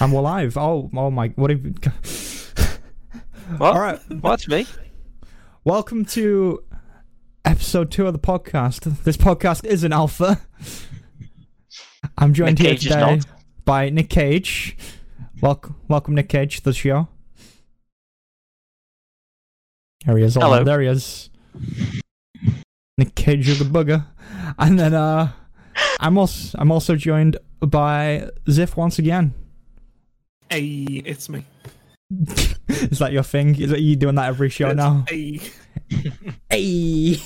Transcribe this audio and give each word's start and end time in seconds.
And 0.00 0.12
we're 0.12 0.20
live. 0.20 0.56
Oh, 0.56 0.88
oh 0.94 1.10
my! 1.10 1.28
What 1.34 1.50
have? 1.50 1.64
You... 1.64 1.74
What? 3.56 3.74
All 3.74 3.80
right. 3.80 3.98
watch 4.22 4.46
me? 4.46 4.66
Welcome 5.64 6.04
to 6.04 6.62
episode 7.44 7.90
two 7.90 8.06
of 8.06 8.12
the 8.12 8.18
podcast. 8.18 9.02
This 9.02 9.16
podcast 9.16 9.64
is 9.64 9.82
an 9.82 9.92
alpha. 9.92 10.40
I'm 12.16 12.32
joined 12.32 12.60
Nick 12.60 12.80
here 12.80 12.92
today 12.92 13.20
by 13.64 13.90
Nick 13.90 14.08
Cage. 14.08 14.76
Welcome, 15.40 15.76
welcome, 15.88 16.14
Nick 16.14 16.28
Cage, 16.28 16.58
to 16.58 16.62
the 16.62 16.72
show. 16.74 17.08
There 20.06 20.16
he 20.16 20.22
is. 20.22 20.34
Hello. 20.34 20.62
There 20.62 20.80
he 20.80 20.86
is. 20.86 21.30
Nick 22.98 23.16
Cage 23.16 23.48
of 23.48 23.58
the 23.58 23.64
bugger, 23.64 24.06
and 24.58 24.78
then 24.78 24.94
uh, 24.94 25.32
I'm 25.98 26.18
also 26.18 26.56
I'm 26.56 26.70
also 26.70 26.94
joined 26.94 27.38
by 27.60 28.28
Ziff 28.46 28.76
once 28.76 29.00
again. 29.00 29.34
Hey, 30.50 31.02
it's 31.04 31.28
me. 31.28 31.44
is 32.68 32.98
that 32.98 33.12
your 33.12 33.22
thing? 33.22 33.60
Is 33.60 33.70
that 33.70 33.80
you 33.80 33.96
doing 33.96 34.14
that 34.14 34.28
every 34.28 34.48
show 34.48 34.70
It's- 34.70 34.76
now? 34.76 35.04
Hey. 35.08 35.40
Hey. 36.50 37.16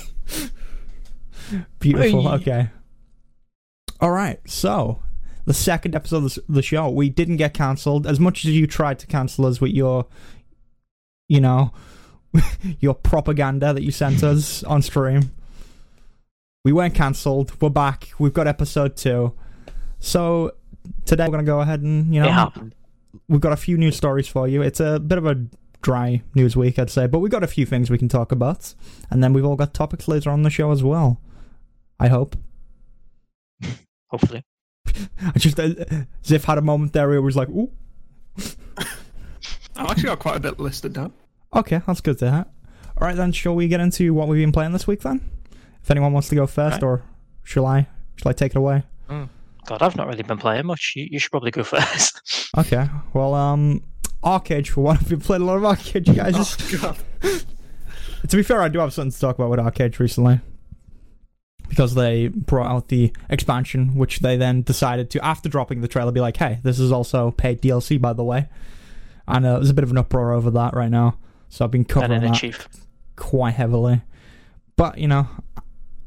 Beautiful. 1.80 2.22
Hey. 2.22 2.34
Okay. 2.36 2.70
All 4.00 4.10
right. 4.10 4.38
So, 4.48 5.00
the 5.46 5.54
second 5.54 5.94
episode 5.96 6.24
of 6.24 6.34
the 6.34 6.42
the 6.48 6.62
show, 6.62 6.88
we 6.88 7.08
didn't 7.08 7.36
get 7.38 7.54
cancelled. 7.54 8.06
As 8.06 8.20
much 8.20 8.44
as 8.44 8.52
you 8.52 8.66
tried 8.66 8.98
to 9.00 9.06
cancel 9.06 9.46
us 9.46 9.60
with 9.60 9.72
your, 9.72 10.06
you 11.28 11.40
know, 11.40 11.72
your 12.80 12.94
propaganda 12.94 13.72
that 13.72 13.82
you 13.82 13.90
sent 13.90 14.22
us 14.22 14.62
on 14.64 14.82
stream, 14.82 15.32
we 16.64 16.72
weren't 16.72 16.94
cancelled. 16.94 17.60
We're 17.60 17.70
back. 17.70 18.10
We've 18.18 18.32
got 18.34 18.46
episode 18.46 18.96
two. 18.96 19.34
So 19.98 20.52
today 21.04 21.24
we're 21.26 21.32
gonna 21.32 21.42
go 21.44 21.60
ahead 21.60 21.80
and 21.80 22.14
you 22.14 22.20
know 22.20 22.28
It 22.28 22.32
happened. 22.32 22.74
We've 23.28 23.40
got 23.40 23.52
a 23.52 23.56
few 23.56 23.76
news 23.76 23.96
stories 23.96 24.28
for 24.28 24.46
you. 24.48 24.62
It's 24.62 24.80
a 24.80 24.98
bit 25.00 25.18
of 25.18 25.26
a 25.26 25.46
dry 25.82 26.22
news 26.34 26.56
week, 26.56 26.78
I'd 26.78 26.90
say, 26.90 27.06
but 27.06 27.18
we've 27.18 27.30
got 27.32 27.42
a 27.42 27.48
few 27.48 27.66
things 27.66 27.90
we 27.90 27.98
can 27.98 28.08
talk 28.08 28.30
about. 28.32 28.74
And 29.10 29.22
then 29.22 29.32
we've 29.32 29.44
all 29.44 29.56
got 29.56 29.74
topics 29.74 30.06
later 30.08 30.30
on 30.30 30.42
the 30.42 30.50
show 30.50 30.70
as 30.70 30.82
well. 30.82 31.20
I 31.98 32.08
hope. 32.08 32.36
Hopefully. 34.10 34.44
I 34.86 35.38
just, 35.38 35.58
uh, 35.58 35.68
Ziff 36.22 36.44
had 36.44 36.58
a 36.58 36.62
moment 36.62 36.92
there 36.92 37.06
where 37.08 37.16
he 37.18 37.22
was 37.24 37.36
like, 37.36 37.48
ooh, 37.48 37.70
I've 39.76 39.90
actually 39.90 40.04
got 40.04 40.18
quite 40.18 40.36
a 40.36 40.40
bit 40.40 40.60
listed 40.60 40.92
down. 40.92 41.12
okay, 41.54 41.80
that's 41.86 42.00
good 42.00 42.18
to 42.18 42.30
hear. 42.30 42.46
All 43.00 43.06
right, 43.08 43.16
then, 43.16 43.32
shall 43.32 43.54
we 43.54 43.68
get 43.68 43.80
into 43.80 44.12
what 44.14 44.28
we've 44.28 44.42
been 44.42 44.52
playing 44.52 44.72
this 44.72 44.86
week 44.86 45.00
then? 45.00 45.20
If 45.82 45.90
anyone 45.90 46.12
wants 46.12 46.28
to 46.28 46.34
go 46.34 46.46
first, 46.46 46.74
Right. 46.74 46.82
or 46.84 47.02
shall 47.42 47.66
I? 47.66 47.88
Shall 48.16 48.30
I 48.30 48.32
take 48.34 48.52
it 48.52 48.58
away? 48.58 48.84
God, 49.66 49.82
I've 49.82 49.96
not 49.96 50.08
really 50.08 50.22
been 50.22 50.38
playing 50.38 50.66
much. 50.66 50.94
You, 50.96 51.06
you 51.10 51.18
should 51.18 51.30
probably 51.30 51.50
go 51.50 51.62
first. 51.64 52.50
Okay, 52.58 52.88
well, 53.14 53.34
um, 53.34 53.82
Arcade 54.24 54.68
for 54.68 54.82
one. 54.82 54.96
I've 54.96 55.08
been 55.08 55.20
playing 55.20 55.42
a 55.42 55.44
lot 55.44 55.56
of 55.56 55.64
Arcade, 55.64 56.08
you 56.08 56.14
guys. 56.14 56.56
Oh, 56.84 56.96
God. 57.22 57.44
To 58.28 58.36
be 58.36 58.44
fair, 58.44 58.62
I 58.62 58.68
do 58.68 58.78
have 58.78 58.92
something 58.94 59.10
to 59.10 59.18
talk 59.18 59.36
about 59.36 59.50
with 59.50 59.58
Arcade 59.58 59.98
recently. 59.98 60.38
Because 61.68 61.94
they 61.96 62.28
brought 62.28 62.70
out 62.70 62.86
the 62.86 63.12
expansion, 63.28 63.96
which 63.96 64.20
they 64.20 64.36
then 64.36 64.62
decided 64.62 65.10
to, 65.10 65.24
after 65.24 65.48
dropping 65.48 65.80
the 65.80 65.88
trailer, 65.88 66.12
be 66.12 66.20
like, 66.20 66.36
hey, 66.36 66.60
this 66.62 66.78
is 66.78 66.92
also 66.92 67.32
paid 67.32 67.60
DLC, 67.60 68.00
by 68.00 68.12
the 68.12 68.22
way. 68.22 68.48
And 69.26 69.44
uh, 69.44 69.54
there's 69.54 69.70
a 69.70 69.74
bit 69.74 69.82
of 69.82 69.90
an 69.90 69.98
uproar 69.98 70.32
over 70.32 70.52
that 70.52 70.72
right 70.74 70.90
now. 70.90 71.18
So 71.48 71.64
I've 71.64 71.72
been 71.72 71.84
covering 71.84 72.20
then 72.20 72.30
that 72.30 72.38
Chief. 72.38 72.68
quite 73.16 73.54
heavily. 73.54 74.02
But, 74.76 74.98
you 74.98 75.08
know, 75.08 75.26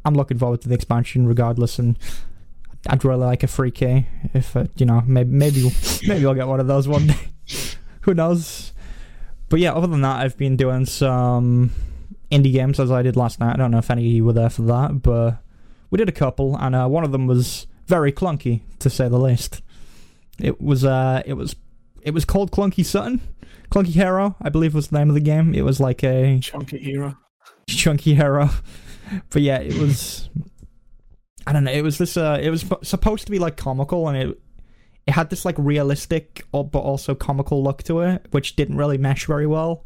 I'm 0.06 0.14
looking 0.14 0.38
forward 0.38 0.62
to 0.62 0.70
the 0.70 0.76
expansion 0.76 1.28
regardless, 1.28 1.80
and 1.80 2.00
I'd 2.88 3.04
really 3.04 3.26
like 3.26 3.44
a 3.44 3.48
free 3.48 3.72
key 3.72 4.06
if, 4.34 4.56
uh, 4.56 4.66
you 4.76 4.86
know, 4.86 5.02
maybe, 5.06 5.32
maybe, 5.32 5.72
maybe 6.08 6.26
I'll 6.26 6.34
get 6.34 6.48
one 6.48 6.60
of 6.60 6.68
those 6.68 6.88
one 6.88 7.08
day. 7.08 7.20
Who 8.02 8.14
knows? 8.14 8.74
But 9.50 9.60
yeah, 9.60 9.74
other 9.74 9.88
than 9.88 10.02
that, 10.02 10.18
I've 10.22 10.38
been 10.38 10.56
doing 10.56 10.86
some 10.86 11.72
indie 12.32 12.52
games 12.54 12.80
as 12.80 12.92
I 12.92 13.02
did 13.02 13.16
last 13.16 13.40
night. 13.40 13.54
I 13.54 13.58
don't 13.58 13.72
know 13.72 13.78
if 13.80 13.90
any 13.90 14.06
of 14.06 14.12
you 14.12 14.26
were 14.26 14.34
there 14.34 14.50
for 14.50 14.64
that, 14.64 15.02
but 15.02 15.38
we 15.90 15.98
did 15.98 16.10
a 16.10 16.14
couple, 16.14 16.56
and 16.58 16.76
uh, 16.76 16.88
one 16.88 17.04
of 17.04 17.12
them 17.12 17.28
was 17.28 17.68
very 17.88 18.12
clunky, 18.12 18.62
to 18.80 18.90
say 18.90 19.08
the 19.08 19.20
least. 19.20 19.62
It 20.40 20.60
was, 20.62 20.84
uh, 20.84 21.22
it 21.26 21.34
was, 21.34 21.56
it 22.02 22.12
was 22.14 22.26
called 22.26 22.52
Clunky 22.52 22.84
Sutton. 22.86 23.22
Clunky 23.72 23.94
Hero, 23.94 24.36
I 24.42 24.50
believe 24.50 24.76
was 24.76 24.90
the 24.90 24.98
name 25.00 25.10
of 25.10 25.16
the 25.16 25.22
game. 25.22 25.54
It 25.56 25.64
was 25.64 25.80
like 25.80 26.04
a 26.04 26.40
Chunky 26.40 26.78
hero. 26.80 27.18
chunky 27.68 28.14
hero. 28.16 28.50
But 29.30 29.44
yeah, 29.44 29.60
it 29.60 29.76
was. 29.78 30.30
I 31.48 31.54
don't 31.54 31.64
know. 31.64 31.72
It 31.72 31.84
was 31.84 31.98
this. 31.98 32.18
Uh, 32.18 32.40
it 32.42 32.50
was 32.50 32.66
supposed 32.82 33.26
to 33.26 33.32
be 33.32 33.40
like 33.40 33.58
comical, 33.58 34.08
and 34.08 34.18
it 34.18 34.40
it 35.08 35.12
had 35.12 35.30
this 35.30 35.46
like 35.46 35.56
realistic 35.58 36.44
but 36.52 36.74
also 36.74 37.14
comical 37.14 37.64
look 37.64 37.84
to 37.84 38.02
it, 38.02 38.26
which 38.32 38.56
didn't 38.56 38.78
really 38.78 38.98
mesh 38.98 39.26
very 39.26 39.46
well. 39.46 39.86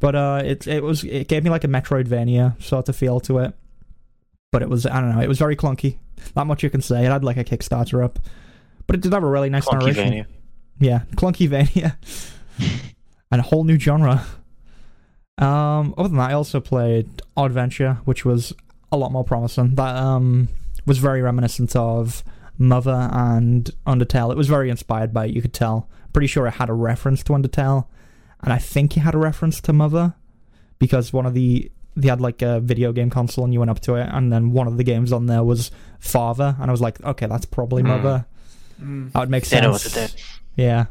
But 0.00 0.14
uh, 0.14 0.42
it 0.44 0.66
it 0.66 0.82
was 0.82 1.04
it 1.04 1.28
gave 1.28 1.44
me 1.44 1.50
like 1.50 1.64
a 1.64 1.68
Metroidvania 1.68 2.60
sort 2.62 2.88
of 2.88 2.96
feel 2.96 3.20
to 3.20 3.38
it. 3.38 3.54
But 4.50 4.62
it 4.62 4.68
was 4.68 4.86
I 4.86 5.00
don't 5.00 5.14
know. 5.14 5.20
It 5.20 5.28
was 5.28 5.38
very 5.38 5.56
clunky. 5.56 5.98
That 6.34 6.46
much 6.46 6.62
you 6.62 6.70
can 6.70 6.82
say. 6.82 7.04
It 7.04 7.10
had 7.10 7.24
like 7.24 7.36
a 7.36 7.44
Kickstarter 7.44 8.04
up, 8.04 8.18
but 8.86 8.96
it 8.96 9.02
did 9.02 9.12
have 9.12 9.22
a 9.22 9.28
really 9.28 9.50
nice 9.50 9.70
narration. 9.70 10.26
Yeah, 10.80 11.02
clunky 11.14 11.48
Vania. 11.48 11.96
and 13.30 13.40
a 13.40 13.42
whole 13.42 13.64
new 13.64 13.78
genre. 13.78 14.24
Um, 15.38 15.94
other 15.96 16.08
than 16.08 16.18
that, 16.18 16.30
I 16.30 16.34
also 16.34 16.60
played 16.60 17.22
Oddventure, 17.36 17.98
which 17.98 18.24
was 18.24 18.52
a 18.92 18.96
lot 18.96 19.12
more 19.12 19.24
promising. 19.24 19.74
That 19.74 19.96
um 19.96 20.48
was 20.86 20.98
very 20.98 21.22
reminiscent 21.22 21.74
of 21.76 22.22
Mother 22.58 23.08
and 23.12 23.70
Undertale. 23.86 24.30
It 24.30 24.36
was 24.36 24.48
very 24.48 24.70
inspired 24.70 25.12
by 25.12 25.26
it, 25.26 25.32
you 25.34 25.42
could 25.42 25.54
tell. 25.54 25.88
Pretty 26.12 26.26
sure 26.28 26.46
it 26.46 26.52
had 26.54 26.68
a 26.70 26.74
reference 26.74 27.22
to 27.24 27.32
Undertale, 27.32 27.86
and 28.42 28.52
I 28.52 28.58
think 28.58 28.96
it 28.96 29.00
had 29.00 29.14
a 29.14 29.18
reference 29.18 29.60
to 29.62 29.72
Mother 29.72 30.14
because 30.78 31.12
one 31.12 31.26
of 31.26 31.34
the 31.34 31.70
they 31.96 32.08
had 32.08 32.20
like 32.20 32.42
a 32.42 32.58
video 32.60 32.92
game 32.92 33.08
console 33.08 33.44
and 33.44 33.52
you 33.52 33.60
went 33.60 33.70
up 33.70 33.80
to 33.80 33.94
it, 33.94 34.08
and 34.10 34.32
then 34.32 34.50
one 34.52 34.66
of 34.66 34.76
the 34.76 34.84
games 34.84 35.12
on 35.12 35.26
there 35.26 35.44
was 35.44 35.70
Father, 36.00 36.56
and 36.60 36.68
I 36.68 36.72
was 36.72 36.80
like, 36.80 37.02
okay, 37.04 37.26
that's 37.26 37.46
probably 37.46 37.82
Hmm. 37.82 37.88
Mother. 37.88 38.26
Mm. 38.82 39.12
That 39.12 39.20
would 39.20 39.30
make 39.30 39.44
They 39.44 39.50
sense. 39.50 39.62
know 39.62 39.70
what 39.70 39.80
to 39.82 39.90
do. 40.08 40.22
Yeah. 40.56 40.86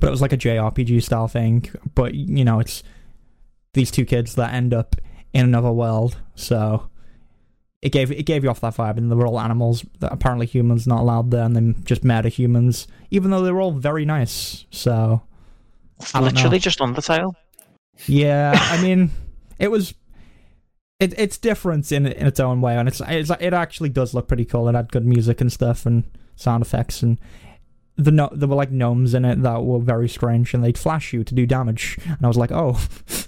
But 0.00 0.06
it 0.06 0.10
was 0.10 0.22
like 0.22 0.32
a 0.32 0.38
JRPG 0.38 1.02
style 1.02 1.28
thing. 1.28 1.68
But, 1.94 2.14
you 2.14 2.44
know, 2.44 2.60
it's 2.60 2.82
these 3.74 3.90
two 3.90 4.04
kids 4.06 4.36
that 4.36 4.54
end 4.54 4.72
up 4.72 4.96
in 5.34 5.44
another 5.44 5.70
world. 5.72 6.16
So 6.34 6.88
it 7.82 7.92
gave 7.92 8.10
it 8.10 8.24
gave 8.24 8.44
you 8.44 8.50
off 8.50 8.60
that 8.60 8.74
vibe. 8.76 8.98
And 8.98 9.10
they 9.10 9.14
were 9.16 9.26
all 9.26 9.40
animals 9.40 9.84
that 10.00 10.12
apparently 10.12 10.46
humans 10.46 10.86
not 10.86 11.00
allowed 11.00 11.30
there. 11.30 11.44
And 11.44 11.56
then 11.56 11.76
just 11.84 12.04
murder 12.04 12.28
humans. 12.28 12.86
Even 13.10 13.30
though 13.30 13.42
they 13.42 13.52
were 13.52 13.60
all 13.60 13.72
very 13.72 14.04
nice. 14.04 14.66
So, 14.70 15.22
It's 15.98 16.14
I 16.14 16.20
know. 16.20 16.26
literally 16.26 16.58
just 16.58 16.78
Undertale. 16.80 17.32
yeah. 18.06 18.52
I 18.56 18.82
mean, 18.82 19.10
it 19.58 19.70
was. 19.70 19.94
It, 20.98 21.18
it's 21.18 21.38
different 21.38 21.90
in 21.92 22.04
in 22.06 22.26
its 22.26 22.38
own 22.40 22.60
way, 22.60 22.76
and 22.76 22.86
it's, 22.86 23.00
it's 23.08 23.30
it 23.40 23.54
actually 23.54 23.88
does 23.88 24.12
look 24.12 24.28
pretty 24.28 24.44
cool. 24.44 24.68
It 24.68 24.74
had 24.74 24.92
good 24.92 25.06
music 25.06 25.40
and 25.40 25.50
stuff, 25.50 25.86
and 25.86 26.04
sound 26.36 26.62
effects, 26.62 27.02
and 27.02 27.18
the 27.96 28.10
no, 28.10 28.28
there 28.32 28.46
were 28.46 28.54
like 28.54 28.70
gnomes 28.70 29.14
in 29.14 29.24
it 29.24 29.40
that 29.42 29.64
were 29.64 29.78
very 29.78 30.10
strange, 30.10 30.52
and 30.52 30.62
they'd 30.62 30.76
flash 30.76 31.14
you 31.14 31.24
to 31.24 31.34
do 31.34 31.46
damage, 31.46 31.96
and 32.04 32.18
I 32.22 32.28
was 32.28 32.36
like, 32.36 32.52
oh, 32.52 32.72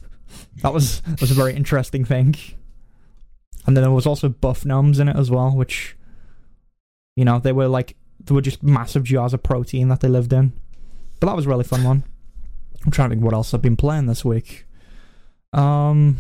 that 0.63 0.75
was 0.75 1.01
that 1.01 1.23
was 1.23 1.31
a 1.31 1.35
very 1.35 1.55
interesting 1.55 2.05
thing. 2.05 2.35
And 3.67 3.77
then 3.77 3.83
there 3.83 3.91
was 3.91 4.07
also 4.07 4.29
buff 4.29 4.65
gnomes 4.65 4.99
in 4.99 5.09
it 5.09 5.17
as 5.17 5.31
well, 5.31 5.55
which, 5.55 5.97
you 7.17 7.25
know, 7.25 7.39
they 7.39 7.53
were 7.53 7.69
like 7.69 7.97
they 8.25 8.35
were 8.35 8.41
just 8.41 8.63
massive 8.63 9.05
jars 9.05 9.35
of 9.35 9.43
protein 9.43 9.89
that 9.89 10.01
they 10.01 10.09
lived 10.09 10.33
in. 10.33 10.53
But 11.21 11.29
that 11.29 11.37
was 11.37 11.47
a 11.47 11.49
really 11.49 11.65
fun 11.65 11.85
one. 11.85 12.05
I'm 12.85 12.91
trying 12.91 13.11
to 13.11 13.15
think 13.15 13.25
what 13.25 13.35
else 13.35 13.55
I've 13.55 13.63
been 13.63 13.77
playing 13.77 14.07
this 14.07 14.25
week. 14.25 14.67
Um, 15.53 16.19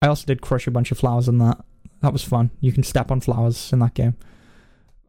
I 0.00 0.06
also 0.06 0.26
did 0.26 0.40
crush 0.40 0.66
a 0.66 0.70
bunch 0.70 0.90
of 0.90 0.98
flowers 0.98 1.28
in 1.28 1.38
that. 1.38 1.62
That 2.00 2.12
was 2.12 2.22
fun. 2.22 2.50
You 2.60 2.72
can 2.72 2.82
step 2.82 3.10
on 3.10 3.20
flowers 3.20 3.72
in 3.72 3.80
that 3.80 3.94
game. 3.94 4.14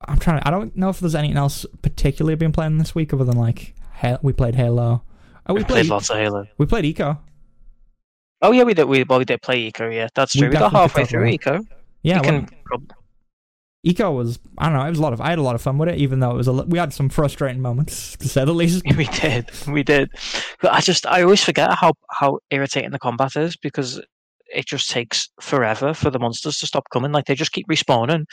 I'm 0.07 0.17
trying. 0.17 0.41
To, 0.41 0.47
I 0.47 0.51
don't 0.51 0.75
know 0.75 0.89
if 0.89 0.99
there's 0.99 1.15
anything 1.15 1.37
else 1.37 1.65
particularly 1.81 2.33
I've 2.33 2.39
been 2.39 2.51
playing 2.51 2.77
this 2.77 2.95
week 2.95 3.13
other 3.13 3.25
than 3.25 3.37
like 3.37 3.75
we 4.21 4.33
played 4.33 4.55
Halo. 4.55 5.03
Oh, 5.47 5.53
we 5.53 5.63
played 5.63 5.67
played 5.67 5.85
lots 5.87 6.09
of 6.09 6.17
Halo. 6.17 6.47
we 6.57 6.65
played 6.65 6.85
Ico. 6.85 7.17
Oh 8.41 8.51
yeah, 8.51 8.63
we 8.63 8.73
did. 8.73 8.85
We 8.85 9.03
well, 9.03 9.19
we 9.19 9.25
did 9.25 9.41
play 9.41 9.71
Ico. 9.71 9.93
Yeah, 9.93 10.07
that's 10.15 10.33
true. 10.33 10.47
We, 10.47 10.53
got 10.53 10.71
halfway 10.71 11.05
through 11.05 11.25
Ico. 11.25 11.65
Yeah, 12.03 12.21
well, 12.21 12.23
can. 12.23 12.49
Ico 13.85 14.13
was 14.13 14.39
I 14.57 14.65
don't 14.65 14.77
know. 14.77 14.85
It 14.85 14.89
was 14.89 14.99
a 14.99 15.01
lot 15.01 15.13
of. 15.13 15.21
I 15.21 15.29
had 15.29 15.39
a 15.39 15.41
lot 15.41 15.55
of 15.55 15.61
fun 15.61 15.77
with 15.77 15.89
it, 15.89 15.97
even 15.97 16.19
though 16.19 16.31
it 16.31 16.35
was 16.35 16.47
a. 16.47 16.53
We 16.53 16.77
had 16.77 16.93
some 16.93 17.09
frustrating 17.09 17.61
moments 17.61 18.17
to 18.17 18.27
say 18.27 18.43
the 18.45 18.53
least. 18.53 18.83
We 18.97 19.05
did. 19.05 19.49
We 19.67 19.83
did. 19.83 20.09
But 20.61 20.73
I 20.73 20.81
just, 20.81 21.05
I 21.05 21.21
always 21.23 21.43
forget 21.43 21.71
how 21.73 21.93
how 22.11 22.39
irritating 22.51 22.91
the 22.91 22.99
combat 22.99 23.35
is 23.35 23.55
because 23.55 24.01
it 24.53 24.65
just 24.65 24.89
takes 24.89 25.29
forever 25.39 25.93
for 25.93 26.09
the 26.09 26.19
monsters 26.19 26.57
to 26.59 26.67
stop 26.67 26.89
coming. 26.91 27.11
Like 27.11 27.25
they 27.25 27.35
just 27.35 27.51
keep 27.53 27.67
respawning 27.69 28.25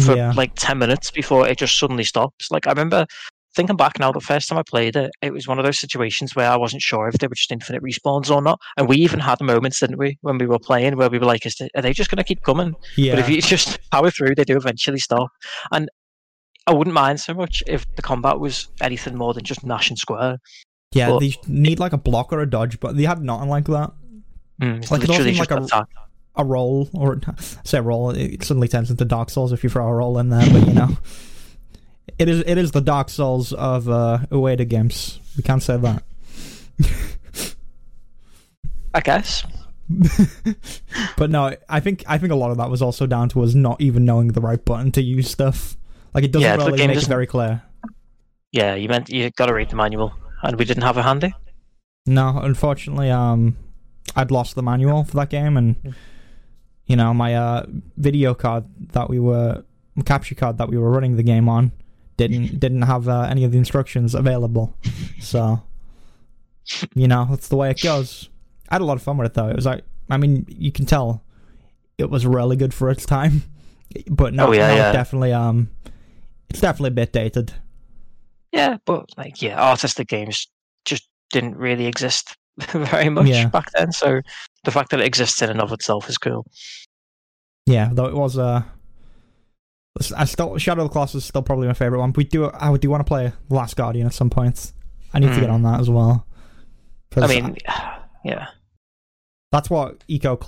for 0.00 0.16
Yeah. 0.16 0.32
like 0.36 0.52
ten 0.54 0.78
minutes 0.78 1.10
before 1.10 1.48
it 1.48 1.58
just 1.58 1.76
suddenly 1.78 2.04
stops. 2.04 2.50
Like 2.52 2.66
I 2.66 2.70
remember 2.70 3.06
thinking 3.54 3.76
back 3.76 3.98
now, 3.98 4.12
the 4.12 4.20
first 4.20 4.48
time 4.48 4.58
I 4.58 4.62
played 4.62 4.96
it, 4.96 5.10
it 5.22 5.32
was 5.32 5.46
one 5.46 5.58
of 5.58 5.64
those 5.64 5.78
situations 5.78 6.34
where 6.34 6.50
I 6.50 6.56
wasn't 6.56 6.82
sure 6.82 7.08
if 7.08 7.14
they 7.18 7.26
were 7.26 7.34
just 7.34 7.52
infinite 7.52 7.82
respawns 7.82 8.30
or 8.34 8.42
not. 8.42 8.60
And 8.76 8.88
we 8.88 8.96
even 8.96 9.20
had 9.20 9.40
moments, 9.40 9.80
didn't 9.80 9.98
we, 9.98 10.18
when 10.22 10.38
we 10.38 10.46
were 10.46 10.58
playing, 10.58 10.96
where 10.96 11.08
we 11.10 11.18
were 11.18 11.26
like, 11.26 11.46
Is 11.46 11.60
"Are 11.74 11.82
they 11.82 11.92
just 11.92 12.10
going 12.10 12.18
to 12.18 12.24
keep 12.24 12.42
coming?" 12.42 12.74
Yeah, 12.96 13.14
But 13.14 13.20
if 13.20 13.28
you 13.28 13.40
just 13.56 13.78
power 13.90 14.10
through, 14.10 14.34
they 14.34 14.44
do 14.44 14.56
eventually 14.56 14.98
stop. 14.98 15.30
And 15.72 15.88
I 16.66 16.72
wouldn't 16.72 16.94
mind 16.94 17.20
so 17.20 17.34
much 17.34 17.62
if 17.66 17.86
the 17.96 18.02
combat 18.02 18.40
was 18.40 18.68
anything 18.80 19.16
more 19.16 19.34
than 19.34 19.44
just 19.44 19.64
Nash 19.64 19.90
and 19.90 19.98
Square. 19.98 20.38
Yeah, 20.92 21.08
Well- 21.08 21.20
they 21.20 21.34
need 21.46 21.78
like 21.78 21.92
a 21.92 21.98
block 21.98 22.32
or 22.32 22.40
a 22.40 22.48
dodge, 22.48 22.80
but 22.80 22.96
they 22.96 23.04
had 23.04 23.22
nothing 23.22 23.48
like 23.48 23.66
that. 23.66 23.92
Mm, 24.62 24.78
it's 24.82 24.90
Like, 24.90 25.02
it 25.02 25.08
literally 25.08 25.30
wasn't 25.30 25.36
just 25.36 25.50
like 25.50 25.60
a- 25.60 25.64
attack. 25.64 25.86
A 26.36 26.44
roll 26.44 26.88
or 26.94 27.20
say 27.64 27.78
a 27.78 27.82
roll, 27.82 28.10
it 28.10 28.42
suddenly 28.42 28.66
turns 28.66 28.90
into 28.90 29.04
Dark 29.04 29.30
Souls 29.30 29.52
if 29.52 29.62
you 29.62 29.70
throw 29.70 29.86
a 29.86 29.94
roll 29.94 30.18
in 30.18 30.30
there. 30.30 30.44
But 30.50 30.66
you 30.66 30.72
know, 30.74 30.96
it 32.18 32.28
is 32.28 32.42
it 32.46 32.58
is 32.58 32.70
the 32.72 32.80
Dark 32.80 33.08
Souls 33.08 33.52
of 33.52 33.88
uh, 33.88 34.18
Ueda 34.30 34.68
games. 34.68 35.18
We 35.36 35.42
can't 35.42 35.62
say 35.62 35.76
that. 35.76 36.02
I 38.94 39.00
guess. 39.00 39.44
but 41.16 41.30
no, 41.30 41.54
I 41.68 41.80
think 41.80 42.04
I 42.06 42.18
think 42.18 42.32
a 42.32 42.36
lot 42.36 42.50
of 42.50 42.56
that 42.58 42.70
was 42.70 42.80
also 42.80 43.06
down 43.06 43.28
to 43.30 43.42
us 43.42 43.54
not 43.54 43.80
even 43.80 44.04
knowing 44.04 44.28
the 44.28 44.40
right 44.40 44.64
button 44.64 44.92
to 44.92 45.02
use 45.02 45.30
stuff. 45.30 45.76
Like 46.14 46.24
it 46.24 46.32
doesn't 46.32 46.42
Yeah, 46.48 46.56
really 46.56 46.78
make 46.78 46.90
it 46.90 46.94
doesn't- 46.94 47.08
very 47.08 47.26
clear. 47.26 47.62
Yeah, 48.52 48.76
you 48.76 48.88
meant 48.88 49.08
you 49.10 49.30
got 49.30 49.46
to 49.46 49.54
read 49.54 49.70
the 49.70 49.76
manual, 49.76 50.14
and 50.42 50.56
we 50.56 50.64
didn't 50.64 50.84
have 50.84 50.96
it 50.96 51.02
handy. 51.02 51.34
No, 52.06 52.38
unfortunately, 52.40 53.10
um, 53.10 53.56
I'd 54.14 54.30
lost 54.30 54.54
the 54.54 54.62
manual 54.62 55.02
for 55.02 55.16
that 55.16 55.28
game, 55.28 55.56
and 55.56 55.94
you 56.86 56.94
know 56.94 57.12
my 57.12 57.34
uh 57.34 57.66
video 57.96 58.32
card 58.32 58.64
that 58.92 59.10
we 59.10 59.18
were 59.18 59.64
capture 60.04 60.36
card 60.36 60.58
that 60.58 60.68
we 60.68 60.78
were 60.78 60.90
running 60.90 61.16
the 61.16 61.22
game 61.24 61.48
on 61.48 61.72
didn't 62.16 62.60
didn't 62.60 62.82
have 62.82 63.08
uh, 63.08 63.22
any 63.30 63.44
of 63.44 63.52
the 63.52 63.58
instructions 63.58 64.14
available. 64.14 64.76
So, 65.20 65.62
you 66.94 67.08
know, 67.08 67.26
that's 67.28 67.48
the 67.48 67.56
way 67.56 67.70
it 67.70 67.80
goes. 67.82 68.28
I 68.68 68.74
had 68.76 68.80
a 68.82 68.84
lot 68.84 68.96
of 68.96 69.02
fun 69.02 69.16
with 69.18 69.26
it 69.26 69.34
though. 69.34 69.48
It 69.48 69.56
was 69.56 69.66
like, 69.66 69.84
I 70.10 70.16
mean, 70.16 70.46
you 70.48 70.72
can 70.72 70.86
tell 70.86 71.22
it 71.98 72.10
was 72.10 72.26
really 72.26 72.56
good 72.56 72.72
for 72.74 72.90
its 72.90 73.04
time, 73.06 73.42
but 74.10 74.34
no, 74.34 74.48
Oh, 74.48 74.52
yeah, 74.52 74.68
now 74.68 74.74
yeah. 74.74 74.90
it 74.90 74.92
definitely 74.92 75.32
um, 75.32 75.70
it's 76.50 76.60
definitely 76.60 76.88
a 76.88 76.92
bit 76.92 77.12
dated. 77.12 77.52
Yeah, 78.52 78.76
but 78.84 79.10
like, 79.16 79.42
yeah, 79.42 79.60
artistic 79.60 80.08
games 80.08 80.46
just 80.84 81.08
didn't 81.30 81.56
really 81.56 81.86
exist 81.86 82.36
very 82.70 83.08
much 83.08 83.26
Yeah. 83.26 83.48
back 83.48 83.70
then. 83.72 83.90
So 83.92 84.20
the 84.62 84.70
fact 84.70 84.90
that 84.90 85.00
it 85.00 85.06
exists 85.06 85.42
in 85.42 85.50
and 85.50 85.60
of 85.60 85.72
itself 85.72 86.08
is 86.08 86.18
cool. 86.18 86.46
Yeah, 87.66 87.88
though 87.92 88.06
it 88.06 88.14
was 88.14 88.38
uh 88.38 88.62
I 90.16 90.24
still 90.24 90.58
Shadow 90.58 90.82
of 90.82 90.88
the 90.88 90.92
Colossus 90.92 91.22
is 91.22 91.24
still 91.24 91.42
probably 91.42 91.68
my 91.68 91.72
favorite 91.74 92.00
one. 92.00 92.12
We 92.16 92.24
do 92.24 92.50
I 92.52 92.76
do 92.76 92.90
want 92.90 93.00
to 93.00 93.04
play 93.04 93.32
Last 93.48 93.76
Guardian 93.76 94.06
at 94.06 94.12
some 94.14 94.28
point. 94.30 94.72
I 95.12 95.20
need 95.20 95.28
to 95.32 95.40
get 95.40 95.48
Hmm. 95.48 95.54
on 95.54 95.62
that 95.62 95.80
as 95.80 95.88
well. 95.88 96.26
I 97.16 97.28
mean, 97.28 97.56
yeah, 98.24 98.48
that's 99.52 99.70
what 99.70 100.04
Ico 100.08 100.44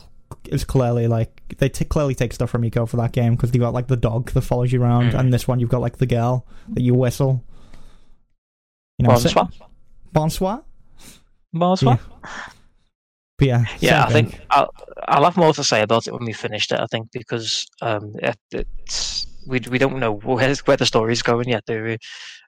is 0.49 0.65
clearly 0.65 1.07
like. 1.07 1.55
They 1.59 1.69
t- 1.69 1.85
clearly 1.85 2.17
take 2.17 2.33
stuff 2.33 2.51
from 2.51 2.63
Ico 2.63 2.89
for 2.89 2.97
that 2.97 3.13
game 3.13 3.37
because 3.37 3.55
you 3.55 3.61
got 3.61 3.73
like 3.73 3.87
the 3.87 3.97
dog 3.97 4.33
that 4.33 4.41
follows 4.41 4.73
you 4.73 4.83
around, 4.83 5.13
Hmm. 5.13 5.19
and 5.19 5.33
this 5.33 5.47
one 5.47 5.61
you've 5.61 5.71
got 5.71 5.81
like 5.81 5.99
the 5.99 6.07
girl 6.07 6.45
that 6.71 6.83
you 6.83 6.95
whistle. 6.95 7.45
You 8.99 9.05
know, 9.05 9.11
Bonsoir. 9.11 9.49
Bonsoir. 10.13 10.65
Bonsoir. 11.53 12.01
But 13.39 13.47
yeah, 13.49 13.65
Yeah, 13.81 14.05
I 14.07 14.13
thing. 14.13 14.31
think 14.31 14.41
I'll, 14.51 14.71
I'll 15.07 15.25
have 15.25 15.37
more 15.37 15.53
to 15.53 15.63
say 15.63 15.83
about 15.83 16.07
it 16.07 16.15
when 16.15 16.25
we 16.25 16.33
finished 16.33 16.73
it. 16.73 16.81
I 16.81 16.87
think 16.87 17.13
because 17.13 17.67
um, 17.83 18.15
it, 18.23 18.37
it's 18.51 19.26
we 19.47 19.61
we 19.71 19.79
don't 19.79 19.99
know 19.99 20.13
where 20.13 20.55
where 20.65 20.77
the 20.77 20.87
story's 20.87 21.23
going 21.23 21.49
yet, 21.49 21.65
do 21.67 21.83
we? 21.83 21.99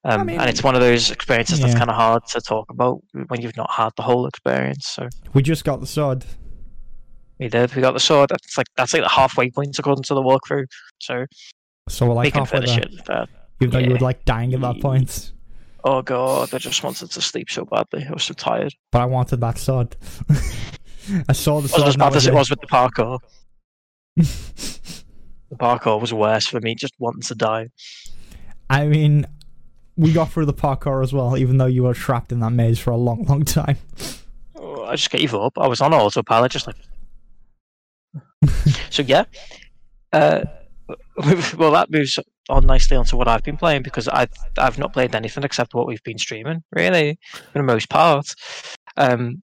Um, 0.04 0.26
mean, 0.26 0.40
and 0.40 0.48
it's 0.48 0.62
one 0.62 0.74
of 0.74 0.80
those 0.80 1.10
experiences 1.10 1.60
that's 1.60 1.74
kind 1.74 1.90
of 1.90 1.96
hard 1.96 2.24
to 2.28 2.40
talk 2.40 2.70
about 2.70 3.02
when 3.28 3.40
you've 3.40 3.56
not 3.56 3.70
had 3.70 3.92
the 3.96 4.02
whole 4.02 4.26
experience. 4.26 4.86
So 4.86 5.08
we 5.34 5.42
just 5.42 5.64
got 5.64 5.80
the 5.80 5.86
sword. 5.86 6.24
we 7.38 7.48
did. 7.48 7.74
We 7.74 7.82
got 7.82 7.92
the 7.94 8.00
sword. 8.00 8.30
That's 8.30 8.56
like 8.56 8.66
that's 8.76 8.92
like 8.92 9.02
the 9.02 9.08
halfway 9.08 9.50
point 9.50 9.78
according 9.78 10.04
to 10.04 10.14
the 10.14 10.22
walkthrough. 10.22 10.66
So 11.00 11.26
So 11.88 12.06
we're 12.06 12.10
we 12.10 12.16
like 12.16 12.32
can 12.32 12.42
halfway 12.44 12.60
finish 12.60 12.76
there. 12.76 12.84
it. 12.84 13.04
But, 13.06 13.28
Even 13.60 13.70
though 13.72 13.78
you 13.86 13.90
were 13.92 13.98
like 13.98 14.24
dying 14.24 14.54
at 14.54 14.60
that 14.60 14.80
point. 14.80 15.32
oh 15.84 16.02
god, 16.02 16.54
I 16.54 16.58
just 16.58 16.82
wanted 16.84 17.10
to 17.10 17.20
sleep 17.20 17.50
so 17.50 17.64
badly. 17.64 18.06
I 18.08 18.12
was 18.12 18.22
so 18.24 18.34
tired. 18.34 18.74
but 18.92 19.00
I 19.02 19.06
wanted 19.06 19.40
that 19.40 19.58
sword. 19.58 19.96
I 21.28 21.32
saw 21.32 21.60
the 21.60 21.66
It 21.66 21.70
sword. 21.70 21.84
wasn't 21.86 21.88
as 21.88 21.96
bad 21.96 22.16
as 22.16 22.26
it 22.28 22.34
was 22.34 22.50
with 22.50 22.60
the 22.60 22.66
parkour. 22.68 23.18
The 25.50 25.56
parkour 25.56 26.00
was 26.00 26.12
worse 26.12 26.46
for 26.46 26.60
me, 26.60 26.74
just 26.74 26.94
wanting 26.98 27.22
to 27.22 27.34
die. 27.34 27.68
I 28.70 28.86
mean, 28.86 29.26
we 29.96 30.12
got 30.12 30.30
through 30.30 30.46
the 30.46 30.54
parkour 30.54 31.02
as 31.02 31.12
well, 31.12 31.36
even 31.36 31.58
though 31.58 31.66
you 31.66 31.84
were 31.84 31.94
trapped 31.94 32.32
in 32.32 32.40
that 32.40 32.50
maze 32.50 32.78
for 32.78 32.90
a 32.90 32.96
long, 32.96 33.24
long 33.24 33.44
time. 33.44 33.78
Oh, 34.56 34.84
I 34.84 34.96
just 34.96 35.10
gave 35.10 35.34
up. 35.34 35.58
I 35.58 35.66
was 35.66 35.80
on 35.80 35.94
autopilot, 35.94 36.52
just 36.52 36.66
like. 36.66 36.76
so 38.90 39.02
yeah, 39.02 39.24
uh, 40.12 40.44
well 41.58 41.72
that 41.72 41.90
moves 41.90 42.18
on 42.48 42.66
nicely 42.66 42.96
onto 42.96 43.16
what 43.16 43.28
I've 43.28 43.42
been 43.42 43.56
playing 43.56 43.82
because 43.82 44.08
I've 44.08 44.30
I've 44.56 44.78
not 44.78 44.92
played 44.92 45.14
anything 45.14 45.44
except 45.44 45.74
what 45.74 45.86
we've 45.86 46.02
been 46.02 46.18
streaming 46.18 46.62
really 46.72 47.18
for 47.52 47.58
the 47.58 47.62
most 47.62 47.88
part. 47.88 48.34
Um, 48.96 49.42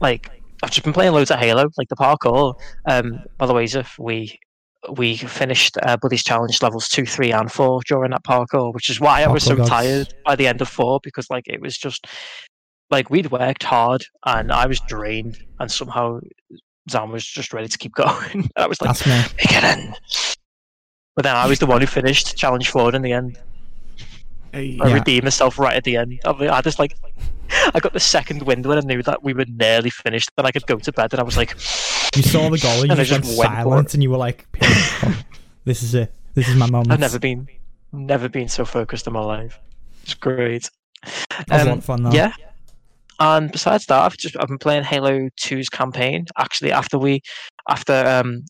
like 0.00 0.30
I've 0.62 0.70
just 0.70 0.84
been 0.84 0.92
playing 0.92 1.12
loads 1.12 1.30
of 1.30 1.38
Halo, 1.38 1.66
like 1.76 1.88
the 1.88 1.96
parkour. 1.96 2.54
Um, 2.86 3.20
by 3.38 3.46
the 3.46 3.54
way, 3.54 3.64
if 3.64 3.98
we 3.98 4.38
we 4.92 5.16
finished 5.16 5.76
uh, 5.82 5.96
Buddy's 5.96 6.22
Challenge 6.24 6.60
levels 6.62 6.88
two, 6.88 7.06
three, 7.06 7.32
and 7.32 7.50
four 7.50 7.80
during 7.86 8.10
that 8.10 8.24
parkour, 8.24 8.72
which 8.74 8.90
is 8.90 9.00
why 9.00 9.22
I 9.22 9.28
was 9.28 9.44
Parkour 9.44 9.48
so 9.48 9.56
gods. 9.56 9.68
tired 9.70 10.06
by 10.24 10.36
the 10.36 10.46
end 10.46 10.60
of 10.60 10.68
four 10.68 11.00
because 11.02 11.28
like 11.30 11.44
it 11.46 11.60
was 11.60 11.76
just 11.78 12.06
like 12.90 13.08
we'd 13.10 13.30
worked 13.30 13.62
hard 13.62 14.04
and 14.26 14.52
I 14.52 14.66
was 14.66 14.80
drained, 14.80 15.38
and 15.58 15.70
somehow 15.70 16.20
Zam 16.90 17.10
was 17.12 17.24
just 17.24 17.52
ready 17.52 17.68
to 17.68 17.78
keep 17.78 17.92
going. 17.94 18.48
I 18.56 18.66
was 18.66 18.80
like, 18.80 18.88
That's 18.96 19.06
me. 19.06 19.14
make 19.38 19.56
it 19.56 19.64
in. 19.78 19.94
But 21.16 21.22
then 21.22 21.36
I 21.36 21.46
was 21.46 21.58
the 21.60 21.66
one 21.66 21.80
who 21.80 21.86
finished 21.86 22.36
challenge 22.36 22.68
four 22.70 22.94
in 22.94 23.02
the 23.02 23.12
end. 23.12 23.38
Hey, 24.52 24.78
I 24.82 24.88
Yeah. 24.88 24.94
redeemed 24.94 25.24
myself 25.24 25.58
right 25.58 25.76
at 25.76 25.84
the 25.84 25.96
end. 25.96 26.20
I, 26.24 26.32
mean, 26.32 26.50
I 26.50 26.60
just 26.60 26.78
like, 26.78 26.94
I 27.72 27.80
got 27.80 27.92
the 27.92 28.00
second 28.00 28.42
wind 28.42 28.66
when 28.66 28.78
I 28.78 28.80
knew 28.82 29.02
that 29.04 29.22
we 29.22 29.32
were 29.32 29.44
nearly 29.48 29.90
finished. 29.90 30.30
Then 30.36 30.44
I 30.46 30.50
could 30.50 30.66
go 30.66 30.76
to 30.76 30.92
bed, 30.92 31.12
and 31.12 31.20
I 31.20 31.22
was 31.24 31.36
like, 31.36 31.56
You 32.16 32.22
saw 32.22 32.48
the 32.48 32.58
goal, 32.58 32.72
and 32.72 32.84
you 32.86 32.90
And 32.92 33.00
I 33.00 33.04
just 33.04 33.24
went 33.24 33.38
went 33.38 33.50
silent, 33.52 33.94
and 33.94 34.02
you 34.02 34.10
were 34.10 34.16
like, 34.16 34.46
"Oh, 34.62 35.22
"This 35.64 35.82
is 35.82 35.94
it. 35.94 36.12
This 36.34 36.48
is 36.48 36.56
my 36.56 36.66
moment." 36.70 36.92
I've 36.92 37.00
never 37.00 37.18
been, 37.18 37.48
never 37.92 38.28
been 38.28 38.48
so 38.48 38.64
focused 38.64 39.06
in 39.06 39.12
my 39.12 39.20
life. 39.20 39.58
It's 40.02 40.14
great. 40.14 40.70
That 41.48 41.66
Um, 41.66 41.80
fun, 41.80 42.02
though. 42.04 42.12
Yeah. 42.12 42.32
And 43.20 43.50
besides 43.52 43.86
that, 43.86 44.00
I've 44.00 44.16
just 44.16 44.36
I've 44.38 44.48
been 44.48 44.58
playing 44.58 44.84
Halo 44.84 45.28
2's 45.40 45.68
campaign. 45.68 46.26
Actually, 46.38 46.72
after 46.72 46.98
we, 46.98 47.22
after 47.68 47.92
um, 48.06 48.44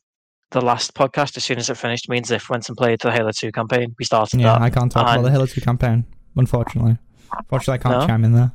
the 0.52 0.60
last 0.60 0.94
podcast, 0.94 1.36
as 1.36 1.44
soon 1.44 1.58
as 1.58 1.68
it 1.68 1.76
finished, 1.76 2.08
me 2.08 2.16
and 2.18 2.26
Ziff 2.26 2.48
went 2.48 2.68
and 2.68 2.76
played 2.76 3.00
the 3.00 3.12
Halo 3.12 3.30
2 3.30 3.52
campaign. 3.52 3.94
We 3.98 4.04
started 4.04 4.40
Yeah, 4.40 4.54
that. 4.54 4.62
I 4.62 4.70
can't 4.70 4.90
talk 4.90 5.02
about 5.02 5.22
the 5.22 5.30
Halo 5.30 5.46
2 5.46 5.60
campaign, 5.60 6.04
unfortunately. 6.36 6.96
Unfortunately, 7.36 7.74
I 7.74 7.78
can't 7.78 8.00
No? 8.00 8.06
chime 8.06 8.24
in 8.24 8.32
there. 8.32 8.52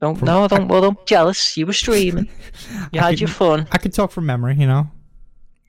Don't 0.00 0.16
from- 0.16 0.26
no, 0.26 0.46
don't 0.48 0.68
well, 0.68 0.82
don't 0.82 0.98
be 0.98 1.04
jealous. 1.06 1.56
You 1.56 1.66
were 1.66 1.72
streaming. 1.72 2.28
You 2.92 3.00
had 3.00 3.10
could- 3.10 3.20
your 3.20 3.28
fun. 3.28 3.66
I 3.72 3.78
could 3.78 3.92
talk 3.92 4.10
from 4.10 4.26
memory, 4.26 4.56
you 4.56 4.66
know. 4.66 4.88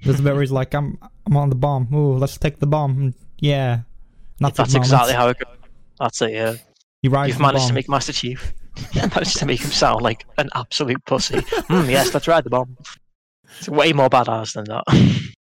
There's 0.04 0.20
a 0.20 0.24
bit 0.24 0.34
where 0.34 0.42
he's 0.42 0.52
like, 0.52 0.76
"I'm, 0.76 0.98
I'm 1.26 1.36
on 1.38 1.50
the 1.50 1.56
bomb. 1.56 1.92
Ooh, 1.94 2.18
let's 2.18 2.38
take 2.38 2.60
the 2.60 2.68
bomb." 2.68 3.14
Yeah, 3.40 3.74
and 3.74 3.84
that's, 4.40 4.58
That's 4.58 4.76
exactly 4.76 5.14
how 5.14 5.30
it 5.30 5.38
goes. 5.40 5.56
That's 6.00 6.22
it. 6.22 6.32
Yeah, 6.34 6.54
you've 7.02 7.14
the 7.14 7.40
managed 7.40 7.68
to 7.68 7.74
make 7.74 7.90
Master 7.90 8.14
Chief. 8.14 8.54
You 8.94 9.02
managed 9.02 9.38
to 9.38 9.46
make 9.48 9.60
him 9.60 9.72
sound 9.72 10.04
like 10.04 10.24
an 10.38 10.50
absolute 10.54 11.04
pussy. 11.06 11.38
mm, 11.38 11.90
yes, 11.90 12.14
let's 12.14 12.28
ride 12.28 12.44
the 12.44 12.52
bomb. 12.52 12.78
It's 13.58 13.68
way 13.68 13.92
more 13.92 14.08
badass 14.08 14.54
than 14.54 14.66
that. 14.66 14.84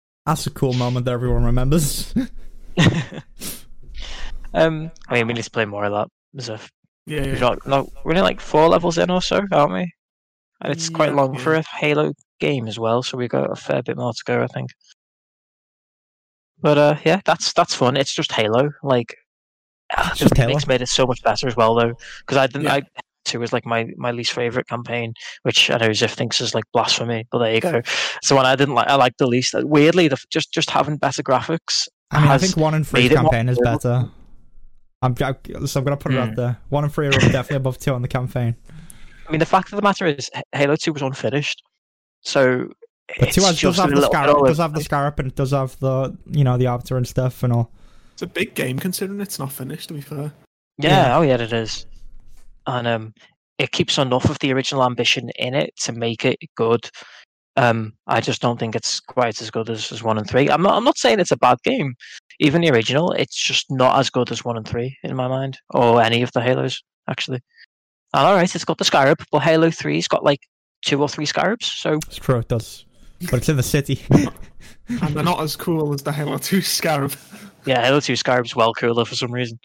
That's 0.27 0.45
a 0.45 0.51
cool 0.51 0.73
moment 0.73 1.05
that 1.07 1.13
everyone 1.13 1.43
remembers. 1.43 2.13
um, 4.53 4.91
I 5.07 5.13
mean, 5.15 5.27
we 5.27 5.33
need 5.33 5.43
to 5.45 5.49
play 5.51 5.65
more 5.65 5.85
of 5.85 5.91
that. 5.93 6.07
There's 6.33 6.49
a 6.49 6.59
yeah, 7.05 7.23
yeah. 7.25 7.55
no, 7.65 7.89
we're 8.03 8.11
only 8.11 8.21
like 8.21 8.39
four 8.39 8.67
levels 8.67 8.97
in 8.97 9.09
or 9.09 9.21
so, 9.21 9.41
aren't 9.51 9.73
we? 9.73 9.93
And 10.61 10.71
it's 10.71 10.89
quite 10.89 11.09
Yeah, 11.09 11.15
long 11.15 11.37
for 11.37 11.55
a 11.55 11.63
Halo 11.79 12.13
game 12.39 12.67
as 12.67 12.79
well, 12.79 13.03
so 13.03 13.17
we've 13.17 13.29
got 13.29 13.51
a 13.51 13.55
fair 13.55 13.83
bit 13.83 13.97
more 13.97 14.13
to 14.13 14.23
go, 14.25 14.41
I 14.41 14.47
think. 14.47 14.69
But 16.61 16.77
uh, 16.77 16.95
yeah, 17.03 17.19
that's 17.25 17.51
that's 17.53 17.75
fun. 17.75 17.97
It's 17.97 18.13
just 18.13 18.31
Halo. 18.31 18.69
Like, 18.81 19.15
It's 19.97 20.19
the 20.19 20.25
just 20.25 20.37
Halo. 20.37 20.59
made 20.67 20.81
it 20.81 20.89
so 20.89 21.05
much 21.05 21.21
better 21.21 21.47
as 21.47 21.57
well, 21.57 21.75
though. 21.75 21.93
Because 22.19 22.37
I 22.37 22.47
didn't. 22.47 22.63
Yeah. 22.63 22.75
I 22.75 22.81
two 23.25 23.39
was 23.39 23.53
like 23.53 23.65
my, 23.65 23.87
my 23.97 24.11
least 24.11 24.33
favorite 24.33 24.67
campaign, 24.67 25.13
which 25.43 25.71
I 25.71 25.77
know 25.77 25.89
Ziff 25.89 26.11
thinks 26.11 26.41
is 26.41 26.53
like 26.53 26.65
blasphemy, 26.73 27.25
but 27.31 27.39
there 27.39 27.53
you 27.53 27.61
go. 27.61 27.81
So 28.21 28.35
when 28.35 28.45
I 28.45 28.55
didn't 28.55 28.75
like, 28.75 28.87
I 28.87 28.95
liked 28.95 29.17
the 29.17 29.27
least. 29.27 29.53
Weirdly, 29.57 30.07
the, 30.07 30.17
just 30.29 30.51
just 30.53 30.69
having 30.69 30.97
better 30.97 31.23
graphics. 31.23 31.87
I 32.11 32.21
mean, 32.21 32.29
I 32.31 32.37
think 32.37 32.57
one 32.57 32.73
and 32.73 32.87
three 32.87 33.03
made 33.03 33.11
it 33.13 33.21
more 33.21 33.31
campaign 33.31 33.49
is 33.49 33.59
better. 33.63 34.09
I'm, 35.03 35.15
I, 35.21 35.35
so 35.65 35.79
I'm 35.79 35.83
gonna 35.83 35.97
put 35.97 36.13
it 36.13 36.17
out 36.19 36.29
Hmm. 36.29 36.35
there. 36.35 36.57
One 36.69 36.83
and 36.83 36.91
three 36.93 37.07
are 37.07 37.11
definitely 37.11 37.57
above 37.57 37.77
two 37.77 37.93
on 37.93 38.01
the 38.01 38.07
campaign. 38.07 38.55
I 39.27 39.31
mean, 39.31 39.39
the 39.39 39.45
fact 39.45 39.71
of 39.71 39.75
the 39.75 39.81
matter 39.81 40.05
is, 40.07 40.29
Halo 40.53 40.75
Two 40.75 40.93
was 40.93 41.01
unfinished, 41.01 41.61
so. 42.21 42.69
But 43.19 43.27
it's 43.27 43.35
two 43.35 43.41
has, 43.41 43.59
does 43.59 43.75
just 43.75 43.79
a 43.79 43.81
have 43.83 43.91
the 43.91 44.01
scarab, 44.05 44.35
all 44.37 44.45
does 44.45 44.57
have 44.59 44.73
the 44.73 44.79
the 44.79 44.83
scarab, 44.85 45.19
and 45.19 45.27
it 45.27 45.35
does 45.35 45.51
have 45.51 45.77
the 45.79 46.17
you 46.31 46.43
know 46.43 46.57
the 46.57 46.67
arbiter 46.67 46.97
and 46.97 47.07
stuff 47.07 47.43
and 47.43 47.51
all. 47.53 47.69
It's 48.13 48.21
a 48.21 48.27
big 48.27 48.55
game 48.55 48.79
considering 48.79 49.19
it's 49.19 49.37
not 49.39 49.51
finished. 49.51 49.89
To 49.89 49.93
be 49.93 50.01
fair, 50.01 50.31
Yeah, 50.77 51.07
Yeah. 51.07 51.17
oh 51.17 51.21
yeah, 51.21 51.35
it 51.35 51.51
is. 51.53 51.85
And 52.65 52.87
um, 52.87 53.13
it 53.57 53.71
keeps 53.71 53.97
enough 53.97 54.29
of 54.29 54.39
the 54.39 54.53
original 54.53 54.85
ambition 54.85 55.29
in 55.35 55.53
it 55.53 55.75
to 55.83 55.91
make 55.91 56.23
it 56.23 56.37
good. 56.55 56.89
Um, 57.55 57.93
I 58.07 58.19
just 58.19 58.41
don't 58.41 58.59
think 58.59 58.75
it's 58.75 58.99
quite 58.99 59.39
as 59.41 59.51
good 59.51 59.69
as, 59.69 59.91
as 59.91 60.01
one 60.01 60.17
and 60.17 60.27
three. 60.27 60.49
I'm 60.49 60.61
not. 60.63 60.73
I'm 60.75 60.83
not 60.83 60.97
saying 60.97 61.19
it's 61.19 61.31
a 61.31 61.37
bad 61.37 61.57
game. 61.63 61.93
Even 62.39 62.61
the 62.61 62.71
original, 62.71 63.11
it's 63.11 63.35
just 63.35 63.67
not 63.69 63.99
as 63.99 64.09
good 64.09 64.31
as 64.31 64.43
one 64.43 64.57
and 64.57 64.67
three 64.67 64.97
in 65.03 65.15
my 65.15 65.27
mind, 65.27 65.59
or 65.69 66.01
any 66.01 66.23
of 66.23 66.31
the 66.31 66.41
Halos 66.41 66.81
actually. 67.07 67.39
And 68.15 68.25
all 68.25 68.35
right, 68.35 68.53
it's 68.55 68.65
got 68.65 68.77
the 68.79 68.85
Scarab, 68.85 69.23
but 69.31 69.39
Halo 69.43 69.69
Three's 69.69 70.07
got 70.07 70.23
like 70.23 70.39
two 70.83 71.01
or 71.01 71.07
three 71.09 71.25
Scarabs. 71.27 71.65
So 71.71 71.93
It's 72.07 72.17
true, 72.17 72.39
it 72.39 72.47
does. 72.47 72.85
But 73.29 73.35
it's 73.35 73.49
in 73.49 73.57
the 73.57 73.63
city. 73.63 74.01
and 74.89 75.15
they're 75.15 75.23
not 75.23 75.39
as 75.41 75.55
cool 75.55 75.93
as 75.93 76.01
the 76.03 76.11
Halo 76.11 76.37
2 76.37 76.61
Scarab. 76.61 77.13
yeah, 77.65 77.81
Halo 77.85 77.99
Two 77.99 78.15
Scarab's 78.15 78.55
well 78.55 78.73
cooler 78.73 79.05
for 79.05 79.15
some 79.15 79.31
reason. 79.31 79.57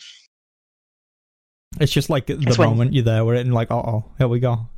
it's 1.80 1.92
just 1.92 2.08
like 2.10 2.26
the 2.26 2.38
It's 2.40 2.58
when- 2.58 2.68
moment 2.68 2.92
you're 2.94 3.04
there 3.04 3.24
where 3.24 3.34
it 3.34 3.40
and 3.40 3.52
like, 3.54 3.70
uh 3.70 3.76
oh, 3.76 4.04
here 4.18 4.28
we 4.28 4.40
go. 4.40 4.68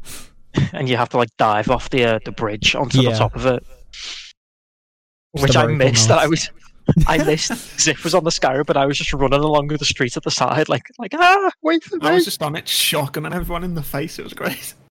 And 0.72 0.88
you 0.88 0.96
have 0.96 1.08
to 1.10 1.16
like 1.16 1.28
dive 1.38 1.70
off 1.70 1.90
the 1.90 2.04
uh, 2.04 2.18
the 2.24 2.32
bridge 2.32 2.74
onto 2.74 3.00
Yeah. 3.02 3.10
the 3.12 3.18
top 3.18 3.34
of 3.36 3.46
it, 3.46 3.64
Just 3.92 4.34
which 5.32 5.56
I 5.56 5.66
missed. 5.66 6.08
That 6.08 6.18
I 6.18 6.26
was, 6.26 6.50
I 7.06 7.18
missed. 7.18 7.52
Zip 7.80 8.02
was 8.04 8.14
on 8.14 8.24
the 8.24 8.30
Scarab, 8.30 8.66
but 8.66 8.76
I 8.76 8.86
was 8.86 8.98
just 8.98 9.12
running 9.12 9.40
along 9.40 9.68
the 9.68 9.84
street 9.84 10.16
at 10.16 10.22
the 10.24 10.30
side, 10.30 10.68
like 10.68 10.82
like 10.98 11.14
ah, 11.14 11.50
wait 11.62 11.84
for 11.84 11.98
I 12.02 12.12
was 12.14 12.24
just 12.24 12.42
on 12.42 12.56
it, 12.56 12.66
shocking 12.68 13.24
and 13.26 13.34
everyone 13.34 13.64
in 13.64 13.74
the 13.74 13.82
face. 13.82 14.18
It 14.18 14.22
was 14.24 14.34
great. 14.34 14.74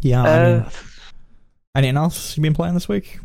Yeah. 0.00 0.22
I 0.22 0.24
mean, 0.44 0.60
Uh, 0.60 0.70
anything 1.74 1.96
else 1.96 2.36
you've 2.36 2.42
been 2.42 2.54
playing 2.54 2.74
this 2.74 2.88
week? 2.88 3.18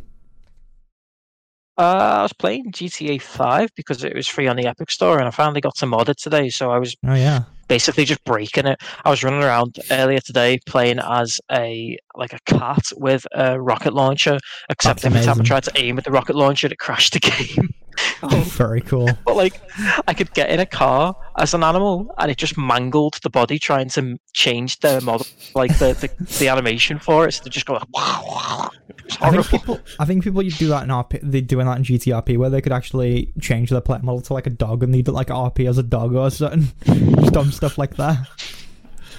uh, 1.78 1.82
I 1.82 2.22
was 2.24 2.34
playing 2.34 2.72
GTA 2.72 3.22
Five 3.22 3.70
because 3.76 4.04
it 4.04 4.16
was 4.16 4.28
free 4.28 4.48
on 4.48 4.56
the 4.56 4.66
Epic 4.66 4.90
Store, 4.92 5.20
and 5.20 5.28
I 5.28 5.32
finally 5.32 5.62
got 5.62 5.76
to 5.78 5.86
mod 5.86 6.10
it 6.10 6.18
today. 6.18 6.50
So 6.50 6.72
I 6.72 6.80
was 6.80 6.96
Oh 7.06 7.14
yeah. 7.14 7.44
Basically 7.68 8.06
just 8.06 8.24
breaking 8.24 8.66
it. 8.68 8.80
I 9.04 9.10
was 9.10 9.24
running 9.24 9.44
around 9.44 9.78
earlier 9.92 10.20
today 10.20 10.60
playing 10.66 11.00
as 11.00 11.40
a 11.52 11.98
like 12.16 12.34
a 12.34 12.40
cat 12.46 12.84
with 12.98 13.26
a 13.34 13.60
rocket 13.60 13.94
launcher, 13.94 14.40
except 14.70 15.02
That's 15.02 15.16
every 15.16 15.26
time 15.26 15.42
I 15.42 15.44
tried 15.44 15.64
to 15.64 15.72
aim 15.76 15.98
at 15.98 16.04
the 16.04 16.12
rocket 16.12 16.36
launcher, 16.36 16.68
it 16.68 16.80
crashed 16.80 17.14
the 17.14 17.20
game. 17.58 17.70
Oh. 18.24 18.42
Very 18.58 18.82
cool. 18.82 19.10
But 19.26 19.36
like, 19.36 19.62
I 20.08 20.14
could 20.14 20.34
get 20.34 20.50
in 20.50 20.60
a 20.60 20.66
car 20.66 21.14
as 21.38 21.54
an 21.54 21.64
animal, 21.64 22.14
and 22.18 22.32
it 22.32 22.38
just 22.38 22.58
mangled 22.58 23.20
the 23.22 23.30
body 23.30 23.60
trying 23.60 23.90
to 23.90 24.18
change 24.34 24.80
the 24.80 25.02
model, 25.02 25.28
like 25.56 25.78
the, 25.78 25.94
the, 25.94 26.38
the 26.40 26.48
animation 26.48 27.00
for 27.00 27.28
it. 27.28 27.34
So 27.34 27.44
they 27.44 27.50
just 27.50 27.66
go 27.66 27.74
like, 27.74 27.88
wow, 27.94 28.24
wow. 28.26 28.70
It's 28.83 28.83
I 29.22 29.32
think 29.32 29.48
people, 29.50 29.80
I 30.00 30.06
think 30.06 30.24
people 30.24 30.42
you 30.42 30.52
do 30.52 30.68
that 30.70 30.84
in 30.84 30.90
RP, 30.90 31.20
They're 31.22 31.42
doing 31.42 31.66
that 31.66 31.78
in 31.78 31.84
GTRP 31.84 32.38
where 32.38 32.50
they 32.50 32.62
could 32.62 32.72
actually 32.72 33.34
change 33.42 33.70
their 33.70 33.82
play 33.82 34.00
model 34.02 34.22
to 34.22 34.34
like 34.34 34.48
a 34.48 34.52
dog 34.52 34.82
and 34.84 34.94
they 34.94 35.02
do 35.02 35.12
like 35.12 35.28
RP 35.28 35.68
as 35.70 35.78
a 35.78 35.84
dog 35.84 36.16
or 36.16 36.30
something, 36.32 36.68
Just 37.20 37.34
dumb 37.34 37.52
stuff 37.52 37.78
like 37.78 37.96
that. 37.98 38.26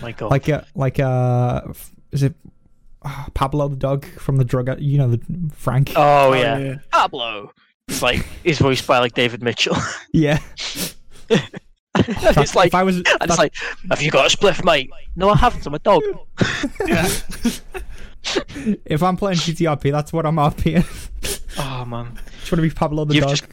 My 0.02 0.12
God. 0.12 0.30
Like 0.30 0.48
uh, 0.48 0.62
like 0.74 0.98
uh, 0.98 1.62
is 2.12 2.22
it 2.22 2.34
uh, 3.02 3.26
Pablo 3.34 3.68
the 3.68 3.76
dog 3.76 4.06
from 4.18 4.36
the 4.36 4.44
drug? 4.44 4.80
You 4.80 4.98
know 4.98 5.08
the 5.10 5.20
Frank. 5.54 5.92
oh, 5.96 6.30
Oh, 6.30 6.32
yeah. 6.34 6.58
yeah. 6.58 6.74
Pablo. 6.90 7.52
It's 7.88 8.02
like 8.02 8.24
he's 8.42 8.58
voiced 8.58 8.86
by 8.86 8.98
like 8.98 9.14
David 9.14 9.42
Mitchell. 9.42 9.76
yeah. 10.12 10.38
it's 11.96 12.54
like, 12.54 12.68
if 12.68 12.74
I 12.74 12.82
was, 12.82 12.96
and 12.96 13.06
it's 13.22 13.38
like, 13.38 13.54
have 13.90 14.02
you 14.02 14.10
got 14.10 14.32
a 14.32 14.36
spliff, 14.36 14.64
mate? 14.64 14.90
No, 15.16 15.28
I 15.30 15.36
haven't. 15.36 15.66
I'm 15.66 15.74
a 15.74 15.78
dog. 15.78 16.02
Yeah. 16.86 17.08
If 18.84 19.02
I'm 19.02 19.16
playing 19.16 19.38
GTRP, 19.38 19.90
that's 19.90 20.12
what 20.12 20.26
I'm 20.26 20.36
RPing. 20.36 20.84
Oh 21.58 21.84
man, 21.84 22.18
Just 22.40 22.50
want 22.50 22.56
to 22.58 22.62
be 22.62 22.70
Pablo 22.70 23.04
the 23.04 23.14
You've 23.14 23.24
dog. 23.24 23.36
just- 23.36 23.44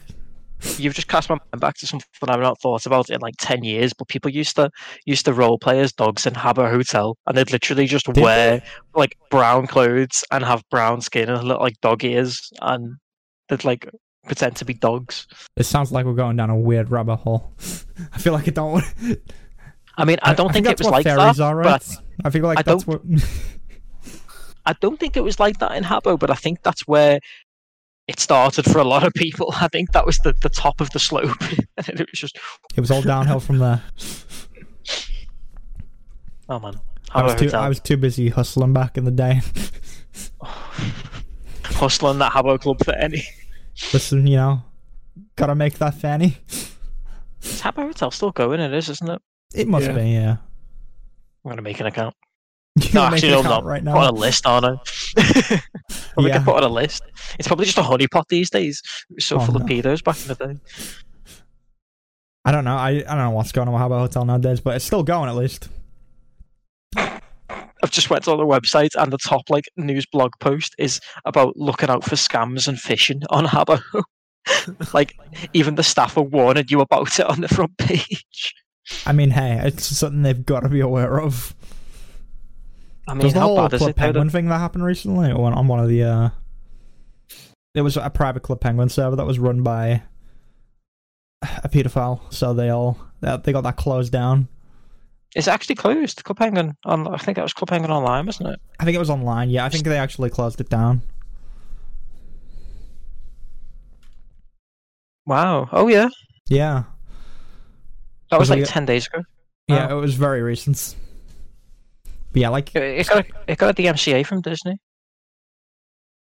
you've 0.78 0.94
just 0.94 1.08
cast 1.08 1.28
my 1.28 1.34
mind 1.34 1.60
back 1.60 1.76
to 1.76 1.86
something 1.86 2.06
I've 2.28 2.40
not 2.40 2.60
thought 2.60 2.86
about 2.86 3.10
in 3.10 3.20
like 3.20 3.34
ten 3.38 3.64
years. 3.64 3.92
But 3.92 4.08
people 4.08 4.30
used 4.30 4.56
to 4.56 4.70
used 5.04 5.24
to 5.26 5.32
role 5.32 5.58
play 5.58 5.80
as 5.80 5.92
dogs 5.92 6.26
in 6.26 6.34
Habbo 6.34 6.70
Hotel, 6.70 7.16
and 7.26 7.36
they'd 7.36 7.52
literally 7.52 7.86
just 7.86 8.06
Did 8.06 8.22
wear 8.22 8.62
like 8.94 9.16
brown 9.30 9.66
clothes 9.66 10.24
and 10.30 10.44
have 10.44 10.62
brown 10.70 11.00
skin 11.00 11.28
and 11.28 11.42
look 11.44 11.60
like 11.60 11.80
dog 11.80 12.04
ears, 12.04 12.50
and 12.60 12.96
they'd 13.48 13.64
like 13.64 13.88
pretend 14.24 14.56
to 14.56 14.64
be 14.64 14.74
dogs. 14.74 15.26
It 15.56 15.64
sounds 15.64 15.90
like 15.92 16.06
we're 16.06 16.14
going 16.14 16.36
down 16.36 16.50
a 16.50 16.56
weird 16.56 16.90
rabbit 16.90 17.16
hole. 17.16 17.52
I 18.12 18.18
feel 18.18 18.32
like 18.32 18.48
I 18.48 18.52
don't. 18.52 18.72
Want... 18.72 18.84
I 19.96 20.04
mean, 20.04 20.18
I 20.22 20.34
don't 20.34 20.52
think, 20.52 20.66
it 20.66 20.78
was 20.78 20.88
like 20.88 21.04
that. 21.04 21.16
but 21.16 21.40
I 21.40 21.52
right? 21.52 21.96
I 22.24 22.30
feel 22.30 22.44
like 22.44 22.58
I 22.58 22.62
that's 22.62 22.86
what. 22.86 23.02
I 24.66 24.74
don't 24.74 24.98
think 25.00 25.16
it 25.16 25.24
was 25.24 25.40
like 25.40 25.58
that 25.58 25.72
in 25.72 25.84
Habbo, 25.84 26.18
but 26.18 26.30
I 26.30 26.34
think 26.34 26.62
that's 26.62 26.86
where 26.86 27.18
it 28.08 28.18
started 28.20 28.64
for 28.64 28.78
a 28.78 28.84
lot 28.84 29.04
of 29.04 29.12
people. 29.14 29.52
I 29.60 29.68
think 29.68 29.92
that 29.92 30.06
was 30.06 30.18
the, 30.18 30.34
the 30.42 30.48
top 30.48 30.80
of 30.80 30.90
the 30.90 30.98
slope, 30.98 31.30
and 31.76 32.00
it 32.00 32.08
was 32.10 32.18
just 32.20 32.38
It 32.76 32.80
was 32.80 32.90
all 32.90 33.02
downhill 33.02 33.40
from 33.40 33.58
there. 33.58 33.82
oh 36.48 36.58
man, 36.58 36.74
I 37.12 37.22
was 37.22 37.34
Habbo 37.34 37.38
too. 37.38 37.44
Hotel. 37.46 37.60
I 37.62 37.68
was 37.68 37.80
too 37.80 37.96
busy 37.96 38.28
hustling 38.28 38.72
back 38.72 38.96
in 38.98 39.04
the 39.04 39.10
day. 39.10 39.40
hustling 41.64 42.18
that 42.18 42.32
Habbo 42.32 42.60
club 42.60 42.84
for 42.84 42.92
any. 42.94 43.24
Listen, 43.92 44.26
you 44.26 44.36
know, 44.36 44.62
gotta 45.36 45.54
make 45.54 45.74
that 45.78 45.94
fanny. 45.94 46.36
Is 47.42 47.60
Habbo 47.60 47.82
Hotel 47.82 48.10
still 48.10 48.30
going? 48.30 48.60
It 48.60 48.72
is, 48.72 48.88
isn't 48.88 49.08
it? 49.10 49.22
It 49.54 49.68
must 49.68 49.86
Yeah. 49.86 49.92
be, 49.94 50.10
yeah. 50.10 50.36
I'm 51.44 51.50
gonna 51.50 51.62
make 51.62 51.80
an 51.80 51.86
account. 51.86 52.14
You 52.76 52.88
No, 52.94 53.02
actually, 53.04 53.30
no, 53.30 53.40
account 53.40 53.64
no. 53.64 53.70
right 53.70 53.84
Put 53.84 53.94
on 53.94 54.06
a 54.08 54.12
list, 54.12 54.46
aren't 54.46 54.64
I? 54.64 54.76
probably 56.14 56.30
Yeah. 56.30 56.36
can 56.38 56.44
put 56.44 56.56
on 56.56 56.64
a 56.64 56.68
list. 56.68 57.02
It's 57.38 57.46
probably 57.46 57.66
just 57.66 57.76
a 57.78 57.82
honeypot 57.82 58.28
these 58.28 58.48
days. 58.48 58.80
It 59.10 59.16
was 59.16 59.24
so 59.26 59.36
Oh, 59.36 59.40
full 59.40 59.54
no. 59.54 59.60
of 59.60 59.66
pedos 59.66 60.02
back 60.02 60.16
in 60.22 60.28
the 60.28 60.34
day. 60.34 60.60
I 62.44 62.50
don't 62.52 62.64
know. 62.64 62.76
I 62.76 62.88
I 62.90 63.00
don't 63.02 63.18
know 63.18 63.30
what's 63.30 63.52
going 63.52 63.68
on 63.68 63.74
with 63.74 63.82
Habbo 63.82 63.98
Hotel 63.98 64.24
nowadays, 64.24 64.60
but 64.60 64.74
it's 64.76 64.84
still 64.84 65.02
going 65.02 65.28
at 65.28 65.36
least. 65.36 65.68
I've 66.96 67.90
just 67.90 68.10
went 68.10 68.26
on 68.28 68.38
the 68.38 68.44
website 68.46 68.90
and 68.96 69.12
the 69.12 69.18
top 69.18 69.50
like 69.50 69.64
news 69.76 70.06
blog 70.06 70.30
post 70.40 70.74
is 70.78 71.00
about 71.24 71.56
looking 71.56 71.90
out 71.90 72.04
for 72.04 72.14
scams 72.16 72.68
and 72.68 72.78
phishing 72.78 73.22
on 73.30 73.44
Habbo. 73.44 73.80
like 74.94 75.14
even 75.52 75.74
the 75.74 75.82
staff 75.82 76.16
are 76.16 76.22
warning 76.22 76.64
you 76.68 76.80
about 76.80 77.18
it 77.18 77.26
on 77.26 77.40
the 77.40 77.48
front 77.48 77.76
page. 77.78 78.54
I 79.06 79.12
mean, 79.12 79.30
hey, 79.30 79.60
it's 79.64 79.84
something 79.84 80.22
they've 80.22 80.44
got 80.44 80.60
to 80.60 80.68
be 80.68 80.80
aware 80.80 81.20
of. 81.20 81.54
I 83.08 83.14
mean, 83.14 83.20
There's 83.22 83.32
the 83.34 83.40
how 83.40 83.46
whole 83.48 83.56
bad 83.56 83.74
is 83.74 83.78
Club 83.78 83.90
it? 83.90 83.96
Penguin 83.96 84.30
thing 84.30 84.46
that 84.46 84.58
happened 84.58 84.84
recently 84.84 85.30
on, 85.32 85.52
on 85.52 85.66
one 85.68 85.80
of 85.80 85.88
the. 85.88 86.02
uh 86.04 86.30
There 87.74 87.82
was 87.84 87.96
a 87.96 88.08
private 88.10 88.42
Club 88.42 88.60
Penguin 88.60 88.88
server 88.88 89.16
that 89.16 89.26
was 89.26 89.38
run 89.38 89.62
by 89.62 90.02
a 91.42 91.68
pedophile, 91.68 92.20
so 92.32 92.54
they 92.54 92.68
all 92.70 92.98
they 93.20 93.52
got 93.52 93.62
that 93.62 93.76
closed 93.76 94.12
down. 94.12 94.48
It's 95.34 95.48
actually 95.48 95.74
closed. 95.76 96.22
Club 96.24 96.36
Penguin 96.38 96.76
on. 96.84 97.08
I 97.08 97.16
think 97.16 97.36
that 97.36 97.42
was 97.42 97.52
Club 97.52 97.68
Penguin 97.70 97.90
online, 97.90 98.26
wasn't 98.26 98.50
it? 98.50 98.60
I 98.78 98.84
think 98.84 98.94
it 98.94 98.98
was 99.00 99.10
online. 99.10 99.50
Yeah, 99.50 99.64
I 99.64 99.68
think 99.68 99.84
they 99.84 99.96
actually 99.98 100.30
closed 100.30 100.60
it 100.60 100.68
down. 100.68 101.02
Wow. 105.26 105.68
Oh 105.72 105.88
yeah, 105.88 106.08
Yeah, 106.48 106.84
that 108.30 108.38
was 108.38 108.50
Was 108.50 108.58
like 108.58 108.64
a- 108.68 108.70
ten 108.70 108.84
days 108.86 109.06
ago. 109.06 109.22
yeah, 109.68 109.88
Oh. 109.90 109.98
it 109.98 110.00
was 110.00 110.14
very 110.14 110.42
recent. 110.42 110.96
But 112.32 112.40
yeah, 112.40 112.48
like 112.48 112.74
It, 112.74 112.82
it 112.82 113.08
got 113.08 113.24
a, 113.26 113.28
it 113.46 113.58
got 113.58 113.70
a 113.78 113.82
DMCA 113.82 114.24
from 114.26 114.40
Disney. 114.40 114.78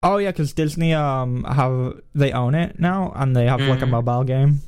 oh 0.02 0.16
yeah, 0.18 0.30
because 0.30 0.52
Disney 0.52 0.92
um 0.94 1.44
have 1.44 2.00
they 2.14 2.32
own 2.32 2.54
it 2.54 2.78
now 2.78 3.12
and 3.14 3.36
they 3.36 3.46
have 3.46 3.60
like 3.60 3.82
a 3.82 3.86
Mhm. 3.86 3.90
mobile 3.90 4.24
game. 4.24 4.60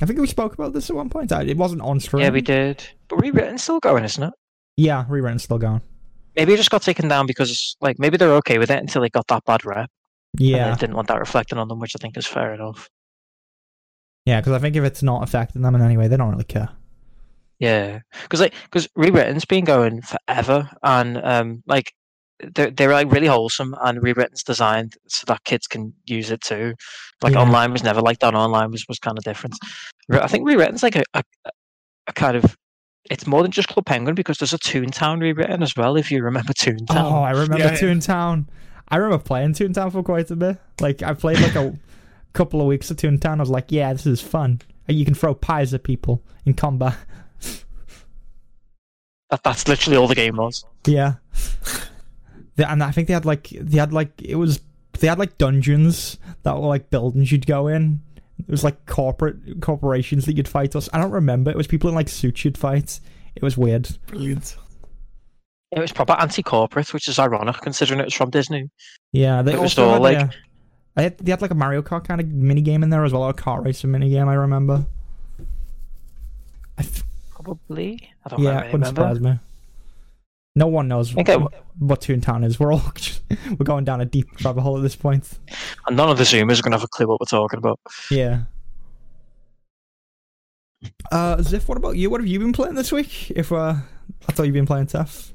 I 0.00 0.06
think 0.06 0.20
we 0.20 0.28
spoke 0.28 0.54
about 0.54 0.72
this 0.74 0.88
at 0.90 0.94
one 0.96 1.10
point. 1.10 1.32
It 1.32 1.56
wasn't 1.56 1.82
on 1.82 1.98
stream. 1.98 2.22
Yeah, 2.22 2.30
we 2.30 2.40
did. 2.40 2.86
But 3.08 3.16
rewritten's 3.20 3.64
still 3.64 3.80
going, 3.80 4.04
isn't 4.04 4.22
it? 4.22 4.32
Yeah, 4.76 5.04
rewritten's 5.08 5.42
still 5.42 5.58
going. 5.58 5.80
Maybe 6.36 6.54
it 6.54 6.58
just 6.58 6.70
got 6.70 6.82
taken 6.82 7.08
down 7.08 7.26
because 7.26 7.76
like 7.80 7.98
maybe 7.98 8.16
they're 8.16 8.34
okay 8.36 8.58
with 8.58 8.70
it 8.70 8.78
until 8.78 9.02
it 9.02 9.10
got 9.10 9.26
that 9.26 9.44
bad 9.44 9.64
rep. 9.64 9.90
And 10.38 10.40
Yeah, 10.40 10.70
they 10.70 10.76
didn't 10.76 10.94
want 10.94 11.08
that 11.08 11.18
reflecting 11.18 11.58
on 11.58 11.66
them, 11.66 11.80
which 11.80 11.96
I 11.96 11.98
think 12.00 12.16
is 12.16 12.26
fair 12.26 12.54
enough. 12.54 12.88
yeah, 14.24 14.40
because 14.40 14.52
I 14.52 14.58
think 14.60 14.76
if 14.76 14.84
it's 14.84 15.02
not 15.02 15.24
affecting 15.24 15.62
them 15.62 15.74
in 15.74 15.80
any 15.82 15.96
way, 15.96 16.06
they 16.06 16.16
don't 16.16 16.30
really 16.30 16.44
care. 16.44 16.68
Yeah, 17.58 18.00
because 18.22 18.40
like 18.40 18.54
because 18.64 18.88
rewritten's 18.96 19.44
been 19.44 19.64
going 19.64 20.02
forever, 20.02 20.70
and 20.82 21.18
um 21.24 21.62
like 21.66 21.92
they're 22.54 22.70
they're 22.70 22.92
like 22.92 23.10
really 23.10 23.26
wholesome, 23.26 23.74
and 23.82 24.00
rewritten's 24.02 24.44
designed 24.44 24.94
so 25.08 25.24
that 25.26 25.42
kids 25.44 25.66
can 25.66 25.92
use 26.06 26.30
it 26.30 26.40
too. 26.40 26.74
Like 27.22 27.32
Yeah. 27.34 27.40
online 27.42 27.72
was 27.72 27.82
never 27.82 28.00
like 28.00 28.20
that. 28.20 28.34
Online 28.34 28.70
was 28.70 28.84
was 28.88 28.98
kind 29.00 29.18
of 29.18 29.24
different. 29.24 29.56
I 30.10 30.26
think 30.28 30.46
rewritten's 30.46 30.82
like 30.84 30.96
a, 30.96 31.02
a 31.14 31.22
a 32.06 32.12
kind 32.12 32.36
of 32.36 32.56
it's 33.10 33.26
more 33.26 33.42
than 33.42 33.50
just 33.50 33.68
Club 33.68 33.86
Penguin 33.86 34.14
because 34.14 34.38
there's 34.38 34.52
a 34.52 34.58
Toontown 34.58 35.20
rewritten 35.20 35.62
as 35.62 35.74
well. 35.76 35.96
If 35.96 36.10
you 36.12 36.22
remember 36.22 36.52
Toontown, 36.58 37.10
Oh, 37.10 37.22
I 37.22 37.30
remember 37.32 37.58
Yeah, 37.58 37.72
yeah. 37.72 37.78
Toontown. 37.80 38.46
I 38.88 38.96
remember 38.96 39.22
playing 39.24 39.54
Toontown 39.54 39.90
for 39.92 40.02
quite 40.02 40.30
a 40.30 40.36
bit. 40.36 40.58
Like 40.80 41.02
I 41.02 41.14
played 41.14 41.40
like 41.40 41.56
a 41.56 41.76
couple 42.34 42.60
of 42.60 42.66
weeks 42.66 42.90
of 42.90 42.98
Toontown. 42.98 43.36
I 43.38 43.40
was 43.40 43.50
like, 43.50 43.72
yeah, 43.72 43.92
this 43.92 44.06
is 44.06 44.20
fun. 44.20 44.60
You 44.86 45.04
can 45.04 45.14
throw 45.14 45.34
pies 45.34 45.74
at 45.74 45.82
people 45.82 46.22
in 46.46 46.54
combat. 46.54 46.96
That, 49.30 49.42
that's 49.42 49.68
literally 49.68 49.96
all 49.96 50.08
the 50.08 50.14
game 50.14 50.36
was. 50.36 50.64
Yeah. 50.86 51.14
They- 52.56 52.64
and 52.64 52.82
I 52.82 52.90
think 52.90 53.08
they 53.08 53.14
had 53.14 53.24
like 53.24 53.48
they 53.50 53.78
had 53.78 53.92
like 53.92 54.10
it 54.22 54.34
was 54.36 54.60
they 54.98 55.06
had 55.06 55.18
like 55.18 55.38
dungeons 55.38 56.18
that 56.42 56.54
were 56.56 56.66
like 56.66 56.90
buildings 56.90 57.30
you'd 57.30 57.46
go 57.46 57.68
in. 57.68 58.00
It 58.40 58.48
was 58.48 58.64
like 58.64 58.86
corporate 58.86 59.60
corporations 59.60 60.26
that 60.26 60.36
you'd 60.36 60.48
fight 60.48 60.74
us. 60.76 60.88
I 60.92 60.98
don't 60.98 61.10
remember. 61.10 61.50
It 61.50 61.56
was 61.56 61.66
people 61.66 61.88
in 61.88 61.94
like 61.94 62.08
suits 62.08 62.44
you'd 62.44 62.58
fight. 62.58 63.00
It 63.36 63.42
was 63.42 63.56
weird. 63.56 63.88
Brilliant. 64.06 64.56
It 65.70 65.80
was 65.80 65.92
proper 65.92 66.14
anti-corporate, 66.14 66.94
which 66.94 67.08
is 67.08 67.18
ironic 67.18 67.56
considering 67.60 68.00
it 68.00 68.04
was 68.06 68.14
from 68.14 68.30
Disney. 68.30 68.70
Yeah, 69.12 69.42
they 69.42 69.52
It 69.52 69.60
was 69.60 69.78
also 69.78 69.86
all, 69.86 69.92
had, 69.94 70.02
like- 70.02 70.18
uh, 70.18 70.28
they 70.96 71.02
had, 71.04 71.18
they 71.18 71.30
had 71.30 71.42
like 71.42 71.50
a 71.50 71.54
Mario 71.54 71.82
Kart 71.82 72.04
kind 72.04 72.20
of 72.20 72.28
mini 72.28 72.60
game 72.62 72.82
in 72.82 72.90
there 72.90 73.04
as 73.04 73.12
well, 73.12 73.22
or 73.24 73.30
a 73.30 73.34
car 73.34 73.60
racing 73.62 73.90
mini 73.90 74.08
game. 74.08 74.28
I 74.28 74.34
remember. 74.34 74.86
I 76.78 76.82
th- 76.82 77.02
Probably. 77.48 78.10
I 78.24 78.28
don't 78.28 78.40
yeah, 78.42 78.48
really 78.56 78.68
it 78.68 78.72
wouldn't 78.72 78.72
remember. 78.98 79.00
surprise 79.00 79.20
me. 79.20 79.40
No 80.56 80.66
one 80.66 80.88
knows 80.88 81.12
think 81.12 81.28
it- 81.28 81.40
what 81.78 82.00
Toontown 82.00 82.44
is. 82.44 82.58
We're 82.58 82.72
all 82.72 82.82
just, 82.94 83.22
we're 83.50 83.64
going 83.64 83.84
down 83.84 84.00
a 84.00 84.04
deep 84.04 84.28
rabbit 84.44 84.60
hole 84.62 84.76
at 84.76 84.82
this 84.82 84.96
point. 84.96 85.38
And 85.86 85.96
none 85.96 86.08
of 86.10 86.18
the 86.18 86.24
Zoomers 86.24 86.58
are 86.58 86.62
going 86.62 86.72
to 86.72 86.78
have 86.78 86.84
a 86.84 86.88
clue 86.88 87.06
what 87.06 87.20
we're 87.20 87.26
talking 87.26 87.58
about. 87.58 87.78
Yeah. 88.10 88.42
Uh, 91.10 91.36
Ziff, 91.38 91.66
what 91.68 91.78
about 91.78 91.96
you? 91.96 92.10
What 92.10 92.20
have 92.20 92.28
you 92.28 92.38
been 92.38 92.52
playing 92.52 92.74
this 92.74 92.92
week? 92.92 93.30
If 93.30 93.50
uh, 93.52 93.74
I 94.28 94.32
thought 94.32 94.44
you've 94.44 94.52
been 94.54 94.66
playing 94.66 94.86
tough. 94.86 95.32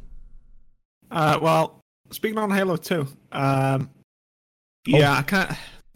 Uh, 1.12 1.38
well, 1.42 1.82
speaking 2.12 2.38
on 2.38 2.50
Halo 2.50 2.76
2, 2.78 3.08
um, 3.34 3.90
yeah, 4.86 5.14
I 5.18 5.22
can't. 5.22 5.52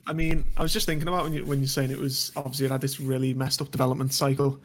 I 0.06 0.14
mean, 0.14 0.46
I 0.56 0.62
was 0.64 0.74
just 0.74 0.86
thinking 0.86 1.08
about 1.08 1.24
when 1.24 1.34
you 1.34 1.46
when 1.46 1.60
you're 1.60 1.68
saying 1.68 1.92
it 1.92 1.98
was 1.98 2.32
obviously 2.38 2.66
it 2.68 2.72
had 2.72 2.80
this 2.82 3.00
really 3.00 3.34
messed 3.34 3.62
up 3.62 3.72
development 3.72 4.14
cycle. 4.14 4.60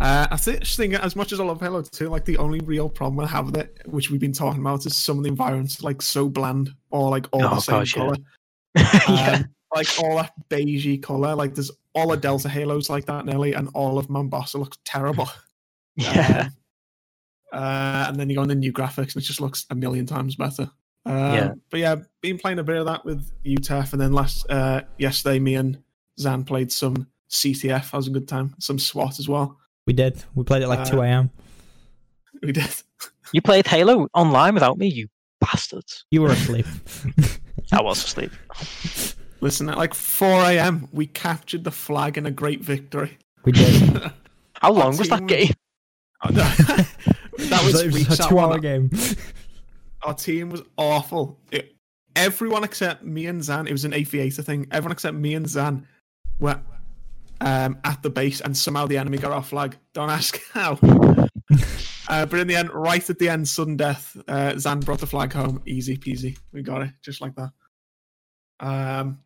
Uh, 0.00 0.26
I 0.30 0.36
think 0.36 0.60
just 0.62 0.80
as 0.80 1.16
much 1.16 1.32
as 1.32 1.40
I 1.40 1.44
love 1.44 1.60
Halo 1.60 1.82
2, 1.82 2.08
like 2.08 2.24
the 2.24 2.36
only 2.38 2.60
real 2.60 2.88
problem 2.88 3.20
I 3.24 3.28
have 3.28 3.46
with 3.46 3.56
it, 3.56 3.80
which 3.86 4.10
we've 4.10 4.20
been 4.20 4.32
talking 4.32 4.60
about, 4.60 4.84
is 4.86 4.96
some 4.96 5.18
of 5.18 5.24
the 5.24 5.30
environments 5.30 5.82
like 5.82 6.02
so 6.02 6.28
bland 6.28 6.74
or 6.90 7.10
like 7.10 7.26
all 7.32 7.44
Oh, 7.44 7.54
the 7.54 7.60
same 7.60 7.78
gosh, 7.80 7.94
color. 7.94 8.16
yeah. 8.76 9.38
Um, 9.38 9.48
like 9.74 9.88
all 10.00 10.16
that 10.16 10.32
beigey 10.50 11.02
color. 11.02 11.34
Like 11.34 11.54
there's 11.54 11.70
all 11.94 12.08
the 12.08 12.16
Delta 12.16 12.48
Halos 12.48 12.90
like 12.90 13.06
that 13.06 13.24
nearly, 13.24 13.54
and 13.54 13.68
all 13.74 13.98
of 13.98 14.10
Mombasa 14.10 14.58
looks 14.58 14.78
terrible. 14.84 15.28
Yeah. 15.96 16.48
Um, 17.52 17.62
uh, 17.62 18.06
and 18.08 18.16
then 18.18 18.28
you 18.28 18.34
go 18.34 18.42
on 18.42 18.48
the 18.48 18.54
new 18.56 18.72
graphics, 18.72 19.14
and 19.14 19.18
it 19.18 19.20
just 19.26 19.40
looks 19.40 19.64
a 19.70 19.76
million 19.76 20.06
times 20.06 20.34
better. 20.34 20.68
Um, 21.06 21.16
Yeah. 21.34 21.52
But 21.70 21.78
yeah, 21.80 21.96
been 22.20 22.36
playing 22.36 22.58
a 22.58 22.64
bit 22.64 22.78
of 22.78 22.86
that 22.86 23.04
with 23.04 23.30
UTEF, 23.44 23.92
and 23.92 24.02
then 24.02 24.12
last 24.12 24.44
uh, 24.50 24.80
yesterday, 24.98 25.38
me 25.38 25.54
and 25.54 25.80
Zan 26.18 26.42
played 26.42 26.72
some 26.72 27.06
CTF. 27.30 27.92
That 27.92 27.96
was 27.96 28.08
a 28.08 28.10
good 28.10 28.26
time. 28.26 28.56
Some 28.58 28.80
SWAT 28.80 29.20
as 29.20 29.28
well. 29.28 29.56
We 29.86 29.92
did. 29.92 30.22
We 30.34 30.44
played 30.44 30.62
at 30.62 30.68
like 30.68 30.80
Uh, 30.80 30.84
2 30.86 31.00
a.m. 31.02 31.30
We 32.42 32.52
did. 32.52 32.70
You 33.32 33.42
played 33.42 33.66
Halo 33.66 34.08
online 34.14 34.54
without 34.54 34.78
me, 34.78 34.88
you 34.88 35.08
bastards. 35.40 36.04
You 36.10 36.22
were 36.22 36.30
asleep. 36.30 36.66
I 37.72 37.82
was 37.82 38.02
asleep. 38.04 38.30
Listen, 39.40 39.68
at 39.68 39.76
like 39.76 39.94
4 39.94 40.42
a.m., 40.52 40.88
we 40.92 41.06
captured 41.06 41.64
the 41.64 41.70
flag 41.70 42.16
in 42.16 42.26
a 42.26 42.30
great 42.30 42.60
victory. 42.60 43.18
we 43.44 43.52
did. 43.52 44.10
How 44.54 44.72
long 44.72 44.96
was 44.96 45.08
that 45.08 45.26
game? 45.26 45.50
Oh, 46.24 46.30
no. 46.30 46.42
that 47.48 47.62
was, 47.64 47.80
it 47.82 47.92
was 47.92 48.18
a 48.18 48.28
two-hour 48.28 48.58
game. 48.58 48.90
Our 50.02 50.14
team 50.14 50.48
was 50.50 50.62
awful. 50.78 51.38
It, 51.50 51.74
everyone 52.16 52.64
except 52.64 53.02
me 53.04 53.26
and 53.26 53.42
Zan, 53.42 53.66
it 53.66 53.72
was 53.72 53.84
an 53.84 53.92
aviator 53.92 54.40
thing. 54.42 54.66
Everyone 54.70 54.92
except 54.92 55.16
me 55.16 55.34
and 55.34 55.46
Zan 55.48 55.86
were 56.38 56.60
um, 57.40 57.78
at 57.84 58.02
the 58.02 58.10
base, 58.10 58.40
and 58.40 58.56
somehow 58.56 58.86
the 58.86 58.98
enemy 58.98 59.18
got 59.18 59.32
our 59.32 59.42
flag. 59.42 59.76
Don't 59.92 60.10
ask 60.10 60.40
how. 60.52 60.78
uh, 62.08 62.26
but 62.26 62.38
in 62.40 62.46
the 62.46 62.56
end, 62.56 62.70
right 62.72 63.08
at 63.08 63.18
the 63.18 63.28
end, 63.28 63.48
sudden 63.48 63.76
death, 63.76 64.16
uh, 64.28 64.56
Zan 64.58 64.80
brought 64.80 65.00
the 65.00 65.06
flag 65.06 65.32
home. 65.32 65.62
Easy 65.66 65.96
peasy. 65.96 66.38
We 66.52 66.62
got 66.62 66.82
it, 66.82 66.90
just 67.02 67.20
like 67.20 67.34
that. 67.36 67.50
Um, 68.60 69.18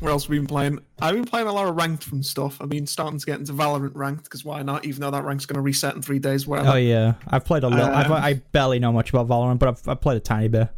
where 0.00 0.10
else 0.10 0.24
have 0.24 0.30
we 0.30 0.38
been 0.38 0.46
playing? 0.46 0.80
I've 1.00 1.14
been 1.14 1.24
playing 1.24 1.48
a 1.48 1.52
lot 1.52 1.68
of 1.68 1.76
ranked 1.76 2.04
from 2.04 2.22
stuff. 2.22 2.60
I've 2.60 2.68
been 2.68 2.86
starting 2.86 3.18
to 3.18 3.26
get 3.26 3.38
into 3.38 3.52
Valorant 3.52 3.94
ranked 3.94 4.24
because 4.24 4.44
why 4.44 4.62
not? 4.62 4.84
Even 4.84 5.00
though 5.00 5.10
that 5.10 5.24
rank's 5.24 5.46
going 5.46 5.56
to 5.56 5.62
reset 5.62 5.94
in 5.94 6.02
three 6.02 6.18
days. 6.18 6.46
Whatever. 6.46 6.70
Oh 6.70 6.76
yeah, 6.76 7.14
I've 7.28 7.44
played 7.44 7.62
a 7.62 7.68
little. 7.68 7.86
I've, 7.86 8.06
Um, 8.06 8.12
I 8.12 8.34
barely 8.52 8.78
know 8.78 8.92
much 8.92 9.10
about 9.10 9.28
Valorant, 9.28 9.58
but 9.58 9.68
I've, 9.70 9.88
I've 9.88 10.00
played 10.00 10.16
a 10.16 10.20
tiny 10.20 10.48
bit. 10.48 10.68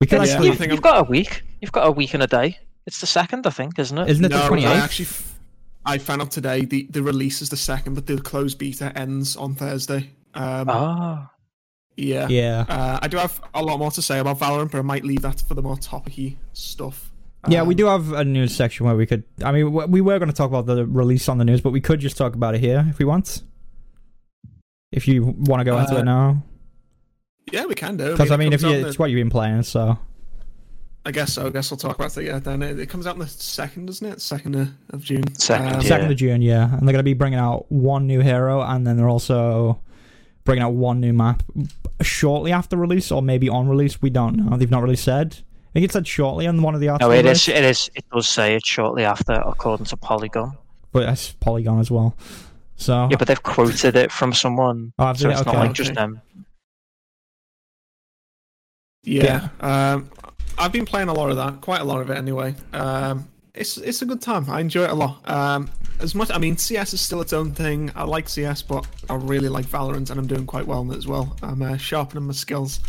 We 0.00 0.06
could 0.06 0.16
Yeah, 0.16 0.22
actually, 0.32 0.48
I 0.48 0.50
you've, 0.50 0.58
think 0.58 0.72
you've 0.72 0.82
got 0.82 1.06
a 1.06 1.08
week. 1.08 1.42
You've 1.60 1.72
got 1.72 1.86
a 1.86 1.90
week 1.90 2.14
and 2.14 2.22
a 2.22 2.26
day. 2.26 2.58
It's 2.86 3.00
the 3.00 3.06
second, 3.06 3.46
I 3.46 3.50
think, 3.50 3.78
isn't 3.78 3.96
it? 3.96 4.08
isn't 4.10 4.24
it 4.24 4.30
no, 4.30 4.38
the 4.38 4.44
I 4.44 4.48
twenty 4.48 4.64
eighth? 4.64 4.82
actually, 4.82 5.06
f- 5.06 5.38
I 5.86 5.98
found 5.98 6.22
out 6.22 6.30
today 6.30 6.64
the, 6.64 6.86
the 6.90 7.02
release 7.02 7.40
is 7.42 7.48
the 7.50 7.56
second, 7.56 7.94
but 7.94 8.06
the 8.06 8.18
closed 8.20 8.58
beta 8.58 8.92
ends 8.96 9.36
on 9.36 9.54
Thursday. 9.54 10.10
Um, 10.34 10.68
Ah. 10.68 11.30
yeah. 11.96 12.26
Yeah, 12.28 12.64
Uh, 12.68 12.98
I 13.02 13.08
do 13.08 13.16
have 13.18 13.40
a 13.54 13.62
lot 13.62 13.78
more 13.78 13.90
to 13.92 14.02
say 14.02 14.18
about 14.18 14.38
Valorant, 14.38 14.70
but 14.72 14.78
I 14.78 14.82
might 14.82 15.04
leave 15.04 15.22
that 15.22 15.40
for 15.46 15.54
the 15.54 15.62
more 15.62 15.76
topicy 15.76 16.38
stuff. 16.52 17.10
yeah. 17.48 17.62
We 17.62 17.74
Um, 17.74 17.76
do 17.76 17.86
have 17.86 18.12
a 18.12 18.24
news 18.24 18.54
section 18.54 18.84
where 18.86 18.96
we 18.96 19.06
could. 19.06 19.24
I 19.44 19.52
mean, 19.52 19.72
we 19.72 20.00
were 20.00 20.18
going 20.18 20.30
to 20.30 20.34
talk 20.36 20.48
about 20.48 20.66
the 20.66 20.84
release 20.86 21.28
on 21.28 21.38
the 21.38 21.44
news, 21.44 21.60
but 21.60 21.70
we 21.70 21.80
could 21.80 22.00
just 22.00 22.16
talk 22.16 22.34
about 22.34 22.54
it 22.54 22.60
here 22.60 22.84
if 22.90 22.98
we 22.98 23.04
want. 23.04 23.42
If 24.92 25.08
you 25.08 25.24
want 25.24 25.60
to 25.60 25.64
go 25.64 25.78
into 25.78 25.94
Uh, 25.96 25.98
it 26.00 26.04
now, 26.04 26.42
Yeah, 27.52 27.66
we 27.66 27.74
can 27.74 27.96
do. 27.96 28.12
because 28.12 28.30
I 28.30 28.36
mean, 28.36 28.52
it 28.52 28.56
if 28.56 28.62
you, 28.62 28.70
comes 28.72 28.84
it's 28.86 28.98
what 28.98 29.10
you've 29.10 29.18
been 29.20 29.30
playing, 29.30 29.62
so 29.64 29.98
I 31.06 31.10
guess 31.10 31.34
so. 31.34 31.46
I 31.46 31.50
guess 31.50 31.70
we'll 31.70 31.76
talk 31.78 31.96
about 31.96 32.16
it. 32.16 32.24
Yeah, 32.24 32.38
then 32.38 32.62
it, 32.62 32.78
it 32.78 32.88
comes 32.88 33.06
out 33.06 33.14
on 33.14 33.18
the 33.18 33.26
second, 33.28 33.86
doesn't 33.86 34.06
it? 34.06 34.20
Second 34.22 34.54
of, 34.56 34.68
of 34.90 35.02
June. 35.04 35.34
Second, 35.34 35.66
Um, 35.68 35.72
yeah. 35.74 35.80
second 35.88 36.10
of 36.10 36.16
June, 36.16 36.40
yeah, 36.40 36.64
and 36.64 36.80
they're 36.88 36.92
going 36.92 36.96
to 36.96 37.02
be 37.02 37.12
bringing 37.14 37.38
out 37.38 37.70
one 37.70 38.06
new 38.06 38.20
hero, 38.20 38.62
and 38.62 38.86
then 38.86 38.96
they're 38.96 39.08
also 39.08 39.80
bringing 40.44 40.62
out 40.62 40.72
one 40.72 41.00
new 41.00 41.12
map 41.12 41.42
shortly 42.00 42.52
after 42.52 42.76
release, 42.76 43.10
or 43.12 43.20
maybe 43.20 43.48
on 43.50 43.68
release. 43.68 44.00
We 44.00 44.08
don't 44.10 44.36
know. 44.36 44.56
They've 44.56 44.70
not 44.70 44.82
really 44.82 44.96
said. 44.96 45.36
I 45.40 45.72
think 45.74 45.84
it 45.84 45.92
said 45.92 46.06
shortly 46.06 46.46
on 46.46 46.62
one 46.62 46.74
of 46.74 46.80
the 46.80 46.86
No, 47.00 47.10
it 47.10 47.26
is. 47.26 47.48
It 47.48 47.64
is. 47.64 47.90
It 47.94 48.04
does 48.12 48.28
say 48.28 48.54
it 48.54 48.64
shortly 48.64 49.04
after, 49.04 49.32
according 49.32 49.86
to 49.86 49.96
Polygon. 49.96 50.56
but 50.92 51.08
it's 51.08 51.32
Polygon 51.32 51.80
as 51.80 51.90
well. 51.90 52.16
So 52.76 53.08
Yeah, 53.10 53.16
but 53.18 53.28
they've 53.28 53.42
quoted 53.42 53.94
it 53.96 54.10
from 54.10 54.32
someone, 54.32 54.92
Oh, 54.98 55.06
have 55.06 55.18
so 55.18 55.28
it's 55.30 55.40
Okay. 55.42 55.52
not 55.52 55.58
like 55.58 55.72
just 55.74 55.94
them. 55.94 56.20
Yeah. 59.02 59.48
Um, 59.60 60.10
I've 60.58 60.72
been 60.72 60.84
playing 60.86 61.08
a 61.08 61.14
lot 61.14 61.30
of 61.30 61.36
that, 61.36 61.60
quite 61.60 61.80
a 61.80 61.84
lot 61.84 62.00
of 62.00 62.10
it 62.10 62.16
anyway. 62.16 62.54
Um, 62.72 63.28
it's 63.54 63.76
it's 63.76 64.02
a 64.02 64.06
good 64.06 64.20
time. 64.20 64.48
I 64.50 64.60
enjoy 64.60 64.84
it 64.84 64.90
a 64.90 64.94
lot. 64.94 65.28
Um, 65.28 65.70
as 66.00 66.14
much, 66.14 66.30
I 66.32 66.38
mean, 66.38 66.56
CS 66.56 66.92
is 66.94 67.00
still 67.00 67.20
its 67.20 67.32
own 67.32 67.52
thing. 67.52 67.90
I 67.94 68.02
like 68.04 68.28
CS, 68.28 68.62
but 68.62 68.86
I 69.08 69.14
really 69.14 69.48
like 69.48 69.66
Valorant, 69.66 70.10
and 70.10 70.18
I'm 70.18 70.26
doing 70.26 70.44
quite 70.46 70.66
well 70.66 70.80
in 70.82 70.90
it 70.90 70.96
as 70.96 71.06
well. 71.06 71.36
I'm 71.42 71.62
uh, 71.62 71.76
sharpening 71.76 72.24
my 72.24 72.32
skills. 72.32 72.80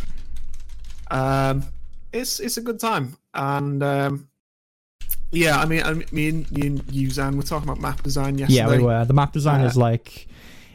Um, 1.10 1.64
it's 2.12 2.40
it's 2.40 2.56
a 2.56 2.60
good 2.62 2.80
time, 2.80 3.16
and 3.34 3.82
um, 3.82 4.28
yeah, 5.30 5.58
I 5.60 5.66
mean, 5.66 5.82
I 5.82 5.92
mean, 5.92 6.06
me 6.12 6.28
and, 6.66 6.82
you, 6.92 7.10
Zan, 7.10 7.36
we're 7.36 7.42
talking 7.42 7.68
about 7.68 7.80
map 7.80 8.02
design 8.02 8.38
yesterday. 8.38 8.58
yeah, 8.58 8.68
we 8.76 8.82
were. 8.82 9.04
The 9.04 9.14
map 9.14 9.32
design 9.32 9.60
Uh, 9.62 9.66
is 9.66 9.76
like 9.76 10.26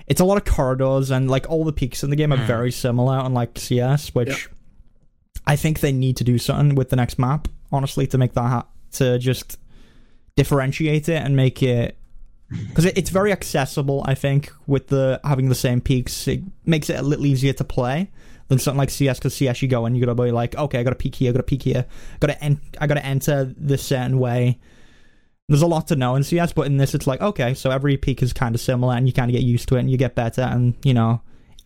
it's 0.08 0.22
a 0.22 0.26
lot 0.26 0.38
of 0.38 0.46
corridors, 0.46 1.12
and 1.12 1.30
like 1.30 1.50
all 1.50 1.66
the 1.66 1.74
peeks 1.74 2.04
in 2.04 2.10
the 2.12 2.16
game 2.16 2.32
are 2.32 2.38
Mm. 2.38 2.48
very 2.48 2.72
similar, 2.72 3.18
unlike 3.20 3.58
CS, 3.58 4.16
which. 4.16 4.48
I 5.52 5.58
think 5.58 5.82
they 5.82 5.92
need 5.92 6.16
to 6.16 6.24
do 6.24 6.38
something 6.38 6.76
with 6.76 6.92
the 6.92 6.96
next 6.96 7.20
map, 7.20 7.50
honestly, 7.74 8.08
to 8.08 8.18
make 8.18 8.32
that 8.36 8.48
ha- 8.48 8.68
to 8.94 9.20
just 9.20 9.60
differentiate 10.38 11.10
it 11.10 11.22
and 11.22 11.36
make 11.36 11.62
it 11.62 11.98
because 12.70 12.86
it, 12.86 12.98
it's 12.98 13.10
very 13.10 13.34
accessible. 13.34 14.02
I 14.08 14.16
think 14.16 14.54
with 14.66 14.88
the 14.88 15.20
having 15.26 15.50
the 15.50 15.56
same 15.56 15.82
peeks, 15.82 16.26
it 16.26 16.40
makes 16.66 16.90
it 16.90 16.98
a 16.98 17.02
little 17.02 17.26
easier 17.26 17.52
to 17.52 17.66
play 17.66 18.10
than 18.48 18.60
something 18.60 18.78
like 18.78 18.92
CS. 18.92 19.20
Because 19.20 19.36
CS, 19.36 19.62
you 19.62 19.68
go 19.68 19.86
and 19.86 19.98
you 19.98 20.06
gotta 20.06 20.16
be 20.16 20.32
like, 20.32 20.56
okay, 20.56 20.80
I 20.80 20.84
got 20.84 20.92
to 20.92 20.96
peek 20.96 21.16
here, 21.16 21.32
I 21.32 21.34
got 21.34 21.40
to 21.40 21.44
peek 21.44 21.64
here, 21.64 21.86
got 22.22 22.28
to 22.28 22.42
en- 22.42 22.62
I 22.80 22.88
got 22.88 22.94
to 22.94 23.06
enter 23.06 23.54
this 23.58 23.84
certain 23.84 24.20
way. 24.20 24.58
There's 25.50 25.64
a 25.64 25.68
lot 25.68 25.90
to 25.90 25.98
know 25.98 26.16
in 26.16 26.24
CS, 26.24 26.54
but 26.54 26.66
in 26.66 26.78
this, 26.78 26.96
it's 26.96 27.08
like 27.08 27.20
okay, 27.20 27.56
so 27.56 27.72
every 27.72 27.98
peek 27.98 28.24
is 28.24 28.32
kind 28.32 28.56
of 28.56 28.62
similar, 28.62 28.96
and 28.96 29.06
you 29.06 29.12
kind 29.12 29.30
of 29.30 29.34
get 29.34 29.44
used 29.44 29.68
to 29.68 29.76
it, 29.76 29.80
and 29.82 29.92
you 29.92 29.98
get 29.98 30.16
better, 30.16 30.44
and 30.44 30.76
you 30.86 30.94
know, 30.94 31.22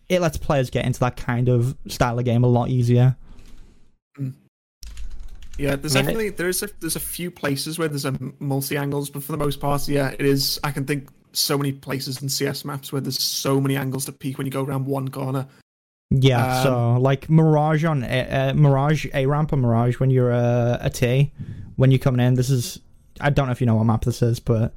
it 0.08 0.20
lets 0.20 0.38
players 0.38 0.70
get 0.70 0.86
into 0.86 0.98
that 0.98 1.16
kind 1.16 1.48
of 1.48 1.76
style 1.86 2.18
of 2.18 2.24
game 2.24 2.42
a 2.42 2.48
lot 2.48 2.68
easier. 2.68 3.16
Yeah, 5.58 5.76
there's 5.76 5.96
I 5.96 6.00
mean, 6.00 6.06
definitely 6.06 6.28
there's 6.30 6.62
a 6.62 6.68
there's 6.80 6.96
a 6.96 7.00
few 7.00 7.30
places 7.30 7.78
where 7.78 7.88
there's 7.88 8.04
a 8.04 8.14
multi 8.38 8.76
angles, 8.76 9.08
but 9.10 9.22
for 9.22 9.32
the 9.32 9.38
most 9.38 9.60
part, 9.60 9.88
yeah, 9.88 10.10
it 10.10 10.20
is. 10.26 10.60
I 10.64 10.70
can 10.70 10.84
think 10.84 11.08
so 11.32 11.56
many 11.58 11.72
places 11.72 12.20
in 12.22 12.28
CS 12.28 12.64
maps 12.64 12.92
where 12.92 13.00
there's 13.00 13.22
so 13.22 13.60
many 13.60 13.76
angles 13.76 14.04
to 14.06 14.12
peek 14.12 14.38
when 14.38 14.46
you 14.46 14.50
go 14.50 14.62
around 14.64 14.86
one 14.86 15.08
corner. 15.08 15.46
Yeah, 16.10 16.58
Um, 16.58 16.62
so 16.62 17.00
like 17.00 17.28
Mirage 17.28 17.84
on 17.84 18.04
uh, 18.04 18.52
uh, 18.52 18.54
Mirage 18.54 19.06
A 19.12 19.26
ramp 19.26 19.52
or 19.52 19.56
Mirage 19.56 19.98
when 19.98 20.10
you're 20.10 20.32
uh, 20.32 20.78
a 20.80 20.88
T 20.90 21.32
when 21.76 21.90
you're 21.90 21.98
coming 21.98 22.24
in. 22.24 22.34
This 22.34 22.48
is 22.50 22.78
I 23.20 23.30
don't 23.30 23.46
know 23.46 23.52
if 23.52 23.60
you 23.60 23.66
know 23.66 23.74
what 23.76 23.84
map 23.84 24.04
this 24.04 24.22
is, 24.22 24.38
but 24.40 24.72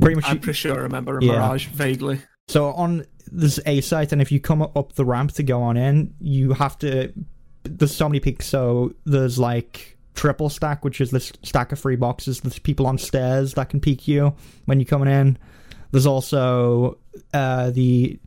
pretty 0.00 0.14
much. 0.16 0.24
I'm 0.26 0.36
you- 0.36 0.40
pretty 0.40 0.56
sure 0.56 0.74
I 0.78 0.82
remember 0.82 1.18
a 1.18 1.24
Yeah. 1.24 1.32
Mirage 1.32 1.66
vaguely. 1.68 2.20
so 2.48 2.72
on 2.72 3.04
this 3.30 3.58
A 3.66 3.80
site, 3.80 4.12
and 4.12 4.22
if 4.22 4.30
you 4.32 4.38
come 4.40 4.62
up 4.62 4.92
the 4.94 5.04
ramp 5.04 5.32
to 5.32 5.42
go 5.42 5.60
on 5.62 5.76
in, 5.76 6.14
you 6.20 6.52
have 6.52 6.78
to. 6.78 7.12
There's 7.64 7.94
so 7.94 8.08
many 8.08 8.20
peeks. 8.20 8.46
So 8.46 8.94
there's 9.04 9.38
like 9.38 9.95
triple 10.16 10.48
stack, 10.48 10.84
which 10.84 11.00
is 11.00 11.10
this 11.10 11.32
stack 11.42 11.70
of 11.72 11.78
free 11.78 11.96
boxes. 11.96 12.40
There's 12.40 12.58
people 12.58 12.86
on 12.86 12.98
stairs 12.98 13.54
that 13.54 13.68
can 13.68 13.80
peek 13.80 14.08
you 14.08 14.34
when 14.64 14.80
you're 14.80 14.86
coming 14.86 15.12
in. 15.12 15.38
There's 15.92 16.06
also 16.06 16.98
uh, 17.32 17.70
the 17.70 18.18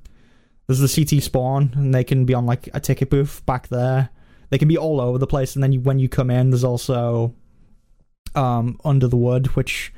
there's 0.68 0.80
the 0.80 1.06
CT 1.06 1.24
spawn, 1.24 1.74
and 1.76 1.94
they 1.94 2.04
can 2.04 2.26
be 2.26 2.34
on 2.34 2.46
like 2.46 2.70
a 2.74 2.80
ticket 2.80 3.10
booth 3.10 3.46
back 3.46 3.68
there. 3.68 4.10
They 4.50 4.58
can 4.58 4.68
be 4.68 4.78
all 4.78 5.02
over 5.02 5.18
the 5.18 5.28
place, 5.28 5.56
and 5.56 5.64
then 5.64 5.74
you, 5.74 5.82
when 5.82 6.00
you 6.00 6.08
come 6.08 6.30
in, 6.30 6.52
there's 6.52 6.64
also 6.64 7.34
um, 8.36 8.80
under 8.86 9.08
the 9.08 9.18
wood, 9.18 9.48
which 9.56 9.92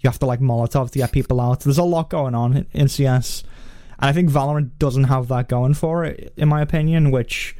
you 0.00 0.08
have 0.08 0.18
to 0.20 0.26
like 0.26 0.40
Molotov 0.40 0.90
to 0.90 0.98
get 0.98 1.12
people 1.12 1.40
out. 1.40 1.60
There's 1.60 1.78
a 1.78 1.84
lot 1.84 2.10
going 2.10 2.34
on 2.34 2.56
in, 2.56 2.66
in 2.72 2.88
CS. 2.88 3.42
And 3.98 4.08
I 4.08 4.12
think 4.12 4.30
Valorant 4.30 4.78
doesn't 4.78 5.04
have 5.04 5.28
that 5.28 5.48
going 5.48 5.74
for 5.74 6.04
it, 6.04 6.32
in 6.36 6.48
my 6.48 6.62
opinion, 6.62 7.10
which 7.10 7.56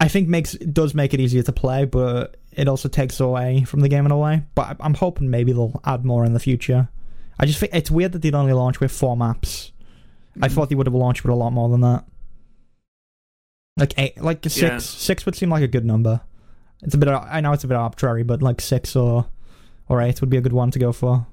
I 0.00 0.08
think 0.08 0.28
makes 0.28 0.52
does 0.52 0.94
make 0.94 1.12
it 1.14 1.20
easier 1.20 1.42
to 1.42 1.52
play, 1.52 1.84
but 1.84 2.36
it 2.52 2.66
also 2.68 2.88
takes 2.88 3.20
away 3.20 3.64
from 3.64 3.80
the 3.80 3.88
game 3.88 4.06
in 4.06 4.10
a 4.12 4.16
way. 4.18 4.42
But 4.54 4.62
I- 4.68 4.76
I'm 4.84 4.94
hoping 4.94 5.28
maybe 5.30 5.52
they'll 5.52 5.78
add 5.84 6.04
more 6.04 6.24
in 6.24 6.32
the 6.32 6.40
future. 6.40 6.88
I 7.38 7.46
just 7.46 7.58
think 7.60 7.74
it's 7.74 7.90
weird 7.90 8.12
that 8.12 8.22
they'd 8.22 8.34
only 8.34 8.52
launch 8.54 8.80
with 8.80 8.90
four 8.92 9.16
maps. 9.16 9.72
I 10.40 10.48
Mm. 10.48 10.52
thought 10.52 10.68
they 10.70 10.74
would 10.74 10.86
have 10.86 10.94
launched 10.94 11.22
with 11.22 11.32
a 11.32 11.36
lot 11.36 11.50
more 11.52 11.68
than 11.68 11.80
that. 11.82 12.04
Like 13.76 13.94
eight, 13.98 14.20
like 14.20 14.42
six. 14.44 14.58
Yeah. 14.60 14.78
Six 14.78 15.24
would 15.26 15.34
seem 15.36 15.50
like 15.50 15.62
a 15.62 15.68
good 15.68 15.84
number. 15.84 16.20
It's 16.82 16.94
a 16.94 16.98
bit. 16.98 17.08
I 17.08 17.40
know 17.40 17.52
it's 17.52 17.64
a 17.64 17.68
bit 17.68 17.76
arbitrary, 17.76 18.22
but 18.22 18.42
like 18.42 18.60
six 18.60 18.96
or 18.96 19.26
or 19.88 20.00
eight 20.00 20.20
would 20.20 20.30
be 20.30 20.36
a 20.36 20.40
good 20.40 20.52
one 20.52 20.70
to 20.70 20.78
go 20.78 20.92
for. 20.92 21.26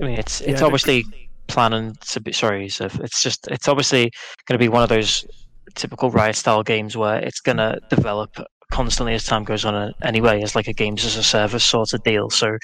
I 0.00 0.04
mean, 0.04 0.18
it's 0.18 0.40
it's 0.40 0.60
the- 0.60 0.66
obviously 0.66 1.04
planning 1.48 1.96
to 2.08 2.20
be 2.20 2.32
sorry, 2.32 2.64
Yusuf. 2.64 2.98
It's 3.00 3.22
just 3.22 3.46
it's 3.48 3.68
obviously 3.68 4.10
going 4.46 4.58
to 4.58 4.58
be 4.58 4.68
one 4.68 4.82
of 4.82 4.88
those 4.88 5.24
typical 5.74 6.10
riot 6.10 6.36
style 6.36 6.62
games 6.62 6.96
where 6.96 7.18
it's 7.18 7.40
going 7.40 7.58
to 7.58 7.80
develop 7.90 8.30
constantly 8.70 9.12
as 9.12 9.24
time 9.24 9.44
goes 9.44 9.66
on. 9.66 9.74
uh, 9.74 9.92
Anyway, 10.02 10.42
as 10.42 10.54
like 10.54 10.66
a 10.66 10.72
games 10.72 11.04
as 11.04 11.16
a 11.16 11.22
service 11.22 11.62
sort 11.62 11.92
of 11.92 12.02
deal. 12.04 12.30
So, 12.30 12.56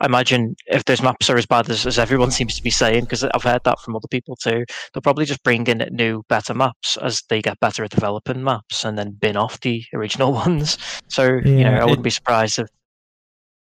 I 0.00 0.06
imagine 0.06 0.56
if 0.66 0.84
those 0.86 1.00
maps 1.00 1.30
are 1.30 1.36
as 1.36 1.46
bad 1.46 1.70
as, 1.70 1.86
as 1.86 2.00
everyone 2.00 2.30
seems 2.38 2.56
to 2.56 2.62
be 2.64 2.70
saying, 2.70 3.04
because 3.04 3.22
I've 3.22 3.44
heard 3.44 3.62
that 3.64 3.78
from 3.80 3.94
other 3.94 4.08
people 4.10 4.34
too, 4.36 4.64
they'll 4.92 5.02
probably 5.02 5.24
just 5.24 5.42
bring 5.44 5.64
in 5.68 5.86
new, 5.92 6.24
better 6.28 6.52
maps 6.52 6.96
as 6.96 7.22
they 7.28 7.40
get 7.40 7.60
better 7.60 7.84
at 7.84 7.90
developing 7.92 8.42
maps, 8.42 8.84
and 8.84 8.98
then 8.98 9.12
bin 9.12 9.36
off 9.36 9.60
the 9.60 9.84
original 9.94 10.32
ones. 10.32 10.78
So, 11.08 11.26
you 11.44 11.62
know, 11.64 11.70
I 11.74 11.78
it- 11.82 11.84
wouldn't 11.86 12.02
be 12.04 12.10
surprised 12.10 12.58
if 12.58 12.66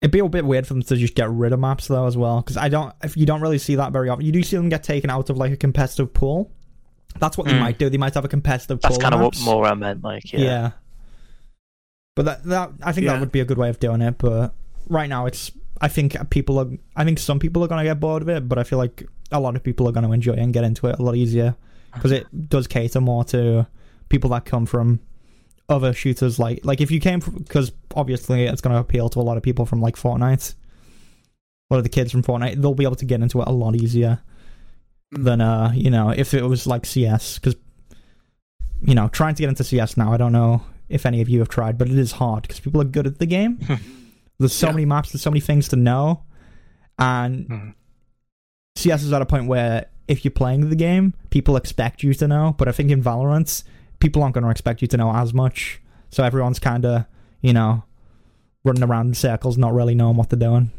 It'd 0.02 0.12
be 0.12 0.18
a 0.18 0.28
bit 0.28 0.44
weird 0.44 0.66
for 0.66 0.74
them 0.74 0.82
to 0.82 0.96
just 0.96 1.14
get 1.14 1.30
rid 1.30 1.52
of 1.54 1.58
maps 1.60 1.88
though 1.88 2.06
as 2.06 2.16
well, 2.18 2.42
because 2.42 2.58
I 2.58 2.68
don't. 2.68 2.92
If 3.02 3.16
you 3.16 3.24
don't 3.24 3.40
really 3.40 3.56
see 3.58 3.76
that 3.76 3.92
very 3.92 4.10
often, 4.10 4.26
you 4.26 4.30
do 4.32 4.42
see 4.42 4.56
them 4.56 4.68
get 4.68 4.82
taken 4.82 5.08
out 5.08 5.30
of 5.30 5.38
like 5.38 5.52
a 5.52 5.56
competitive 5.56 6.12
pool. 6.12 6.52
That's 7.20 7.36
what 7.38 7.46
they 7.46 7.52
Mm. 7.54 7.60
might 7.60 7.78
do. 7.78 7.88
They 7.90 7.98
might 7.98 8.14
have 8.14 8.24
a 8.24 8.28
competitive 8.28 8.80
that's 8.80 8.98
kind 8.98 9.14
of 9.14 9.20
what 9.20 9.40
more 9.42 9.66
I 9.66 9.74
meant. 9.74 10.02
Like, 10.04 10.32
Yeah. 10.32 10.40
yeah. 10.40 10.70
But 12.14 12.24
that 12.24 12.44
that 12.44 12.70
I 12.82 12.92
think 12.92 13.06
that 13.06 13.20
would 13.20 13.32
be 13.32 13.40
a 13.40 13.44
good 13.44 13.58
way 13.58 13.68
of 13.68 13.78
doing 13.78 14.00
it. 14.00 14.16
But 14.18 14.54
right 14.88 15.08
now, 15.08 15.26
it's 15.26 15.50
I 15.80 15.88
think 15.88 16.16
people 16.30 16.58
are. 16.58 16.68
I 16.96 17.04
think 17.04 17.18
some 17.18 17.38
people 17.38 17.62
are 17.62 17.68
gonna 17.68 17.84
get 17.84 18.00
bored 18.00 18.22
of 18.22 18.28
it, 18.28 18.48
but 18.48 18.58
I 18.58 18.64
feel 18.64 18.78
like 18.78 19.06
a 19.30 19.40
lot 19.40 19.56
of 19.56 19.62
people 19.62 19.86
are 19.88 19.92
gonna 19.92 20.10
enjoy 20.12 20.32
it 20.32 20.38
and 20.38 20.52
get 20.52 20.64
into 20.64 20.86
it 20.86 20.98
a 20.98 21.02
lot 21.02 21.16
easier 21.16 21.56
because 21.92 22.12
it 22.12 22.26
does 22.48 22.66
cater 22.66 23.00
more 23.00 23.24
to 23.24 23.66
people 24.08 24.30
that 24.30 24.44
come 24.44 24.64
from 24.66 25.00
other 25.68 25.92
shooters. 25.92 26.38
Like 26.38 26.64
like 26.64 26.80
if 26.80 26.90
you 26.90 27.00
came 27.00 27.20
because 27.20 27.72
obviously 27.94 28.44
it's 28.44 28.62
gonna 28.62 28.78
appeal 28.80 29.08
to 29.10 29.20
a 29.20 29.22
lot 29.22 29.36
of 29.36 29.42
people 29.42 29.66
from 29.66 29.80
like 29.82 29.96
Fortnite. 29.96 30.54
A 31.68 31.74
lot 31.74 31.78
of 31.78 31.84
the 31.84 31.90
kids 31.90 32.12
from 32.12 32.22
Fortnite, 32.22 32.62
they'll 32.62 32.74
be 32.74 32.84
able 32.84 32.94
to 32.96 33.04
get 33.04 33.20
into 33.20 33.40
it 33.42 33.48
a 33.48 33.52
lot 33.52 33.74
easier. 33.74 34.20
Than 35.12 35.40
uh 35.40 35.70
you 35.74 35.90
know 35.90 36.10
if 36.10 36.34
it 36.34 36.42
was 36.42 36.66
like 36.66 36.84
CS 36.84 37.38
because 37.38 37.54
you 38.82 38.94
know 38.94 39.08
trying 39.08 39.34
to 39.34 39.42
get 39.42 39.48
into 39.48 39.64
CS 39.64 39.96
now 39.96 40.12
I 40.12 40.16
don't 40.16 40.32
know 40.32 40.62
if 40.88 41.06
any 41.06 41.20
of 41.20 41.28
you 41.28 41.38
have 41.40 41.48
tried 41.48 41.78
but 41.78 41.88
it 41.88 41.98
is 41.98 42.12
hard 42.12 42.42
because 42.42 42.60
people 42.60 42.80
are 42.80 42.84
good 42.84 43.06
at 43.06 43.18
the 43.18 43.26
game 43.26 43.58
there's 44.38 44.52
so 44.52 44.66
Yeah. 44.68 44.72
many 44.72 44.84
maps 44.84 45.12
there's 45.12 45.22
so 45.22 45.30
many 45.30 45.40
things 45.40 45.68
to 45.68 45.76
know 45.76 46.22
and 46.98 47.48
Mhm. 47.48 47.74
CS 48.76 49.02
is 49.04 49.12
at 49.12 49.22
a 49.22 49.26
point 49.26 49.46
where 49.46 49.86
if 50.08 50.24
you're 50.24 50.32
playing 50.32 50.68
the 50.68 50.76
game 50.76 51.14
people 51.30 51.56
expect 51.56 52.02
you 52.02 52.12
to 52.14 52.28
know 52.28 52.54
but 52.58 52.68
I 52.68 52.72
think 52.72 52.90
in 52.90 53.02
Valorant 53.02 53.62
people 54.00 54.22
aren't 54.22 54.34
going 54.34 54.44
to 54.44 54.50
expect 54.50 54.82
you 54.82 54.88
to 54.88 54.96
know 54.96 55.12
as 55.12 55.32
much 55.32 55.80
so 56.10 56.22
everyone's 56.24 56.58
kind 56.58 56.84
of 56.84 57.06
you 57.40 57.52
know 57.52 57.84
running 58.64 58.82
around 58.82 59.06
in 59.08 59.14
circles 59.14 59.56
not 59.56 59.72
really 59.72 59.94
knowing 59.94 60.16
what 60.16 60.28
they're 60.30 60.38
doing 60.38 60.70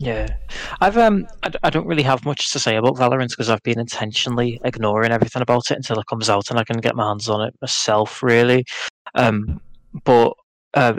Yeah, 0.00 0.34
I've 0.80 0.96
um, 0.96 1.26
I, 1.42 1.50
I 1.62 1.68
don't 1.68 1.86
really 1.86 2.02
have 2.02 2.24
much 2.24 2.50
to 2.52 2.58
say 2.58 2.76
about 2.76 2.96
Valorant 2.96 3.28
because 3.28 3.50
I've 3.50 3.62
been 3.62 3.78
intentionally 3.78 4.58
ignoring 4.64 5.12
everything 5.12 5.42
about 5.42 5.70
it 5.70 5.76
until 5.76 5.98
it 5.98 6.06
comes 6.06 6.30
out 6.30 6.48
and 6.48 6.58
I 6.58 6.64
can 6.64 6.78
get 6.78 6.96
my 6.96 7.06
hands 7.06 7.28
on 7.28 7.46
it 7.46 7.54
myself, 7.60 8.22
really. 8.22 8.64
Um, 9.14 9.60
but 10.04 10.32
uh, 10.72 10.94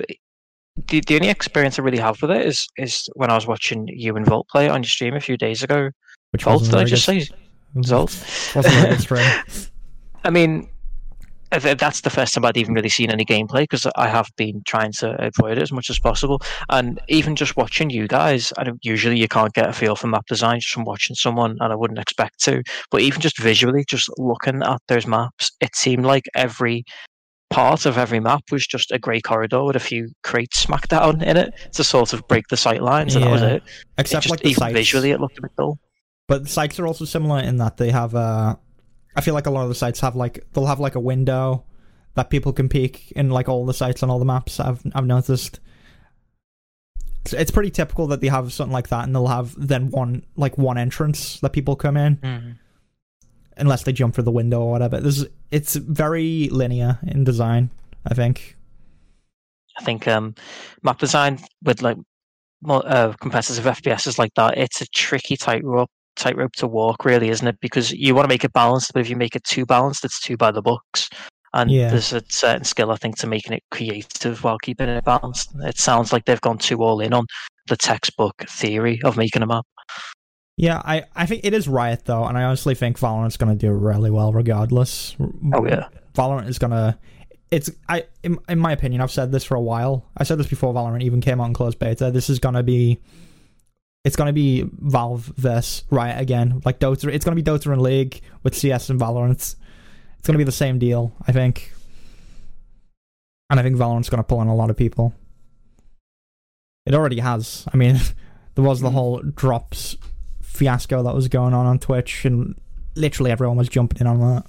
the 0.88 1.02
the 1.08 1.16
only 1.16 1.30
experience 1.30 1.80
I 1.80 1.82
really 1.82 1.98
have 1.98 2.22
with 2.22 2.30
it 2.30 2.46
is 2.46 2.68
is 2.78 3.10
when 3.16 3.32
I 3.32 3.34
was 3.34 3.48
watching 3.48 3.88
you 3.88 4.16
and 4.16 4.24
Volt 4.26 4.48
play 4.50 4.70
on 4.70 4.84
your 4.84 4.90
stream 4.90 5.16
a 5.16 5.20
few 5.20 5.36
days 5.36 5.64
ago. 5.64 5.90
which 6.30 6.44
Volt, 6.44 6.64
did 6.66 6.76
I 6.76 6.84
just 6.84 7.06
say 7.06 7.28
Volt? 7.74 8.12
wasn't 8.56 8.76
very 8.76 8.90
good 8.90 9.02
stream. 9.02 9.28
I 10.24 10.30
mean, 10.30 10.70
that's 11.52 12.02
the 12.02 12.10
first 12.10 12.34
time 12.34 12.46
I'd 12.46 12.58
even 12.58 12.74
really 12.74 12.90
seen 12.90 13.12
any 13.12 13.26
gameplay 13.26 13.62
because 13.62 13.86
I 13.96 14.08
have 14.08 14.30
been 14.38 14.62
trying 14.66 14.92
to 14.94 15.16
avoid 15.24 15.58
it 15.58 15.62
as 15.62 15.72
much 15.72 15.90
as 15.90 16.00
possible. 16.00 16.42
And 16.70 17.00
even 17.10 17.36
just 17.36 17.58
watching 17.58 17.90
you 17.90 18.08
guys, 18.08 18.54
I 18.58 18.64
don't, 18.64 18.84
usually 18.84 19.20
you 19.20 19.28
can't 19.28 19.54
get 19.54 19.70
a 19.70 19.74
feel 19.74 19.96
for 19.96 20.08
map 20.08 20.26
design 20.28 20.60
just 20.60 20.74
from 20.74 20.86
watching 20.86 21.16
someone, 21.16 21.58
and 21.60 21.72
I 21.74 21.76
wouldn't 21.76 22.00
expect 22.00 22.40
to. 22.44 22.64
But 22.90 23.02
even 23.02 23.22
just 23.22 23.38
visually, 23.40 23.84
just 23.88 24.10
looking 24.18 24.64
at 24.64 24.82
those 24.88 25.06
maps, 25.06 25.52
it 25.60 25.76
seemed 25.76 26.06
like 26.06 26.24
every 26.36 26.84
part 27.50 27.86
of 27.86 27.98
every 27.98 28.22
map 28.22 28.44
was 28.50 28.66
just 28.66 28.92
a 28.92 28.98
grey 28.98 29.20
corridor 29.20 29.64
with 29.66 29.76
a 29.76 29.80
few 29.80 30.10
crates 30.24 30.58
smacked 30.60 30.90
down 30.90 31.22
in 31.22 31.36
it 31.36 31.54
to 31.74 31.84
sort 31.84 32.14
of 32.14 32.26
break 32.30 32.48
the 32.48 32.56
sight 32.56 32.82
lines, 32.82 33.14
and 33.16 33.26
that 33.26 33.32
was 33.32 33.42
Yeah. 33.42 33.48
it. 33.56 33.64
It 33.64 33.82
except 33.98 34.24
just, 34.24 34.30
like 34.32 34.46
even 34.46 34.60
sites. 34.60 34.74
visually, 34.74 35.12
it 35.12 35.20
looked 35.20 35.38
a 35.38 35.42
bit 35.42 35.52
dull. 35.58 35.78
But 36.30 36.44
the 36.44 36.50
sites 36.50 36.80
are 36.80 36.88
also 36.88 37.04
similar 37.04 37.42
in 37.42 37.58
that 37.58 37.76
they 37.76 37.92
have 37.92 38.16
uh 38.16 38.56
I 39.16 39.22
feel 39.22 39.34
like 39.34 39.46
a 39.46 39.52
lot 39.52 39.64
of 39.64 39.70
the 39.70 39.76
sites 39.76 40.00
have 40.00 40.16
like 40.16 40.46
they'll 40.54 40.66
have 40.66 40.80
like 40.80 40.96
a 40.96 41.00
window 41.00 41.64
that 42.16 42.30
people 42.30 42.54
can 42.54 42.70
peek 42.70 43.12
in 43.16 43.30
like 43.30 43.50
all 43.50 43.66
the 43.66 43.74
sites 43.74 44.04
on 44.04 44.10
all 44.10 44.20
the 44.20 44.26
maps 44.26 44.60
I've 44.60 44.82
I've 44.94 45.06
noticed. 45.06 45.60
It's, 47.24 47.34
it's 47.34 47.52
pretty 47.52 47.70
typical 47.70 48.08
that 48.08 48.22
they 48.22 48.30
have 48.30 48.52
something 48.52 48.74
like 48.74 48.88
that 48.90 49.04
and 49.04 49.14
they'll 49.14 49.28
have 49.28 49.54
then 49.58 49.92
one 49.92 50.26
like 50.36 50.58
one 50.58 50.78
entrance 50.78 51.40
that 51.42 51.52
people 51.52 51.76
come 51.76 51.98
in 51.98 52.20
unless 53.58 53.84
they 53.84 53.94
jump 53.94 54.16
through 54.16 54.24
the 54.24 54.32
window 54.32 54.62
or 54.62 54.72
whatever. 54.72 55.00
There's 55.00 55.26
it's 55.52 55.76
very 55.76 56.50
linear 56.50 57.00
in 57.06 57.24
design, 57.24 57.70
I 58.06 58.14
think. 58.14 58.58
I 59.80 59.84
think 59.84 60.08
um, 60.08 60.36
map 60.84 61.00
design 61.00 61.40
with 61.64 61.82
like 61.82 61.98
more 62.62 62.84
uh, 62.86 63.14
competitive 63.14 63.64
FPSs 63.64 64.18
like 64.18 64.34
that, 64.36 64.58
it's 64.58 64.82
a 64.82 64.88
tricky 64.88 65.38
tightrope 65.38 65.90
tightrope 66.16 66.54
to 66.54 66.68
walk, 66.68 67.06
really, 67.06 67.30
isn't 67.30 67.48
it? 67.48 67.58
Because 67.62 67.92
you 67.92 68.16
want 68.16 68.26
to 68.26 68.30
make 68.34 68.44
it 68.44 68.54
balanced, 68.54 68.92
but 68.94 69.00
if 69.02 69.10
you 69.10 69.16
make 69.16 69.36
it 69.36 69.44
too 69.44 69.66
balanced, 69.66 70.06
it's 70.06 70.20
too 70.20 70.38
by 70.38 70.52
the 70.52 70.62
books. 70.62 71.10
And 71.54 71.70
Yeah. 71.70 71.90
there's 71.90 72.14
a 72.14 72.22
certain 72.30 72.64
skill, 72.64 72.92
I 72.92 72.96
think, 72.96 73.18
to 73.18 73.28
making 73.28 73.54
it 73.54 73.64
creative 73.72 74.44
while 74.44 74.58
keeping 74.58 74.88
it 74.88 75.04
balanced. 75.04 75.52
It 75.64 75.78
sounds 75.78 76.14
like 76.14 76.26
they've 76.26 76.40
gone 76.40 76.58
too 76.58 76.82
all 76.84 77.02
in 77.02 77.14
on 77.14 77.26
the 77.68 77.76
textbook 77.76 78.46
theory 78.48 79.02
of 79.04 79.18
making 79.18 79.42
a 79.42 79.46
map. 79.46 79.66
Yeah, 80.58 80.82
I, 80.86 81.06
I 81.16 81.26
think 81.26 81.44
it 81.44 81.54
is 81.54 81.68
Riot 81.68 82.06
though, 82.06 82.26
and 82.26 82.38
I 82.38 82.44
honestly 82.44 82.76
think 82.76 83.00
Valorant's 83.00 83.38
gonna 83.38 83.56
do 83.56 83.72
really 83.72 84.12
well 84.12 84.32
regardless. 84.32 85.16
Oh 85.54 85.66
yeah, 85.66 85.88
Valorant 86.14 86.48
is 86.48 86.60
gonna. 86.60 87.00
It's 87.50 87.72
I 87.90 88.06
in, 88.24 88.38
in 88.48 88.60
my 88.60 88.72
opinion, 88.72 89.02
I've 89.02 89.12
said 89.12 89.32
this 89.32 89.44
for 89.44 89.56
a 89.56 89.62
while. 89.62 90.06
I 90.18 90.24
said 90.24 90.38
this 90.38 90.48
before 90.48 90.74
Valorant 90.74 91.02
even 91.02 91.20
came 91.20 91.42
out 91.42 91.46
in 91.48 91.54
closed 91.54 91.80
beta. 91.80 92.12
This 92.12 92.30
is 92.30 92.40
gonna 92.40 92.64
be. 92.64 93.00
It's 94.04 94.16
gonna 94.16 94.34
be 94.34 94.64
Valve 94.64 95.32
versus 95.38 95.84
Riot 95.92 96.20
again, 96.20 96.62
like 96.66 96.80
Dota. 96.80 97.14
It's 97.14 97.24
gonna 97.24 97.36
be 97.36 97.44
Dota 97.44 97.72
and 97.72 97.82
League 97.82 98.22
with 98.44 98.56
CS 98.56 98.90
and 98.90 99.00
Valorant. 99.00 99.56
It's 100.18 100.28
gonna 100.28 100.38
be 100.40 100.44
the 100.44 100.52
same 100.52 100.80
deal, 100.80 101.14
I 101.28 101.32
think. 101.32 101.72
And 103.50 103.60
I 103.60 103.64
think 103.64 103.76
Valorant's 103.78 104.10
gonna 104.10 104.24
pull 104.24 104.42
in 104.42 104.48
a 104.48 104.56
lot 104.56 104.70
of 104.70 104.78
people. 104.78 105.14
It 106.86 106.96
already 106.96 107.20
has. 107.20 107.66
I 107.72 107.78
mean, 107.78 108.00
there 108.56 108.64
was 108.64 108.82
the 108.82 108.90
Mm. 108.90 108.94
whole 108.94 109.20
drops 109.22 109.98
fiasco 110.42 111.04
that 111.04 111.14
was 111.16 111.28
going 111.28 111.54
on 111.54 111.66
on 111.68 111.78
Twitch, 111.78 112.26
and 112.26 112.56
literally 112.96 113.30
everyone 113.32 113.58
was 113.58 113.70
jumping 113.70 114.02
in 114.02 114.08
on 114.08 114.20
that. 114.20 114.46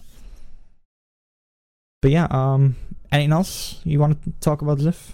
But 2.00 2.10
yeah, 2.10 2.26
um, 2.30 2.76
anything 3.12 3.32
else 3.32 3.80
you 3.84 4.00
want 4.00 4.22
to 4.24 4.30
talk 4.40 4.62
about, 4.62 4.78
Ziff? 4.78 5.12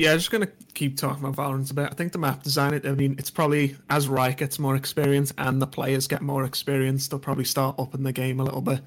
Yeah, 0.00 0.12
I'm 0.12 0.18
just 0.18 0.30
gonna 0.30 0.48
keep 0.72 0.96
talking 0.96 1.22
about 1.22 1.36
Valorant 1.36 1.70
a 1.70 1.74
bit. 1.74 1.84
I 1.90 1.94
think 1.94 2.12
the 2.12 2.18
map 2.18 2.42
design, 2.42 2.72
it. 2.72 2.86
I 2.86 2.92
mean, 2.92 3.16
it's 3.18 3.30
probably 3.30 3.76
as 3.90 4.08
Riot 4.08 4.38
gets 4.38 4.58
more 4.58 4.74
experience 4.74 5.30
and 5.36 5.60
the 5.60 5.66
players 5.66 6.06
get 6.08 6.22
more 6.22 6.44
experience, 6.44 7.06
they'll 7.08 7.18
probably 7.20 7.44
start 7.44 7.76
upping 7.78 8.02
the 8.02 8.12
game 8.12 8.40
a 8.40 8.44
little 8.44 8.62
bit. 8.62 8.80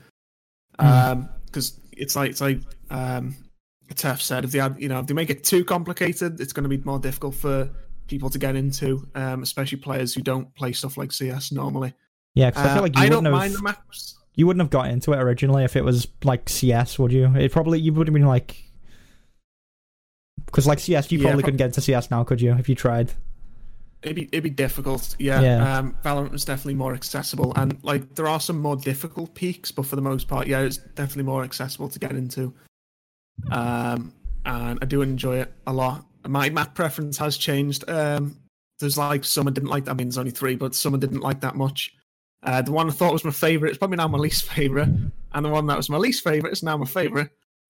Mm. 0.79 1.11
Um, 1.11 1.29
because 1.45 1.79
it's 1.91 2.15
like 2.15 2.31
it's 2.31 2.41
like 2.41 2.61
um, 2.89 3.35
Tef 3.93 4.21
said, 4.21 4.43
if 4.43 4.51
they 4.53 4.59
add, 4.59 4.77
you 4.79 4.89
know, 4.89 4.99
if 5.01 5.05
they 5.05 5.13
make 5.13 5.29
it 5.29 5.43
too 5.43 5.63
complicated, 5.63 6.39
it's 6.41 6.51
going 6.51 6.63
to 6.63 6.69
be 6.69 6.79
more 6.83 6.97
difficult 6.97 7.35
for 7.35 7.69
people 8.07 8.31
to 8.31 8.39
get 8.39 8.55
into, 8.55 9.07
um, 9.13 9.43
especially 9.43 9.77
players 9.77 10.15
who 10.15 10.21
don't 10.23 10.53
play 10.55 10.71
stuff 10.71 10.97
like 10.97 11.11
CS 11.11 11.51
normally. 11.51 11.93
Yeah, 12.33 12.49
because 12.49 12.65
I 12.65 12.69
Uh, 12.69 12.73
feel 12.73 12.83
like 12.83 12.95
you 12.97 13.03
I 13.03 13.09
don't 13.09 13.17
wouldn't 13.23 13.33
mind 13.35 13.51
have 13.51 13.57
the 13.59 13.63
maps. 13.63 14.17
you 14.33 14.47
wouldn't 14.47 14.61
have 14.61 14.71
got 14.71 14.87
into 14.89 15.11
it 15.13 15.17
originally 15.19 15.63
if 15.63 15.75
it 15.75 15.83
was 15.83 16.07
like 16.23 16.49
CS, 16.49 16.97
would 16.97 17.11
you? 17.11 17.35
It 17.35 17.51
probably 17.51 17.79
you 17.79 17.93
would 17.93 18.07
have 18.07 18.13
been 18.15 18.25
like 18.25 18.62
because 20.53 20.67
like 20.67 20.79
CS, 20.79 21.11
you 21.11 21.17
Yeah, 21.17 21.23
probably 21.23 21.41
pro- 21.41 21.47
couldn't 21.47 21.57
get 21.57 21.65
into 21.65 21.81
CS 21.81 22.11
now, 22.11 22.23
could 22.23 22.39
you? 22.39 22.53
If 22.53 22.69
you 22.69 22.75
tried. 22.75 23.11
It'd 24.03 24.15
be 24.15 24.25
it'd 24.25 24.43
be 24.43 24.49
difficult, 24.51 25.15
yeah. 25.17 25.41
Yeah. 25.41 25.77
Um, 25.77 25.97
Valorant 26.03 26.31
was 26.31 26.45
definitely 26.45 26.75
more 26.75 26.93
accessible, 26.93 27.53
and 27.55 27.81
like 27.83 28.15
there 28.15 28.27
are 28.27 28.39
some 28.39 28.59
more 28.59 28.75
difficult 28.75 29.33
peeks, 29.33 29.71
but 29.71 29.85
for 29.85 29.95
the 29.95 30.01
most 30.01 30.27
part, 30.27 30.45
yeah, 30.45 30.59
it's 30.59 30.77
definitely 30.77 31.23
more 31.23 31.43
accessible 31.43 31.89
to 31.89 31.99
get 31.99 32.11
into. 32.11 32.53
Um, 33.49 34.13
and 34.45 34.77
I 34.81 34.85
do 34.85 35.01
enjoy 35.01 35.37
it 35.39 35.53
a 35.65 35.73
lot. 35.73 36.05
My 36.27 36.49
map 36.49 36.75
preference 36.75 37.17
has 37.17 37.37
changed. 37.37 37.89
Um, 37.89 38.37
there's 38.79 38.97
like 38.97 39.23
some 39.23 39.47
I 39.47 39.51
didn't 39.51 39.69
like. 39.69 39.87
I 39.87 39.93
mean, 39.93 40.07
there's 40.07 40.17
only 40.17 40.31
three, 40.31 40.55
but 40.55 40.75
some 40.75 40.93
I 40.93 40.97
didn't 40.97 41.21
like 41.21 41.39
that 41.41 41.55
much. 41.55 41.93
Uh, 42.43 42.61
the 42.61 42.73
one 42.73 42.89
I 42.89 42.91
thought 42.91 43.13
was 43.13 43.23
my 43.23 43.31
favorite 43.31 43.71
is 43.71 43.77
probably 43.77 43.97
now 43.97 44.09
my 44.09 44.17
least 44.17 44.43
favorite, 44.51 44.89
and 44.89 45.45
the 45.45 45.49
one 45.49 45.65
that 45.67 45.77
was 45.77 45.89
my 45.89 45.97
least 45.97 46.23
favorite 46.23 46.53
is 46.53 46.61
now 46.61 46.75
my 46.75 46.85
favorite. 46.85 47.29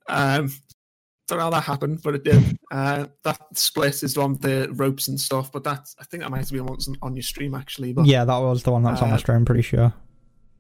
Um, 0.10 0.52
don't 1.28 1.38
know 1.38 1.46
how 1.46 1.50
that 1.52 1.62
happened, 1.64 2.02
but 2.04 2.16
it 2.16 2.24
did. 2.24 2.58
Uh, 2.72 3.06
that 3.24 3.40
split 3.58 4.04
is 4.04 4.14
the 4.14 4.20
one 4.22 4.34
with 4.34 4.42
the 4.42 4.70
ropes 4.74 5.08
and 5.08 5.20
stuff, 5.20 5.52
but 5.52 5.64
that 5.64 5.88
I 6.00 6.04
think 6.06 6.24
that 6.24 6.30
might 6.30 6.50
be 6.50 6.58
the 6.58 6.64
one 6.64 6.74
that's 6.74 6.90
on 7.02 7.16
your 7.16 7.24
stream 7.24 7.56
actually. 7.56 7.94
But 7.94 8.06
Yeah, 8.06 8.26
that 8.26 8.38
was 8.38 8.64
the 8.64 8.72
one 8.72 8.84
that 8.84 8.92
was 8.92 9.02
on 9.02 9.10
my 9.10 9.16
Uh, 9.16 9.20
stream. 9.20 9.38
I'm 9.38 9.46
pretty 9.46 9.62
sure. 9.62 9.94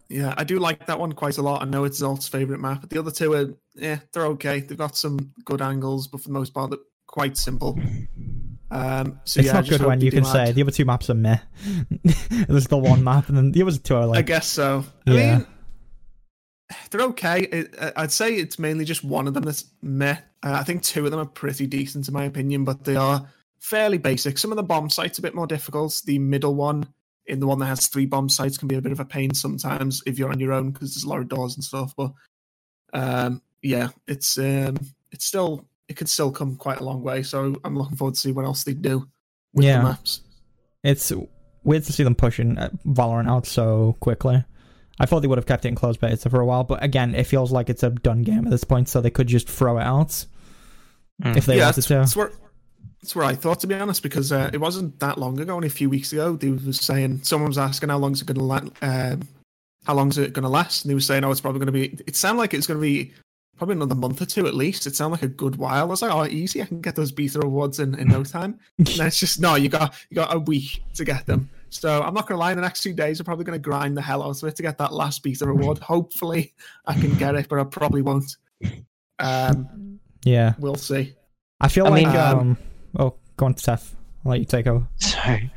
yeah, 0.10 0.34
I 0.38 0.44
do 0.44 0.60
like 0.60 0.86
that 0.86 1.00
one 1.00 1.12
quite 1.14 1.38
a 1.38 1.42
lot. 1.42 1.62
I 1.62 1.66
know 1.66 1.84
it's 1.84 2.00
Zolt's 2.02 2.28
favorite 2.28 2.60
map, 2.60 2.82
but 2.82 2.90
the 2.90 3.00
other 3.00 3.12
two 3.12 3.34
are 3.34 3.48
yeah, 3.76 4.00
they're 4.14 4.26
okay. 4.28 4.60
They've 4.62 4.78
got 4.78 4.96
some 4.96 5.34
good 5.46 5.62
angles, 5.62 6.08
but 6.08 6.22
for 6.22 6.28
the 6.30 6.34
most 6.34 6.54
part, 6.54 6.70
they're 6.70 6.80
quite 7.08 7.36
simple. 7.38 7.78
Um, 8.72 9.20
so 9.26 9.40
it's 9.40 9.48
yeah, 9.48 9.54
not 9.54 9.68
good 9.68 9.82
when 9.82 10.02
you 10.02 10.12
can 10.12 10.26
say 10.26 10.52
the 10.52 10.62
other 10.64 10.72
two 10.72 10.86
maps 10.86 11.10
are 11.10 11.14
meh. 11.14 11.38
There's 12.48 12.68
the 12.68 12.78
one 12.78 13.04
map, 13.04 13.28
and 13.30 13.38
then 13.38 13.52
the 13.52 13.62
others 13.62 13.80
two 13.80 13.96
are 13.96 14.06
like. 14.08 14.18
I 14.20 14.22
guess 14.24 14.48
so. 14.48 14.84
I 15.08 15.12
Yeah. 15.12 15.38
mean, 15.38 15.48
they're 16.90 17.02
okay. 17.02 17.42
It, 17.42 17.76
uh, 17.80 17.92
I'd 17.96 18.12
say 18.12 18.36
it's 18.36 18.60
mainly 18.60 18.86
just 18.86 19.04
one 19.04 19.28
of 19.28 19.34
them 19.34 19.44
that's 19.44 19.66
meh. 19.82 20.18
Uh, 20.44 20.52
I 20.54 20.64
think 20.64 20.84
two 20.84 21.06
of 21.06 21.12
them 21.12 21.20
are 21.20 21.26
pretty 21.26 21.68
decent 21.68 22.08
in 22.08 22.14
my 22.14 22.26
opinion, 22.26 22.64
but 22.64 22.84
they 22.84 22.96
are 22.96 23.28
fairly 23.60 23.98
basic. 23.98 24.38
Some 24.38 24.52
of 24.52 24.58
the 24.58 24.64
bomb 24.64 24.90
sites 24.90 25.20
a 25.20 25.22
bit 25.22 25.36
more 25.36 25.48
difficult. 25.48 26.02
The 26.06 26.20
middle 26.20 26.56
one, 26.56 26.88
in 27.26 27.40
the 27.40 27.48
one 27.48 27.60
that 27.60 27.66
has 27.68 27.88
three 27.88 28.06
bomb 28.06 28.30
sites, 28.30 28.58
can 28.58 28.68
be 28.68 28.76
a 28.76 28.82
bit 28.82 28.92
of 28.92 29.00
a 29.00 29.06
pain 29.06 29.34
sometimes 29.34 30.04
if 30.06 30.20
you're 30.20 30.32
on 30.32 30.40
your 30.40 30.52
own 30.54 30.72
because 30.72 30.94
there's 30.94 31.06
a 31.06 31.10
lot 31.10 31.20
of 31.20 31.30
doors 31.30 31.56
and 31.56 31.64
stuff. 31.64 31.94
But 31.96 32.12
um, 32.94 33.42
yeah, 33.62 33.90
it's 34.08 34.38
um, 34.38 34.78
it's 35.12 35.26
still 35.26 35.66
it 35.88 35.96
could 35.96 36.10
still 36.10 36.32
come 36.32 36.56
quite 36.56 36.80
a 36.80 36.84
long 36.84 37.02
way. 37.04 37.24
So 37.24 37.56
I'm 37.64 37.78
looking 37.78 37.98
forward 37.98 38.16
to 38.16 38.20
see 38.20 38.32
what 38.32 38.46
else 38.46 38.64
they 38.64 38.74
do 38.74 39.08
with 39.54 39.66
Yeah. 39.66 39.78
the 39.80 39.84
maps. 39.84 40.22
it's 40.84 41.12
weird 41.64 41.84
to 41.86 41.94
see 41.94 42.04
them 42.04 42.16
pushing 42.16 42.58
uh, 42.58 42.70
Valorant 42.86 43.30
out 43.30 43.46
so 43.46 43.96
quickly. 44.00 44.44
I 45.04 45.06
thought 45.06 45.20
they 45.22 45.28
would 45.28 45.38
have 45.38 45.46
kept 45.46 45.66
it 45.66 45.68
in 45.68 45.76
closed 45.76 46.00
beta 46.00 46.30
for 46.30 46.40
a 46.40 46.46
while, 46.46 46.64
but 46.64 46.84
again, 46.84 47.14
it 47.14 47.26
feels 47.26 47.52
like 47.52 47.70
it's 47.70 47.84
a 47.84 47.90
done 47.92 48.24
game 48.24 48.46
at 48.46 48.52
this 48.52 48.64
point, 48.64 48.90
so 48.90 49.02
they 49.02 49.10
could 49.12 49.28
just 49.28 49.48
throw 49.50 49.78
it 49.78 49.84
out 49.84 50.26
Mm. 51.22 51.38
if 51.38 51.46
they 51.46 51.58
yeah, 51.58 51.66
wanted 51.66 51.76
that's, 51.76 51.88
to. 51.88 51.94
that's 51.94 52.16
where 52.16 52.32
that's 53.00 53.16
where 53.16 53.26
I 53.26 53.36
thought 53.36 53.60
to 53.60 53.68
be 53.68 53.76
honest, 53.76 54.02
because 54.02 54.32
uh, 54.32 54.50
it 54.52 54.60
wasn't 54.60 55.00
that 55.00 55.20
long 55.20 55.40
ago, 55.40 55.54
only 55.54 55.68
a 55.68 55.72
few 55.72 55.90
weeks 55.90 56.12
ago. 56.12 56.36
They 56.36 56.50
was 56.50 56.80
saying 56.80 57.20
someone 57.22 57.50
was 57.50 57.58
asking 57.60 57.90
how 57.90 58.00
long 58.00 58.14
is 58.14 58.22
it 58.22 58.26
going 58.26 58.40
to 58.40 58.44
la- 58.44 58.70
um, 58.82 59.22
how 59.86 59.94
long 59.94 60.10
is 60.10 60.18
it 60.18 60.34
going 60.34 60.44
to 60.44 60.50
last, 60.50 60.84
and 60.84 60.90
they 60.90 60.96
was 60.96 61.06
saying, 61.06 61.24
oh, 61.24 61.30
it's 61.32 61.40
probably 61.42 61.60
going 61.60 61.68
to 61.68 61.72
be. 61.98 62.04
It 62.08 62.16
sounded 62.16 62.40
like 62.40 62.54
it's 62.56 62.66
going 62.66 62.80
to 62.80 62.82
be 62.82 63.12
probably 63.58 63.76
another 63.76 63.94
month 63.94 64.22
or 64.22 64.26
two 64.26 64.48
at 64.48 64.56
least. 64.56 64.88
It 64.88 64.96
sounded 64.96 65.18
like 65.18 65.24
a 65.24 65.28
good 65.28 65.58
while. 65.58 65.82
I 65.82 65.84
was 65.84 66.02
like, 66.02 66.12
oh, 66.12 66.26
easy, 66.26 66.62
I 66.64 66.66
can 66.66 66.82
get 66.82 66.96
those 66.96 67.12
beta 67.12 67.40
awards 67.46 67.80
in, 67.80 67.94
in 68.00 68.08
no 68.08 68.24
time. 68.38 68.58
and 68.80 68.88
it's 68.90 69.20
just 69.20 69.40
no, 69.40 69.54
you 69.56 69.70
got 69.70 69.94
you 70.10 70.16
got 70.16 70.34
a 70.34 70.40
week 70.40 70.82
to 70.96 71.06
get 71.06 71.28
them. 71.28 71.50
So 71.74 72.02
I'm 72.02 72.14
not 72.14 72.28
going 72.28 72.38
to 72.38 72.40
lie, 72.40 72.52
In 72.52 72.58
the 72.58 72.62
next 72.62 72.82
two 72.82 72.94
days 72.94 73.20
I'm 73.20 73.26
probably 73.26 73.46
going 73.46 73.60
to 73.60 73.64
grind 73.64 73.98
the 73.98 74.02
hell 74.02 74.24
out 74.24 74.42
of 74.42 74.48
it 74.48 74.56
to 74.56 74.64
get 74.64 74.78
that 74.78 74.94
last 74.94 75.24
beta 75.24 75.46
reward. 75.46 75.80
Hopefully, 75.80 76.54
I 76.86 76.94
can 76.94 77.14
get 77.16 77.36
it, 77.36 77.48
but 77.50 77.60
I 77.60 77.64
probably 77.64 78.02
won't. 78.02 78.38
Um, 79.20 80.00
Yeah, 80.24 80.54
we'll 80.60 80.76
see. 80.76 81.14
I 81.60 81.68
feel 81.68 81.86
I 81.88 81.90
like 81.90 82.08
mean- 82.08 82.16
um, 82.16 82.58
oh, 83.00 83.16
go 83.38 83.46
on, 83.48 83.58
Steph. 83.58 83.96
I'll 84.26 84.32
let 84.32 84.40
you 84.40 84.46
take 84.46 84.68
over. 84.68 84.88
Sorry. 84.98 85.52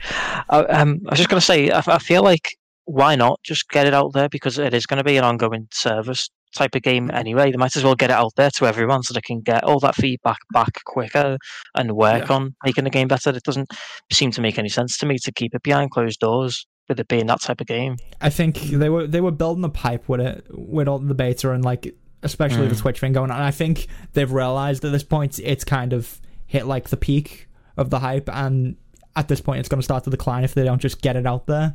I, 0.48 0.58
um, 0.58 1.00
I 1.06 1.10
was 1.10 1.18
just 1.18 1.28
going 1.28 1.38
to 1.40 1.44
say, 1.44 1.70
I, 1.70 1.82
I 1.86 1.98
feel 1.98 2.22
like 2.22 2.56
why 2.86 3.14
not 3.16 3.40
just 3.42 3.68
get 3.68 3.86
it 3.86 3.94
out 3.94 4.12
there 4.12 4.28
because 4.28 4.58
it 4.58 4.72
is 4.74 4.86
going 4.86 4.98
to 4.98 5.04
be 5.04 5.16
an 5.16 5.24
ongoing 5.24 5.68
service 5.72 6.30
type 6.56 6.74
of 6.74 6.82
game 6.82 7.10
anyway. 7.12 7.50
They 7.50 7.56
might 7.56 7.76
as 7.76 7.84
well 7.84 7.94
get 7.94 8.10
it 8.10 8.14
out 8.14 8.32
there 8.36 8.50
to 8.56 8.66
everyone 8.66 9.02
so 9.02 9.14
they 9.14 9.20
can 9.20 9.40
get 9.40 9.62
all 9.64 9.78
that 9.80 9.94
feedback 9.94 10.38
back 10.52 10.82
quicker 10.86 11.36
and 11.76 11.92
work 11.92 12.28
Yeah. 12.28 12.34
on 12.34 12.54
making 12.64 12.84
the 12.84 12.90
game 12.90 13.08
better. 13.08 13.30
It 13.30 13.42
doesn't 13.44 13.70
seem 14.12 14.30
to 14.32 14.40
make 14.40 14.58
any 14.58 14.68
sense 14.68 14.96
to 14.98 15.06
me 15.06 15.18
to 15.24 15.32
keep 15.32 15.54
it 15.54 15.62
behind 15.62 15.90
closed 15.92 16.18
doors 16.20 16.66
with 16.88 16.98
it 17.00 17.08
being 17.08 17.26
that 17.26 17.40
type 17.42 17.60
of 17.60 17.66
game. 17.66 17.96
I 18.20 18.30
think 18.30 18.56
they 18.60 18.88
were 18.88 19.06
they 19.06 19.20
were 19.20 19.30
building 19.32 19.62
the 19.62 19.68
pipe 19.68 20.08
with 20.08 20.20
it 20.20 20.46
with 20.50 20.88
all 20.88 20.98
the 20.98 21.14
beta 21.14 21.50
and 21.52 21.64
like 21.64 21.94
especially 22.22 22.66
the 22.68 22.74
Mm. 22.74 22.80
Twitch 22.80 23.00
thing 23.00 23.12
going 23.12 23.30
on. 23.30 23.40
I 23.40 23.50
think 23.50 23.86
they've 24.14 24.30
realized 24.32 24.84
at 24.84 24.92
this 24.92 25.02
point 25.04 25.38
it's 25.38 25.64
kind 25.64 25.92
of 25.92 26.20
hit 26.46 26.66
like 26.66 26.88
the 26.88 26.96
peak 26.96 27.48
of 27.76 27.90
the 27.90 27.98
hype, 27.98 28.28
and 28.32 28.76
at 29.16 29.28
this 29.28 29.40
point 29.40 29.60
it's 29.60 29.68
going 29.68 29.80
to 29.80 29.84
start 29.84 30.04
to 30.04 30.10
decline 30.10 30.44
if 30.44 30.54
they 30.54 30.64
don't 30.64 30.80
just 30.80 31.02
get 31.02 31.16
it 31.16 31.26
out 31.26 31.46
there. 31.46 31.74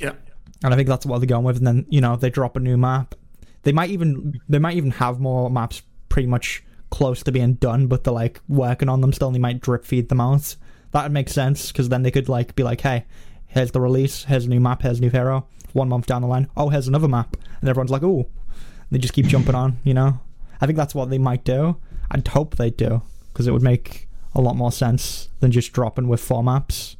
Yeah. 0.00 0.12
And 0.64 0.72
I 0.72 0.76
think 0.76 0.88
that's 0.88 1.06
what 1.06 1.18
they're 1.18 1.26
going 1.26 1.44
with. 1.44 1.56
And 1.58 1.66
then 1.66 1.86
you 1.88 2.00
know 2.00 2.16
they 2.16 2.30
drop 2.30 2.56
a 2.56 2.60
new 2.60 2.76
map. 2.76 3.14
They 3.66 3.72
might 3.72 3.90
even 3.90 4.40
they 4.48 4.60
might 4.60 4.76
even 4.76 4.92
have 4.92 5.18
more 5.18 5.50
maps 5.50 5.82
pretty 6.08 6.28
much 6.28 6.62
close 6.90 7.24
to 7.24 7.32
being 7.32 7.54
done, 7.54 7.88
but 7.88 8.04
they're 8.04 8.12
like 8.12 8.40
working 8.46 8.88
on 8.88 9.00
them 9.00 9.12
still. 9.12 9.26
And 9.26 9.34
they 9.34 9.40
might 9.40 9.60
drip 9.60 9.84
feed 9.84 10.08
them 10.08 10.20
out. 10.20 10.54
That 10.92 11.02
would 11.02 11.10
make 11.10 11.28
sense 11.28 11.72
because 11.72 11.88
then 11.88 12.04
they 12.04 12.12
could 12.12 12.28
like 12.28 12.54
be 12.54 12.62
like, 12.62 12.82
hey, 12.82 13.06
here's 13.48 13.72
the 13.72 13.80
release, 13.80 14.22
here's 14.22 14.44
a 14.44 14.48
new 14.48 14.60
map, 14.60 14.82
here's 14.82 14.98
a 14.98 15.00
new 15.00 15.10
hero. 15.10 15.48
One 15.72 15.88
month 15.88 16.06
down 16.06 16.22
the 16.22 16.28
line, 16.28 16.48
oh, 16.56 16.68
here's 16.68 16.86
another 16.86 17.08
map, 17.08 17.36
and 17.60 17.68
everyone's 17.68 17.90
like, 17.90 18.04
oh, 18.04 18.28
they 18.92 18.98
just 18.98 19.14
keep 19.14 19.26
jumping 19.26 19.56
on. 19.56 19.78
You 19.82 19.94
know, 19.94 20.20
I 20.60 20.66
think 20.66 20.76
that's 20.76 20.94
what 20.94 21.10
they 21.10 21.18
might 21.18 21.42
do. 21.42 21.76
I'd 22.08 22.28
hope 22.28 22.54
they 22.54 22.70
do 22.70 23.02
because 23.32 23.48
it 23.48 23.52
would 23.52 23.62
make 23.62 24.08
a 24.32 24.40
lot 24.40 24.54
more 24.54 24.70
sense 24.70 25.28
than 25.40 25.50
just 25.50 25.72
dropping 25.72 26.06
with 26.06 26.20
four 26.20 26.44
maps. 26.44 26.96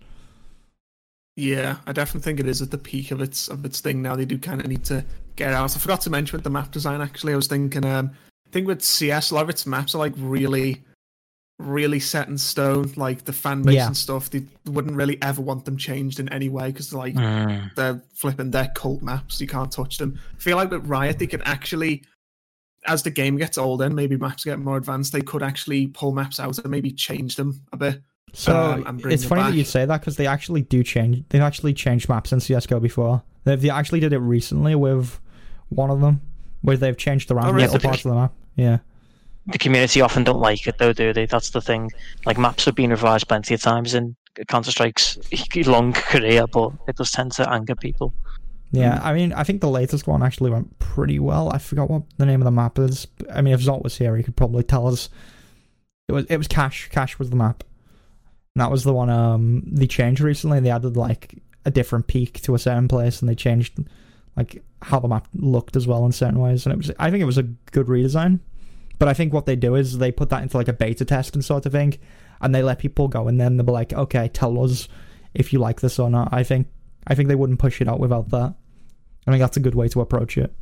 Yeah, 1.37 1.77
I 1.87 1.93
definitely 1.93 2.23
think 2.23 2.41
it 2.41 2.49
is 2.49 2.61
at 2.61 2.73
the 2.73 2.79
peak 2.79 3.13
of 3.13 3.21
its 3.21 3.47
of 3.47 3.65
its 3.65 3.81
thing 3.81 4.03
now. 4.03 4.17
They 4.17 4.25
do 4.25 4.37
kind 4.37 4.61
of 4.61 4.67
need 4.67 4.85
to 4.87 5.05
get 5.37 5.53
out. 5.53 5.77
I 5.77 5.79
forgot 5.79 6.01
to 6.03 6.11
mention 6.11 6.37
with 6.37 6.45
the 6.45 6.51
map 6.51 6.71
design. 6.73 7.01
Actually, 7.01 7.33
I 7.35 7.37
was 7.37 7.47
thinking. 7.47 7.85
Um, 7.85 8.11
I 8.47 8.51
think 8.51 8.67
with 8.67 8.83
CS, 8.83 9.31
a 9.31 9.35
lot 9.35 9.43
of 9.45 9.51
its 9.51 9.67
maps 9.67 9.95
are 9.95 9.99
like 9.99 10.15
really, 10.17 10.83
really 11.59 12.01
set 12.01 12.29
in 12.29 12.39
stone. 12.39 12.93
Like 12.97 13.25
the 13.25 13.33
fan 13.33 13.63
base 13.63 13.75
Yeah. 13.77 13.87
and 13.89 13.97
stuff. 13.97 14.31
They 14.31 14.45
wouldn't 14.67 14.95
really 14.97 15.21
ever 15.23 15.43
want 15.43 15.65
them 15.65 15.77
changed 15.77 16.21
in 16.21 16.29
any 16.31 16.49
way 16.49 16.69
because 16.71 16.93
like 16.93 17.15
Mm. 17.15 17.75
they're 17.75 18.03
flipping 18.15 18.51
their 18.51 18.69
cult 18.75 19.03
maps. 19.03 19.41
You 19.41 19.47
can't 19.47 19.71
touch 19.73 19.99
them. 19.99 20.19
I 20.35 20.39
feel 20.41 20.57
like 20.57 20.71
with 20.71 20.87
Riot, 20.87 21.19
they 21.19 21.27
could 21.27 21.43
actually, 21.45 22.03
as 22.87 23.03
the 23.03 23.11
game 23.11 23.37
gets 23.37 23.59
older 23.59 23.85
and 23.85 23.97
maybe 23.97 24.17
maps 24.17 24.45
get 24.45 24.59
more 24.59 24.77
advanced, 24.77 25.13
they 25.13 25.23
could 25.23 25.43
actually 25.43 25.89
pull 25.89 26.13
maps 26.13 26.39
out 26.39 26.59
and 26.59 26.71
maybe 26.71 26.93
change 26.93 27.37
them 27.37 27.63
a 27.73 27.77
bit. 27.77 28.03
So 28.33 28.55
Um, 28.55 28.85
and 28.87 29.01
bring 29.01 29.15
it's 29.15 29.25
it 29.25 29.29
funny 29.29 29.43
that 29.43 29.49
back. 29.51 29.57
you 29.57 29.65
say 29.65 29.87
that 29.87 30.01
because 30.01 30.17
they 30.17 30.27
actually 30.27 30.63
do 30.63 30.83
change. 30.85 31.25
They've 31.31 31.41
actually 31.43 31.73
changed 31.75 32.09
maps 32.09 32.33
in 32.33 32.41
CS:GO 32.41 32.81
before. 32.81 33.23
They've 33.45 33.61
they 33.61 33.71
actually 33.71 34.01
did 34.01 34.13
it 34.13 34.19
recently 34.19 34.75
with 34.75 35.21
one 35.71 35.91
of 35.91 36.01
them, 36.01 36.21
where 36.63 36.77
they've 36.77 36.97
changed 36.97 37.31
around 37.31 37.47
Oh, 37.49 37.53
really? 37.53 37.67
little 37.69 37.81
parts 37.81 38.05
of 38.05 38.11
the 38.13 38.17
map. 38.17 38.33
Yeah, 38.57 38.79
The 39.49 39.59
community 39.59 40.01
often 40.01 40.25
don't 40.25 40.41
like 40.41 40.67
it 40.67 40.79
though, 40.79 40.93
do 40.93 41.13
they? 41.13 41.27
That's 41.27 41.51
the 41.51 41.61
thing. 41.61 41.91
Like 42.25 42.39
maps 42.39 42.65
have 42.65 42.75
been 42.75 42.91
revised 42.91 43.29
plenty 43.29 43.55
of 43.55 43.61
times 43.61 43.95
in 43.95 44.17
Counter 44.49 44.71
Strike's 44.71 45.19
long 45.67 45.93
career, 45.93 46.47
but 46.47 46.73
it 46.89 46.97
does 46.97 47.11
tend 47.11 47.33
to 47.33 47.51
anger 47.51 47.75
people. 47.75 48.13
yeah. 48.73 49.01
I 49.03 49.13
mean, 49.15 49.33
I 49.33 49.45
think 49.45 49.61
the 49.61 49.69
latest 49.71 50.07
one 50.07 50.23
actually 50.23 50.51
went 50.51 50.79
pretty 50.79 51.19
well. 51.19 51.51
I 51.53 51.59
forgot 51.59 51.89
what 51.91 52.03
the 52.19 52.27
name 52.27 52.41
of 52.41 52.45
the 52.47 52.51
map 52.51 52.79
is. 52.79 53.07
I 53.33 53.41
mean, 53.43 53.55
if 53.55 53.61
Zolt 53.61 53.83
was 53.83 53.97
here, 53.99 54.17
he 54.17 54.23
could 54.23 54.37
probably 54.37 54.63
tell 54.63 54.87
us. 54.87 55.09
It 56.09 56.13
was 56.13 56.25
it 56.27 56.37
was 56.37 56.49
Cache. 56.49 56.89
Cache 56.91 57.19
was 57.19 57.31
the 57.31 57.37
map. 57.37 57.65
And 58.55 58.61
that 58.63 58.71
was 58.71 58.85
the 58.85 58.93
one 58.95 59.11
um 59.11 59.63
they 59.67 59.87
changed 59.87 60.21
recently. 60.21 60.61
They 60.61 60.71
added 60.71 60.97
like 60.97 61.35
a 61.65 61.71
different 61.71 62.07
peek 62.07 62.41
to 62.43 62.55
a 62.55 62.59
certain 62.59 62.89
place, 62.89 63.21
and 63.21 63.29
they 63.29 63.35
changed 63.35 63.79
like 64.37 64.63
how 64.83 65.01
the 65.01 65.09
map 65.09 65.29
looked 65.35 65.77
as 65.77 65.87
well 65.87 66.05
in 66.05 66.13
certain 66.13 66.39
ways. 66.39 66.67
And 66.67 66.73
it 66.73 66.77
was 66.77 66.91
I 66.99 67.11
think 67.11 67.23
it 67.23 67.27
was 67.27 67.39
a 67.39 67.45
good 67.45 67.87
redesign. 67.87 68.41
But 68.99 69.09
I 69.09 69.15
think 69.15 69.33
what 69.33 69.47
they 69.47 69.57
do 69.57 69.75
is 69.75 69.99
they 69.99 70.11
put 70.11 70.31
that 70.31 70.43
into 70.43 70.57
like 70.57 70.69
a 70.69 70.73
beta 70.73 71.05
test 71.05 71.35
and 71.35 71.45
sort 71.45 71.67
of 71.67 71.73
thing, 71.73 71.99
and 72.41 72.55
they 72.55 72.63
let 72.63 72.79
people 72.79 73.09
go, 73.09 73.29
and 73.29 73.41
then 73.41 73.57
they'll 73.57 73.67
be 73.67 73.73
like, 73.73 73.93
okay, 73.93 74.29
tell 74.29 74.63
us 74.63 74.89
if 75.35 75.53
you 75.53 75.59
like 75.59 75.81
this 75.81 75.99
or 75.99 76.09
not. 76.09 76.31
I 76.33 76.43
think 76.43 76.69
I 77.07 77.15
think 77.15 77.29
they 77.29 77.35
wouldn't 77.35 77.59
push 77.59 77.81
it 77.81 77.89
out 77.89 78.01
without 78.01 78.31
that. 78.31 78.55
I 79.27 79.31
think 79.31 79.41
that's 79.41 79.57
a 79.57 79.61
good 79.61 79.75
way 79.75 79.89
to 79.89 80.01
approach 80.01 80.39
it. 80.39 80.55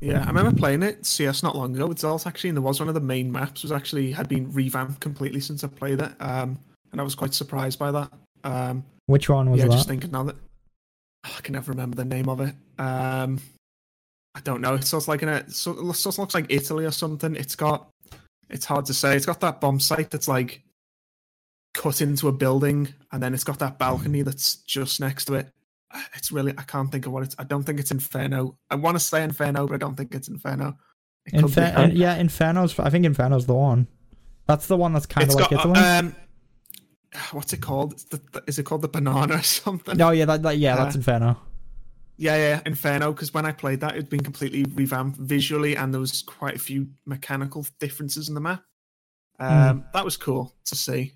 Yeah, 0.00 0.24
I 0.24 0.26
remember 0.26 0.52
playing 0.52 0.82
it 0.82 1.06
CS 1.06 1.44
not 1.44 1.56
long 1.56 1.74
ago 1.74 1.86
with 1.86 1.98
Zalt 1.98 2.26
actually, 2.26 2.50
and 2.50 2.56
there 2.56 2.62
was 2.62 2.80
one 2.80 2.88
of 2.88 2.94
the 2.94 3.00
main 3.00 3.30
maps 3.30 3.62
was 3.62 3.70
actually 3.70 4.12
had 4.12 4.28
been 4.28 4.52
revamped 4.52 5.00
completely 5.00 5.40
since 5.40 5.62
I 5.62 5.68
played 5.68 6.00
it. 6.00 6.12
Um, 6.20 6.58
and 6.90 7.00
I 7.00 7.04
was 7.04 7.14
quite 7.14 7.34
surprised 7.34 7.78
by 7.78 7.92
that. 7.92 8.12
Um, 8.44 8.84
Which 9.06 9.28
one 9.28 9.50
was 9.50 9.60
yeah, 9.60 9.66
that? 9.66 9.72
just 9.72 9.88
thinking 9.88 10.10
now 10.10 10.24
that 10.24 10.36
I 11.24 11.40
can 11.42 11.52
never 11.52 11.72
remember 11.72 11.96
the 11.96 12.04
name 12.04 12.28
of 12.28 12.40
it. 12.40 12.54
Um, 12.78 13.40
I 14.34 14.40
don't 14.40 14.60
know. 14.60 14.74
It 14.74 14.84
sort 14.84 15.04
of 15.04 15.08
like 15.08 15.22
in 15.22 15.28
a 15.28 15.48
sort 15.50 15.78
of 15.78 16.18
looks 16.18 16.34
like 16.34 16.46
Italy 16.48 16.84
or 16.84 16.90
something. 16.90 17.36
It's 17.36 17.54
got 17.54 17.88
it's 18.50 18.64
hard 18.64 18.86
to 18.86 18.94
say. 18.94 19.16
It's 19.16 19.26
got 19.26 19.40
that 19.40 19.60
bomb 19.60 19.80
site 19.80 20.10
that's 20.10 20.28
like 20.28 20.62
cut 21.74 22.00
into 22.00 22.28
a 22.28 22.32
building, 22.32 22.88
and 23.12 23.22
then 23.22 23.34
it's 23.34 23.44
got 23.44 23.58
that 23.60 23.78
balcony 23.78 24.22
that's 24.22 24.56
just 24.56 25.00
next 25.00 25.26
to 25.26 25.34
it. 25.34 25.48
It's 26.14 26.32
really 26.32 26.54
I 26.56 26.62
can't 26.62 26.90
think 26.90 27.06
of 27.06 27.12
what 27.12 27.22
it's. 27.22 27.36
I 27.38 27.44
don't 27.44 27.64
think 27.64 27.78
it's 27.78 27.90
Inferno. 27.90 28.56
I 28.70 28.76
want 28.76 28.96
to 28.96 29.00
say 29.00 29.22
Inferno, 29.22 29.66
but 29.66 29.74
I 29.74 29.78
don't 29.78 29.94
think 29.94 30.14
it's 30.14 30.28
Inferno. 30.28 30.78
It 31.26 31.32
could 31.32 31.40
be. 31.40 31.60
Infer- 31.60 31.74
uh, 31.76 31.88
yeah, 31.92 32.16
Inferno's. 32.16 32.78
I 32.78 32.88
think 32.90 33.04
Inferno's 33.04 33.46
the 33.46 33.54
one. 33.54 33.86
That's 34.46 34.66
the 34.66 34.76
one 34.76 34.92
that's 34.92 35.06
kind 35.06 35.28
of 35.28 35.34
like 35.34 35.50
got 35.50 35.60
Italy. 35.60 35.78
um, 35.78 36.16
what's 37.32 37.52
it 37.52 37.60
called? 37.60 37.92
It's 37.92 38.04
the, 38.04 38.20
the- 38.32 38.42
is 38.46 38.58
it 38.58 38.64
called 38.64 38.82
the 38.82 38.88
banana 38.88 39.36
or 39.36 39.42
something? 39.42 39.96
no, 39.96 40.10
yeah, 40.10 40.24
that, 40.26 40.42
that 40.42 40.58
yeah, 40.58 40.74
uh, 40.74 40.84
that's 40.84 40.96
Inferno. 40.96 41.36
Yeah, 42.18 42.36
yeah, 42.36 42.60
Inferno. 42.66 43.12
Because 43.12 43.32
when 43.34 43.46
I 43.46 43.52
played 43.52 43.80
that, 43.80 43.92
it'd 43.92 44.10
been 44.10 44.22
completely 44.22 44.64
revamped 44.74 45.18
visually, 45.18 45.76
and 45.76 45.92
there 45.92 46.00
was 46.00 46.22
quite 46.22 46.54
a 46.54 46.58
few 46.58 46.88
mechanical 47.06 47.66
differences 47.80 48.28
in 48.28 48.34
the 48.34 48.40
map. 48.40 48.62
Um, 49.40 49.84
That 49.92 50.04
was 50.04 50.16
cool 50.16 50.54
to 50.66 50.76
see. 50.76 51.12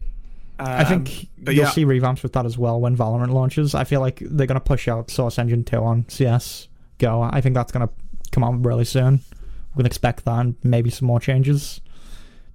I 0.58 0.84
think 0.84 1.08
Um, 1.08 1.28
but 1.44 1.54
you'll 1.54 1.64
yeah. 1.66 1.70
see 1.70 1.84
revamps 1.84 2.22
with 2.22 2.32
that 2.32 2.46
as 2.46 2.56
well 2.56 2.80
when 2.80 2.96
Valorant 2.96 3.30
launches. 3.30 3.74
I 3.74 3.84
feel 3.84 4.00
like 4.00 4.20
they're 4.20 4.46
gonna 4.46 4.58
push 4.58 4.88
out 4.88 5.10
Source 5.10 5.38
Engine 5.38 5.62
2 5.64 5.76
on 5.76 6.06
CS 6.08 6.68
Go. 6.98 7.20
I 7.22 7.42
think 7.42 7.54
that's 7.54 7.70
gonna 7.70 7.90
come 8.32 8.42
out 8.42 8.64
really 8.64 8.86
soon. 8.86 9.20
We 9.74 9.80
can 9.80 9.86
expect 9.86 10.24
that 10.24 10.40
and 10.40 10.56
maybe 10.64 10.88
some 10.88 11.06
more 11.06 11.20
changes. 11.20 11.82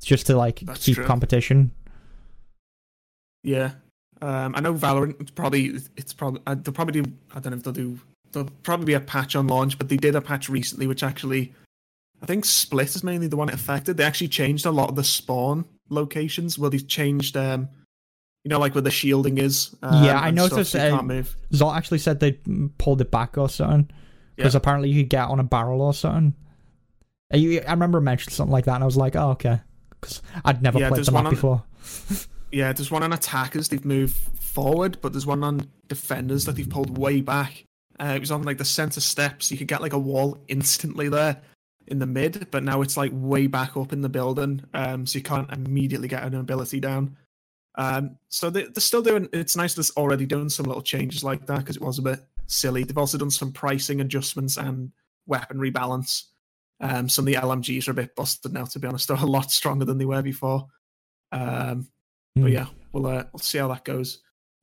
Just 0.04 0.26
to 0.28 0.36
like 0.36 0.62
That's 0.62 0.84
keep 0.84 0.96
true. 0.96 1.06
competition. 1.06 1.72
Yeah, 3.44 3.72
um, 4.22 4.54
I 4.56 4.60
know 4.62 4.74
Valorant. 4.74 5.20
It's 5.22 5.32
probably 5.32 5.80
it's 5.98 6.14
probably 6.14 6.42
uh, 6.48 6.56
they'll 6.56 6.74
probably 6.74 7.02
do. 7.02 7.12
I 7.34 7.40
don't 7.40 7.52
know 7.52 7.58
if 7.58 7.64
they'll 7.64 7.74
do. 7.74 8.00
There'll 8.32 8.50
probably 8.64 8.86
be 8.86 8.94
a 8.94 9.00
patch 9.00 9.36
on 9.36 9.48
launch, 9.48 9.78
but 9.78 9.90
they 9.90 9.98
did 9.98 10.16
a 10.16 10.22
patch 10.22 10.48
recently, 10.48 10.88
which 10.88 11.04
actually, 11.04 11.54
I 12.22 12.26
think 12.26 12.46
Split 12.46 12.96
is 12.96 13.04
mainly 13.04 13.28
the 13.28 13.36
one 13.36 13.50
it 13.50 13.56
affected. 13.56 13.98
They 13.98 14.04
actually 14.06 14.30
changed 14.30 14.66
a 14.66 14.72
lot 14.72 14.90
of 14.90 14.96
the 14.96 15.04
spawn 15.04 15.66
locations. 15.90 16.58
Well, 16.58 16.70
they 16.70 16.78
changed, 16.80 17.36
um, 17.36 17.68
you 18.46 18.50
know, 18.50 18.58
like 18.60 18.74
where 18.74 18.82
the 18.84 18.92
shielding 18.92 19.38
is. 19.38 19.76
Um, 19.84 20.04
Yeah, 20.06 20.18
I 20.20 20.32
noticed, 20.32 20.72
so 20.72 20.80
uh, 20.80 20.90
can't 20.92 21.08
move. 21.08 21.36
Zol 21.52 21.76
actually 21.76 21.98
said 21.98 22.20
they 22.22 22.34
pulled 22.78 23.02
it 23.02 23.12
back 23.12 23.38
or 23.38 23.50
something 23.50 23.90
because 24.38 24.54
Yeah. 24.54 24.58
apparently 24.60 24.90
you 24.90 25.02
could 25.04 25.10
get 25.10 25.28
on 25.28 25.40
a 25.42 25.44
barrel 25.44 25.82
or 25.82 25.94
something. 25.94 26.34
Uh, 27.34 27.38
I 27.68 27.72
remember 27.72 28.00
mentioning 28.00 28.34
something 28.34 28.52
like 28.54 28.64
that, 28.66 28.76
and 28.76 28.84
I 28.84 28.86
was 28.86 28.96
like, 28.98 29.16
"Oh, 29.18 29.32
okay," 29.32 29.60
because 29.90 30.22
I'd 30.46 30.62
never 30.62 30.80
Yeah, 30.80 30.88
played 30.90 31.04
the 31.04 31.12
map 31.12 31.26
on- 31.26 31.32
before. 31.32 31.64
Yeah, 32.52 32.74
there's 32.74 32.92
one 32.92 33.04
on 33.04 33.14
attackers. 33.14 33.70
They've 33.70 33.86
moved 33.86 34.16
forward, 34.40 34.98
but 35.02 35.14
there's 35.14 35.26
one 35.26 35.44
on 35.44 35.70
defenders 35.88 36.46
that 36.46 36.56
they've 36.56 36.70
pulled 36.70 36.98
way 36.98 37.22
back. 37.22 37.66
Uh, 38.00 38.14
it 38.16 38.20
was 38.20 38.32
on 38.32 38.44
like 38.44 38.58
the 38.58 38.66
center 38.66 39.00
steps. 39.00 39.52
You 39.52 39.58
could 39.58 39.68
get 39.68 39.82
like 39.82 39.94
a 39.94 40.00
wall 40.00 40.44
instantly 40.48 41.08
there 41.08 41.42
in 41.88 42.00
the 42.00 42.06
mid, 42.06 42.50
but 42.52 42.64
now 42.64 42.82
it's 42.82 42.98
like 42.98 43.12
way 43.14 43.48
back 43.48 43.78
up 43.78 43.94
in 43.94 44.02
the 44.02 44.10
building, 44.10 44.64
um, 44.74 45.06
so 45.06 45.18
you 45.18 45.24
can't 45.24 45.52
immediately 45.52 46.08
get 46.08 46.24
an 46.24 46.36
ability 46.36 46.80
down. 46.80 47.18
Um, 47.76 48.18
so 48.28 48.50
they, 48.50 48.64
they're 48.64 48.82
still 48.82 49.02
doing. 49.02 49.30
It's 49.32 49.56
nice 49.56 49.74
that's 49.74 49.92
already 49.92 50.26
doing 50.26 50.50
some 50.50 50.66
little 50.66 50.82
changes 50.82 51.24
like 51.24 51.46
that 51.48 51.60
because 51.60 51.78
it 51.78 51.82
was 51.82 52.00
a 52.00 52.04
bit 52.04 52.20
silly. 52.48 52.84
They've 52.84 52.98
also 52.98 53.18
done 53.18 53.32
some 53.32 53.52
pricing 53.52 54.02
adjustments 54.02 54.58
and 54.58 54.92
weapon 55.26 55.58
rebalance. 55.58 56.26
Um, 56.80 57.08
some 57.08 57.24
of 57.24 57.28
the 57.28 57.40
LMGs 57.40 57.88
are 57.88 57.92
a 57.92 57.96
bit 57.96 58.16
busted 58.16 58.52
now. 58.52 58.66
To 58.66 58.80
be 58.80 58.88
honest, 58.88 59.08
they're 59.10 59.18
a 59.18 59.26
lot 59.26 59.52
stronger 59.52 59.86
than 59.86 59.98
they 59.98 60.06
were 60.06 60.22
before. 60.22 60.68
Um, 61.32 61.88
Hmm. 62.36 62.44
but 62.44 62.52
yeah, 62.52 62.66
we'll 62.94 63.06
uh, 63.08 63.24
we'll 63.34 63.40
see 63.40 63.58
how 63.58 63.68
that 63.70 63.84
goes. 63.84 64.20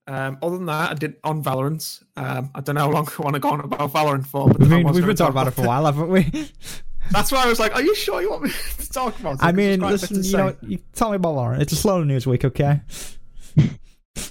Um, 0.06 0.38
other 0.42 0.56
than 0.56 0.66
that, 0.66 0.90
I 0.92 0.94
did 0.94 1.16
on 1.22 1.44
Valorant. 1.44 2.02
Um, 2.16 2.50
I 2.54 2.60
don't 2.60 2.74
know 2.76 2.80
how 2.82 2.90
long 2.90 3.08
I 3.18 3.22
want 3.22 3.34
to 3.34 3.40
go 3.40 3.50
on 3.50 3.60
about 3.60 3.92
Valorant 3.92 4.26
for, 4.26 4.48
but 4.48 4.58
We've 4.58 4.72
I 4.72 4.76
been, 4.76 4.86
was 4.86 4.96
we've 4.96 5.06
been 5.06 5.16
talking 5.16 5.32
about 5.32 5.48
it 5.48 5.50
for 5.52 5.64
a 5.64 5.66
while, 5.66 5.84
haven't 5.84 6.08
we? 6.08 6.22
That's 7.10 7.30
why 7.32 7.42
I 7.44 7.46
was 7.46 7.58
like, 7.58 7.74
"Are 7.74 7.82
you 7.82 7.94
sure 7.94 8.20
you 8.22 8.30
want 8.30 8.42
me 8.44 8.50
to 8.78 8.88
talk 8.90 9.18
about 9.20 9.34
it?" 9.34 9.38
I 9.42 9.52
mean, 9.52 9.80
quite 9.80 9.88
a 9.88 9.92
bit 9.92 10.00
listen, 10.00 10.16
you 10.18 10.22
say. 10.22 10.38
know, 10.38 10.56
you 10.62 10.78
tell 10.94 11.10
me 11.10 11.16
about 11.16 11.34
Valorant. 11.34 11.60
It's 11.60 11.72
a 11.72 11.76
slow 11.76 12.02
news 12.04 12.26
week, 12.26 12.44
okay? 12.44 12.80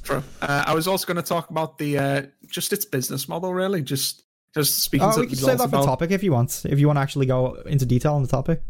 True. 0.03 0.23
Uh, 0.41 0.63
I 0.67 0.73
was 0.73 0.87
also 0.87 1.05
going 1.05 1.17
to 1.17 1.27
talk 1.27 1.49
about 1.49 1.77
the 1.77 1.97
uh, 1.97 2.21
just 2.49 2.73
its 2.73 2.85
business 2.85 3.27
model, 3.29 3.53
really. 3.53 3.81
Just 3.81 4.23
just 4.53 4.79
speaking 4.79 5.07
Oh, 5.07 5.13
to 5.13 5.19
we 5.21 5.27
can 5.27 5.35
save 5.35 5.57
that 5.59 5.69
for 5.69 5.75
about- 5.77 5.85
topic 5.85 6.11
if 6.11 6.23
you 6.23 6.31
want. 6.31 6.65
If 6.67 6.79
you 6.79 6.87
want 6.87 6.97
to 6.97 7.01
actually 7.01 7.25
go 7.25 7.53
into 7.65 7.85
detail 7.85 8.13
on 8.15 8.21
the 8.23 8.27
topic, 8.27 8.61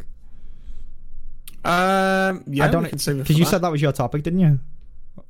Um, 1.66 2.44
yeah, 2.48 2.66
I 2.66 2.68
don't 2.70 2.84
we 2.84 2.90
can 2.90 2.98
because 3.18 3.38
you 3.38 3.46
that. 3.46 3.50
said 3.52 3.62
that 3.62 3.72
was 3.72 3.82
your 3.82 3.92
topic, 3.92 4.24
didn't 4.24 4.40
you? 4.40 4.60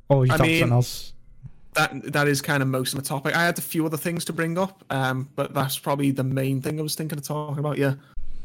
Or 0.08 0.20
was 0.20 0.28
you 0.28 0.34
I 0.34 0.36
talking 0.38 0.52
mean- 0.52 0.60
something 0.60 0.76
else? 0.76 1.12
that 1.74 2.12
that 2.12 2.26
is 2.28 2.42
kind 2.42 2.62
of 2.62 2.68
most 2.68 2.92
of 2.94 3.00
the 3.00 3.06
topic. 3.06 3.36
I 3.36 3.44
had 3.44 3.56
a 3.58 3.62
few 3.62 3.84
other 3.86 3.96
things 3.96 4.24
to 4.26 4.32
bring 4.32 4.58
up, 4.58 4.82
um, 4.90 5.28
but 5.36 5.54
that's 5.54 5.78
probably 5.78 6.10
the 6.10 6.24
main 6.24 6.60
thing 6.60 6.78
I 6.78 6.82
was 6.82 6.94
thinking 6.94 7.18
of 7.18 7.24
talking 7.24 7.58
about. 7.58 7.78
Yeah. 7.78 7.94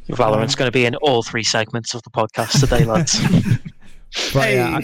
Valorant's 0.09 0.55
going 0.55 0.67
to 0.67 0.71
be 0.71 0.85
in 0.85 0.95
all 0.97 1.23
three 1.23 1.43
segments 1.43 1.93
of 1.93 2.03
the 2.03 2.09
podcast 2.09 2.59
today, 2.59 2.83
lads. 2.85 3.19
But 4.33 4.43
hey, 4.43 4.55
yeah, 4.57 4.81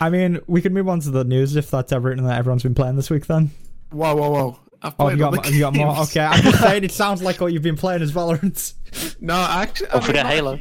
I, 0.00 0.06
I 0.06 0.10
mean, 0.10 0.40
we 0.46 0.60
can 0.62 0.72
move 0.72 0.88
on 0.88 0.98
to 1.00 1.10
the 1.10 1.22
news 1.24 1.54
if 1.56 1.70
that's 1.70 1.92
everything 1.92 2.24
that 2.24 2.38
everyone's 2.38 2.62
been 2.62 2.74
playing 2.74 2.96
this 2.96 3.10
week. 3.10 3.26
Then. 3.26 3.50
whoa, 3.90 4.16
whoa, 4.16 4.30
whoa! 4.30 4.58
I've 4.82 4.94
Oh, 4.98 5.08
you 5.10 5.24
other 5.26 5.36
got, 5.36 5.52
you 5.52 5.60
got 5.60 5.74
more. 5.74 5.96
Okay, 6.00 6.20
I'm 6.24 6.42
just 6.42 6.60
saying. 6.60 6.82
It 6.84 6.92
sounds 7.02 7.22
like 7.22 7.40
what 7.40 7.52
you've 7.52 7.62
been 7.62 7.76
playing 7.76 8.02
is 8.02 8.10
Valorant. 8.12 8.72
No, 9.20 9.34
actually, 9.34 9.88
I 9.88 9.92
Don't 9.92 10.00
mean, 10.00 10.06
forget 10.06 10.26
Halo. 10.26 10.58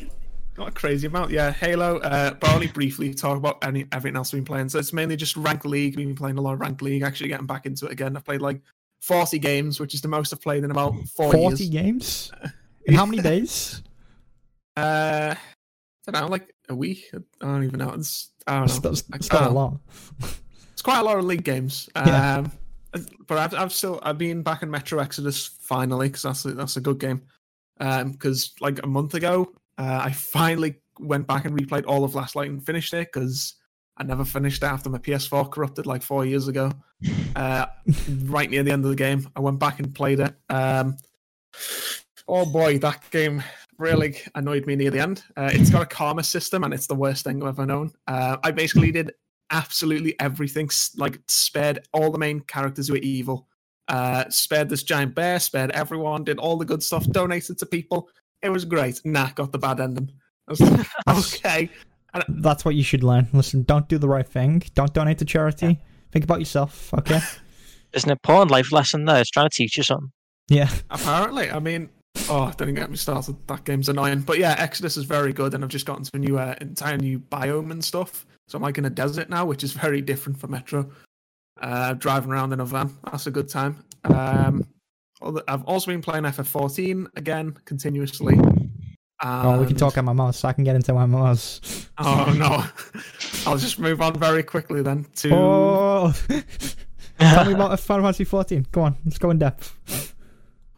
Not 0.61 0.67
a 0.67 0.73
crazy 0.73 1.07
amount, 1.07 1.31
yeah. 1.31 1.49
Halo, 1.49 1.97
uh, 1.97 2.35
but 2.35 2.53
only 2.53 2.67
briefly 2.67 3.15
talk 3.15 3.35
about 3.35 3.57
any 3.63 3.87
everything 3.91 4.15
else 4.15 4.31
we've 4.31 4.43
been 4.43 4.53
playing. 4.53 4.69
So 4.69 4.77
it's 4.77 4.93
mainly 4.93 5.15
just 5.15 5.35
Rank 5.35 5.65
League. 5.65 5.97
We've 5.97 6.05
been 6.05 6.15
playing 6.15 6.37
a 6.37 6.41
lot 6.41 6.53
of 6.53 6.59
Rank 6.59 6.83
League. 6.83 7.01
Actually, 7.01 7.29
getting 7.29 7.47
back 7.47 7.65
into 7.65 7.87
it 7.87 7.91
again. 7.91 8.15
I've 8.15 8.23
played 8.23 8.43
like 8.43 8.61
forty 9.01 9.39
games, 9.39 9.79
which 9.79 9.95
is 9.95 10.01
the 10.01 10.07
most 10.07 10.31
I've 10.31 10.39
played 10.39 10.63
in 10.63 10.69
about 10.69 10.93
four 11.15 11.31
Forty 11.31 11.39
years. 11.39 11.49
Forty 11.49 11.69
games 11.69 12.31
in 12.85 12.93
how 12.93 13.07
many 13.07 13.23
days? 13.23 13.81
Uh, 14.77 15.33
I 15.33 16.11
don't 16.11 16.21
know, 16.21 16.27
like 16.27 16.53
a 16.69 16.75
week. 16.75 17.09
I 17.11 17.17
don't 17.41 17.63
even 17.63 17.79
know. 17.79 17.93
It's 17.93 18.29
I 18.45 18.59
don't 18.59 18.67
know. 18.67 18.79
That's, 18.81 19.01
that's 19.01 19.31
not 19.31 19.47
a 19.47 19.49
lot. 19.49 19.79
It's 20.73 20.83
quite 20.83 20.99
a 20.99 21.03
lot 21.03 21.17
of 21.17 21.25
league 21.25 21.43
games. 21.43 21.89
Yeah. 21.95 22.43
Um, 22.93 23.01
but 23.25 23.39
I've, 23.39 23.55
I've 23.55 23.73
still 23.73 23.99
I've 24.03 24.19
been 24.19 24.43
back 24.43 24.61
in 24.61 24.69
Metro 24.69 24.99
Exodus 24.99 25.47
finally 25.59 26.09
because 26.09 26.21
that's 26.21 26.45
a, 26.45 26.51
that's 26.51 26.77
a 26.77 26.81
good 26.81 26.99
game. 26.99 27.23
Um, 27.79 28.11
because 28.11 28.53
like 28.61 28.79
a 28.83 28.87
month 28.87 29.15
ago, 29.15 29.51
uh, 29.81 30.01
I 30.03 30.11
finally 30.11 30.75
went 30.99 31.25
back 31.25 31.45
and 31.45 31.59
replayed 31.59 31.85
all 31.87 32.03
of 32.03 32.13
Last 32.13 32.35
Light 32.35 32.51
and 32.51 32.63
finished 32.63 32.93
it 32.93 33.11
because 33.11 33.55
I 33.97 34.03
never 34.03 34.23
finished 34.23 34.61
it 34.61 34.67
after 34.67 34.91
my 34.91 34.99
PS4 34.99 35.49
corrupted 35.49 35.87
like 35.87 36.03
four 36.03 36.23
years 36.23 36.47
ago. 36.47 36.71
Uh, 37.35 37.65
right 38.25 38.49
near 38.49 38.61
the 38.61 38.71
end 38.71 38.83
of 38.85 38.91
the 38.91 38.95
game, 38.95 39.27
I 39.35 39.39
went 39.39 39.57
back 39.57 39.79
and 39.79 39.93
played 39.93 40.19
it. 40.19 40.35
Um, 40.49 40.97
oh 42.27 42.45
boy, 42.45 42.77
that 42.77 43.09
game 43.09 43.41
really 43.79 44.17
annoyed 44.35 44.67
me 44.67 44.75
near 44.75 44.91
the 44.91 44.99
end. 44.99 45.23
Uh, 45.35 45.49
it's 45.51 45.71
got 45.71 45.81
a 45.81 45.87
karma 45.87 46.23
system, 46.23 46.63
and 46.63 46.75
it's 46.75 46.85
the 46.85 46.93
worst 46.93 47.23
thing 47.23 47.41
I've 47.41 47.49
ever 47.49 47.65
known. 47.65 47.91
Uh, 48.05 48.37
I 48.43 48.51
basically 48.51 48.91
did 48.91 49.13
absolutely 49.49 50.19
everything, 50.19 50.69
like 50.95 51.19
spared 51.27 51.87
all 51.91 52.11
the 52.11 52.19
main 52.19 52.41
characters 52.41 52.87
who 52.87 52.93
were 52.93 52.99
evil. 52.99 53.47
Uh, 53.87 54.29
spared 54.29 54.69
this 54.69 54.83
giant 54.83 55.15
bear, 55.15 55.39
spared 55.39 55.71
everyone, 55.71 56.23
did 56.23 56.37
all 56.37 56.55
the 56.55 56.65
good 56.65 56.83
stuff, 56.83 57.05
donated 57.07 57.57
to 57.57 57.65
people. 57.65 58.09
It 58.41 58.49
was 58.49 58.65
great. 58.65 59.01
Nah, 59.05 59.29
got 59.35 59.51
the 59.51 59.57
bad 59.59 59.79
ending. 59.79 60.11
I 60.47 60.51
was 60.51 60.61
like, 60.61 60.87
okay. 61.09 61.69
That's 62.27 62.65
what 62.65 62.75
you 62.75 62.83
should 62.83 63.03
learn. 63.03 63.27
Listen, 63.33 63.63
don't 63.63 63.87
do 63.87 63.97
the 63.97 64.07
right 64.09 64.27
thing. 64.27 64.63
Don't 64.75 64.93
donate 64.93 65.19
to 65.19 65.25
charity. 65.25 65.79
Think 66.11 66.25
about 66.25 66.39
yourself, 66.39 66.93
okay? 66.93 67.19
There's 67.91 68.03
an 68.03 68.11
important 68.11 68.51
life 68.51 68.71
lesson 68.71 69.05
there. 69.05 69.21
It's 69.21 69.29
trying 69.29 69.49
to 69.49 69.55
teach 69.55 69.77
you 69.77 69.83
something. 69.83 70.11
Yeah. 70.49 70.69
Apparently, 70.89 71.49
I 71.49 71.59
mean, 71.59 71.89
oh, 72.29 72.51
didn't 72.57 72.75
get 72.75 72.89
me 72.89 72.97
started. 72.97 73.35
That 73.47 73.63
game's 73.63 73.87
annoying. 73.89 74.21
But 74.21 74.39
yeah, 74.39 74.55
Exodus 74.57 74.97
is 74.97 75.05
very 75.05 75.31
good, 75.33 75.53
and 75.53 75.63
I've 75.63 75.69
just 75.69 75.85
gotten 75.85 76.03
to 76.03 76.11
a 76.13 76.19
new, 76.19 76.37
uh, 76.37 76.55
entire 76.59 76.97
new 76.97 77.19
biome 77.19 77.71
and 77.71 77.83
stuff. 77.83 78.25
So 78.47 78.57
I'm 78.57 78.61
like 78.61 78.77
in 78.77 78.85
a 78.85 78.89
desert 78.89 79.29
now, 79.29 79.45
which 79.45 79.63
is 79.63 79.71
very 79.71 80.01
different 80.01 80.39
from 80.39 80.51
Metro. 80.51 80.89
Uh, 81.61 81.93
driving 81.93 82.31
around 82.31 82.51
in 82.53 82.59
a 82.59 82.65
van, 82.65 82.97
that's 83.09 83.27
a 83.27 83.31
good 83.31 83.47
time. 83.47 83.83
Um, 84.03 84.15
other- 84.15 84.65
I've 85.47 85.63
also 85.65 85.91
been 85.91 86.01
playing 86.01 86.23
FF14 86.23 87.07
again 87.15 87.57
continuously. 87.65 88.39
Oh, 89.23 89.51
we 89.59 89.65
can 89.65 89.73
and- 89.73 89.77
talk 89.77 89.93
MMOs. 89.95 90.35
So 90.35 90.47
I 90.47 90.53
can 90.53 90.63
get 90.63 90.75
into 90.75 90.91
MMOs. 90.93 91.87
Oh 92.03 92.33
no, 92.35 92.65
I'll 93.51 93.57
just 93.59 93.77
move 93.77 94.01
on 94.01 94.17
very 94.17 94.41
quickly 94.41 94.81
then 94.81 95.05
to. 95.17 95.29
Oh. 95.35 96.13
Tell 97.19 97.45
me 97.45 97.53
about 97.53 97.79
Final 97.79 98.03
Fantasy 98.05 98.23
14. 98.23 98.65
Go 98.71 98.81
on, 98.81 98.97
let's 99.05 99.19
go 99.19 99.29
in 99.29 99.37
depth. 99.37 100.15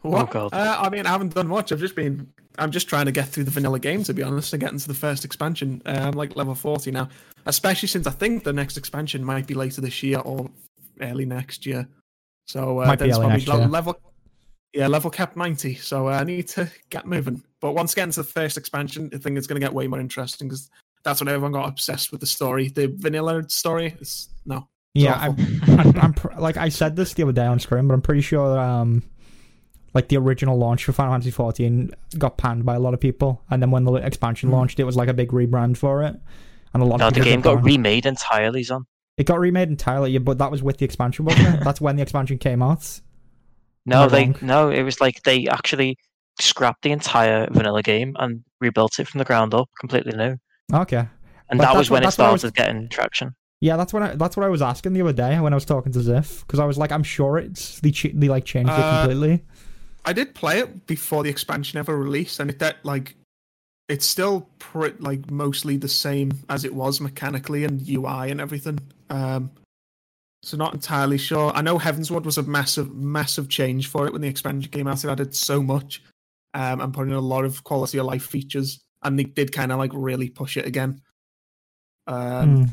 What? 0.02 0.22
Oh, 0.28 0.30
God. 0.50 0.52
Uh, 0.52 0.76
I 0.80 0.90
mean, 0.90 1.06
I 1.06 1.10
haven't 1.10 1.32
done 1.32 1.48
much. 1.48 1.72
I've 1.72 1.80
just 1.80 1.96
been. 1.96 2.30
I'm 2.58 2.70
just 2.70 2.86
trying 2.90 3.06
to 3.06 3.12
get 3.12 3.26
through 3.28 3.44
the 3.44 3.50
vanilla 3.50 3.78
game, 3.78 4.04
to 4.04 4.12
be 4.12 4.22
honest, 4.22 4.52
and 4.52 4.60
get 4.60 4.70
into 4.70 4.86
the 4.86 4.92
first 4.92 5.24
expansion. 5.24 5.80
Uh, 5.86 5.92
I'm 6.02 6.12
like 6.12 6.36
level 6.36 6.54
40 6.54 6.90
now, 6.90 7.08
especially 7.46 7.88
since 7.88 8.06
I 8.06 8.10
think 8.10 8.44
the 8.44 8.52
next 8.52 8.76
expansion 8.76 9.24
might 9.24 9.46
be 9.46 9.54
later 9.54 9.80
this 9.80 10.02
year 10.02 10.18
or 10.18 10.50
early 11.00 11.24
next 11.24 11.64
year. 11.64 11.88
So 12.46 12.80
uh, 12.82 12.86
Might 12.86 12.98
be 12.98 13.04
then 13.04 13.08
it's 13.08 13.16
early 13.18 13.24
probably 13.28 13.38
next 13.38 13.48
le- 13.48 13.58
year. 13.60 13.68
level. 13.68 14.00
Yeah, 14.74 14.88
level 14.88 15.08
cap 15.10 15.36
90, 15.36 15.76
so 15.76 16.08
uh, 16.08 16.12
I 16.12 16.24
need 16.24 16.48
to 16.48 16.68
get 16.90 17.06
moving. 17.06 17.42
But 17.60 17.72
once 17.74 17.92
again, 17.92 18.10
to 18.10 18.20
the 18.22 18.28
first 18.28 18.56
expansion, 18.58 19.08
I 19.14 19.18
think 19.18 19.38
it's 19.38 19.46
going 19.46 19.60
to 19.60 19.64
get 19.64 19.72
way 19.72 19.86
more 19.86 20.00
interesting 20.00 20.48
because 20.48 20.68
that's 21.04 21.20
when 21.20 21.28
everyone 21.28 21.52
got 21.52 21.68
obsessed 21.68 22.10
with 22.10 22.20
the 22.20 22.26
story. 22.26 22.68
The 22.68 22.92
vanilla 22.96 23.48
story 23.48 23.96
is 24.00 24.28
no. 24.46 24.68
It's 24.96 25.04
Yeah, 25.04 25.14
awful. 25.14 25.36
I'm, 25.62 25.80
I'm, 25.80 26.00
I'm 26.00 26.14
pr- 26.14 26.34
like 26.38 26.56
I 26.56 26.70
said 26.70 26.96
this 26.96 27.14
the 27.14 27.22
other 27.22 27.32
day 27.32 27.46
on 27.46 27.60
screen, 27.60 27.86
but 27.86 27.94
I'm 27.94 28.02
pretty 28.02 28.20
sure 28.22 28.58
um, 28.58 29.04
like 29.94 30.08
the 30.08 30.16
original 30.16 30.58
launch 30.58 30.84
for 30.84 30.92
Final 30.92 31.12
Fantasy 31.12 31.30
14 31.30 31.92
got 32.18 32.36
panned 32.36 32.64
by 32.64 32.74
a 32.74 32.80
lot 32.80 32.94
of 32.94 33.00
people, 33.00 33.42
and 33.50 33.62
then 33.62 33.70
when 33.70 33.84
the 33.84 33.92
expansion 33.94 34.48
Hmm. 34.48 34.54
launched, 34.56 34.80
it 34.80 34.84
was 34.84 34.96
like 34.96 35.08
a 35.08 35.14
big 35.14 35.30
rebrand 35.30 35.76
for 35.76 36.02
it, 36.02 36.16
and 36.72 36.82
a 36.82 36.86
lot 36.86 36.98
No, 36.98 37.08
of 37.08 37.14
the 37.14 37.20
game 37.20 37.40
got 37.42 37.58
on. 37.58 37.62
remade 37.62 38.06
entirely, 38.06 38.64
son. 38.64 38.86
It 39.18 39.26
got 39.26 39.38
remade 39.38 39.68
entirely, 39.68 40.10
yeah, 40.10 40.18
but 40.18 40.38
that 40.38 40.50
was 40.50 40.64
with 40.64 40.78
the 40.78 40.84
expansion, 40.84 41.24
wasn't 41.26 41.54
it? 41.54 41.60
That's 41.64 41.80
when 41.80 41.94
the 41.94 42.02
expansion 42.02 42.38
came 42.38 42.60
out. 42.60 43.00
No, 43.86 44.08
they 44.08 44.24
wrong? 44.26 44.36
no. 44.42 44.70
It 44.70 44.82
was 44.82 45.00
like 45.00 45.22
they 45.24 45.46
actually 45.46 45.96
scrapped 46.40 46.82
the 46.82 46.90
entire 46.92 47.46
vanilla 47.50 47.82
game 47.82 48.16
and 48.18 48.42
rebuilt 48.60 48.98
it 48.98 49.06
from 49.08 49.18
the 49.18 49.24
ground 49.24 49.54
up, 49.54 49.68
completely 49.78 50.12
new. 50.16 50.36
Okay. 50.72 50.96
And 51.50 51.58
But 51.58 51.58
that 51.58 51.60
that's 51.66 51.76
was 51.76 51.90
what- 51.90 51.96
when 51.96 52.02
it 52.02 52.06
that's 52.06 52.18
what 52.18 52.28
I 52.28 52.32
was- 52.32 52.40
started 52.40 52.56
getting 52.56 52.88
traction. 52.88 53.34
Yeah, 53.60 53.76
that's 53.76 53.92
what 53.92 54.02
I 54.02 54.14
that's 54.14 54.36
what 54.36 54.44
I 54.44 54.48
was 54.48 54.60
asking 54.62 54.92
the 54.94 55.00
other 55.02 55.12
day 55.12 55.38
when 55.40 55.52
I 55.52 55.56
was 55.56 55.64
talking 55.64 55.92
to 55.92 55.98
Ziff 56.00 56.40
because 56.40 56.58
I 56.58 56.64
was 56.64 56.76
like, 56.76 56.92
I'm 56.92 57.02
sure 57.04 57.38
it's 57.38 57.80
they 57.80 57.90
ch- 57.92 58.12
they 58.14 58.28
like 58.28 58.44
changed 58.44 58.70
it 58.70 58.78
Uh, 58.78 59.02
completely. 59.06 59.42
I 60.04 60.12
did 60.12 60.34
play 60.34 60.58
it 60.58 60.86
before 60.86 61.22
the 61.22 61.30
expansion 61.30 61.78
ever 61.78 61.96
released, 61.96 62.40
and 62.40 62.50
it 62.50 62.58
that 62.58 62.76
like 62.84 63.14
it's 63.88 64.04
still 64.04 64.48
pre- 64.58 64.92
like 64.98 65.30
mostly 65.30 65.76
the 65.78 65.88
same 65.88 66.32
as 66.50 66.64
it 66.64 66.74
was 66.74 67.00
mechanically 67.00 67.64
and 67.64 67.80
UI 67.88 68.30
and 68.30 68.40
everything. 68.40 68.80
Um, 69.08 69.50
so 70.44 70.56
not 70.56 70.74
entirely 70.74 71.18
sure. 71.18 71.50
I 71.54 71.62
know 71.62 71.78
Heavensward 71.78 72.24
was 72.24 72.38
a 72.38 72.42
massive, 72.42 72.94
massive 72.94 73.48
change 73.48 73.88
for 73.88 74.06
it 74.06 74.12
when 74.12 74.22
the 74.22 74.28
expansion 74.28 74.70
came 74.70 74.86
out. 74.86 75.02
It 75.02 75.08
added 75.08 75.34
so 75.34 75.62
much 75.62 76.02
um, 76.52 76.80
and 76.80 76.92
put 76.92 77.08
in 77.08 77.14
a 77.14 77.20
lot 77.20 77.44
of 77.44 77.64
quality 77.64 77.98
of 77.98 78.06
life 78.06 78.26
features, 78.26 78.84
and 79.02 79.18
they 79.18 79.24
did 79.24 79.52
kind 79.52 79.72
of 79.72 79.78
like 79.78 79.92
really 79.94 80.28
push 80.28 80.56
it 80.56 80.66
again. 80.66 81.00
Um, 82.06 82.56
Hmm. 82.56 82.64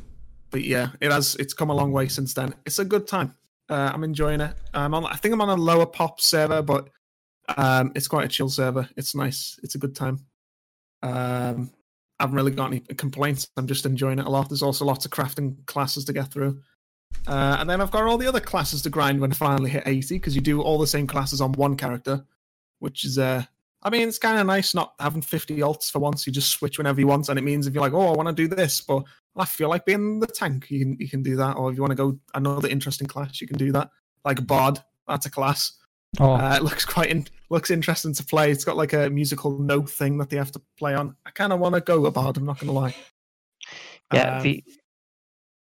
But 0.51 0.63
yeah, 0.63 0.89
it 0.99 1.11
has. 1.11 1.35
It's 1.35 1.53
come 1.53 1.69
a 1.69 1.73
long 1.73 1.93
way 1.93 2.09
since 2.09 2.33
then. 2.33 2.53
It's 2.65 2.79
a 2.79 2.85
good 2.85 3.07
time. 3.07 3.33
Uh, 3.69 3.89
I'm 3.93 4.03
enjoying 4.03 4.41
it. 4.41 4.53
I'm 4.73 4.93
on. 4.93 5.05
I 5.05 5.15
think 5.15 5.33
I'm 5.33 5.41
on 5.41 5.47
a 5.47 5.55
lower 5.55 5.85
pop 5.85 6.19
server, 6.19 6.61
but 6.61 6.89
um, 7.55 7.93
it's 7.95 8.09
quite 8.09 8.25
a 8.25 8.27
chill 8.27 8.49
server. 8.49 8.87
It's 8.97 9.15
nice. 9.15 9.57
It's 9.63 9.75
a 9.75 9.77
good 9.77 9.95
time. 9.95 10.19
Um, 11.01 11.71
I 12.19 12.23
haven't 12.23 12.35
really 12.35 12.51
got 12.51 12.67
any 12.67 12.81
complaints. 12.81 13.47
I'm 13.55 13.65
just 13.65 13.85
enjoying 13.85 14.19
it 14.19 14.25
a 14.25 14.29
lot. 14.29 14.49
There's 14.49 14.61
also 14.61 14.83
lots 14.83 15.05
of 15.05 15.11
crafting 15.11 15.65
classes 15.65 16.03
to 16.05 16.13
get 16.13 16.31
through. 16.31 16.59
Uh, 17.27 17.57
and 17.59 17.69
then 17.69 17.81
I've 17.81 17.91
got 17.91 18.03
all 18.03 18.17
the 18.17 18.27
other 18.27 18.39
classes 18.39 18.81
to 18.83 18.89
grind 18.89 19.21
when 19.21 19.31
I 19.31 19.35
finally 19.35 19.69
hit 19.69 19.83
80 19.85 20.15
because 20.15 20.35
you 20.35 20.41
do 20.41 20.61
all 20.61 20.79
the 20.79 20.87
same 20.87 21.07
classes 21.07 21.39
on 21.39 21.51
one 21.53 21.77
character, 21.77 22.25
which 22.79 23.05
is, 23.05 23.19
uh, 23.19 23.43
I 23.83 23.89
mean, 23.89 24.07
it's 24.07 24.17
kind 24.17 24.39
of 24.39 24.45
nice 24.47 24.73
not 24.73 24.93
having 24.99 25.21
50 25.21 25.57
alts 25.59 25.91
for 25.91 25.99
once. 25.99 26.25
You 26.25 26.33
just 26.33 26.51
switch 26.51 26.77
whenever 26.77 26.99
you 26.99 27.07
want. 27.07 27.29
And 27.29 27.37
it 27.37 27.43
means 27.43 27.67
if 27.67 27.73
you're 27.73 27.83
like, 27.83 27.93
oh, 27.93 28.07
I 28.11 28.15
want 28.15 28.27
to 28.27 28.33
do 28.33 28.47
this, 28.47 28.81
but 28.81 29.03
I 29.35 29.45
feel 29.45 29.69
like 29.69 29.85
being 29.85 30.19
the 30.19 30.27
tank, 30.27 30.69
you 30.69 30.79
can, 30.79 30.97
you 30.99 31.09
can 31.09 31.21
do 31.23 31.35
that. 31.37 31.57
Or 31.57 31.69
if 31.69 31.75
you 31.75 31.81
want 31.81 31.91
to 31.91 31.95
go 31.95 32.19
another 32.33 32.67
interesting 32.67 33.07
class, 33.07 33.39
you 33.39 33.47
can 33.47 33.57
do 33.57 33.71
that. 33.71 33.89
Like 34.25 34.45
Bard, 34.45 34.79
that's 35.07 35.25
a 35.25 35.31
class. 35.31 35.73
Oh, 36.19 36.33
Uh, 36.33 36.55
it 36.57 36.63
looks 36.63 36.85
quite 36.85 37.09
in, 37.09 37.25
looks 37.49 37.71
interesting 37.71 38.13
to 38.13 38.23
play. 38.25 38.51
It's 38.51 38.65
got 38.65 38.77
like 38.77 38.93
a 38.93 39.09
musical 39.09 39.57
note 39.59 39.89
thing 39.89 40.17
that 40.17 40.29
they 40.29 40.37
have 40.37 40.51
to 40.51 40.61
play 40.77 40.93
on. 40.93 41.15
I 41.25 41.31
kind 41.31 41.53
of 41.53 41.59
want 41.59 41.75
to 41.75 41.81
go 41.81 42.05
a 42.05 42.11
bard. 42.11 42.37
I'm 42.37 42.45
not 42.45 42.59
going 42.59 42.67
to 42.67 42.73
lie. 42.73 42.95
Yeah, 44.13 44.37
Um, 44.37 44.43
the 44.43 44.63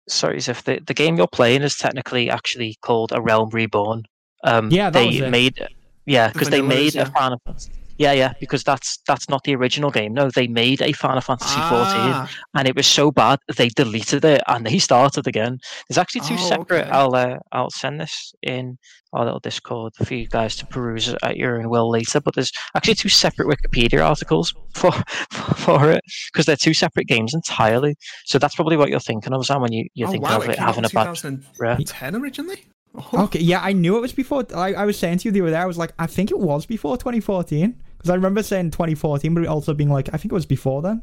sorry, 0.09 0.39
if 0.39 0.65
the 0.65 0.81
the 0.81 0.95
game 0.95 1.17
you're 1.17 1.27
playing 1.27 1.63
is 1.63 1.77
technically 1.77 2.31
actually 2.31 2.77
called 2.81 3.13
A 3.13 3.21
Realm 3.21 3.51
Reborn. 3.51 4.05
Um, 4.45 4.71
Yeah, 4.71 4.91
that 4.91 4.99
they 4.99 5.07
was 5.07 5.21
it. 5.21 5.31
made 5.31 5.67
yeah 6.05 6.29
The 6.29 6.33
because 6.35 6.51
they 6.51 6.63
made 6.63 6.89
is, 6.89 6.95
a 6.97 6.99
yeah. 6.99 7.05
Final 7.11 7.41
Fantasy. 7.45 7.73
Yeah, 7.99 8.13
yeah, 8.13 8.35
because 8.41 8.63
that's 8.63 8.99
that's 9.07 9.29
not 9.29 9.45
the 9.45 9.55
original 9.55 9.91
game. 9.91 10.13
No, 10.13 10.31
they 10.31 10.47
made 10.47 10.83
a 10.83 10.93
Final 10.93 11.21
Fantasy 11.23 11.55
14, 11.55 11.71
Ah, 11.71 12.31
and 12.55 12.69
it 12.69 12.77
was 12.77 12.87
so 12.87 13.11
bad 13.11 13.39
they 13.57 13.69
deleted 13.71 14.25
it 14.25 14.43
and 14.49 14.67
they 14.67 14.79
started 14.79 15.27
again. 15.27 15.59
There's 15.89 15.99
actually 15.99 16.21
two 16.23 16.35
Oh, 16.35 16.49
separate. 16.49 16.83
okay. 16.83 16.91
I'll 16.91 17.15
uh, 17.15 17.37
I'll 17.53 17.71
send 17.71 18.01
this 18.01 18.35
in 18.43 18.77
our 19.13 19.25
little 19.25 19.41
Discord 19.41 19.95
for 19.95 20.13
you 20.13 20.27
guys 20.27 20.57
to 20.57 20.67
peruse 20.67 21.15
at 21.23 21.37
your 21.37 21.59
own 21.59 21.71
will 21.71 21.91
later. 21.91 22.21
But 22.21 22.35
there's 22.35 22.53
actually 22.75 22.97
two 22.97 23.09
separate 23.09 23.49
Wikipedia 23.49 24.07
articles 24.07 24.55
for 24.75 24.93
for 25.33 25.91
it 25.91 26.03
because 26.33 26.45
they're 26.45 26.57
two 26.57 26.75
separate 26.75 27.07
games 27.07 27.33
entirely. 27.33 27.97
So 28.27 28.39
that's 28.39 28.55
probably 28.55 28.77
what 28.77 28.91
you're 28.91 29.01
thinking 29.01 29.33
of, 29.33 29.47
Sam, 29.47 29.63
when 29.63 29.73
you 29.73 29.89
you're 29.95 30.09
oh, 30.09 30.13
thinking 30.13 30.29
wow, 30.29 30.39
of 30.39 30.45
it 30.45 30.51
it 30.51 30.59
having 30.59 30.85
a 30.85 30.91
bad 30.91 31.15
2010 31.15 31.45
rep. 31.59 32.23
originally. 32.23 32.65
Oh, 32.95 33.25
okay. 33.25 33.41
Yeah, 33.41 33.61
I 33.63 33.73
knew 33.73 33.97
it 33.97 34.01
was 34.01 34.13
before. 34.13 34.45
I, 34.55 34.75
I 34.75 34.85
was 34.85 34.99
saying 34.99 35.19
to 35.19 35.25
you 35.29 35.33
the 35.33 35.41
other 35.43 35.51
day, 35.51 35.57
I 35.57 35.67
was 35.67 35.79
like, 35.79 35.93
I 35.99 36.07
think 36.07 36.31
it 36.31 36.39
was 36.39 36.67
before 36.67 36.97
2014 36.97 37.75
because 37.97 38.11
I 38.11 38.15
remember 38.15 38.43
saying 38.43 38.71
2014, 38.71 39.35
but 39.35 39.45
it 39.45 39.47
also 39.47 39.75
being 39.75 39.91
like, 39.91 40.09
I 40.13 40.17
think 40.17 40.33
it 40.33 40.35
was 40.35 40.47
before 40.47 40.83
then. 40.83 41.03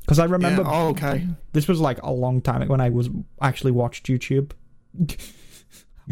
Because 0.00 0.18
I 0.18 0.24
remember 0.24 0.62
yeah. 0.62 0.70
Oh, 0.70 0.88
okay. 0.88 1.26
this 1.52 1.68
was 1.68 1.80
like 1.80 2.02
a 2.02 2.10
long 2.10 2.40
time 2.40 2.62
ago 2.62 2.72
when 2.72 2.80
I 2.80 2.88
was 2.88 3.08
actually 3.40 3.70
watched 3.72 4.06
YouTube. 4.06 4.52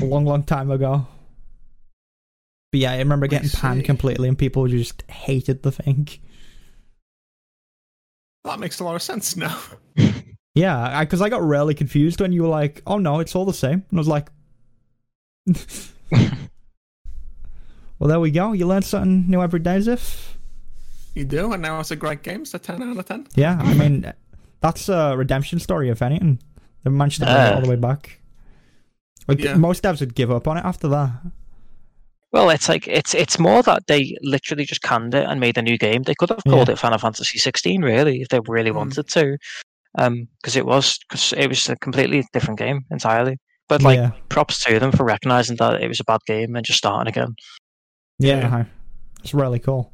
a 0.00 0.04
long, 0.04 0.24
long 0.24 0.42
time 0.42 0.70
ago. 0.70 1.06
But 2.72 2.80
yeah, 2.80 2.92
I 2.92 2.98
remember 2.98 3.26
getting 3.26 3.50
panned 3.50 3.84
completely, 3.84 4.28
and 4.28 4.38
people 4.38 4.66
just 4.68 5.02
hated 5.10 5.62
the 5.62 5.72
thing. 5.72 6.08
That 8.44 8.60
makes 8.60 8.78
a 8.80 8.84
lot 8.84 8.94
of 8.94 9.02
sense 9.02 9.36
now. 9.36 9.58
Yeah, 10.52 11.04
because 11.04 11.22
I, 11.22 11.28
got 11.28 11.42
really 11.42 11.74
confused 11.74 12.20
when 12.20 12.32
you 12.32 12.42
were 12.42 12.48
like, 12.48 12.82
"Oh 12.84 12.98
no, 12.98 13.20
it's 13.20 13.36
all 13.36 13.44
the 13.44 13.52
same," 13.52 13.84
and 13.88 13.92
I 13.92 13.96
was 13.96 14.08
like, 14.08 14.30
"Well, 18.00 18.08
there 18.08 18.18
we 18.18 18.32
go. 18.32 18.52
You 18.52 18.66
learn 18.66 18.82
something 18.82 19.30
new 19.30 19.40
every 19.42 19.60
day, 19.60 19.78
Ziff." 19.78 20.34
You 21.14 21.24
do, 21.24 21.52
and 21.52 21.62
now 21.62 21.78
it's 21.78 21.90
a 21.92 21.96
great 21.96 22.22
game. 22.24 22.42
It's 22.42 22.54
a 22.54 22.58
10 22.58 22.82
out 22.82 22.96
of 22.96 23.04
10. 23.06 23.26
Yeah, 23.36 23.58
I 23.60 23.74
mean, 23.74 24.12
that's 24.60 24.88
a 24.88 25.14
redemption 25.16 25.58
story, 25.60 25.88
if 25.90 26.02
anything. 26.02 26.40
They 26.82 26.90
managed 26.90 27.18
to 27.20 27.26
bring 27.26 27.36
it 27.36 27.40
Ah. 27.40 27.54
all 27.54 27.60
the 27.62 27.68
way 27.68 27.76
back. 27.76 28.20
Like 29.28 29.40
Yeah. 29.40 29.54
most 29.56 29.82
devs 29.84 30.00
would 30.00 30.14
give 30.16 30.30
up 30.30 30.48
on 30.48 30.56
it 30.56 30.64
after 30.64 30.88
that. 30.88 31.10
Well, 32.32 32.48
it's 32.50 32.68
like 32.68 32.86
it's 32.86 33.12
it's 33.14 33.38
more 33.40 33.62
that 33.64 33.86
they 33.88 34.16
literally 34.22 34.64
just 34.64 34.82
canned 34.82 35.14
it 35.14 35.26
and 35.28 35.40
made 35.40 35.58
a 35.58 35.62
new 35.62 35.76
game. 35.76 36.04
They 36.04 36.14
could 36.14 36.30
have 36.30 36.42
called 36.48 36.68
it 36.68 36.78
Final 36.78 36.98
Fantasy 36.98 37.38
16, 37.38 37.82
really, 37.82 38.22
if 38.22 38.28
they 38.28 38.38
really 38.46 38.70
Mm. 38.70 38.76
wanted 38.76 39.08
to, 39.08 39.36
because 39.96 40.56
it 40.56 40.64
was 40.64 40.96
because 41.08 41.32
it 41.36 41.48
was 41.48 41.68
a 41.68 41.76
completely 41.76 42.24
different 42.32 42.58
game 42.60 42.84
entirely. 42.90 43.36
But 43.68 43.82
like, 43.82 43.96
yeah, 43.98 44.12
props 44.28 44.62
to 44.64 44.78
them 44.78 44.92
for 44.92 45.04
recognizing 45.04 45.56
that 45.56 45.82
it 45.82 45.88
was 45.88 45.98
a 46.00 46.04
bad 46.04 46.20
game 46.26 46.54
and 46.56 46.64
just 46.64 46.78
starting 46.78 47.08
again. 47.08 47.34
Yeah, 48.20 48.38
Yeah. 48.58 48.64
it's 49.22 49.34
really 49.34 49.58
cool. 49.58 49.92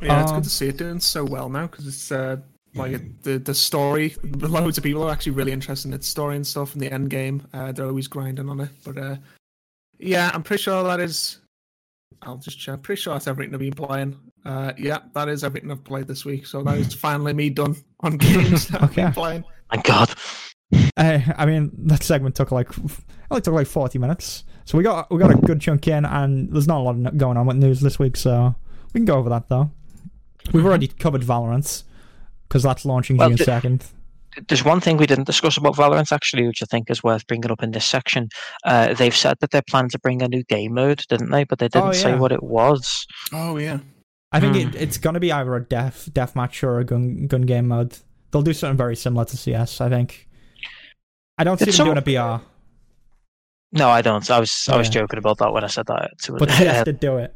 Yeah, 0.00 0.22
it's 0.22 0.30
Um, 0.32 0.36
good 0.38 0.44
to 0.44 0.50
see 0.50 0.68
it 0.68 0.76
doing 0.78 1.00
so 1.00 1.24
well 1.24 1.48
now 1.48 1.66
because 1.66 1.86
it's 1.86 2.10
uh, 2.10 2.36
like 2.74 2.92
it, 2.92 3.22
the 3.22 3.38
the 3.38 3.54
story. 3.54 4.16
Loads 4.24 4.78
of 4.78 4.84
people 4.84 5.02
are 5.04 5.10
actually 5.12 5.32
really 5.32 5.52
interested 5.52 5.88
in 5.88 5.94
its 5.94 6.08
story 6.08 6.36
and 6.36 6.46
stuff. 6.46 6.72
And 6.72 6.82
the 6.82 6.90
end 6.92 7.10
game, 7.10 7.46
uh, 7.52 7.72
they're 7.72 7.86
always 7.86 8.08
grinding 8.08 8.48
on 8.48 8.60
it. 8.60 8.70
But 8.84 8.98
uh, 8.98 9.16
yeah, 9.98 10.30
I'm 10.34 10.42
pretty 10.42 10.62
sure 10.62 10.82
that 10.84 10.98
is. 11.00 11.38
I'll 12.22 12.36
just 12.36 12.58
check. 12.58 12.74
I'm 12.74 12.80
pretty 12.80 13.00
sure 13.02 13.14
that's 13.14 13.26
everything 13.26 13.54
I've 13.54 13.60
been 13.60 13.72
playing. 13.72 14.16
Uh, 14.44 14.72
yeah, 14.78 14.98
that 15.14 15.28
is 15.28 15.44
everything 15.44 15.70
I've 15.70 15.84
played 15.84 16.06
this 16.08 16.24
week. 16.24 16.46
So 16.46 16.62
that 16.62 16.78
is 16.78 16.94
finally 17.06 17.32
me 17.32 17.50
done 17.50 17.76
on 18.00 18.16
games 18.16 18.68
that 18.68 18.82
I've 18.82 18.94
been 18.94 19.06
Okay. 19.06 19.14
playing. 19.14 19.44
Thank 19.70 19.84
God. 19.86 20.10
Uh, 20.96 21.20
I 21.36 21.46
mean, 21.46 21.70
that 21.86 22.02
segment 22.02 22.34
took 22.34 22.52
like 22.52 22.68
only 23.30 23.40
took 23.40 23.54
like 23.54 23.66
forty 23.66 23.98
minutes, 23.98 24.44
so 24.64 24.76
we 24.76 24.84
got 24.84 25.10
we 25.10 25.18
got 25.18 25.30
a 25.30 25.34
good 25.36 25.60
chunk 25.60 25.88
in, 25.88 26.04
and 26.04 26.52
there's 26.52 26.68
not 26.68 26.78
a 26.80 26.82
lot 26.82 27.16
going 27.16 27.36
on 27.36 27.46
with 27.46 27.56
news 27.56 27.80
this 27.80 27.98
week, 27.98 28.16
so 28.16 28.54
we 28.92 28.98
can 29.00 29.04
go 29.06 29.14
over 29.16 29.30
that 29.30 29.48
though. 29.48 29.70
We've 30.52 30.66
already 30.66 30.88
covered 30.88 31.22
Valorant 31.22 31.84
because 32.48 32.62
that's 32.62 32.84
launching 32.84 33.16
Well, 33.16 33.28
June 33.30 33.36
the- 33.38 33.44
second. 33.44 33.86
There's 34.48 34.64
one 34.64 34.80
thing 34.80 34.96
we 34.96 35.06
didn't 35.06 35.24
discuss 35.26 35.58
about 35.58 35.74
Valorant 35.76 36.10
actually, 36.10 36.46
which 36.46 36.62
I 36.62 36.66
think 36.66 36.90
is 36.90 37.02
worth 37.02 37.26
bringing 37.26 37.50
up 37.50 37.62
in 37.62 37.70
this 37.72 37.84
section. 37.84 38.30
Uh, 38.64 38.94
they've 38.94 39.14
said 39.14 39.36
that 39.40 39.50
they're 39.50 39.60
planning 39.60 39.90
to 39.90 39.98
bring 39.98 40.22
a 40.22 40.28
new 40.28 40.42
game 40.44 40.72
mode, 40.72 41.04
didn't 41.10 41.30
they? 41.30 41.44
But 41.44 41.58
they 41.58 41.68
didn't 41.68 41.88
Oh, 41.88 41.92
say 41.92 42.14
what 42.16 42.32
it 42.32 42.42
was. 42.42 43.06
Oh 43.32 43.58
yeah. 43.58 43.78
I 44.32 44.40
think 44.40 44.54
Hmm. 44.56 44.68
it, 44.68 44.74
it's 44.74 44.96
gonna 44.98 45.20
be 45.20 45.30
either 45.32 45.54
a 45.54 45.62
death 45.62 46.08
death 46.14 46.34
match 46.34 46.64
or 46.64 46.78
a 46.78 46.84
gun 46.84 47.26
gun 47.26 47.42
game 47.42 47.68
mode. 47.68 47.98
They'll 48.30 48.40
do 48.42 48.54
something 48.54 48.78
very 48.78 48.96
similar 48.96 49.26
to 49.26 49.36
CS, 49.36 49.80
I 49.82 49.90
think. 49.90 50.28
I 51.42 51.44
don't 51.44 51.58
see 51.58 51.64
It's 51.64 51.76
them 51.76 51.86
so- 51.88 51.92
doing 51.94 51.98
a 51.98 52.38
BR, 52.38 52.44
No, 53.72 53.88
I 53.88 54.00
don't. 54.00 54.30
I 54.30 54.38
was 54.38 54.68
I 54.70 54.76
was 54.76 54.88
joking 54.88 55.18
about 55.18 55.38
that 55.38 55.52
when 55.52 55.64
I 55.64 55.66
said 55.66 55.86
that 55.86 56.12
to 56.22 56.34
but 56.34 56.48
CS 56.50 56.84
did 56.84 56.96
uh, 56.96 56.98
do 57.00 57.16
it. 57.18 57.34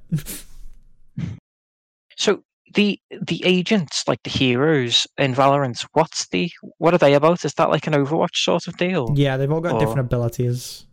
So 2.16 2.42
the 2.74 2.98
the 3.10 3.42
agents, 3.44 4.04
like 4.06 4.22
the 4.22 4.30
heroes 4.30 5.06
in 5.18 5.34
Valorant, 5.34 5.84
what's 5.92 6.28
the 6.28 6.50
what 6.78 6.94
are 6.94 6.98
they 6.98 7.14
about? 7.14 7.44
Is 7.44 7.54
that 7.54 7.70
like 7.70 7.86
an 7.86 7.94
Overwatch 7.94 8.36
sort 8.36 8.66
of 8.68 8.76
deal? 8.76 9.12
yeah, 9.16 9.36
they've 9.36 9.50
all 9.50 9.60
got 9.60 9.74
Or- 9.74 9.80
different 9.80 10.00
abilities. 10.00 10.84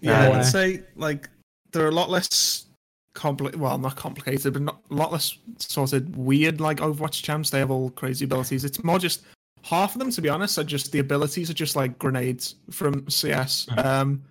Yeah, 0.00 0.30
I'd 0.38 0.44
say 0.44 0.82
like 0.94 1.28
they're 1.72 1.88
a 1.88 1.92
lot 1.92 2.10
less 2.10 2.66
compli 3.14 3.56
Well, 3.56 3.78
not 3.78 3.96
complicated, 3.96 4.52
but 4.52 4.60
not 4.62 4.78
a 4.90 4.94
lot 4.94 5.10
less 5.10 5.38
sort 5.58 5.94
of 5.94 6.16
weird. 6.16 6.60
Like 6.60 6.78
Overwatch 6.78 7.22
champs, 7.22 7.48
they 7.50 7.58
have 7.60 7.70
all 7.70 7.88
crazy 7.90 8.24
abilities. 8.26 8.64
It's 8.64 8.84
more 8.84 8.98
just 8.98 9.22
half 9.66 9.94
of 9.94 9.98
them, 9.98 10.10
to 10.10 10.20
be 10.22 10.28
honest, 10.28 10.58
are 10.58 10.64
just 10.64 10.92
the 10.92 11.00
abilities 11.00 11.50
are 11.50 11.54
just 11.54 11.76
like 11.76 11.98
grenades 11.98 12.56
from 12.70 13.08
CS. 13.08 13.66
Um, 13.76 14.22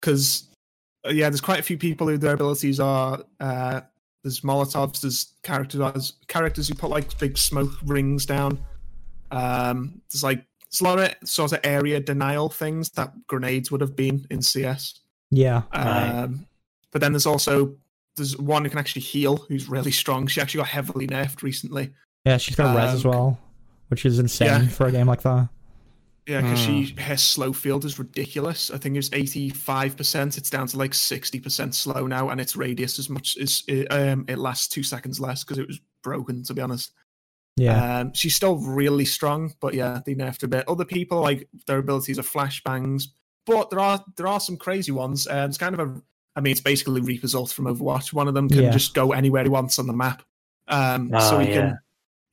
because 0.00 0.48
yeah, 1.08 1.30
there's 1.30 1.40
quite 1.40 1.58
a 1.58 1.62
few 1.62 1.78
people 1.78 2.06
who 2.06 2.18
their 2.18 2.34
abilities 2.34 2.78
are 2.80 3.22
uh. 3.40 3.80
There's 4.22 4.40
Molotovs. 4.40 5.00
There's 5.00 5.34
characters 5.44 6.14
characters 6.26 6.66
who 6.66 6.74
put 6.74 6.90
like 6.90 7.16
big 7.18 7.38
smoke 7.38 7.70
rings 7.84 8.26
down. 8.26 8.58
Um, 9.30 10.02
there's 10.10 10.24
like 10.24 10.44
there's 10.70 10.80
a 10.80 10.84
lot 10.84 10.98
of 10.98 11.28
sort 11.28 11.52
of 11.52 11.60
area 11.62 12.00
denial 12.00 12.48
things 12.48 12.90
that 12.90 13.12
grenades 13.28 13.70
would 13.70 13.80
have 13.80 13.94
been 13.94 14.26
in 14.30 14.42
CS. 14.42 14.98
Yeah, 15.30 15.62
Right. 15.72 16.08
Um, 16.08 16.46
but 16.90 17.00
then 17.00 17.12
there's 17.12 17.26
also 17.26 17.76
there's 18.16 18.36
one 18.36 18.64
who 18.64 18.70
can 18.70 18.78
actually 18.78 19.02
heal, 19.02 19.36
who's 19.36 19.68
really 19.68 19.92
strong. 19.92 20.26
She 20.26 20.40
actually 20.40 20.58
got 20.58 20.68
heavily 20.68 21.06
nerfed 21.06 21.42
recently. 21.42 21.92
yeah, 22.24 22.36
she's 22.38 22.56
got 22.56 22.74
res 22.74 22.94
as 22.94 23.04
Um, 23.04 23.10
well, 23.10 23.38
which 23.88 24.04
is 24.04 24.18
insane 24.18 24.46
yeah. 24.48 24.68
for 24.68 24.86
a 24.86 24.92
game 24.92 25.06
like 25.06 25.22
that. 25.22 25.48
Yeah, 26.26 26.40
because 26.40 26.64
Hmm. 26.66 26.82
she 26.84 26.94
her 27.02 27.16
slow 27.16 27.52
field 27.52 27.84
is 27.84 27.98
ridiculous. 28.00 28.70
I 28.72 28.78
think 28.78 28.96
it's 28.96 29.10
eighty 29.12 29.48
five 29.48 29.96
percent. 29.96 30.36
It's 30.36 30.50
down 30.50 30.66
to 30.68 30.76
like 30.76 30.92
sixty 30.92 31.38
percent 31.38 31.74
slow 31.74 32.06
now, 32.08 32.30
and 32.30 32.40
its 32.40 32.56
radius 32.56 32.98
as 32.98 33.08
much 33.08 33.36
as 33.38 33.62
it, 33.68 33.86
um 33.92 34.24
it 34.26 34.38
lasts 34.38 34.66
two 34.66 34.82
seconds 34.82 35.20
less 35.20 35.44
because 35.44 35.58
it 35.58 35.68
was 35.68 35.80
broken. 36.02 36.42
To 36.44 36.54
be 36.54 36.62
honest, 36.62 36.90
Yeah, 37.56 38.00
um, 38.00 38.12
she's 38.12 38.34
still 38.34 38.56
really 38.56 39.04
strong, 39.04 39.54
but 39.60 39.72
yeah, 39.74 40.00
they 40.04 40.16
nerfed 40.16 40.42
a 40.42 40.48
bit. 40.48 40.68
Other 40.68 40.84
people 40.84 41.20
like 41.20 41.48
their 41.68 41.78
abilities 41.78 42.18
are 42.18 42.22
flashbangs, 42.22 43.04
but 43.46 43.70
there 43.70 43.78
are 43.80 44.04
there 44.16 44.26
are 44.26 44.40
some 44.40 44.56
crazy 44.56 44.90
ones. 44.90 45.28
Um, 45.28 45.48
it's 45.48 45.58
kind 45.58 45.78
of 45.78 45.88
a, 45.88 46.02
I 46.34 46.40
mean, 46.40 46.50
it's 46.50 46.60
basically 46.60 47.02
Reaper's 47.02 47.36
ult 47.36 47.52
from 47.52 47.66
Overwatch. 47.66 48.12
One 48.12 48.26
of 48.26 48.34
them 48.34 48.48
can 48.48 48.64
Yeah. 48.64 48.70
just 48.70 48.94
go 48.94 49.12
anywhere 49.12 49.44
he 49.44 49.48
wants 49.48 49.78
on 49.78 49.86
the 49.86 49.92
map. 49.92 50.24
Um, 50.66 51.10
so 51.20 51.36
Oh, 51.36 51.38
he 51.38 51.50
yeah. 51.50 51.54
can 51.54 51.78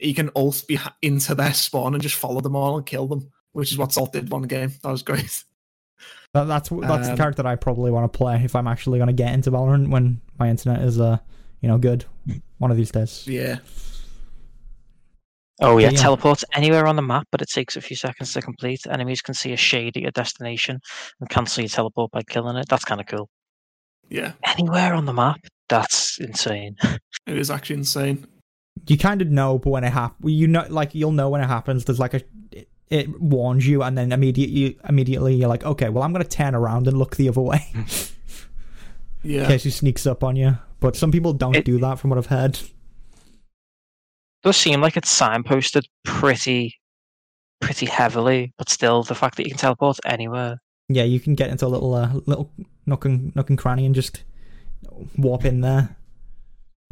he 0.03 0.13
can 0.13 0.29
ult 0.35 0.63
be 0.67 0.77
into 1.01 1.33
their 1.33 1.53
spawn 1.53 1.93
and 1.93 2.03
just 2.03 2.15
follow 2.15 2.41
them 2.41 2.55
all 2.55 2.77
and 2.77 2.85
kill 2.85 3.07
them, 3.07 3.31
which 3.53 3.71
is 3.71 3.77
what 3.77 3.91
Salt 3.93 4.13
did 4.13 4.29
one 4.29 4.43
game. 4.43 4.71
That 4.83 4.91
was 4.91 5.01
great. 5.03 5.43
That, 6.33 6.45
that's 6.45 6.69
that's 6.69 7.05
the 7.07 7.11
Um, 7.11 7.17
character 7.17 7.45
I 7.45 7.55
probably 7.55 7.91
want 7.91 8.11
to 8.11 8.17
play 8.17 8.43
if 8.43 8.55
I'm 8.55 8.67
actually 8.67 8.99
going 8.99 9.07
to 9.07 9.13
get 9.13 9.33
into 9.33 9.51
Valorant 9.51 9.89
when 9.89 10.19
my 10.39 10.49
internet 10.49 10.81
is 10.81 10.99
uh 10.99 11.17
you 11.61 11.69
know 11.69 11.77
good 11.77 12.05
one 12.57 12.71
of 12.71 12.77
these 12.77 12.91
days. 12.91 13.25
Yeah. 13.27 13.59
Oh 15.61 15.77
yeah, 15.77 15.91
yeah. 15.91 15.97
teleports 15.97 16.43
anywhere 16.53 16.87
on 16.87 16.95
the 16.95 17.01
map, 17.03 17.27
but 17.31 17.41
it 17.41 17.49
takes 17.49 17.77
a 17.77 17.81
few 17.81 17.95
seconds 17.95 18.33
to 18.33 18.41
complete. 18.41 18.81
Enemies 18.89 19.21
can 19.21 19.35
see 19.35 19.53
a 19.53 19.57
shade 19.57 19.95
at 19.95 20.01
your 20.01 20.11
destination 20.11 20.79
and 21.19 21.29
cancel 21.29 21.61
your 21.61 21.69
teleport 21.69 22.11
by 22.11 22.23
killing 22.23 22.57
it. 22.57 22.65
That's 22.67 22.83
kind 22.83 22.99
of 22.99 23.07
cool. 23.07 23.29
Yeah. 24.09 24.33
Anywhere 24.43 24.93
on 24.95 25.05
the 25.05 25.13
map, 25.13 25.39
that's 25.69 26.19
insane. 26.19 26.75
It 27.25 27.37
is 27.37 27.49
actually 27.49 27.77
insane. 27.77 28.27
You 28.87 28.97
kind 28.97 29.21
of 29.21 29.29
know, 29.29 29.57
but 29.59 29.69
when 29.69 29.83
it 29.83 29.93
happens, 29.93 30.31
you 30.31 30.47
know, 30.47 30.65
like 30.69 30.93
you'll 30.95 31.11
know 31.11 31.29
when 31.29 31.41
it 31.41 31.47
happens. 31.47 31.85
There's 31.85 31.99
like 31.99 32.13
a 32.15 32.21
it, 32.51 32.67
it 32.89 33.21
warns 33.21 33.65
you, 33.67 33.81
and 33.83 33.97
then 33.97 34.11
immediately 34.11 34.77
immediately 34.89 35.35
you're 35.35 35.47
like, 35.49 35.63
okay, 35.63 35.89
well 35.89 36.03
I'm 36.03 36.11
going 36.11 36.23
to 36.23 36.29
turn 36.29 36.53
around 36.55 36.87
and 36.87 36.97
look 36.97 37.15
the 37.15 37.29
other 37.29 37.41
way 37.41 37.65
in 37.73 37.85
Yeah. 39.23 39.47
case 39.47 39.63
he 39.63 39.69
sneaks 39.69 40.05
up 40.05 40.23
on 40.23 40.35
you. 40.35 40.57
But 40.79 40.95
some 40.97 41.11
people 41.11 41.31
don't 41.33 41.55
It- 41.55 41.65
do 41.65 41.79
that, 41.79 41.97
from 41.99 42.09
what 42.09 42.17
I've 42.19 42.25
heard. 42.25 42.59
does 44.43 44.57
seem 44.57 44.81
like 44.81 44.97
it's 44.97 45.17
signposted 45.17 45.85
pretty, 46.03 46.75
pretty 47.61 47.85
heavily, 47.85 48.53
but 48.57 48.67
still, 48.69 49.03
the 49.03 49.15
fact 49.15 49.37
that 49.37 49.43
you 49.45 49.51
can 49.51 49.59
teleport 49.59 49.97
anywhere. 50.05 50.57
Yeah, 50.89 51.03
you 51.03 51.21
can 51.21 51.35
get 51.35 51.49
into 51.49 51.65
a 51.65 51.67
little 51.69 51.93
uh, 51.93 52.11
little 52.25 52.51
nook 52.85 53.05
and, 53.05 53.33
nook 53.35 53.49
and 53.49 53.57
cranny 53.57 53.85
and 53.85 53.95
just 53.95 54.23
warp 55.17 55.45
in 55.45 55.61
there. 55.61 55.95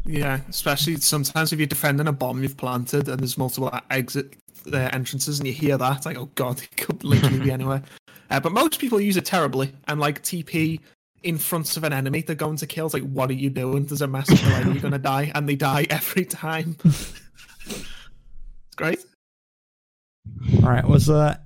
Yeah, 0.04 0.40
especially 0.48 0.96
sometimes 0.96 1.52
if 1.52 1.58
you're 1.58 1.66
defending 1.66 2.08
a 2.08 2.12
bomb 2.12 2.42
you've 2.42 2.56
planted 2.56 3.08
and 3.08 3.20
there's 3.20 3.38
multiple 3.38 3.72
exit 3.90 4.34
uh, 4.72 4.76
entrances 4.92 5.38
and 5.38 5.46
you 5.46 5.52
hear 5.54 5.78
that, 5.78 6.04
like, 6.04 6.16
oh 6.16 6.30
god, 6.34 6.60
it 6.62 6.76
could 6.76 7.04
literally 7.04 7.40
be 7.40 7.50
anywhere. 7.50 7.82
Uh, 8.30 8.40
but 8.40 8.52
most 8.52 8.80
people 8.80 9.00
use 9.00 9.16
it 9.16 9.24
terribly 9.24 9.72
and 9.88 10.00
like 10.00 10.22
TP 10.22 10.80
in 11.22 11.38
front 11.38 11.76
of 11.76 11.84
an 11.84 11.92
enemy 11.92 12.22
they're 12.22 12.34
going 12.34 12.56
to 12.56 12.66
kill. 12.66 12.86
It's 12.86 12.94
like, 12.94 13.04
what 13.04 13.30
are 13.30 13.34
you 13.34 13.50
doing? 13.50 13.84
There's 13.84 14.02
a 14.02 14.08
massive 14.08 14.40
delay, 14.40 14.64
you're 14.64 14.82
gonna 14.82 14.98
die, 14.98 15.30
and 15.34 15.48
they 15.48 15.56
die 15.56 15.86
every 15.90 16.24
time. 16.24 16.76
it's 16.84 17.94
great. 18.76 19.04
All 20.62 20.70
right, 20.70 20.86
was 20.86 21.10
uh, 21.10 21.36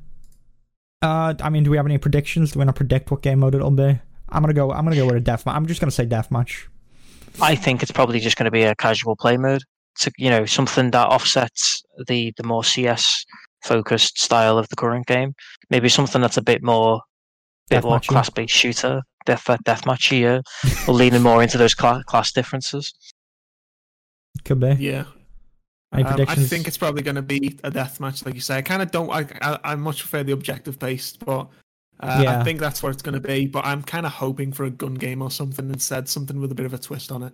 uh, 1.03 1.35
I 1.41 1.51
mean, 1.51 1.65
do 1.65 1.71
we 1.71 1.77
have 1.77 1.87
any 1.87 1.99
predictions? 1.99 2.53
Do 2.53 2.59
we 2.59 2.65
want 2.65 2.75
to 2.75 2.79
predict 2.79 3.11
what 3.11 3.23
game 3.23 3.41
mode 3.41 3.55
it'll 3.55 3.71
be? 3.71 3.99
I'm 4.29 4.43
gonna 4.43 4.55
go. 4.55 4.73
I'm 4.73 4.85
gonna 4.85 4.97
go 4.97 5.07
with 5.07 5.17
a 5.17 5.21
deathmatch. 5.21 5.55
I'm 5.55 5.67
just 5.67 5.81
gonna 5.81 5.91
say 5.91 6.07
deathmatch. 6.07 6.67
I 7.41 7.55
think 7.55 7.83
it's 7.83 7.93
probably 7.93 8.21
just 8.21 8.37
going 8.37 8.47
to 8.47 8.51
be 8.51 8.63
a 8.63 8.75
casual 8.75 9.17
play 9.17 9.37
mode. 9.37 9.63
To 10.01 10.13
you 10.19 10.29
know, 10.29 10.45
something 10.45 10.91
that 10.91 11.09
offsets 11.09 11.83
the 12.07 12.33
the 12.37 12.43
more 12.43 12.65
CS 12.65 13.25
focused 13.63 14.21
style 14.21 14.59
of 14.59 14.69
the 14.69 14.77
current 14.77 15.07
game. 15.07 15.35
Maybe 15.71 15.89
something 15.89 16.21
that's 16.21 16.37
a 16.37 16.43
bit 16.43 16.63
more, 16.63 17.01
bit 17.71 17.83
more 17.83 17.99
Deathmatchy. 17.99 18.07
class 18.09 18.31
based 18.31 18.55
shooter, 18.55 19.03
death 19.25 19.45
deathmatchy, 19.65 20.21
yeah, 20.21 20.41
or 20.87 20.95
leaning 20.95 21.23
more 21.23 21.43
into 21.43 21.57
those 21.59 21.75
cla- 21.75 22.05
class 22.07 22.33
differences. 22.33 22.93
Could 24.45 24.61
be. 24.61 24.77
Yeah. 24.79 25.05
Any 25.93 26.05
Um, 26.05 26.25
I 26.29 26.35
think 26.35 26.67
it's 26.67 26.77
probably 26.77 27.03
going 27.03 27.15
to 27.15 27.23
be 27.23 27.59
a 27.65 27.71
death 27.71 28.01
match, 28.01 28.25
like 28.27 28.35
you 28.35 28.41
say. 28.41 28.57
I 28.59 28.63
kind 28.63 28.83
of 28.83 28.91
don't. 28.91 29.11
I, 29.11 29.27
I 29.41 29.59
I 29.65 29.75
much 29.77 30.01
prefer 30.01 30.23
the 30.23 30.33
objective 30.33 30.79
based, 30.79 31.25
but 31.25 31.49
uh, 32.01 32.21
Yeah. 32.23 32.41
I 32.41 32.45
think 32.45 32.61
that's 32.61 32.83
where 32.83 32.93
it's 32.93 33.03
going 33.03 33.15
to 33.15 33.21
be. 33.21 33.47
But 33.47 33.65
I'm 33.65 33.83
kind 33.83 34.07
of 34.07 34.13
hoping 34.13 34.53
for 34.53 34.65
a 34.65 34.71
gun 34.71 34.95
game 34.95 35.23
or 35.23 35.31
something 35.31 35.69
instead, 35.71 36.09
something 36.09 36.41
with 36.41 36.53
a 36.53 36.55
bit 36.55 36.67
of 36.67 36.75
a 36.75 36.79
twist 36.79 37.11
on 37.13 37.23
it. 37.23 37.33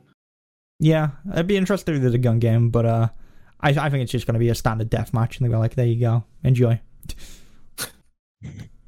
Yeah, 0.79 1.11
it'd 1.33 1.47
be 1.47 1.57
interesting 1.57 1.95
if 1.95 2.01
there's 2.03 2.15
a 2.15 2.19
gun 2.19 2.39
game, 2.41 2.71
but 2.71 2.85
uh, 2.87 3.09
I 3.61 3.69
I 3.71 3.89
think 3.91 4.03
it's 4.03 4.11
just 4.11 4.27
gonna 4.27 4.41
be 4.41 4.49
a 4.49 4.55
standard 4.55 4.91
deathmatch, 4.91 5.39
and 5.39 5.47
they 5.47 5.51
go 5.53 5.59
like, 5.61 5.77
there 5.77 5.87
you 5.87 6.01
go, 6.01 6.25
enjoy. 6.43 6.81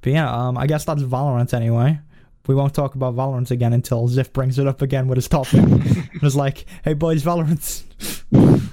but 0.01 0.12
yeah, 0.12 0.31
um, 0.31 0.59
I 0.59 0.66
guess 0.66 0.85
that's 0.85 1.03
Valorant 1.03 1.55
anyway. 1.55 2.01
We 2.47 2.55
won't 2.55 2.75
talk 2.75 2.95
about 2.95 3.14
Valorant 3.14 3.51
again 3.51 3.72
until 3.72 4.09
Ziff 4.09 4.33
brings 4.33 4.59
it 4.59 4.66
up 4.66 4.83
again 4.83 5.09
with 5.09 5.16
his 5.16 5.29
topic. 5.29 5.61
it 5.64 6.20
was 6.22 6.37
like, 6.37 6.66
hey 6.83 6.95
boys, 6.95 7.22
Valorant. 7.22 7.85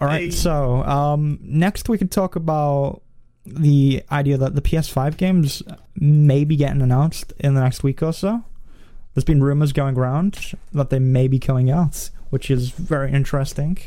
All 0.00 0.06
right, 0.08 0.22
Hey. 0.22 0.30
so 0.30 0.82
um, 0.84 1.38
next 1.42 1.88
we 1.88 1.98
could 1.98 2.10
talk 2.10 2.34
about 2.36 3.02
the 3.54 4.02
idea 4.10 4.36
that 4.38 4.54
the 4.54 4.62
PS5 4.62 5.16
games 5.16 5.62
may 5.94 6.44
be 6.44 6.56
getting 6.56 6.82
announced 6.82 7.32
in 7.38 7.54
the 7.54 7.60
next 7.60 7.82
week 7.82 8.02
or 8.02 8.12
so. 8.12 8.44
There's 9.14 9.24
been 9.24 9.42
rumors 9.42 9.72
going 9.72 9.96
around 9.96 10.54
that 10.72 10.90
they 10.90 10.98
may 10.98 11.28
be 11.28 11.38
coming 11.38 11.70
out, 11.70 12.10
which 12.30 12.50
is 12.50 12.70
very 12.70 13.12
interesting. 13.12 13.78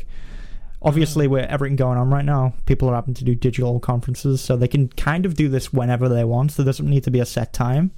Obviously, 0.82 1.26
with 1.26 1.48
everything 1.48 1.76
going 1.76 1.96
on 1.96 2.10
right 2.10 2.24
now, 2.24 2.52
people 2.66 2.90
are 2.90 2.94
having 2.94 3.14
to 3.14 3.24
do 3.24 3.34
digital 3.34 3.80
conferences, 3.80 4.42
so 4.42 4.54
they 4.54 4.68
can 4.68 4.88
kind 4.88 5.24
of 5.24 5.34
do 5.34 5.48
this 5.48 5.72
whenever 5.72 6.10
they 6.10 6.24
want. 6.24 6.52
So 6.52 6.62
there 6.62 6.68
doesn't 6.68 6.88
need 6.88 7.04
to 7.04 7.10
be 7.10 7.20
a 7.20 7.26
set 7.26 7.54
time. 7.54 7.90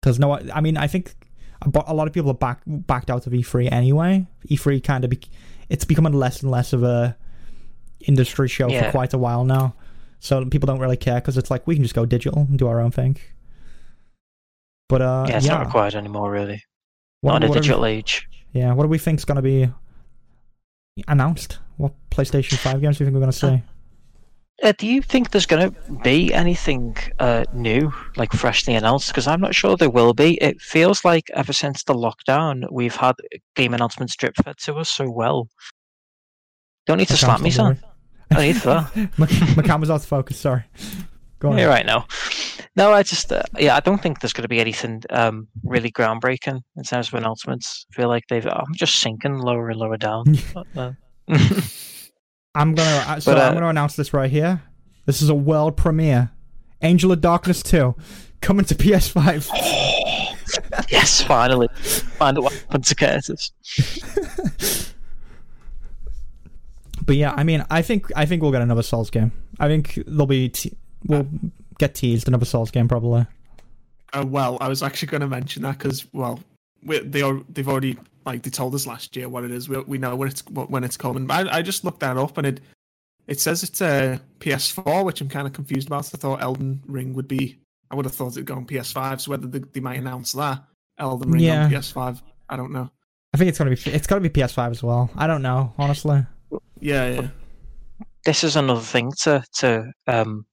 Because 0.00 0.18
no, 0.18 0.40
I 0.54 0.62
mean, 0.62 0.78
I 0.78 0.86
think 0.86 1.14
a 1.60 1.84
a 1.86 1.94
lot 1.94 2.06
of 2.06 2.14
people 2.14 2.30
are 2.30 2.34
back 2.34 2.62
backed 2.66 3.10
out 3.10 3.26
of 3.26 3.32
E3 3.34 3.70
anyway. 3.70 4.26
E3 4.48 4.82
kind 4.82 5.04
of 5.04 5.10
be, 5.10 5.20
it's 5.68 5.84
becoming 5.84 6.14
less 6.14 6.42
and 6.42 6.50
less 6.50 6.72
of 6.72 6.82
a 6.82 7.16
industry 8.00 8.48
show 8.48 8.70
for 8.70 8.90
quite 8.90 9.12
a 9.12 9.18
while 9.18 9.44
now. 9.44 9.74
So 10.20 10.44
people 10.44 10.66
don't 10.66 10.78
really 10.78 10.96
care 10.98 11.16
because 11.16 11.36
it's 11.38 11.50
like 11.50 11.66
we 11.66 11.74
can 11.74 11.82
just 11.82 11.94
go 11.94 12.06
digital 12.06 12.40
and 12.48 12.58
do 12.58 12.68
our 12.68 12.80
own 12.80 12.90
thing. 12.90 13.16
But 14.88 15.02
uh, 15.02 15.26
yeah, 15.28 15.36
it's 15.38 15.46
yeah, 15.46 15.54
not 15.54 15.66
required 15.66 15.94
anymore, 15.94 16.30
really. 16.30 16.62
What- 17.22 17.32
not 17.32 17.42
in 17.42 17.42
a 17.44 17.46
do 17.46 17.52
we- 17.52 17.60
digital 17.60 17.86
age. 17.86 18.28
yeah, 18.52 18.72
what 18.72 18.84
do 18.84 18.88
we 18.88 18.98
think's 18.98 19.24
going 19.24 19.36
to 19.36 19.42
be 19.42 19.68
announced? 21.08 21.58
What 21.76 21.92
PlayStation 22.10 22.56
5 22.58 22.80
games 22.80 22.98
do 22.98 23.04
you 23.04 23.06
think 23.06 23.14
we're 23.14 23.20
going 23.20 23.32
to 23.32 23.38
see? 23.38 23.62
Uh, 24.62 24.72
do 24.76 24.86
you 24.86 25.00
think 25.00 25.30
there's 25.30 25.46
going 25.46 25.72
to 25.72 25.92
be 26.02 26.34
anything 26.34 26.94
uh, 27.18 27.44
new, 27.54 27.90
like 28.16 28.30
freshly 28.32 28.74
announced? 28.74 29.08
Because 29.08 29.26
I'm 29.26 29.40
not 29.40 29.54
sure 29.54 29.74
there 29.74 29.88
will 29.88 30.12
be. 30.12 30.34
It 30.42 30.60
feels 30.60 31.02
like 31.02 31.30
ever 31.32 31.54
since 31.54 31.84
the 31.84 31.94
lockdown, 31.94 32.70
we've 32.70 32.94
had 32.94 33.14
game 33.56 33.72
announcements 33.72 34.14
drip 34.16 34.36
fed 34.36 34.58
to 34.58 34.74
us 34.74 34.90
so 34.90 35.08
well. 35.08 35.48
Don't 36.86 36.98
need 36.98 37.08
to 37.08 37.16
slap 37.16 37.40
me, 37.40 37.50
son. 37.50 37.80
I 38.32 38.46
need 38.46 38.56
that. 38.56 38.94
my, 39.18 39.54
my 39.56 39.62
camera's 39.62 39.90
out 39.90 39.96
of 39.96 40.04
focus, 40.04 40.38
sorry. 40.38 40.64
Go 41.40 41.50
on. 41.50 41.58
You're 41.58 41.68
right 41.68 41.86
now. 41.86 42.06
No, 42.76 42.92
I 42.92 43.02
just, 43.02 43.32
uh, 43.32 43.42
yeah, 43.58 43.74
I 43.74 43.80
don't 43.80 44.00
think 44.00 44.20
there's 44.20 44.32
going 44.32 44.42
to 44.42 44.48
be 44.48 44.60
anything 44.60 45.02
um, 45.10 45.48
really 45.64 45.90
groundbreaking 45.90 46.60
in 46.76 46.82
terms 46.84 47.08
of 47.08 47.14
announcements. 47.14 47.86
I 47.92 47.96
feel 47.96 48.08
like 48.08 48.24
they've, 48.28 48.46
I'm 48.46 48.74
just 48.74 48.98
sinking 48.98 49.38
lower 49.38 49.70
and 49.70 49.78
lower 49.78 49.96
down. 49.96 50.36
Uh, 50.76 50.92
I'm 52.54 52.74
to 52.74 52.82
uh, 52.82 53.20
so 53.20 53.32
But, 53.32 53.40
uh, 53.40 53.44
I'm 53.44 53.52
going 53.52 53.62
to 53.62 53.68
announce 53.68 53.96
this 53.96 54.12
right 54.12 54.30
here. 54.30 54.62
This 55.06 55.22
is 55.22 55.28
a 55.28 55.34
world 55.34 55.76
premiere. 55.76 56.30
Angel 56.82 57.12
of 57.12 57.20
Darkness 57.20 57.62
2 57.62 57.94
coming 58.40 58.64
to 58.66 58.74
PS5. 58.74 59.48
yes, 60.90 61.22
finally. 61.22 61.68
Find 61.74 62.38
out 62.38 62.44
what 62.44 62.52
happened 62.52 62.84
to 62.84 62.94
Kurtis. 62.94 63.52
But 67.10 67.16
yeah, 67.16 67.34
I 67.36 67.42
mean, 67.42 67.66
I 67.72 67.82
think 67.82 68.06
I 68.14 68.24
think 68.24 68.40
we'll 68.40 68.52
get 68.52 68.62
another 68.62 68.84
Souls 68.84 69.10
game. 69.10 69.32
I 69.58 69.66
think 69.66 69.94
there'll 70.06 70.26
be 70.26 70.48
te- 70.48 70.76
we'll 71.06 71.26
get 71.76 71.96
teased 71.96 72.28
another 72.28 72.44
Souls 72.44 72.70
game 72.70 72.86
probably. 72.86 73.26
Uh, 74.12 74.24
well, 74.24 74.58
I 74.60 74.68
was 74.68 74.80
actually 74.80 75.08
going 75.08 75.22
to 75.22 75.26
mention 75.26 75.62
that 75.62 75.76
because, 75.76 76.06
well, 76.12 76.38
we, 76.84 77.00
they 77.00 77.22
are, 77.22 77.40
they've 77.48 77.66
already 77.68 77.98
like 78.24 78.42
they 78.44 78.50
told 78.50 78.76
us 78.76 78.86
last 78.86 79.16
year 79.16 79.28
what 79.28 79.42
it 79.42 79.50
is. 79.50 79.68
We, 79.68 79.80
we 79.80 79.98
know 79.98 80.14
when 80.14 80.28
it's 80.28 80.42
when 80.48 80.84
it's 80.84 80.96
coming. 80.96 81.26
But 81.26 81.48
I, 81.48 81.58
I 81.58 81.62
just 81.62 81.82
looked 81.84 81.98
that 81.98 82.16
up 82.16 82.38
and 82.38 82.46
it 82.46 82.60
it 83.26 83.40
says 83.40 83.64
it's 83.64 83.80
a 83.80 84.20
PS4, 84.38 85.04
which 85.04 85.20
I'm 85.20 85.28
kind 85.28 85.48
of 85.48 85.52
confused 85.52 85.88
about. 85.88 86.04
So 86.04 86.12
I 86.14 86.18
thought 86.20 86.42
Elden 86.42 86.80
Ring 86.86 87.12
would 87.14 87.26
be. 87.26 87.58
I 87.90 87.96
would 87.96 88.04
have 88.04 88.14
thought 88.14 88.34
it'd 88.34 88.44
go 88.46 88.54
on 88.54 88.66
PS5. 88.66 89.22
So 89.22 89.32
whether 89.32 89.48
they, 89.48 89.58
they 89.72 89.80
might 89.80 89.98
announce 89.98 90.30
that 90.34 90.62
Elden 90.96 91.32
Ring 91.32 91.42
Yeah. 91.42 91.64
on 91.64 91.72
PS5, 91.72 92.22
I 92.48 92.56
don't 92.56 92.70
know. 92.70 92.88
I 93.34 93.36
think 93.36 93.48
it's 93.48 93.58
gonna 93.58 93.74
be 93.74 93.80
it's 93.90 94.06
gonna 94.06 94.20
be 94.20 94.28
PS5 94.30 94.70
as 94.70 94.82
well. 94.84 95.10
I 95.16 95.26
don't 95.26 95.42
know 95.42 95.72
honestly. 95.76 96.24
Yeah, 96.80 97.08
yeah, 97.08 97.28
this 98.24 98.44
is 98.44 98.56
another 98.56 98.80
thing 98.80 99.12
to 99.22 99.44
to 99.58 99.92
um, 100.06 100.46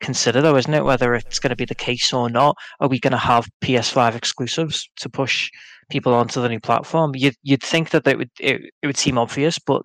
consider, 0.00 0.40
though, 0.40 0.56
isn't 0.56 0.72
it? 0.72 0.84
Whether 0.84 1.14
it's 1.14 1.38
going 1.38 1.50
to 1.50 1.56
be 1.56 1.64
the 1.64 1.74
case 1.74 2.12
or 2.12 2.28
not. 2.30 2.56
Are 2.80 2.88
we 2.88 3.00
going 3.00 3.12
to 3.12 3.18
have 3.18 3.48
PS5 3.62 4.14
exclusives 4.14 4.88
to 4.96 5.08
push 5.08 5.50
people 5.90 6.14
onto 6.14 6.40
the 6.40 6.48
new 6.48 6.60
platform? 6.60 7.12
You'd 7.14 7.36
you'd 7.42 7.62
think 7.62 7.90
that 7.90 8.06
it 8.06 8.18
would 8.18 8.30
it, 8.40 8.62
it 8.82 8.86
would 8.86 8.96
seem 8.96 9.18
obvious, 9.18 9.58
but 9.58 9.82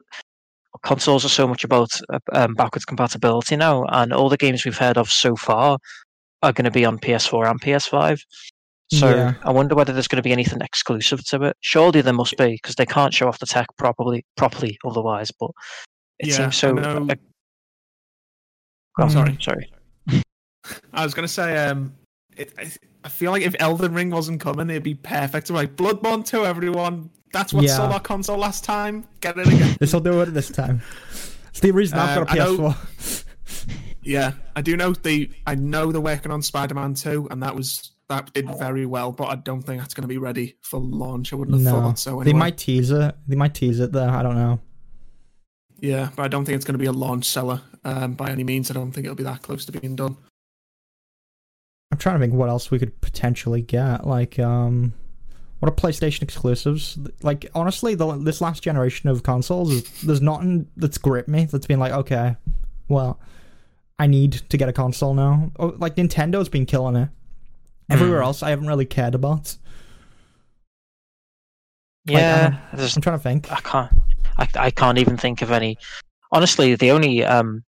consoles 0.84 1.26
are 1.26 1.30
so 1.30 1.48
much 1.48 1.64
about 1.64 1.90
um, 2.34 2.54
backwards 2.56 2.86
compatibility 2.86 3.56
now, 3.56 3.86
and 3.90 4.14
all 4.14 4.30
the 4.30 4.38
games 4.38 4.66
we've 4.66 4.78
heard 4.78 4.98
of 4.98 5.12
so 5.12 5.36
far 5.36 5.78
are 6.44 6.54
going 6.54 6.66
to 6.66 6.72
be 6.72 6.86
on 6.86 6.98
PS4 6.98 7.50
and 7.50 7.62
PS5. 7.62 8.22
So 8.94 9.10
Yeah. 9.16 9.34
I 9.44 9.52
wonder 9.52 9.74
whether 9.74 9.94
there's 9.94 10.08
going 10.10 10.18
to 10.18 10.22
be 10.28 10.34
anything 10.34 10.62
exclusive 10.62 11.24
to 11.28 11.44
it. 11.44 11.58
Surely 11.62 12.02
there 12.02 12.14
must 12.14 12.36
be, 12.38 12.54
because 12.62 12.76
they 12.76 12.86
can't 12.86 13.14
show 13.14 13.28
off 13.28 13.40
the 13.40 13.46
tech 13.46 13.68
properly 13.78 14.26
properly 14.36 14.78
otherwise. 14.86 15.32
But 15.32 15.52
it 16.20 16.28
Yeah, 16.30 16.50
seems 16.50 16.58
so. 16.58 16.70
I 16.78 16.82
know- 16.82 17.08
uh, 17.10 17.16
Go 19.00 19.08
Sorry. 19.08 19.38
sorry. 19.40 19.72
I 20.94 21.04
was 21.06 21.14
gonna 21.14 21.28
say, 21.30 21.58
um, 21.66 21.94
it, 22.36 22.54
I, 22.60 22.70
I 23.06 23.10
feel 23.10 23.32
like 23.32 23.44
if 23.44 23.56
Elden 23.60 23.94
Ring 23.94 24.10
wasn't 24.10 24.42
coming, 24.42 24.70
it'd 24.70 24.84
be 24.84 24.96
perfect. 24.96 25.50
Like 25.50 25.76
Bloodborne 25.78 26.26
2, 26.26 26.46
everyone. 26.46 27.10
That's 27.32 27.54
what 27.54 27.64
Yeah. 27.64 27.78
sold 27.78 27.94
our 27.94 28.02
console 28.02 28.38
last 28.38 28.66
time. 28.66 29.08
Get 29.22 29.38
it 29.38 29.48
again. 29.48 29.78
This 29.80 29.94
will 29.94 30.02
do 30.02 30.20
it 30.22 30.26
this 30.34 30.50
time. 30.50 30.82
It's 31.50 31.62
the 31.62 31.72
reason 31.72 31.98
I've 31.98 32.18
Um, 32.18 32.24
got 32.26 32.38
a 32.38 32.42
I 32.42 32.46
PS4. 32.46 33.24
Yeah, 34.04 34.34
I 34.56 34.62
do 34.62 34.76
know 34.76 34.92
they. 34.94 35.30
I 35.48 35.56
know 35.56 35.92
they're 35.94 36.02
working 36.02 36.32
on 36.32 36.42
Spider-Man 36.42 36.96
2, 36.96 37.30
and 37.32 37.42
that 37.44 37.56
was 37.56 37.92
that 38.12 38.34
did 38.34 38.48
very 38.58 38.86
well, 38.86 39.12
but 39.12 39.26
I 39.26 39.36
don't 39.36 39.62
think 39.62 39.80
that's 39.80 39.94
going 39.94 40.04
to 40.04 40.08
be 40.08 40.18
ready 40.18 40.56
for 40.62 40.80
launch. 40.80 41.34
I 41.34 41.38
wouldn't 41.38 41.58
have 41.58 41.66
No, 41.66 41.82
thought 41.82 42.00
so. 42.00 42.12
Anyway. 42.12 42.26
they 42.26 42.34
might 42.34 42.58
tease 42.58 42.92
it. 42.92 43.16
They 43.28 43.36
might 43.36 43.54
tease 43.54 43.80
it 43.80 43.92
there. 43.92 44.10
I 44.10 44.22
don't 44.22 44.36
know. 44.36 44.60
Yeah, 45.80 46.10
but 46.16 46.24
I 46.24 46.28
don't 46.28 46.46
think 46.46 46.58
it's 46.58 46.66
going 46.66 46.76
to 46.76 46.80
be 46.80 46.86
a 46.86 46.92
launch 46.92 47.26
seller 47.26 47.62
um, 47.84 48.14
by 48.14 48.30
any 48.30 48.44
means. 48.44 48.70
I 48.70 48.76
don't 48.76 48.92
think 48.92 49.06
it'll 49.06 49.16
be 49.16 49.24
that 49.24 49.42
close 49.42 49.66
to 49.66 49.72
being 49.72 49.96
done. 49.96 50.16
I'm 51.92 51.98
trying 51.98 52.16
to 52.16 52.20
think 52.20 52.34
what 52.34 52.50
else 52.50 52.70
we 52.70 52.80
could 52.80 53.00
potentially 53.02 53.62
get. 53.62 54.06
Like, 54.06 54.38
um, 54.38 54.94
what 55.60 55.72
are 55.72 55.76
PlayStation 55.76 56.22
exclusives? 56.22 57.00
Like, 57.22 57.50
honestly, 57.56 57.96
the, 57.96 58.18
this 58.18 58.42
last 58.42 58.64
generation 58.64 59.10
of 59.10 59.24
consoles, 59.24 59.72
is, 59.72 60.02
there's 60.02 60.22
nothing 60.22 60.68
that's 60.78 60.98
gripped 60.98 61.30
me. 61.30 61.46
That's 61.46 61.66
been 61.66 61.80
like, 61.80 61.92
okay, 61.94 62.36
well, 62.88 63.20
I 63.98 64.08
need 64.08 64.34
to 64.50 64.58
get 64.58 64.70
a 64.70 64.74
console 64.74 65.14
now. 65.14 65.52
Oh, 65.58 65.76
like 65.78 65.96
Nintendo's 65.96 66.50
been 66.50 66.66
killing 66.66 66.96
it. 66.96 67.10
Everywhere 67.92 68.20
Hmm. 68.20 68.26
else, 68.26 68.42
I 68.44 68.50
haven't 68.52 68.68
really 68.68 68.86
cared 68.86 69.14
about. 69.16 69.58
Yeah, 72.06 72.58
there's 72.74 72.96
I'm 72.96 73.02
trying 73.02 73.18
to 73.18 73.24
think. 73.24 73.52
I 73.52 73.60
can't. 73.62 73.92
I, 74.38 74.48
I 74.56 74.72
can't 74.72 74.98
even 74.98 75.18
think 75.18 75.42
of 75.42 75.52
any. 75.52 75.78
Honestly, 76.32 76.76
the 76.76 76.92
only 76.92 77.24
um, 77.24 77.64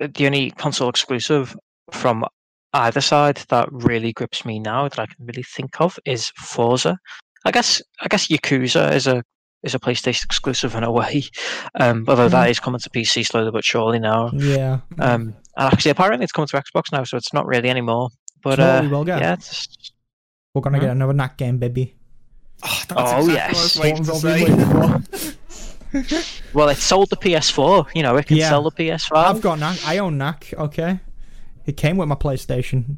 the 0.00 0.26
only 0.26 0.50
console 0.52 0.88
exclusive 0.88 1.54
from 1.92 2.24
either 2.72 3.00
side 3.00 3.36
that 3.50 3.68
really 3.70 4.12
grips 4.12 4.44
me 4.44 4.58
now 4.58 4.88
that 4.88 4.98
I 4.98 5.06
can 5.06 5.24
really 5.26 5.44
think 5.44 5.80
of 5.80 5.98
is 6.04 6.32
Forza. 6.36 6.98
I 7.44 7.50
guess 7.52 7.80
I 8.00 8.08
guess 8.08 8.26
Yakuza 8.28 8.92
is 8.94 9.06
a 9.06 9.22
is 9.62 9.74
a 9.74 9.78
PlayStation 9.78 10.24
exclusive 10.24 10.74
in 10.74 10.82
a 10.82 10.90
way, 10.90 11.22
um, 11.80 12.04
although 12.08 12.28
that 12.28 12.48
Mhm. 12.48 12.50
is 12.50 12.60
coming 12.60 12.80
to 12.80 12.90
PC 12.90 13.24
slowly 13.24 13.50
but 13.52 13.64
surely 13.64 13.98
now. 14.00 14.30
Yeah. 14.34 14.80
Um, 14.98 15.34
and 15.56 15.72
actually, 15.72 15.92
apparently, 15.92 16.24
it's 16.24 16.32
coming 16.32 16.48
to 16.48 16.56
Xbox 16.60 16.90
now, 16.90 17.04
so 17.04 17.16
it's 17.16 17.32
not 17.32 17.46
really 17.46 17.68
anymore. 17.70 18.08
But 18.44 18.56
Do 18.56 18.62
you 18.62 18.68
know 18.68 18.74
what 18.74 18.78
uh, 18.78 18.82
we 18.82 18.88
will 18.88 19.04
get? 19.04 19.20
yeah, 19.20 19.32
it's, 19.32 19.90
We're 20.54 20.60
gonna 20.62 20.78
Huh? 20.78 20.84
get 20.84 20.90
another 20.92 21.12
Knack 21.14 21.36
game, 21.38 21.58
baby. 21.58 21.94
Oh, 22.62 22.82
that's 22.88 23.12
Oh, 23.12 23.18
exactly 23.20 23.34
yes. 23.34 23.54
what 23.54 23.58
I 23.58 23.62
was 23.62 23.78
waiting 23.78 24.04
to 24.04 24.12
What 24.12 24.22
have 24.22 24.24
we 24.24 24.46
say. 25.18 25.32
waited 25.94 26.12
for? 26.12 26.52
well, 26.58 26.68
it 26.68 26.76
sold 26.76 27.10
the 27.10 27.16
PS4. 27.16 27.88
You 27.94 28.02
know, 28.02 28.16
it 28.16 28.26
can 28.26 28.36
Yeah. 28.36 28.48
sell 28.50 28.62
the 28.62 28.70
PS5. 28.70 29.16
I've 29.16 29.40
got 29.40 29.58
Knack. 29.58 29.78
I 29.86 29.98
own 29.98 30.18
Knack. 30.18 30.52
Okay, 30.56 31.00
it 31.66 31.76
came 31.76 31.96
with 31.96 32.08
my 32.08 32.14
PlayStation. 32.14 32.96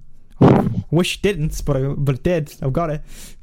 Wish 0.91 1.17
it 1.17 1.23
didn't, 1.23 1.63
but 1.65 1.77
I, 1.77 1.81
but 1.97 2.17
it 2.17 2.23
did. 2.23 2.55
I've 2.63 2.73
got 2.73 2.91
it. 2.91 3.03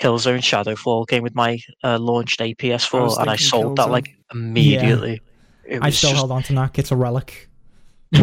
Killzone 0.00 0.38
Shadowfall 0.40 1.06
came 1.08 1.22
with 1.24 1.34
my 1.34 1.58
uh, 1.82 1.98
launch 1.98 2.36
day 2.36 2.54
PS4, 2.54 3.18
I 3.18 3.20
and 3.22 3.30
I 3.30 3.36
thinking 3.36 3.46
sold 3.48 3.76
that 3.76 3.90
like 3.90 4.14
immediately. 4.32 5.20
It 5.64 5.82
I 5.82 5.90
still 5.90 6.10
just 6.10 6.18
held 6.20 6.30
on 6.32 6.42
to 6.44 6.52
Knack. 6.52 6.78
It's 6.78 6.92
a 6.92 6.96
relic. 6.96 7.48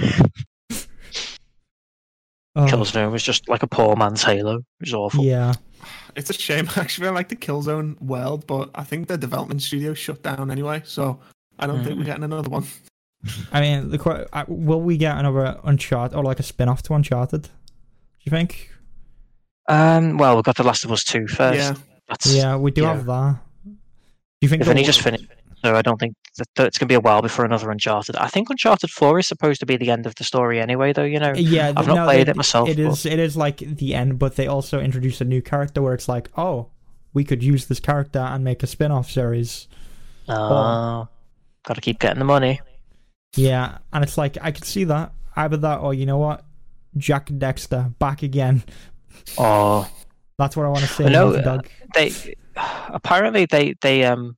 Oh, 2.56 2.66
Killzone 2.66 3.12
was 3.12 3.22
just 3.24 3.50
like 3.50 3.64
a 3.64 3.68
poor 3.68 3.96
man's 3.96 4.24
Halo. 4.24 4.58
It 4.58 4.64
was 4.82 4.94
awful. 4.94 5.24
yeah, 5.24 5.54
It's 6.16 6.30
a 6.30 6.34
shame. 6.34 6.70
Actually, 6.76 7.08
I 7.08 7.12
like 7.12 7.30
the 7.30 7.36
Killzone 7.36 8.02
world, 8.02 8.48
but 8.48 8.70
I 8.76 8.84
think 8.84 9.08
the 9.08 9.18
development 9.18 9.62
studio 9.62 9.94
shut 9.94 10.24
down 10.24 10.50
anyway, 10.50 10.82
so 10.86 11.20
I 11.60 11.68
don't 11.68 11.84
think 11.84 11.98
we're 11.98 12.06
getting 12.06 12.24
another 12.24 12.50
one. 12.50 12.66
I 13.52 13.60
mean, 13.60 13.90
the 13.90 13.98
que- 13.98 14.26
will 14.48 14.82
we 14.82 14.98
get 14.98 15.18
another 15.18 15.60
Uncharted 15.64 16.16
or 16.18 16.24
like 16.24 16.40
a 16.40 16.44
spin-off 16.44 16.84
to 16.84 16.94
Uncharted? 16.94 17.44
Do 17.44 17.50
you 18.24 18.30
think? 18.30 18.70
Um, 19.68 20.18
well, 20.18 20.36
we've 20.36 20.44
got 20.44 20.56
The 20.58 20.64
Last 20.64 20.86
of 20.86 20.92
Us 20.92 21.04
2 21.04 21.28
first. 21.28 21.58
Yeah, 21.58 21.76
That's, 22.08 22.34
Yeah, 22.36 22.56
we 22.56 22.72
do 22.72 22.84
yeah. 22.84 22.94
have 22.94 23.06
that. 23.08 23.38
Do 23.66 23.72
you 24.42 24.48
think? 24.50 24.64
They've 24.64 24.86
just 24.86 25.02
finished, 25.02 25.26
so 25.64 25.76
I 25.76 25.82
don't 25.82 26.00
think 26.00 26.14
that, 26.14 26.24
that 26.24 26.25
it's 26.40 26.54
going 26.56 26.72
to 26.72 26.86
be 26.86 26.96
a 26.96 27.00
while 27.00 27.22
before 27.22 27.46
another 27.46 27.70
Uncharted. 27.72 28.16
I 28.18 28.28
think 28.28 28.50
Uncharted 28.50 28.90
4 28.90 29.20
is 29.20 29.28
supposed 29.28 29.60
to 29.62 29.66
be 29.66 29.78
the 29.78 29.90
end 29.92 30.06
of 30.06 30.16
the 30.16 30.24
story 30.24 30.60
anyway, 30.60 30.92
though, 30.94 31.04
you 31.04 31.20
know. 31.20 31.34
Yeah, 31.36 31.70
I've 31.76 31.88
not 31.88 31.96
no, 31.96 32.06
played 32.06 32.28
they- 32.28 32.32
it 32.32 32.36
myself, 32.36 32.70
It 32.70 32.78
but- 32.78 32.84
is. 32.92 33.06
It 33.06 33.20
is 33.20 33.38
like 33.38 33.58
the 33.58 33.96
end, 33.96 34.20
but 34.20 34.36
they 34.36 34.48
also 34.48 34.80
introduce 34.80 35.22
a 35.22 35.26
new 35.26 35.42
character 35.42 35.82
where 35.82 35.94
it's 35.94 36.08
like, 36.10 36.30
oh, 36.38 36.70
we 37.14 37.24
could 37.24 37.42
use 37.44 37.68
this 37.68 37.80
character 37.80 38.20
and 38.20 38.44
make 38.44 38.62
a 38.64 38.68
spin-off 38.68 39.10
series. 39.10 39.68
Uh, 40.28 41.06
Got 41.66 41.76
to 41.76 41.82
keep 41.82 42.00
getting 42.00 42.20
the 42.20 42.26
money. 42.26 42.60
Yeah, 43.38 43.78
and 43.94 44.04
it's 44.04 44.18
like 44.18 44.38
I 44.42 44.52
could 44.52 44.66
see 44.66 44.84
that 44.86 45.12
either 45.36 45.58
that 45.58 45.80
or 45.80 45.94
you 45.94 46.06
know 46.06 46.18
what, 46.18 46.44
Jak 46.98 47.28
Daxter 47.28 47.98
back 48.00 48.24
again. 48.24 48.64
Oh, 49.38 49.90
That's 50.38 50.56
what 50.58 50.66
I 50.66 50.70
want 50.70 50.82
to 50.82 50.88
see. 50.88 51.06
No, 51.06 51.34
uh, 51.34 51.62
they 51.94 52.12
apparently 52.90 53.46
they 53.46 53.76
they 53.82 54.04
um 54.06 54.38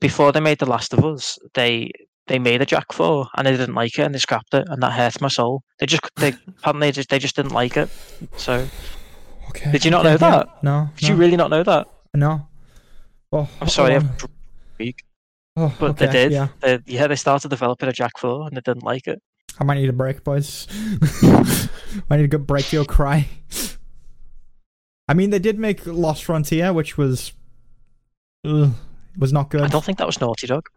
before 0.00 0.32
they 0.32 0.40
made 0.40 0.58
The 0.58 0.66
Last 0.66 0.92
of 0.92 1.04
Us, 1.04 1.38
they 1.54 1.90
they 2.26 2.38
made 2.38 2.60
a 2.60 2.66
Jak 2.66 2.92
Four 2.92 3.28
and 3.36 3.46
they 3.46 3.52
didn't 3.52 3.74
like 3.74 3.98
it 3.98 4.02
and 4.02 4.14
they 4.14 4.18
scrapped 4.18 4.52
it 4.54 4.66
and 4.68 4.82
that 4.82 4.92
hurt 4.92 5.20
my 5.20 5.28
soul. 5.28 5.62
They 5.78 5.86
just 5.86 6.02
they 6.16 6.34
apparently 6.58 6.92
just 6.92 7.08
they 7.08 7.18
just 7.18 7.36
didn't 7.36 7.52
like 7.52 7.76
it. 7.76 7.88
So 8.36 8.66
Okay. 9.50 9.72
did 9.72 9.84
you 9.84 9.90
not 9.90 10.04
know 10.04 10.18
that? 10.18 10.62
No. 10.62 10.90
did 10.96 11.08
no, 11.08 11.14
you 11.14 11.20
really 11.20 11.36
not 11.36 11.50
know 11.50 11.62
that? 11.62 11.88
No. 12.14 12.46
Oh, 13.32 13.48
I'm 13.60 13.68
sorry, 13.68 13.94
oh, 13.94 13.96
I've 13.96 14.26
week, 14.78 15.04
oh, 15.56 15.74
but 15.78 15.90
okay, 15.90 16.06
they 16.06 16.12
did. 16.12 16.32
Yeah, 16.32 16.48
They, 16.60 16.78
yeah, 16.86 17.06
they 17.06 17.16
started 17.16 17.48
developing 17.48 17.88
a 17.88 17.92
Jak 17.92 18.18
Four 18.18 18.46
and 18.46 18.56
they 18.56 18.60
didn't 18.60 18.84
like 18.84 19.06
it. 19.06 19.20
I 19.58 19.64
might 19.64 19.74
need 19.74 19.88
a 19.88 19.92
break, 19.94 20.22
boys. 20.22 20.66
I 22.10 22.16
need 22.16 22.24
a 22.24 22.28
good 22.28 22.46
break. 22.46 22.72
You'll 22.72 22.84
cry. 22.84 23.26
I 25.08 25.14
mean, 25.14 25.30
they 25.30 25.38
did 25.38 25.58
make 25.58 25.84
Lost 25.86 26.24
Frontier, 26.24 26.72
which 26.72 26.96
was, 26.98 27.32
ugh, 28.46 28.72
was 29.18 29.32
not 29.32 29.50
good. 29.50 29.60
I 29.62 29.68
don't 29.68 29.84
think 29.84 29.98
that 29.98 30.06
was 30.06 30.20
Naughty 30.20 30.46
Dog. 30.46 30.68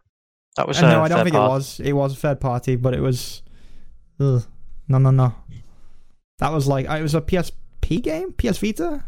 That 0.56 0.68
was 0.68 0.82
Uh, 0.82 0.86
uh, 0.86 0.90
no, 0.92 1.02
I 1.02 1.08
don't 1.08 1.24
think 1.24 1.34
it 1.36 1.38
was. 1.38 1.80
It 1.80 1.92
was 1.94 2.12
a 2.12 2.16
third 2.16 2.40
party, 2.40 2.76
but 2.76 2.92
it 2.94 3.00
was. 3.00 3.42
Ugh. 4.20 4.42
No, 4.88 4.98
no, 4.98 5.10
no. 5.10 5.34
That 6.38 6.52
was 6.52 6.66
like 6.66 6.86
it 6.86 7.02
was 7.02 7.14
a 7.14 7.20
PSP 7.20 8.02
game, 8.02 8.32
PS 8.32 8.58
Vita. 8.58 9.04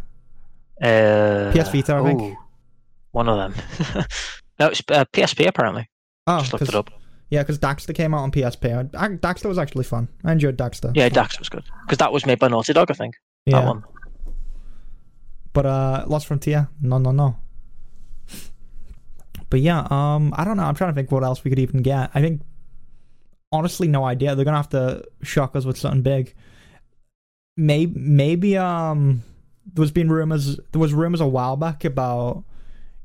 Uh, 0.81 1.53
PS 1.53 1.69
Vita, 1.71 1.97
I 1.97 2.03
think. 2.05 2.37
One 3.13 3.29
of 3.29 3.37
them. 3.37 3.55
no, 4.61 4.69
it's 4.69 4.83
uh, 4.89 5.05
PSP 5.13 5.47
apparently. 5.47 5.89
Oh, 6.27 6.41
Just 6.41 6.53
looked 6.53 6.69
it 6.69 6.75
up. 6.75 6.91
yeah, 7.31 7.43
because 7.43 7.59
Daxter 7.59 7.95
came 7.95 8.15
out 8.15 8.23
on 8.23 8.31
PSP. 8.33 8.95
I- 8.95 9.09
Daxter 9.09 9.47
was 9.47 9.59
actually 9.59 9.85
fun. 9.85 10.09
I 10.25 10.33
enjoyed 10.33 10.57
Daxter. 10.57 10.93
Yeah, 10.97 11.09
Daxter 11.09 11.41
was 11.41 11.49
good 11.49 11.65
because 11.85 11.99
that 11.99 12.13
was 12.13 12.25
made 12.27 12.39
by 12.39 12.49
Naughty 12.49 12.73
Dog, 12.73 12.91
I 12.91 12.95
think. 12.95 13.15
yeah. 13.47 13.61
That 13.61 13.67
one. 13.69 13.85
But 15.53 15.67
uh, 15.67 16.05
Lost 16.09 16.27
Frontier, 16.27 16.69
no, 16.81 16.99
no, 16.99 17.11
no. 17.13 17.37
But 19.51 19.61
yeah, 19.61 19.87
um, 19.91 20.33
I 20.37 20.45
don't 20.45 20.57
know. 20.57 20.65
I'm 20.65 20.75
trying 20.75 20.91
to 20.91 20.95
think 20.95 21.13
what 21.13 21.25
else 21.25 21.45
we 21.45 21.51
could 21.51 21.59
even 21.59 21.83
get. 21.83 22.11
I 22.15 22.21
think, 22.21 22.43
honestly, 23.53 23.89
no 23.89 24.05
idea. 24.05 24.35
They're 24.35 24.45
gonna 24.45 24.57
have 24.57 24.71
to 24.71 25.05
shock 25.23 25.57
us 25.57 25.65
with 25.65 25.79
something 25.79 26.03
big. 26.03 26.35
Maybe, 27.57 27.93
maybe 27.99 28.57
um, 28.57 29.23
there 29.73 29.81
was 29.81 29.93
been 29.93 30.11
rumors. 30.11 30.57
There 30.73 30.81
was 30.81 30.93
rumors 30.93 31.21
a 31.21 31.27
while 31.27 31.57
back 31.57 31.85
about 31.85 32.45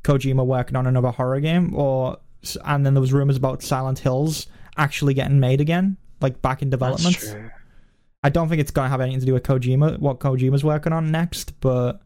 Kojima 0.04 0.46
working 0.46 0.76
on 0.76 0.88
another 0.88 1.12
horror 1.12 1.40
game, 1.40 1.76
or 1.76 2.18
and 2.66 2.86
then 2.86 2.94
there 2.94 3.02
was 3.02 3.14
rumors 3.14 3.38
about 3.38 3.62
Silent 3.62 4.00
Hills 4.00 4.48
actually 4.78 5.14
getting 5.14 5.40
made 5.40 5.62
again, 5.62 5.98
like 6.22 6.42
back 6.42 6.62
in 6.62 6.70
development. 6.70 7.18
I 8.24 8.30
don't 8.30 8.50
think 8.50 8.60
it's 8.60 8.72
gonna 8.72 8.90
have 8.90 9.02
anything 9.02 9.20
to 9.22 9.26
do 9.26 9.34
with 9.34 9.44
Kojima, 9.44 10.00
what 10.00 10.20
Kojima's 10.20 10.64
working 10.64 10.94
on 10.94 11.12
next, 11.12 11.60
but 11.62 12.02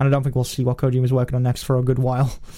and 0.00 0.08
I 0.08 0.10
don't 0.10 0.22
think 0.22 0.34
we'll 0.34 0.44
see 0.44 0.64
what 0.64 0.76
Kojima's 0.76 1.12
working 1.12 1.36
on 1.36 1.42
next 1.42 1.62
for 1.62 1.78
a 1.78 1.82
good 1.82 1.98
while. 1.98 2.36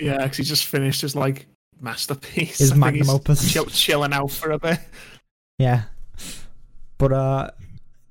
yeah, 0.00 0.18
because 0.22 0.36
he 0.38 0.44
just 0.44 0.66
finished 0.66 1.00
his 1.02 1.14
like 1.16 1.46
masterpiece. 1.80 2.58
His 2.58 2.72
I 2.72 2.76
magnum 2.76 3.10
opus. 3.10 3.52
chill- 3.52 3.66
chilling 3.66 4.12
out 4.12 4.30
for 4.30 4.50
a 4.50 4.58
bit. 4.58 4.78
Yeah, 5.58 5.82
but 6.98 7.12
uh, 7.12 7.50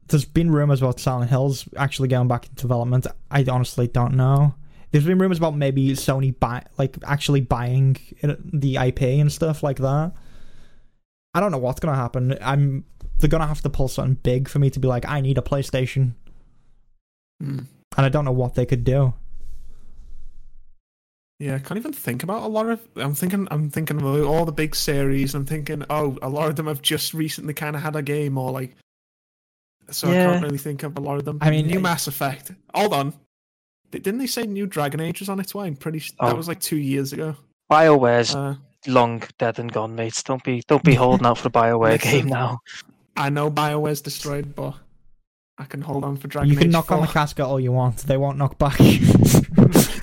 there's 0.08 0.26
been 0.26 0.52
rumors 0.52 0.82
about 0.82 1.00
Silent 1.00 1.30
Hills 1.30 1.68
actually 1.78 2.08
going 2.08 2.28
back 2.28 2.46
into 2.48 2.56
development. 2.62 3.06
I 3.30 3.46
honestly 3.50 3.88
don't 3.88 4.16
know. 4.16 4.56
There's 4.92 5.06
been 5.06 5.18
rumors 5.20 5.38
about 5.40 5.56
maybe 5.56 5.90
Sony 5.90 6.38
buy 6.40 6.64
like 6.78 6.98
actually 7.06 7.42
buying 7.42 7.98
the 8.24 8.78
IP 8.78 9.02
and 9.02 9.32
stuff 9.32 9.62
like 9.62 9.78
that. 9.78 10.14
I 11.34 11.40
don't 11.40 11.52
know 11.52 11.58
what's 11.58 11.80
gonna 11.82 11.98
happen. 11.98 12.38
I'm 12.42 12.86
they're 13.20 13.30
gonna 13.30 13.48
have 13.48 13.62
to 13.64 13.70
pull 13.70 13.88
something 13.90 14.16
big 14.24 14.48
for 14.48 14.60
me 14.60 14.70
to 14.70 14.80
be 14.80 14.88
like, 14.88 15.06
I 15.08 15.22
need 15.22 15.38
a 15.38 15.42
PlayStation, 15.42 16.14
Hmm. 17.42 17.60
and 17.98 18.06
I 18.06 18.10
don't 18.10 18.26
know 18.26 18.32
what 18.32 18.56
they 18.56 18.66
could 18.66 18.84
do. 18.84 19.14
Yeah, 21.40 21.56
I 21.56 21.60
can't 21.60 21.78
even 21.78 21.92
think 21.92 22.24
about 22.24 22.44
a 22.44 22.48
lot 22.48 22.70
of. 22.70 22.80
I'm 22.96 23.14
thinking. 23.14 23.48
I'm 23.52 23.70
thinking 23.70 24.00
about 24.00 24.22
all 24.22 24.46
the 24.46 24.54
big 24.54 24.74
series. 24.76 25.36
I'm 25.36 25.46
thinking, 25.46 25.84
oh, 25.90 26.18
a 26.22 26.30
lot 26.30 26.50
of 26.50 26.56
them 26.56 26.68
have 26.68 26.82
just 26.82 27.14
recently 27.14 27.54
kind 27.54 27.76
of 27.76 27.82
had 27.82 27.96
a 27.96 28.02
game, 28.02 28.38
or 28.38 28.52
like. 28.52 28.76
So 29.92 30.08
I 30.10 30.14
can't 30.14 30.44
really 30.44 30.58
think 30.58 30.84
of 30.84 30.98
a 30.98 31.02
lot 31.02 31.18
of 31.18 31.26
them. 31.26 31.38
I 31.42 31.50
mean, 31.52 31.68
new 31.68 31.80
I- 31.80 31.82
Mass 31.82 32.08
Effect. 32.08 32.52
Hold 32.74 32.94
on, 32.94 33.14
didn't 33.92 34.18
they 34.20 34.28
say 34.28 34.44
new 34.44 34.66
Dragon 34.66 35.00
Age 35.02 35.20
was 35.20 35.28
on 35.30 35.40
its 35.42 35.54
way? 35.54 35.68
I'm 35.68 35.76
pretty. 35.76 35.98
s 36.00 36.12
Oh. 36.22 36.28
That 36.28 36.38
was 36.38 36.48
like 36.48 36.60
two 36.62 36.78
years 36.78 37.12
ago. 37.14 37.36
BioWare's 37.70 38.34
Uh, 38.34 38.56
long 38.88 39.22
dead 39.38 39.60
and 39.60 39.70
gone, 39.72 39.94
mates. 39.94 40.24
Don't 40.24 40.44
be 40.44 40.64
don't 40.68 40.84
be 40.84 40.96
holding 41.04 41.26
out 41.28 41.38
for 41.38 41.44
the 41.44 41.52
BioWare 41.52 41.92
Listen. 42.02 42.12
game 42.12 42.28
now. 42.28 42.60
I 43.18 43.30
know 43.30 43.52
Bioware's 43.52 44.02
destroyed, 44.02 44.56
but 44.56 44.74
I 45.58 45.66
can 45.66 45.82
hold 45.82 46.04
on 46.06 46.16
for 46.18 46.30
Dragon 46.30 46.50
Age. 46.50 46.54
you 46.54 46.60
can 46.60 46.68
Age 46.70 46.72
knock 46.74 46.92
on 46.92 47.02
the 47.02 47.08
4. 47.08 47.14
casket 47.14 47.46
all 47.46 47.60
you 47.60 47.72
want. 47.74 47.98
They 47.98 48.18
won't 48.18 48.38
knock 48.38 48.58
back. 48.58 48.78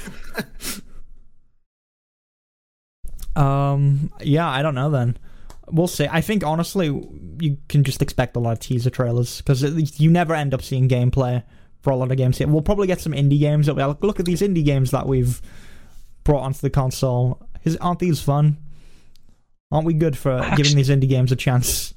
um. 3.36 4.10
Yeah, 4.20 4.48
I 4.48 4.62
don't 4.62 4.74
know 4.74 4.90
then. 4.90 5.16
we'll 5.70 5.86
see. 5.88 6.06
I 6.10 6.20
think 6.20 6.44
honestly, 6.44 6.86
you 7.40 7.56
can 7.68 7.84
just 7.84 8.02
expect 8.02 8.36
a 8.36 8.40
lot 8.40 8.52
of 8.52 8.58
teaser 8.60 8.90
trailers 8.90 9.38
because 9.38 9.62
you 10.00 10.10
never 10.10 10.34
end 10.34 10.52
up 10.54 10.62
seeing 10.62 10.88
gameplay 10.88 11.42
for 11.80 11.90
a 11.90 11.96
lot 11.96 12.10
of 12.10 12.16
games 12.16 12.38
here. 12.38 12.46
We'll 12.48 12.62
probably 12.62 12.86
get 12.86 13.00
some 13.00 13.12
indie 13.12 13.40
games 13.40 13.66
that 13.66 13.74
we 13.74 13.82
like. 13.82 14.02
Look 14.02 14.20
at 14.20 14.26
these 14.26 14.40
indie 14.42 14.64
games 14.64 14.90
that 14.92 15.06
we've 15.06 15.40
brought 16.24 16.42
onto 16.42 16.60
the 16.60 16.70
console. 16.70 17.42
Is, 17.64 17.76
aren't 17.78 17.98
these 18.00 18.20
fun? 18.20 18.56
Aren't 19.70 19.86
we 19.86 19.94
good 19.94 20.16
for 20.16 20.32
Actually- 20.32 20.56
giving 20.62 20.76
these 20.76 20.90
indie 20.90 21.08
games 21.08 21.32
a 21.32 21.36
chance? 21.36 21.94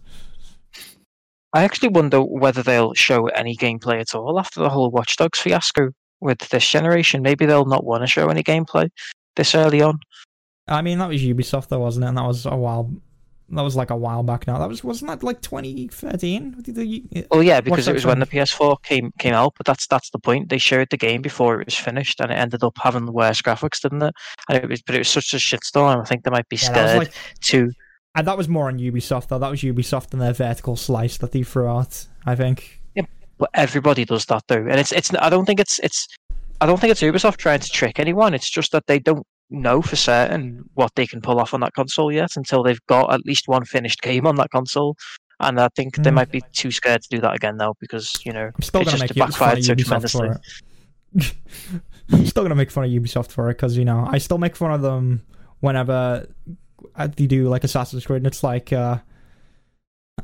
I 1.54 1.64
actually 1.64 1.90
wonder 1.90 2.22
whether 2.22 2.62
they'll 2.64 2.94
show 2.94 3.28
any 3.28 3.56
gameplay 3.56 4.02
at 4.02 4.14
all 4.14 4.40
after 4.40 4.60
the 4.60 4.70
whole 4.70 4.92
Watch 4.92 5.16
Dogs 5.16 5.40
fiasco 5.40 5.92
with 6.20 6.40
this 6.50 6.70
generation. 6.70 7.22
Maybe 7.22 7.46
they'll 7.46 7.66
not 7.66 7.86
want 7.86 8.04
to 8.04 8.08
show 8.08 8.28
any 8.28 8.44
gameplay 8.44 8.90
this 9.38 9.56
early 9.56 9.82
on. 9.82 10.00
I 10.68 10.82
mean, 10.82 10.98
that 11.00 11.10
was 11.10 11.22
Ubisoft, 11.22 11.68
though, 11.68 11.80
wasn't 11.80 12.06
it? 12.06 12.10
And 12.10 12.18
that 12.18 12.26
was 12.26 12.46
a 12.46 12.56
while. 12.56 12.92
That 13.50 13.62
was 13.62 13.76
like 13.76 13.92
a 13.92 13.96
while 13.96 14.24
back 14.24 14.48
now. 14.48 14.58
That 14.58 14.68
was 14.68 14.84
wasn't 14.84 15.10
that 15.12 15.22
like 15.22 15.40
2013? 15.42 16.56
The- 16.64 17.28
Well, 17.30 17.44
yeah, 17.44 17.62
because 17.62 17.88
it 17.88 17.94
was 17.94 18.04
when 18.06 18.18
the? 18.18 18.26
PS4 18.26 18.82
came 18.82 19.12
came 19.20 19.36
out. 19.36 19.54
But 19.58 19.68
that's 19.68 19.86
that's 19.86 20.10
the 20.10 20.18
point. 20.18 20.50
They 20.50 20.58
showed 20.58 20.90
the 20.90 20.98
game 20.98 21.22
before 21.22 21.62
it 21.62 21.68
was 21.68 21.76
finished, 21.76 22.20
and 22.20 22.32
it 22.32 22.36
ended 22.36 22.64
up 22.64 22.76
having 22.82 23.06
the 23.06 23.12
worst 23.12 23.44
graphics, 23.44 23.82
didn't 23.82 24.02
it? 24.02 24.16
And 24.50 24.64
it 24.64 24.68
was, 24.68 24.82
but 24.82 24.96
it 24.96 25.00
was 25.00 25.10
such 25.10 25.34
a 25.34 25.38
shitstorm. 25.38 26.02
I 26.02 26.06
think 26.06 26.24
they 26.24 26.32
might 26.32 26.50
be 26.50 26.56
Yeah, 26.56 26.62
scared 26.70 26.98
like 26.98 27.14
to. 27.42 27.72
And 28.16 28.26
that 28.28 28.38
was 28.38 28.48
more 28.48 28.68
on 28.70 28.80
Ubisoft 28.80 29.28
though. 29.28 29.38
That 29.40 29.52
was 29.52 29.62
Ubisoft 29.62 30.14
and 30.14 30.22
their 30.22 30.34
vertical 30.34 30.76
slice 30.76 31.18
that 31.18 31.32
they 31.32 31.44
threw 31.44 31.68
out. 31.68 32.08
I 32.26 32.36
think. 32.36 32.82
But 33.38 33.50
everybody 33.54 34.06
does 34.06 34.26
that 34.28 34.44
though, 34.48 34.56
and 34.56 34.80
it's 34.80 34.94
it's. 34.94 35.14
I 35.14 35.30
don't 35.30 35.46
think 35.46 35.60
it's 35.60 35.78
it's. 35.80 36.08
I 36.62 36.66
don't 36.66 36.80
think 36.80 36.92
it's 36.92 37.02
Ubisoft 37.02 37.36
trying 37.36 37.60
to 37.60 37.70
trick 37.70 38.00
anyone. 38.00 38.34
It's 38.34 38.50
just 38.50 38.72
that 38.72 38.88
they 38.88 38.98
don't 38.98 39.28
know 39.50 39.82
for 39.82 39.96
certain 39.96 40.64
what 40.74 40.92
they 40.96 41.06
can 41.08 41.22
pull 41.22 41.40
off 41.40 41.54
on 41.54 41.60
that 41.62 41.74
console 41.74 42.12
yet 42.12 42.32
until 42.36 42.64
they've 42.64 42.86
got 42.88 43.14
at 43.14 43.26
least 43.26 43.48
one 43.48 43.64
finished 43.66 44.02
game 44.02 44.26
on 44.26 44.36
that 44.38 44.50
console. 44.50 44.96
And 45.40 45.60
I 45.60 45.68
think 45.76 45.98
they 45.98 46.10
Mm. 46.10 46.16
might 46.16 46.32
be 46.32 46.42
too 46.54 46.72
scared 46.72 47.02
to 47.04 47.10
do 47.10 47.20
that 47.22 47.36
again 47.36 47.58
though, 47.58 47.76
because 47.80 48.12
you 48.26 48.32
know 48.32 48.50
I'm 48.56 48.62
still 48.62 48.82
It's 48.82 48.92
gonna 48.92 49.06
just 49.06 49.16
make 49.16 49.18
fun 49.18 49.28
of 49.28 49.34
backfired 49.34 49.64
so 49.64 49.74
Ubisoft 49.76 50.12
for 50.12 50.28
tremendously. 50.28 50.30
it. 50.30 50.42
I'm 52.12 52.26
still 52.26 52.44
gonna 52.44 52.56
make 52.56 52.72
fun 52.72 52.84
of 52.86 52.90
Ubisoft 52.90 53.32
for 53.32 53.50
it 53.50 53.56
because 53.56 53.78
you 53.78 53.86
know 53.86 54.08
I 54.10 54.18
still 54.20 54.38
make 54.38 54.56
fun 54.56 54.72
of 54.72 54.82
them 54.82 55.22
whenever 55.60 56.28
uh, 56.96 57.08
they 57.08 57.28
do 57.28 57.50
like 57.50 57.64
Assassin's 57.64 58.06
Creed. 58.06 58.18
And 58.18 58.28
it's 58.28 58.44
like 58.44 58.72
uh, 58.72 59.00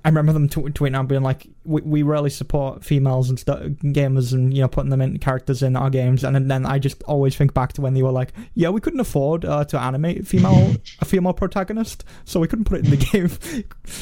I 0.06 0.08
remember 0.10 0.32
them 0.32 0.48
tw- 0.48 0.74
tweeting 0.74 0.96
out 0.96 1.10
being 1.10 1.22
like, 1.22 1.48
"We 1.66 1.82
we 1.82 2.02
really 2.04 2.30
support 2.30 2.84
females 2.84 3.30
and 3.30 3.38
stuff, 3.38 3.60
gamers, 3.60 4.32
and 4.32 4.54
you 4.54 4.62
know 4.62 4.70
putting 4.70 4.90
them 4.90 5.02
in 5.02 5.20
characters 5.20 5.62
in 5.62 5.76
our 5.76 5.90
games." 5.90 6.24
And 6.24 6.50
then 6.50 6.66
I 6.66 6.80
just 6.80 7.04
always 7.04 7.36
think 7.36 7.54
back 7.54 7.74
to 7.74 7.82
when 7.82 7.94
they 7.94 8.02
were 8.02 8.12
like, 8.12 8.32
"Yeah, 8.56 8.70
we 8.70 8.80
couldn't 8.80 9.02
afford 9.02 9.44
uh, 9.44 9.66
to 9.66 9.80
animate 9.80 10.26
female 10.26 10.76
a 11.02 11.06
female 11.06 11.34
protagonist, 11.34 12.06
so 12.24 12.40
we 12.40 12.48
couldn't 12.48 12.66
put 12.66 12.80
it 12.80 12.86
in 12.86 12.92
the 12.92 12.98
game." 13.12 13.30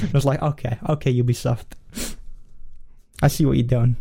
I 0.04 0.12
was 0.14 0.26
like, 0.26 0.42
"Okay, 0.44 0.78
okay, 0.90 1.14
Ubisoft, 1.24 1.74
I 3.24 3.28
see 3.28 3.46
what 3.48 3.58
you're 3.58 3.66
doing." 3.68 3.98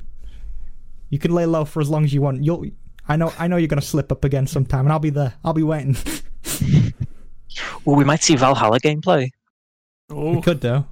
You 1.09 1.19
can 1.19 1.33
lay 1.33 1.47
low 1.47 1.65
for 1.65 1.81
as 1.81 1.89
long 1.89 2.05
as 2.05 2.13
you 2.13 2.21
want. 2.21 2.45
You'll. 2.45 2.67
I 3.09 3.17
know. 3.17 3.33
I 3.39 3.49
know 3.49 3.57
you're 3.57 3.67
gonna 3.67 3.81
slip 3.81 4.13
up 4.13 4.25
again 4.25 4.47
sometime, 4.47 4.81
and 4.85 4.93
I'll 4.93 4.99
be 4.99 5.11
there. 5.11 5.33
I'll 5.43 5.55
be 5.55 5.63
waiting. 5.63 5.97
well, 7.87 7.97
we 7.97 8.05
might 8.05 8.23
see 8.23 8.37
Valhalla 8.37 8.79
gameplay. 8.79 9.31
we 10.11 10.17
Oh, 10.17 10.43
could 10.43 10.61
do. 10.61 10.85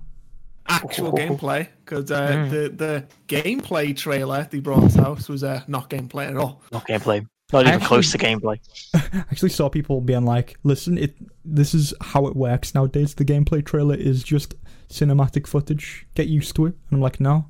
Actual 0.69 1.09
Oh. 1.09 1.13
gameplay 1.13 1.69
because 1.85 2.11
uh, 2.11 2.29
Mm. 2.29 2.51
the 2.51 2.69
the 2.85 3.07
gameplay 3.29 3.97
trailer 3.97 4.47
they 4.51 4.61
brought 4.61 4.97
out 4.99 5.29
was 5.29 5.43
uh, 5.45 5.63
not 5.69 5.91
gameplay 5.91 6.29
at 6.29 6.37
all. 6.37 6.63
Not 6.73 6.87
gameplay. 6.87 7.27
Not 7.53 7.63
even 7.63 7.75
Actually- 7.75 7.87
close 7.87 8.13
to 8.13 8.19
gameplay. 8.19 8.59
I 8.95 9.19
actually 9.31 9.51
saw 9.51 9.69
people 9.69 10.01
being 10.01 10.25
like, 10.25 10.57
"Listen, 10.65 10.99
it. 10.99 11.15
This 11.45 11.75
is 11.75 11.95
how 12.01 12.27
it 12.27 12.35
works 12.37 12.75
nowadays. 12.75 13.15
The 13.15 13.25
gameplay 13.25 13.65
trailer 13.65 13.95
is 13.95 14.25
just 14.25 14.55
cinematic 14.89 15.47
footage. 15.47 16.07
Get 16.15 16.27
used 16.29 16.57
to 16.57 16.67
it." 16.67 16.75
And 16.91 16.97
I'm 16.97 17.01
like, 17.01 17.21
"No, 17.21 17.47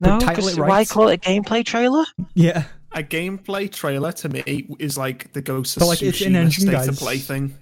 No, 0.00 0.18
title 0.20 0.44
'cause 0.44 0.58
why 0.58 0.84
call 0.84 1.08
it 1.08 1.26
a 1.26 1.30
gameplay 1.30 1.64
trailer? 1.64 2.04
yeah, 2.34 2.64
A 2.92 3.02
gameplay 3.02 3.70
trailer 3.72 4.12
to 4.12 4.28
me 4.28 4.66
is 4.78 4.98
like 4.98 5.32
the 5.32 5.40
Ghost 5.42 5.76
of 5.76 5.80
But, 5.80 5.86
like, 5.86 6.02
it's 6.02 6.20
in 6.20 6.32
Tsushima 6.32 6.36
engine, 6.36 6.62
state 6.62 6.72
guys. 6.72 6.88
of 6.88 6.96
play 6.96 7.18
thing. 7.18 7.54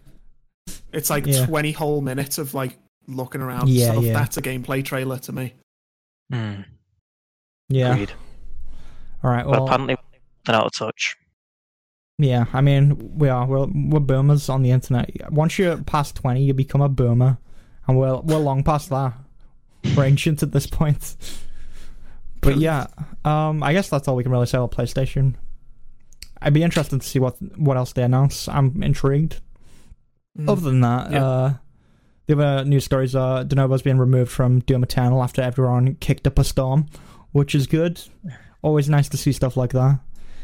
It's 0.92 1.10
like 1.10 1.26
Yeah. 1.26 1.46
twenty 1.46 1.72
whole 1.72 2.00
minutes 2.00 2.38
of 2.38 2.54
like 2.54 2.78
looking 3.06 3.40
around. 3.40 3.68
Yeah, 3.68 3.92
stuff. 3.92 4.04
yeah. 4.04 4.12
That's 4.14 4.36
a 4.36 4.42
gameplay 4.42 4.84
trailer 4.84 5.18
to 5.18 5.32
me. 5.32 5.54
Hmm, 6.32 6.62
yeah. 7.68 7.92
agreed. 7.92 8.12
All 9.22 9.30
right. 9.30 9.44
But 9.44 9.50
Well, 9.52 9.64
apparently 9.66 9.96
they're 10.46 10.56
out 10.56 10.66
of 10.66 10.72
touch. 10.74 11.16
yeah. 12.18 12.44
I 12.52 12.60
mean, 12.60 13.16
we 13.18 13.28
are. 13.28 13.46
We're, 13.46 13.66
we're 13.66 14.00
boomers 14.00 14.48
on 14.48 14.62
the 14.62 14.70
internet. 14.70 15.10
Once 15.32 15.58
you're 15.58 15.78
past 15.78 16.14
twenty, 16.16 16.42
you 16.44 16.54
become 16.54 16.80
a 16.80 16.88
boomer, 16.88 17.38
and 17.86 17.98
we're 17.98 18.18
we're 18.20 18.38
long 18.38 18.62
past 18.62 18.90
that. 18.90 19.14
We're 19.96 20.04
ancient 20.04 20.42
at 20.42 20.50
this 20.52 20.66
point. 20.66 21.14
But 22.40 22.56
yeah, 22.56 22.86
um, 23.26 23.62
I 23.62 23.74
guess 23.74 23.90
that's 23.90 24.08
all 24.08 24.16
we 24.16 24.22
can 24.22 24.32
really 24.32 24.46
say 24.46 24.56
about 24.56 24.70
PlayStation. 24.72 25.34
I'd 26.40 26.54
be 26.54 26.62
interested 26.62 27.00
to 27.02 27.06
see 27.06 27.18
what 27.18 27.36
what 27.58 27.76
else 27.76 27.92
they 27.92 28.02
announce. 28.02 28.48
I'm 28.48 28.82
intrigued. 28.82 29.40
Mm. 30.38 30.48
Other 30.50 30.60
than 30.62 30.80
that, 30.80 31.10
Yeah. 31.12 31.24
uh, 31.24 31.54
the 32.26 32.34
other 32.34 32.64
news 32.64 32.84
stories 32.84 33.14
are 33.14 33.44
Denuvo's 33.44 33.82
being 33.82 33.98
removed 33.98 34.30
from 34.30 34.60
Doom 34.60 34.82
Eternal 34.82 35.22
after 35.22 35.42
everyone 35.42 35.96
kicked 35.96 36.26
up 36.26 36.38
a 36.38 36.44
storm, 36.44 36.86
which 37.32 37.54
is 37.54 37.66
good. 37.66 38.00
Always 38.62 38.88
nice 38.88 39.08
to 39.10 39.16
see 39.16 39.32
stuff 39.32 39.56
like 39.56 39.72
that. 39.72 39.98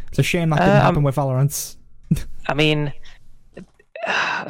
It's 0.08 0.18
a 0.18 0.22
shame 0.22 0.50
that 0.50 0.58
didn't 0.58 0.76
Um, 0.76 0.82
happen 0.82 1.02
with 1.02 1.16
Valorant. 1.16 1.76
I 2.48 2.54
mean, 2.54 2.92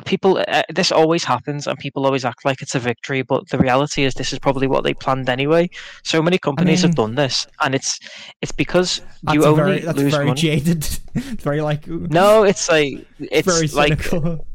people. 0.05 0.43
Uh, 0.49 0.63
this 0.75 0.91
always 0.93 1.25
happens, 1.25 1.67
and 1.67 1.79
people 1.79 2.07
always 2.07 2.25
act 2.25 2.45
like 2.45 2.63
it's 2.63 2.75
a 2.75 2.79
victory. 2.79 3.23
But 3.23 3.49
the 3.49 3.59
reality 3.59 4.05
is, 4.05 4.15
this 4.15 4.33
is 4.33 4.39
probably 4.39 4.67
what 4.67 4.85
they 4.85 4.95
planned 4.95 5.29
anyway. 5.29 5.71
So 6.03 6.23
many 6.23 6.39
companies 6.39 6.83
mean- 6.83 6.89
have 6.91 6.97
done 6.97 7.15
this, 7.15 7.47
and 7.61 7.75
it's 7.75 7.99
it's 8.41 8.53
because 8.53 9.03
you 9.33 9.45
only 9.45 9.57
very, 9.63 9.79
that's 9.81 9.99
lose 9.99 10.13
very 10.13 10.27
money. 10.27 10.41
jaded. 10.41 10.89
it's 11.15 11.43
very 11.45 11.61
like 11.61 11.87
No, 11.87 12.45
it's 12.45 12.69
like 12.69 13.07
it's 13.19 13.47
very 13.47 13.69
like 13.69 14.03
cynical. 14.03 14.47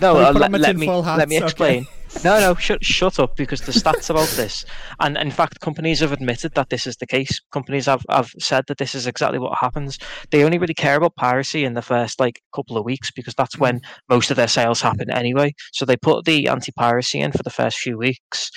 no. 0.00 0.14
Let 0.14 0.34
me 0.34 0.40
uh, 0.44 0.48
let, 0.48 0.60
let 0.60 0.76
me 0.76 0.86
let 0.88 1.28
me 1.28 1.42
okay. 1.44 1.86
No, 2.22 2.38
no, 2.38 2.54
shut 2.54 2.84
shut 2.84 3.18
up 3.18 3.34
because 3.36 3.62
the 3.62 3.72
stats 3.72 4.10
about 4.10 4.28
this, 4.30 4.66
and 4.98 5.16
in 5.16 5.30
fact, 5.30 5.60
companies 5.60 6.00
have 6.00 6.12
admitted 6.12 6.52
that 6.54 6.68
this 6.68 6.86
is 6.86 6.96
the 6.96 7.06
case. 7.06 7.40
Companies 7.50 7.86
have, 7.86 8.04
have 8.10 8.32
said 8.38 8.64
that 8.68 8.76
this 8.76 8.94
is 8.94 9.06
exactly 9.06 9.38
what 9.38 9.56
happens. 9.58 9.98
They 10.30 10.44
only 10.44 10.58
really 10.58 10.74
care 10.74 10.96
about 10.96 11.16
piracy 11.16 11.64
in 11.64 11.74
the 11.74 11.82
first 11.82 12.20
like 12.20 12.42
couple 12.54 12.76
of 12.76 12.84
weeks 12.84 13.10
because 13.10 13.34
that's 13.34 13.58
when 13.58 13.80
most 14.10 14.30
of 14.30 14.36
their 14.36 14.48
sales 14.48 14.82
happen 14.82 15.10
anyway. 15.10 15.54
So 15.72 15.86
they 15.86 15.96
put 15.96 16.26
the 16.26 16.48
anti-piracy 16.48 17.20
in 17.20 17.32
for 17.32 17.42
the 17.42 17.48
first 17.48 17.78
few 17.78 17.96
weeks, 17.96 18.50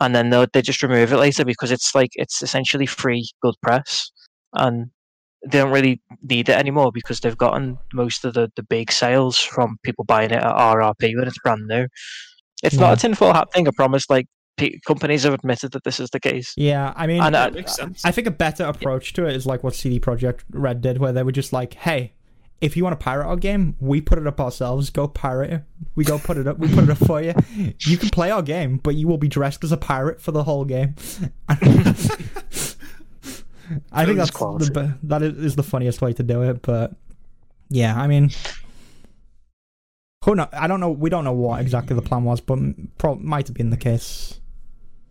and 0.00 0.14
then 0.14 0.30
they 0.30 0.46
they 0.52 0.62
just 0.62 0.82
remove 0.82 1.12
it 1.12 1.18
later 1.18 1.44
because 1.44 1.70
it's 1.70 1.94
like 1.94 2.10
it's 2.14 2.42
essentially 2.42 2.86
free 2.86 3.28
good 3.42 3.54
press, 3.62 4.10
and 4.54 4.90
they 5.48 5.58
don't 5.58 5.72
really 5.72 6.00
need 6.22 6.48
it 6.48 6.56
anymore 6.58 6.90
because 6.92 7.20
they've 7.20 7.38
gotten 7.38 7.78
most 7.92 8.24
of 8.24 8.34
the, 8.34 8.50
the 8.56 8.62
big 8.62 8.90
sales 8.90 9.38
from 9.38 9.78
people 9.82 10.04
buying 10.04 10.30
it 10.30 10.42
at 10.42 10.56
RRP 10.56 11.16
when 11.16 11.28
it's 11.28 11.38
brand 11.38 11.66
new. 11.68 11.86
It's 12.64 12.76
not 12.76 12.86
Yeah. 12.88 12.92
a 12.94 12.96
tinfoil 12.96 13.32
hat 13.32 13.52
thing. 13.52 13.68
I 13.68 13.70
promise. 13.70 14.10
Like 14.10 14.26
pe- 14.56 14.78
companies 14.86 15.22
have 15.22 15.34
admitted 15.34 15.72
that 15.72 15.84
this 15.84 16.00
is 16.00 16.10
the 16.10 16.18
case. 16.20 16.52
Yeah, 16.56 16.92
I 16.96 17.06
mean, 17.06 17.22
And 17.22 17.36
uh, 17.36 17.50
makes 17.52 17.74
sense. 17.76 18.04
I 18.04 18.10
think 18.10 18.26
a 18.26 18.30
better 18.32 18.64
approach 18.64 19.12
to 19.14 19.26
it 19.26 19.36
is 19.36 19.46
like 19.46 19.62
what 19.62 19.74
CD 19.74 20.00
Projekt 20.00 20.40
Red 20.50 20.80
did, 20.80 20.98
where 20.98 21.12
they 21.12 21.22
were 21.22 21.32
just 21.32 21.52
like, 21.52 21.74
"Hey, 21.74 22.12
if 22.60 22.76
you 22.76 22.82
want 22.84 22.98
to 22.98 23.04
pirate 23.04 23.26
our 23.26 23.36
game, 23.36 23.76
we 23.80 24.00
put 24.00 24.18
it 24.18 24.26
up 24.26 24.40
ourselves. 24.40 24.88
Go 24.90 25.06
pirate 25.08 25.52
it. 25.52 25.62
We 25.96 26.04
go 26.04 26.18
put 26.18 26.36
it 26.38 26.46
up. 26.46 26.58
We 26.58 26.68
put 26.72 26.84
it 26.84 26.90
up 26.90 26.98
for 26.98 27.20
you. 27.20 27.34
You 27.86 27.98
can 27.98 28.08
play 28.10 28.30
our 28.30 28.42
game, 28.42 28.78
but 28.78 28.94
you 28.94 29.06
will 29.08 29.18
be 29.18 29.28
dressed 29.28 29.62
as 29.64 29.72
a 29.72 29.76
pirate 29.76 30.20
for 30.20 30.32
the 30.32 30.44
whole 30.44 30.64
game." 30.64 30.94
I 33.90 34.04
think 34.04 34.18
that's 34.18 34.30
quality. 34.30 34.66
the 34.72 34.94
that 35.04 35.22
is 35.22 35.38
is 35.38 35.56
the 35.56 35.62
funniest 35.62 36.02
way 36.02 36.12
to 36.14 36.22
do 36.22 36.42
it. 36.42 36.60
But 36.62 36.92
yeah, 37.70 37.98
I 38.00 38.06
mean, 38.06 38.30
who 40.24 40.34
know? 40.34 40.48
I 40.52 40.66
don't 40.66 40.80
know. 40.80 40.90
We 40.90 41.10
don't 41.10 41.24
know 41.24 41.32
what 41.32 41.60
exactly 41.60 41.94
the 41.96 42.02
plan 42.02 42.24
was, 42.24 42.40
but 42.40 42.58
pro- 42.98 43.16
might 43.16 43.46
have 43.48 43.54
been 43.56 43.70
the 43.70 43.76
case. 43.76 44.40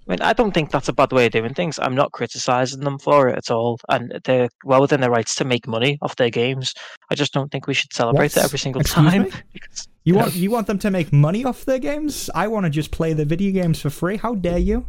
I 0.08 0.12
mean, 0.12 0.22
I 0.22 0.34
don't 0.34 0.52
think 0.54 0.70
that's 0.70 0.90
a 0.90 0.94
bad 0.94 1.14
way 1.14 1.28
of 1.28 1.32
doing 1.32 1.54
things. 1.54 1.80
I'm 1.82 1.96
not 1.96 2.12
criticizing 2.12 2.82
them 2.82 3.00
for 3.00 3.30
it 3.30 3.38
at 3.38 3.50
all, 3.50 3.80
and 3.88 4.20
they're 4.26 4.50
well 4.66 4.82
within 4.82 5.00
their 5.00 5.10
rights 5.12 5.36
to 5.36 5.46
make 5.46 5.66
money 5.66 5.98
off 6.02 6.18
their 6.18 6.30
games. 6.30 6.74
I 7.10 7.16
just 7.16 7.32
don't 7.32 7.50
think 7.52 7.68
we 7.68 7.74
should 7.74 7.94
celebrate 7.94 8.36
it 8.36 8.44
every 8.44 8.60
single 8.60 8.84
time. 8.84 9.30
because- 9.54 9.88
You 10.06 10.16
want 10.16 10.34
you 10.44 10.52
want 10.52 10.68
them 10.68 10.80
to 10.80 10.92
make 10.92 11.14
money 11.14 11.46
off 11.46 11.64
their 11.64 11.80
games? 11.80 12.30
I 12.36 12.50
want 12.50 12.66
to 12.66 12.70
just 12.70 12.92
play 12.92 13.14
the 13.14 13.24
video 13.24 13.54
games 13.54 13.80
for 13.80 13.90
free. 13.90 14.18
How 14.18 14.36
dare 14.36 14.58
you? 14.58 14.86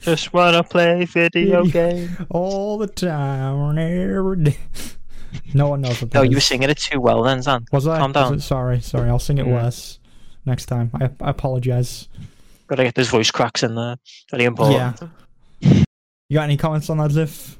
Just 0.00 0.32
wanna 0.32 0.62
play 0.62 1.04
video 1.06 1.64
Video- 1.64 1.90
game. 2.06 2.26
All 2.30 2.78
the 2.78 2.86
time, 2.86 3.76
every 3.76 4.44
day. 4.44 4.56
No 5.54 5.68
one 5.68 5.80
knows 5.80 6.00
what 6.00 6.10
that 6.10 6.18
No, 6.18 6.22
you 6.22 6.36
were 6.36 6.40
singing 6.40 6.70
it 6.70 6.78
too 6.78 7.00
well, 7.00 7.22
then, 7.22 7.42
Zan. 7.42 7.66
Was 7.72 7.86
I? 7.86 7.98
calm 7.98 8.12
down. 8.12 8.34
it? 8.34 8.40
Sorry, 8.40 8.80
sorry. 8.80 9.08
I'll 9.08 9.18
sing 9.18 9.38
it 9.38 9.46
worse 9.46 9.98
next 10.44 10.66
time. 10.66 10.90
I, 10.94 11.10
I 11.20 11.30
apologize. 11.30 12.08
Gotta 12.68 12.84
get 12.84 12.94
those 12.94 13.08
voice 13.08 13.30
cracks 13.30 13.62
in 13.62 13.74
there. 13.74 13.96
Very 14.30 14.44
important. 14.44 15.10
Yeah. 15.60 15.82
You 16.28 16.34
got 16.34 16.42
any 16.44 16.56
comments 16.56 16.90
on 16.90 16.98
that, 16.98 17.10
Ziff? 17.12 17.56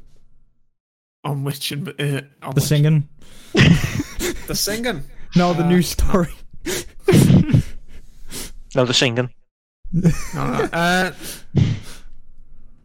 on 1.24 1.42
which 1.44 1.72
uh, 1.72 1.76
on 1.76 1.84
The 1.96 2.22
which- 2.54 2.64
singing? 2.64 3.08
the 3.54 4.54
singing. 4.54 5.02
No, 5.36 5.52
the 5.52 5.64
Uh, 5.64 5.68
news 5.68 5.88
story. 5.88 6.28
No, 8.74 8.84
the 8.84 8.92
singing. 8.94 9.30
Alright, 10.34 10.70
uh, 10.74 11.12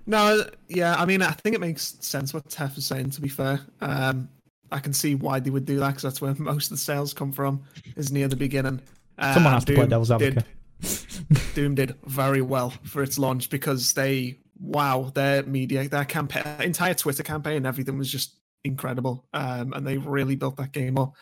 no, 0.06 0.44
yeah, 0.70 0.96
I 0.98 1.06
mean, 1.06 1.22
I 1.22 1.32
think 1.32 1.56
it 1.56 1.60
makes 1.60 1.96
sense 2.00 2.34
what 2.34 2.48
Tef 2.48 2.78
is 2.78 2.86
saying. 2.86 3.10
To 3.12 3.22
be 3.22 3.28
fair, 3.30 3.60
um, 3.82 4.30
I 4.72 4.80
can 4.80 4.94
see 4.94 5.16
why 5.16 5.40
they 5.40 5.50
would 5.50 5.66
do 5.66 5.80
that 5.80 5.88
because 5.90 6.04
that's 6.04 6.22
where 6.22 6.34
most 6.36 6.66
of 6.68 6.72
the 6.72 6.78
sales 6.84 7.14
come 7.14 7.32
from, 7.32 7.64
is 7.96 8.12
near 8.12 8.28
the 8.28 8.36
beginning. 8.36 8.82
Uh, 9.18 9.34
Someone 9.34 9.54
has 9.54 9.66
to 9.66 9.74
play 9.74 9.82
Doom 9.84 9.90
devil's 9.90 10.10
did- 10.10 10.38
advocate. 10.38 10.46
Doom 11.54 11.76
did 11.76 11.96
very 12.06 12.42
well 12.42 12.72
for 12.84 13.04
its 13.04 13.20
launch 13.20 13.50
because 13.50 13.94
they, 13.94 14.40
wow, 14.60 15.12
their 15.14 15.44
media, 15.44 15.88
their 15.88 16.06
campaign, 16.06 16.44
entire 16.60 16.94
Twitter 16.94 17.24
campaign, 17.24 17.66
everything 17.66 17.98
was 17.98 18.12
just 18.12 18.36
incredible, 18.64 19.26
um, 19.34 19.74
and 19.74 19.86
they 19.86 19.98
really 19.98 20.36
built 20.36 20.58
that 20.58 20.72
game 20.72 20.98
up. 20.98 21.14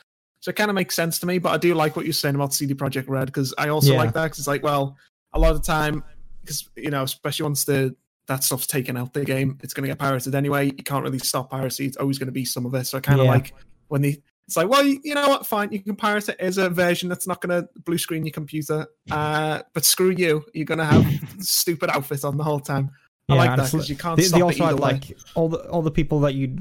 So 0.42 0.50
it 0.50 0.56
kind 0.56 0.70
of 0.70 0.76
makes 0.76 0.96
sense 0.96 1.20
to 1.20 1.26
me, 1.26 1.40
but 1.40 1.50
I 1.50 1.58
do 1.58 1.74
like 1.74 1.96
what 1.98 2.06
you're 2.06 2.14
saying 2.14 2.36
about 2.36 2.54
CD 2.54 2.74
Projekt 2.74 3.10
Red 3.10 3.26
because 3.26 3.54
I 3.58 3.68
also 3.70 3.92
Yeah. 3.94 3.98
like 4.00 4.14
that 4.14 4.24
because 4.26 4.40
it's 4.40 4.48
like, 4.48 4.64
well, 4.64 4.96
a 5.34 5.40
lot 5.40 5.52
of 5.52 5.62
the 5.62 5.68
time, 5.68 6.04
because 6.42 6.70
you 6.78 6.90
know, 6.92 7.04
especially 7.04 7.44
once 7.44 7.66
the 7.66 7.96
that 8.30 8.44
stuff's 8.46 8.66
taken 8.66 8.96
out 8.96 9.14
the 9.14 9.26
game, 9.26 9.58
it's 9.62 9.74
going 9.74 9.84
to 9.84 9.90
get 9.90 10.00
pirated 10.00 10.34
anyway. 10.34 10.68
You 10.68 10.84
can't 10.84 11.04
really 11.04 11.20
stop 11.20 11.50
piracy; 11.52 11.86
it's 11.86 11.98
always 11.98 12.18
going 12.18 12.28
to 12.28 12.32
be 12.32 12.46
some 12.46 12.66
of 12.66 12.74
it. 12.74 12.86
So 12.88 12.98
I 12.98 13.02
kind 13.02 13.20
of 13.20 13.26
Yeah. 13.26 13.32
like 13.34 13.54
when 13.90 14.02
they. 14.02 14.22
It's 14.48 14.58
like, 14.58 14.68
well, 14.68 14.84
you, 14.84 15.00
you 15.04 15.14
know 15.14 15.28
what? 15.30 15.46
Fine, 15.46 15.72
you 15.72 15.80
can 15.80 15.96
pirate 15.96 16.28
it 16.28 16.38
as 16.40 16.58
a 16.58 16.72
version 16.72 17.08
that's 17.08 17.28
not 17.28 17.40
going 17.40 17.62
to 17.62 17.70
blue 17.86 18.00
screen 18.00 18.26
your 18.26 18.32
computer. 18.32 18.88
Uh, 19.12 19.62
but 19.76 19.86
screw 19.86 20.10
you, 20.10 20.44
you're 20.56 20.66
going 20.66 20.80
to 20.80 20.86
have 20.86 21.06
stupid 21.40 21.92
outfit 21.92 22.24
on 22.26 22.36
the 22.36 22.44
whole 22.44 22.60
time. 22.60 22.90
I 23.30 23.36
like 23.36 23.58
that 23.58 23.72
because 23.72 23.88
you 23.92 23.96
can't 23.96 24.18
They, 24.18 24.24
stop 24.24 24.38
they 24.38 24.42
it 24.42 24.44
also 24.44 24.66
had 24.66 24.80
like 24.80 25.16
all 25.36 25.50
the 25.50 25.60
all 25.70 25.84
the 25.84 25.92
people 25.92 26.20
that 26.22 26.34
you 26.34 26.58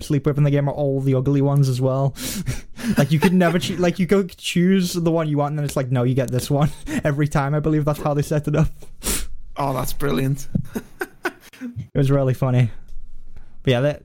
sleep 0.00 0.26
with 0.26 0.36
in 0.36 0.44
the 0.44 0.50
game 0.50 0.68
are 0.68 0.74
all 0.74 1.00
the 1.00 1.14
ugly 1.14 1.40
ones 1.40 1.70
as 1.70 1.80
well. 1.80 2.14
like 2.98 3.10
you 3.10 3.18
could 3.18 3.32
never 3.32 3.58
choo- 3.58 3.76
like 3.76 3.98
you 3.98 4.04
go 4.04 4.22
choose 4.24 4.92
the 4.92 5.10
one 5.10 5.26
you 5.26 5.38
want, 5.38 5.52
and 5.52 5.58
then 5.60 5.64
it's 5.64 5.76
like 5.76 5.90
no, 5.90 6.02
you 6.02 6.14
get 6.14 6.30
this 6.30 6.50
one 6.50 6.70
every 7.04 7.26
time. 7.26 7.54
I 7.54 7.60
believe 7.60 7.86
that's 7.86 8.02
how 8.02 8.12
they 8.12 8.20
set 8.20 8.48
it 8.48 8.54
up. 8.56 8.68
Oh, 9.56 9.72
that's 9.72 9.94
brilliant. 9.94 10.46
It 11.60 11.96
was 11.98 12.10
really 12.10 12.34
funny. 12.34 12.70
But 13.62 13.70
yeah, 13.70 13.80
that 13.80 14.02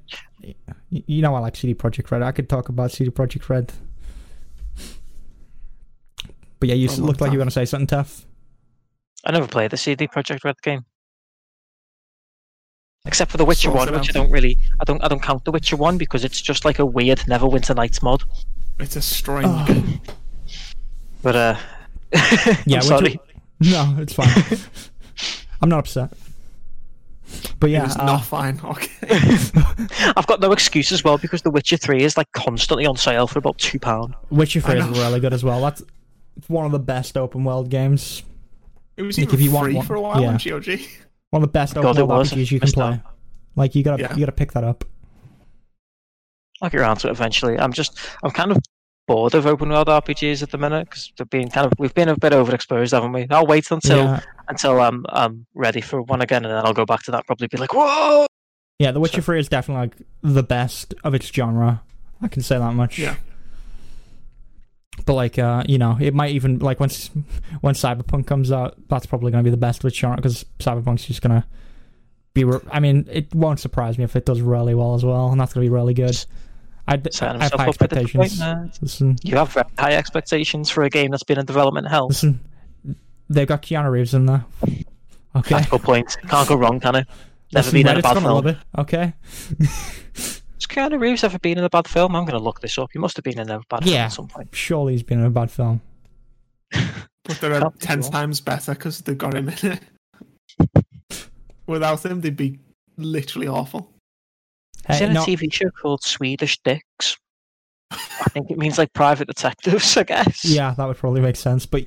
you 0.89 1.21
know 1.21 1.33
I 1.35 1.39
like 1.39 1.55
CD 1.55 1.73
Projekt 1.73 2.11
Red. 2.11 2.21
I 2.21 2.31
could 2.31 2.49
talk 2.49 2.69
about 2.69 2.91
CD 2.91 3.09
Projekt 3.09 3.47
Red. 3.49 3.71
But 6.59 6.69
yeah, 6.69 6.75
you 6.75 6.87
For 6.87 6.91
a 6.91 6.93
s- 6.93 6.99
long 6.99 7.07
looked 7.07 7.21
like 7.21 7.31
you 7.31 7.37
were 7.37 7.41
gonna 7.41 7.51
say 7.51 7.65
something 7.65 7.87
tough. 7.87 8.25
I 9.25 9.31
never 9.31 9.47
played 9.47 9.71
the 9.71 9.77
CD 9.77 10.07
Projekt 10.07 10.43
Red 10.43 10.61
game. 10.61 10.85
Except 13.05 13.29
for 13.31 13.37
the 13.37 13.45
Witcher 13.45 13.69
Sort 13.69 13.75
one, 13.75 13.93
which 13.93 14.09
I 14.09 14.13
don't 14.13 14.31
really, 14.31 14.57
I 14.79 14.83
don't, 14.83 15.03
I 15.03 15.07
don't 15.07 15.21
count 15.21 15.45
the 15.45 15.51
Witcher 15.51 15.75
one 15.75 15.97
because 15.97 16.23
it's 16.25 16.41
just 16.41 16.65
like 16.65 16.79
a 16.79 16.85
weird 16.85 17.19
Neverwinter 17.19 17.75
Nights 17.75 18.01
mod. 18.01 18.23
It's 18.79 18.95
a 18.95 19.01
strange 19.01 19.45
Oh. 19.47 19.99
But 21.21 21.35
uh, 21.35 21.55
Yeah, 22.13 22.21
I'm 22.55 22.65
Witcher- 22.65 22.81
sorry. 22.83 23.19
No, 23.61 23.95
it's 23.99 24.13
fine. 24.13 24.27
I'm 25.61 25.69
not 25.69 25.79
upset. 25.79 26.11
But 27.59 27.69
yeah, 27.69 27.85
it's 27.85 27.95
uh, 27.97 28.05
not 28.05 28.23
fine. 28.25 28.59
Okay. 28.63 28.89
I've 30.15 30.27
got 30.27 30.39
no 30.41 30.51
excuse 30.51 30.91
as 30.91 31.03
well 31.03 31.17
because 31.17 31.41
The 31.41 31.49
Witcher 31.51 31.77
Three 31.77 32.03
is 32.03 32.17
like 32.17 32.31
constantly 32.33 32.85
on 32.85 32.97
sale 32.97 33.27
for 33.27 33.39
about 33.39 33.57
two 33.57 33.79
pound. 33.79 34.13
Witcher 34.29 34.61
3 34.61 34.79
is 34.79 34.87
really 34.99 35.19
good 35.19 35.33
as 35.33 35.43
well. 35.43 35.61
That's 35.61 35.81
one 36.47 36.65
of 36.65 36.71
the 36.71 36.79
best 36.79 37.17
open 37.17 37.43
world 37.43 37.69
games. 37.69 38.23
It 38.97 39.01
was 39.03 39.17
Like, 39.17 39.23
even 39.27 39.35
if 39.35 39.41
you 39.41 39.51
want 39.51 39.65
free 39.65 39.75
one- 39.75 39.85
for 39.85 39.95
a 39.95 40.01
while 40.01 40.21
yeah. 40.21 40.27
on 40.29 40.37
GOG. 40.37 40.79
One 41.31 41.41
of 41.43 41.49
the 41.49 41.51
best 41.51 41.73
God, 41.75 41.85
open 41.85 42.07
world 42.07 42.19
was. 42.19 42.31
RPGs 42.31 42.51
you 42.51 42.59
can 42.59 42.71
play. 42.71 42.85
out. 42.85 42.99
Like 43.55 43.75
you 43.75 43.83
gotta 43.83 44.03
Yeah. 44.03 44.13
you 44.13 44.19
gotta 44.19 44.31
pick 44.31 44.51
that 44.53 44.63
up. 44.63 44.85
I'll 46.61 46.69
get 46.69 46.79
around 46.79 46.97
to 46.97 47.07
it 47.07 47.11
eventually. 47.11 47.57
I'm 47.59 47.73
just, 47.73 47.97
I'm 48.23 48.31
kind 48.31 48.51
of 48.51 48.57
bored 49.07 49.33
of 49.35 49.45
open 49.45 49.69
world 49.69 49.87
RPGs 49.87 50.41
at 50.43 50.51
the 50.51 50.57
minute 50.57 50.89
because 50.89 51.11
they've 51.17 51.29
been 51.29 51.49
kind 51.49 51.65
of, 51.67 51.73
we've 51.77 51.93
been 51.93 52.09
a 52.09 52.17
bit 52.17 52.33
overexposed, 52.33 52.91
haven't 52.91 53.11
we? 53.13 53.27
I'll 53.29 53.45
wait 53.45 53.69
until 53.71 53.97
yeah, 53.97 54.19
until 54.47 54.79
I'm 54.81 55.05
I'm 55.09 55.45
ready 55.53 55.81
for 55.81 56.01
one 56.01 56.21
again, 56.21 56.43
and 56.45 56.53
then 56.53 56.65
I'll 56.65 56.73
go 56.73 56.85
back 56.85 57.03
to 57.03 57.11
that. 57.11 57.25
Probably 57.27 57.47
be 57.47 57.57
like, 57.57 57.73
whoa. 57.73 58.25
yeah. 58.79 58.91
The 58.91 58.99
Witcher 58.99 59.21
So- 59.21 59.25
3 59.25 59.39
is 59.39 59.49
definitely 59.49 59.87
like 59.87 59.95
the 60.21 60.43
best 60.43 60.93
of 61.03 61.13
its 61.13 61.27
genre. 61.27 61.81
I 62.21 62.27
can 62.27 62.41
say 62.41 62.57
that 62.57 62.73
much. 62.73 62.97
Yeah. 62.97 63.15
But 65.05 65.13
like, 65.13 65.37
uh, 65.37 65.63
you 65.67 65.77
know, 65.77 65.97
it 65.99 66.13
might 66.13 66.31
even 66.31 66.59
like 66.59 66.79
once 66.79 67.09
when 67.61 67.75
Cyberpunk 67.75 68.27
comes 68.27 68.51
out, 68.51 68.75
that's 68.87 69.05
probably 69.05 69.31
gonna 69.31 69.43
be 69.43 69.49
the 69.49 69.57
best 69.57 69.83
of 69.83 69.87
its 69.89 69.97
genre 69.97 70.15
because 70.15 70.45
Cyberpunk's 70.59 71.05
just 71.05 71.21
gonna 71.21 71.45
be. 72.33 72.43
Re- 72.45 72.61
I 72.71 72.79
mean, 72.79 73.05
it 73.11 73.33
won't 73.35 73.59
surprise 73.59 73.97
me 73.97 74.05
if 74.05 74.15
it 74.15 74.25
does 74.25 74.39
really 74.41 74.73
well 74.73 74.95
as 74.95 75.03
well, 75.03 75.27
and 75.31 75.39
that's 75.39 75.53
gonna 75.53 75.65
be 75.65 75.69
really 75.69 75.93
good. 75.93 76.25
I, 76.87 76.97
d- 76.97 77.09
Setting 77.11 77.41
I 77.41 77.45
have 77.45 77.53
high 77.53 77.63
up 77.63 77.69
expectations. 77.69 78.31
disappointment. 78.33 78.77
Listen, 78.81 79.15
You 79.23 79.37
have 79.37 79.51
very 79.53 79.65
high 79.79 79.93
expectations 79.93 80.69
for 80.69 80.83
a 80.83 80.89
game 80.89 81.11
that's 81.11 81.23
been 81.23 81.39
in 81.39 81.45
development 81.45 81.87
hell. 81.87 82.07
listen, 82.09 82.39
they've 83.29 83.47
got 83.47 83.61
Keanu 83.63 83.89
Reeves 83.91 84.13
in 84.13 84.25
there. 84.27 84.45
Okay. 85.35 85.55
That's 85.55 85.67
a 85.67 85.69
good 85.71 85.81
point. 85.83 86.15
Can't 86.27 86.47
go 86.47 86.55
wrong, 86.55 86.79
can 86.79 86.95
it? 86.95 87.07
Never 87.53 87.65
Listen, 87.65 87.73
been 87.73 87.87
in 87.87 87.97
a 87.97 88.01
bad 88.01 88.13
gonna 88.15 88.33
love 88.33 88.43
film. 88.45 88.55
it. 88.55 88.79
Okay. 88.79 89.13
Has 90.15 90.67
Keanu 90.67 90.99
Reeves 90.99 91.23
ever 91.23 91.37
been 91.39 91.57
in 91.57 91.63
a 91.63 91.69
bad 91.69 91.87
film? 91.87 92.15
I'm 92.15 92.23
going 92.23 92.37
to 92.37 92.43
look 92.43 92.61
this 92.61 92.77
up. 92.77 92.89
He 92.93 92.99
must 92.99 93.17
have 93.17 93.23
been 93.23 93.39
in 93.39 93.49
a 93.49 93.59
bad 93.69 93.83
film 93.83 93.95
at 93.95 94.07
some 94.09 94.27
point. 94.27 94.49
Surely 94.55 94.93
he's 94.93 95.03
been 95.03 95.19
in 95.19 95.25
a 95.25 95.29
bad 95.29 95.51
film. 95.51 95.81
But 97.27 97.39
they're 97.41 97.59
Can't 97.59 97.79
ten 97.79 98.01
wrong. 98.01 98.11
times 98.11 98.39
better 98.41 98.75
because 98.75 99.01
they've 99.01 99.17
got 99.17 99.33
him 99.33 99.49
in 99.49 99.79
it. 100.67 100.85
Without 101.67 102.05
him, 102.05 102.21
they'd 102.21 102.37
be 102.37 102.59
literally 102.97 103.47
awful. 103.47 103.89
He's 104.87 104.99
Hey, 104.99 105.05
in 105.05 105.11
a 105.11 105.13
no, 105.15 105.23
TV 105.25 105.51
show 105.51 105.69
called 105.69 106.03
Swedish 106.03 106.59
Dicks. 106.63 107.17
I 107.91 108.29
think 108.29 108.49
it 108.51 108.57
means 108.57 108.77
like 108.77 108.93
private 108.93 109.27
detectives, 109.27 109.95
I 109.97 110.03
guess. 110.03 110.43
yeah, 110.45 110.73
that 110.73 110.85
would 110.87 110.97
probably 110.97 111.21
make 111.21 111.35
sense. 111.35 111.65
But 111.65 111.85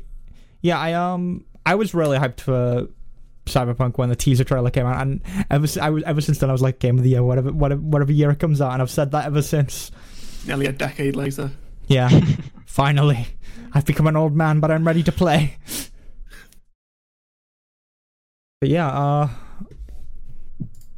yeah, 0.63 0.79
I 0.79 0.93
um, 0.95 1.45
I 1.67 1.75
was 1.75 1.95
really 1.95 2.19
hyped 2.19 2.41
for 2.41 2.89
Cyberpunk 3.47 3.99
when 3.99 4.09
the 4.09 4.17
teaser 4.17 4.45
trailer 4.45 4.71
came 4.71 4.87
out, 4.87 5.01
and 5.03 5.21
ever 5.51 5.67
I 5.81 5.91
was 5.91 6.03
ever 6.05 6.21
since 6.21 6.39
then 6.39 6.49
I 6.51 6.53
was 6.53 6.63
like 6.63 6.79
game 6.79 6.97
of 6.99 7.05
the 7.05 7.11
year, 7.11 7.23
whatever, 7.23 7.53
whatever, 7.53 7.81
whatever 7.81 8.13
year 8.13 8.31
it 8.31 8.39
comes 8.39 8.61
out, 8.61 8.73
and 8.73 8.83
I've 8.83 8.91
said 8.91 9.11
that 9.13 9.27
ever 9.27 9.43
since. 9.43 9.91
Nearly 10.47 10.67
a 10.67 10.73
decade 10.73 11.17
later. 11.17 11.51
Yeah, 11.89 12.09
finally, 12.67 13.27
I've 13.73 13.85
become 13.85 14.07
an 14.07 14.17
old 14.17 14.35
man, 14.35 14.61
but 14.61 14.71
I'm 14.71 14.87
ready 14.87 15.03
to 15.03 15.13
play. 15.13 15.57
But 18.61 18.71
yeah, 18.71 18.89
uh, 18.89 19.29
well, 19.29 19.31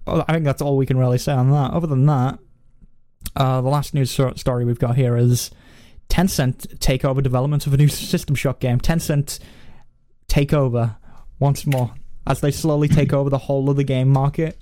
I 0.06 0.32
think 0.32 0.44
that's 0.44 0.62
all 0.62 0.76
we 0.76 0.86
can 0.86 0.98
really 0.98 1.18
say 1.18 1.32
on 1.32 1.50
that. 1.50 1.72
Other 1.72 1.86
than 1.86 2.06
that, 2.06 2.38
uh, 3.36 3.60
the 3.60 3.68
last 3.68 3.94
news 3.94 4.10
story 4.10 4.64
we've 4.64 4.78
got 4.78 4.96
here 4.96 5.16
is 5.16 5.50
Tencent 6.08 6.78
take 6.80 7.04
over 7.04 7.20
development 7.20 7.66
of 7.66 7.74
a 7.74 7.76
new 7.76 7.88
System 7.88 8.34
Shock 8.34 8.60
game. 8.60 8.80
Tencent 8.80 9.38
take 10.28 10.52
over 10.52 10.96
once 11.38 11.66
more 11.66 11.94
as 12.26 12.40
they 12.40 12.50
slowly 12.50 12.88
take 12.88 13.12
over 13.12 13.30
the 13.30 13.38
whole 13.38 13.70
of 13.70 13.76
the 13.76 13.84
game 13.84 14.08
market. 14.08 14.58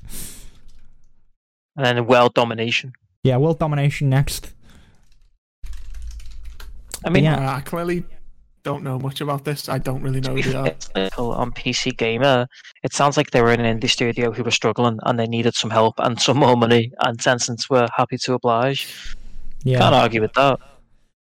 And 1.77 1.85
then 1.87 2.07
world 2.07 2.35
domination. 2.35 2.93
Yeah, 3.23 3.37
world 3.37 3.59
domination 3.59 4.09
next. 4.09 4.53
I 7.05 7.11
mean, 7.11 7.25
Yeah. 7.25 7.57
Uh, 7.57 7.61
clearly 7.61 8.05
don't 8.63 8.83
know 8.83 8.99
much 8.99 9.21
about 9.21 9.45
this. 9.45 9.69
I 9.69 9.79
don't 9.79 10.03
really 10.03 10.21
know 10.21 10.35
to 10.37 10.43
who 10.43 10.53
be 10.65 10.71
they 10.95 11.09
are. 11.17 11.35
on 11.35 11.53
PC 11.53 11.97
Gamer, 11.97 12.47
it 12.83 12.93
sounds 12.93 13.17
like 13.17 13.31
they 13.31 13.41
were 13.43 13.53
in 13.53 13.61
an 13.61 13.81
indie 13.81 13.89
studio 13.89 14.31
who 14.33 14.43
were 14.43 14.51
struggling 14.51 14.99
and 15.05 15.19
they 15.19 15.27
needed 15.27 15.55
some 15.55 15.71
help 15.71 15.95
and 15.99 16.21
some 16.21 16.37
more 16.39 16.57
money, 16.57 16.93
and 17.01 17.19
Tencent 17.19 17.69
were 17.71 17.89
happy 17.97 18.19
to 18.19 18.35
oblige. 18.35 19.17
Yeah, 19.65 19.79
Can't 19.79 19.95
argue 19.95 20.21
with 20.21 20.33
that. 20.35 20.59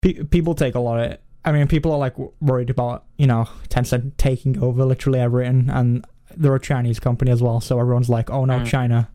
Pe- 0.02 0.24
people 0.24 0.56
take 0.56 0.76
a 0.76 0.80
lot 0.80 1.00
of. 1.00 1.18
I 1.44 1.52
mean, 1.52 1.68
people 1.68 1.92
are 1.92 2.00
like 2.00 2.16
worried 2.42 2.70
about 2.70 3.04
you 3.18 3.28
know 3.28 3.48
Tencent 3.70 4.18
taking 4.18 4.58
over 4.60 4.84
literally 4.86 5.20
everything, 5.20 5.70
and 5.70 6.06
they're 6.36 6.56
a 6.56 6.60
Chinese 6.60 7.00
company 7.00 7.32
as 7.32 7.42
well, 7.42 7.62
so 7.62 7.80
everyone's 7.80 8.10
like, 8.10 8.30
"Oh 8.30 8.46
no, 8.46 8.60
Mm. 8.60 8.66
China." 8.68 9.10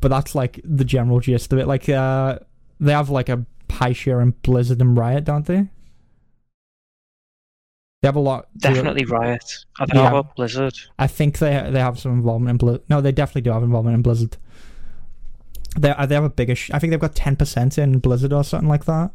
but 0.00 0.08
that's 0.08 0.34
like 0.34 0.60
the 0.64 0.84
general 0.84 1.20
gist 1.20 1.52
of 1.52 1.58
it. 1.58 1.66
Like, 1.66 1.88
uh, 1.88 2.38
they 2.78 2.92
have 2.92 3.10
like 3.10 3.28
a 3.28 3.44
high 3.70 3.92
share 3.92 4.20
in 4.20 4.30
Blizzard 4.42 4.80
and 4.80 4.96
Riot, 4.96 5.24
don't 5.24 5.46
they? 5.46 5.66
They 8.04 8.08
have 8.08 8.16
a 8.16 8.20
lot. 8.20 8.48
to- 8.52 8.58
Definitely 8.68 9.06
Riot. 9.06 9.64
I 9.80 9.86
don't 9.86 9.94
know 9.96 10.02
Yeah. 10.02 10.08
about 10.10 10.36
Blizzard. 10.36 10.74
I 10.98 11.06
think 11.06 11.38
they 11.38 11.70
they 11.72 11.80
have 11.80 11.98
some 11.98 12.12
involvement 12.12 12.50
in 12.50 12.56
Blizzard. 12.58 12.82
No, 12.90 13.00
they 13.00 13.12
definitely 13.12 13.40
do 13.40 13.50
have 13.52 13.62
involvement 13.62 13.94
in 13.94 14.02
Blizzard. 14.02 14.36
They 15.78 15.90
uh, 15.90 16.04
they 16.04 16.14
have 16.14 16.24
a 16.24 16.28
bigger. 16.28 16.54
Sh- 16.54 16.70
I 16.74 16.78
think 16.78 16.90
they've 16.90 17.00
got 17.00 17.14
ten 17.14 17.34
percent 17.34 17.78
in 17.78 17.98
Blizzard 18.00 18.32
or 18.34 18.44
something 18.44 18.68
like 18.68 18.84
that. 18.84 19.10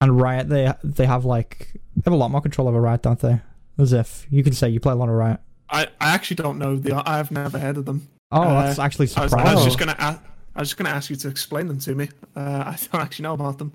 And 0.00 0.20
Riot, 0.20 0.48
they 0.48 0.72
they 0.84 1.06
have 1.06 1.24
like 1.24 1.72
they 1.96 2.02
have 2.04 2.14
a 2.14 2.16
lot 2.16 2.30
more 2.30 2.40
control 2.40 2.68
over 2.68 2.80
Riot, 2.80 3.02
don't 3.02 3.18
they? 3.18 3.40
As 3.76 3.92
if 3.92 4.26
you 4.30 4.44
can 4.44 4.52
say 4.52 4.68
you 4.68 4.78
play 4.78 4.92
a 4.92 4.96
lot 4.96 5.08
of 5.08 5.16
Riot. 5.16 5.40
I, 5.70 5.88
I 6.00 6.14
actually 6.14 6.36
don't 6.36 6.58
know. 6.58 6.76
The 6.76 7.02
I've 7.08 7.30
never 7.32 7.58
heard 7.58 7.76
of 7.76 7.84
them. 7.86 8.08
Oh, 8.30 8.40
Uh, 8.42 8.62
that's 8.66 8.78
actually 8.78 9.08
I 9.16 9.22
was. 9.24 9.32
I 9.34 9.54
was 9.54 9.64
just 9.64 9.78
gonna 9.78 9.96
ask, 9.98 10.20
I 10.54 10.60
was 10.60 10.68
just 10.68 10.78
gonna 10.78 10.90
ask 10.94 11.10
you 11.10 11.16
to 11.16 11.28
explain 11.28 11.66
them 11.66 11.78
to 11.80 11.94
me. 11.96 12.08
Uh, 12.36 12.40
I 12.66 12.78
don't 12.92 13.00
actually 13.02 13.24
know 13.24 13.34
about 13.34 13.58
them. 13.58 13.72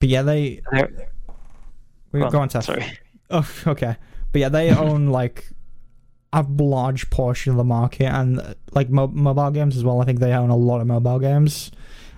But 0.00 0.08
yeah, 0.08 0.22
they 0.22 0.60
They're- 0.72 1.08
we 2.14 2.20
Go 2.20 2.30
go 2.30 2.38
on, 2.38 2.48
on, 2.54 2.62
Sorry. 2.62 2.98
Oh, 3.30 3.48
okay. 3.66 3.96
But 4.32 4.38
yeah, 4.40 4.48
they 4.48 4.70
own 4.70 5.08
like 5.08 5.50
a 6.32 6.42
large 6.42 7.10
portion 7.10 7.52
of 7.52 7.56
the 7.58 7.64
market 7.64 8.06
and 8.06 8.54
like 8.72 8.88
mo- 8.90 9.06
mobile 9.08 9.50
games 9.50 9.76
as 9.76 9.84
well. 9.84 10.00
I 10.00 10.04
think 10.04 10.20
they 10.20 10.32
own 10.32 10.50
a 10.50 10.56
lot 10.56 10.80
of 10.80 10.86
mobile 10.86 11.18
games. 11.18 11.70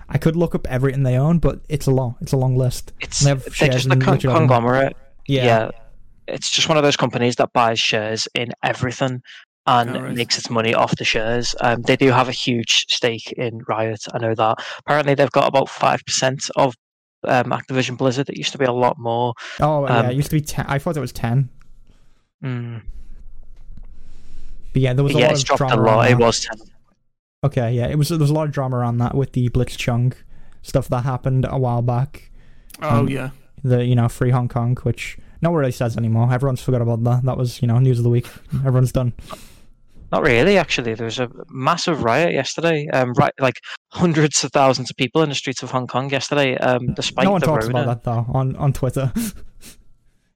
I 0.09 0.17
could 0.17 0.35
look 0.35 0.55
up 0.55 0.65
everything 0.67 1.03
they 1.03 1.17
own, 1.17 1.39
but 1.39 1.59
it's 1.67 1.85
a 1.87 1.91
long, 1.91 2.15
it's 2.21 2.31
a 2.31 2.37
long 2.37 2.55
list. 2.55 2.93
It's 3.01 3.19
they 3.19 3.33
they're 3.33 3.69
just 3.69 3.87
a 3.91 3.97
con- 3.97 4.19
conglomerate. 4.19 4.95
Yeah, 5.27 5.45
Yeah. 5.45 5.71
it's 6.27 6.49
just 6.49 6.69
one 6.69 6.77
of 6.77 6.83
those 6.83 6.95
companies 6.95 7.35
that 7.35 7.51
buys 7.53 7.79
shares 7.79 8.27
in 8.33 8.53
everything 8.63 9.21
and 9.67 9.97
Oh, 9.97 10.01
right. 10.01 10.15
makes 10.15 10.37
its 10.37 10.49
money 10.49 10.73
off 10.73 10.95
the 10.95 11.03
shares. 11.03 11.53
Um, 11.59 11.81
they 11.81 11.97
do 11.97 12.09
have 12.11 12.29
a 12.29 12.31
huge 12.31 12.85
stake 12.89 13.33
in 13.33 13.61
Riot. 13.67 14.05
I 14.13 14.17
know 14.19 14.33
that. 14.33 14.65
Apparently, 14.79 15.13
they've 15.13 15.29
got 15.31 15.47
about 15.47 15.67
five 15.69 16.03
percent 16.05 16.49
of 16.55 16.73
um, 17.27 17.45
Activision 17.45 17.97
Blizzard. 17.97 18.29
It 18.29 18.37
used 18.37 18.51
to 18.53 18.57
be 18.57 18.65
a 18.65 18.71
lot 18.71 18.97
more. 18.97 19.33
Oh 19.59 19.85
yeah, 19.85 19.99
Um, 19.99 20.05
it 20.07 20.15
used 20.15 20.29
to 20.31 20.35
be 20.37 20.41
ten. 20.41 20.65
I 20.67 20.79
thought 20.79 20.97
it 20.97 21.01
was 21.01 21.11
ten. 21.11 21.49
Mm. 22.43 22.81
But 24.73 24.81
yeah, 24.81 24.93
there 24.93 25.03
was 25.03 25.15
a 25.15 25.19
Yeah, 25.19 25.25
lot 25.27 25.31
it's 25.33 25.41
of 25.41 25.47
dropped 25.47 25.59
drama 25.59 25.75
a 25.75 25.83
lot. 25.83 25.93
around 25.99 26.05
It 26.11 26.17
that. 26.19 26.25
was 26.25 26.39
ten. 26.41 26.57
Okay, 27.43 27.73
yeah, 27.73 27.87
it 27.87 27.97
was. 27.97 28.09
There 28.09 28.17
was 28.17 28.29
a 28.29 28.33
lot 28.33 28.47
of 28.47 28.51
drama 28.53 28.77
around 28.77 28.97
that 28.97 29.15
with 29.15 29.33
the 29.33 29.49
Blitzchung 29.49 30.13
stuff 30.61 30.87
that 30.89 31.03
happened 31.03 31.45
a 31.49 31.57
while 31.57 31.81
back. 31.81 32.31
Oh 32.81 32.99
Um, 32.99 33.09
yeah. 33.09 33.29
The 33.63 33.85
you 33.85 33.95
know 33.95 34.07
free 34.09 34.31
Hong 34.31 34.47
Kong, 34.47 34.75
which 34.83 35.17
no 35.41 35.51
one 35.51 35.59
really 35.59 35.71
says 35.71 35.97
anymore. 35.97 36.31
Everyone's 36.31 36.61
forgot 36.61 36.81
about 36.81 37.03
that. 37.03 37.23
That 37.23 37.37
was 37.37 37.61
you 37.61 37.67
know 37.67 37.79
news 37.79 37.97
of 37.99 38.03
the 38.03 38.09
week. 38.09 38.27
Everyone's 38.53 38.91
done. 38.91 39.13
Not 40.11 40.23
really, 40.23 40.57
actually. 40.57 40.93
There 40.93 41.05
was 41.05 41.19
a 41.19 41.29
massive 41.49 42.01
riot 42.03 42.31
yesterday. 42.33 42.87
Um, 42.89 43.13
right, 43.13 43.33
like 43.39 43.59
hundreds 43.91 44.43
of 44.43 44.51
thousands 44.51 44.89
of 44.89 44.95
people 44.95 45.21
in 45.21 45.29
the 45.29 45.35
streets 45.35 45.63
of 45.63 45.71
Hong 45.71 45.85
Kong 45.87 46.09
yesterday. 46.09 46.57
Um, 46.57 46.93
despite 46.93 47.25
no 47.25 47.31
one 47.31 47.41
the 47.41 47.47
talks 47.47 47.65
Rona. 47.67 47.81
about 47.83 48.03
that 48.03 48.09
though 48.09 48.25
on 48.33 48.55
on 48.55 48.73
Twitter. 48.73 49.11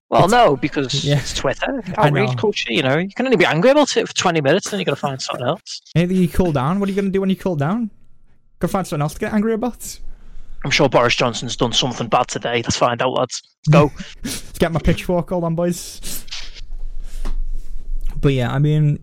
Well, 0.09 0.27
no, 0.27 0.57
because 0.57 1.05
Yeah. 1.05 1.19
it's 1.19 1.33
Twitter. 1.33 1.81
Outrage 1.95 2.31
know. 2.31 2.35
culture, 2.35 2.73
you 2.73 2.83
know. 2.83 2.97
You 2.97 3.07
can 3.15 3.25
only 3.25 3.37
be 3.37 3.45
angry 3.45 3.69
about 3.69 3.95
it 3.95 4.05
for 4.09 4.13
20 4.13 4.41
minutes, 4.41 4.69
then 4.69 4.77
you're 4.81 4.83
going 4.83 4.95
to 4.97 4.99
find 4.99 5.21
something 5.21 5.47
else. 5.47 5.81
Anything 5.95 6.17
you 6.17 6.27
cool 6.27 6.51
down? 6.51 6.81
What 6.81 6.89
are 6.89 6.91
you 6.91 6.97
gonna 7.01 7.13
do 7.13 7.21
when 7.21 7.29
you 7.29 7.37
cool 7.37 7.55
down? 7.55 7.89
Go 8.59 8.67
find 8.67 8.85
something 8.85 9.01
else 9.01 9.13
to 9.13 9.21
get 9.21 9.31
angry 9.33 9.53
about. 9.53 10.01
I'm 10.65 10.69
sure 10.69 10.89
Boris 10.89 11.15
Johnson's 11.15 11.55
done 11.55 11.71
something 11.71 12.09
bad 12.09 12.27
today. 12.27 12.55
Let's 12.61 12.75
find 12.75 13.01
out, 13.01 13.13
lads. 13.13 13.41
Let's 13.67 13.73
go. 13.95 14.03
Let's 14.25 14.57
get 14.59 14.73
my 14.73 14.81
pitchfork. 14.81 15.29
Hold 15.29 15.45
on, 15.45 15.55
boys. 15.55 16.25
But 18.19 18.33
yeah, 18.33 18.51
I 18.51 18.59
mean, 18.59 18.99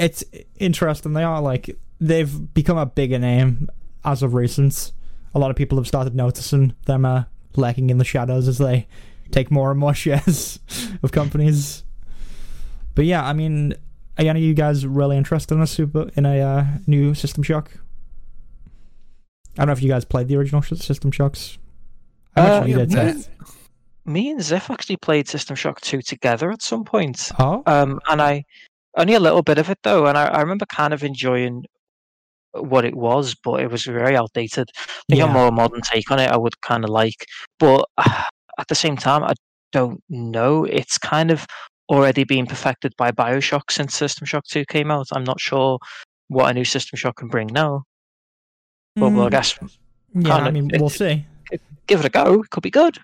it's 0.00 0.24
interesting. 0.58 1.12
They 1.12 1.22
are 1.22 1.40
like 1.40 1.76
they've 2.00 2.54
become 2.54 2.78
a 2.78 2.86
bigger 2.86 3.18
name 3.18 3.68
as 4.04 4.22
of 4.22 4.34
recent. 4.34 4.92
A 5.34 5.38
lot 5.38 5.50
of 5.50 5.56
people 5.56 5.78
have 5.78 5.86
started 5.86 6.14
noticing 6.14 6.74
them 6.86 7.04
uh, 7.04 7.24
lurking 7.56 7.90
in 7.90 7.98
the 7.98 8.04
shadows 8.04 8.48
as 8.48 8.58
they 8.58 8.86
take 9.30 9.50
more 9.50 9.70
and 9.70 9.78
more 9.78 9.94
shares 10.04 10.58
of 11.02 11.12
companies. 11.12 11.84
But 12.94 13.04
yeah, 13.04 13.24
I 13.24 13.32
mean, 13.32 13.74
are 14.18 14.24
any 14.24 14.40
of 14.40 14.44
you 14.44 14.54
guys 14.54 14.86
really 14.86 15.16
interested 15.16 15.54
in 15.54 15.60
a 15.60 15.66
super 15.66 16.10
in 16.16 16.26
a 16.26 16.40
uh, 16.40 16.64
new 16.86 17.14
System 17.14 17.42
Shock? 17.42 17.70
I 19.54 19.62
don't 19.62 19.66
know 19.68 19.72
if 19.72 19.82
you 19.82 19.88
guys 19.88 20.04
played 20.04 20.28
the 20.28 20.36
original 20.36 20.62
System 20.62 21.10
Shocks. 21.10 21.58
I 22.36 22.40
Uh, 22.40 22.64
you 22.64 22.76
did. 22.76 22.90
Ted. 22.90 23.26
Me 24.06 24.30
and 24.30 24.40
Ziff 24.40 24.70
actually 24.70 24.96
played 24.96 25.28
System 25.28 25.54
Shock 25.54 25.80
2 25.82 26.00
together 26.02 26.50
at 26.50 26.62
some 26.62 26.84
point. 26.84 27.30
Oh, 27.38 27.62
Um, 27.66 28.00
and 28.08 28.22
I 28.22 28.44
only 28.96 29.14
a 29.14 29.20
little 29.20 29.42
bit 29.42 29.58
of 29.58 29.70
it 29.70 29.78
though, 29.82 30.06
and 30.06 30.16
I, 30.18 30.26
I 30.26 30.40
remember 30.40 30.66
kind 30.66 30.92
of 30.94 31.02
enjoying 31.04 31.64
what 32.52 32.84
it 32.84 32.96
was, 32.96 33.34
but 33.34 33.60
it 33.60 33.70
was 33.70 33.84
very 33.84 34.16
outdated. 34.16 34.68
I 35.10 35.14
Yeah. 35.16 35.24
a 35.24 35.32
more 35.32 35.52
modern 35.52 35.82
take 35.82 36.10
on 36.10 36.18
it 36.18 36.30
I 36.30 36.36
would 36.36 36.60
kind 36.62 36.84
of 36.84 36.90
like, 36.90 37.24
but 37.58 37.84
at 37.98 38.68
the 38.68 38.74
same 38.74 38.96
time, 38.96 39.22
I 39.22 39.34
don't 39.72 40.02
know. 40.08 40.64
It's 40.64 40.98
kind 40.98 41.30
of 41.30 41.46
already 41.88 42.24
being 42.24 42.46
perfected 42.46 42.92
by 42.96 43.10
Bioshock 43.12 43.70
since 43.70 43.94
System 43.94 44.26
Shock 44.26 44.44
2 44.48 44.64
came 44.66 44.90
out. 44.90 45.06
I'm 45.12 45.24
not 45.24 45.40
sure 45.40 45.78
what 46.28 46.50
a 46.50 46.54
new 46.54 46.64
System 46.64 46.96
Shock 46.96 47.16
can 47.16 47.28
bring 47.28 47.48
now. 47.48 47.84
But 48.96 49.12
well, 49.12 49.26
I 49.26 49.28
Mm, 49.28 49.30
guess 49.30 49.58
Yeah, 50.14 50.34
I 50.36 50.50
mean, 50.50 50.70
it- 50.74 50.80
we'll 50.80 50.90
see. 50.90 51.24
give 51.86 52.00
it 52.00 52.06
a 52.06 52.08
go. 52.10 52.42
It 52.42 52.50
could 52.50 52.62
be 52.64 52.70
good. 52.70 52.98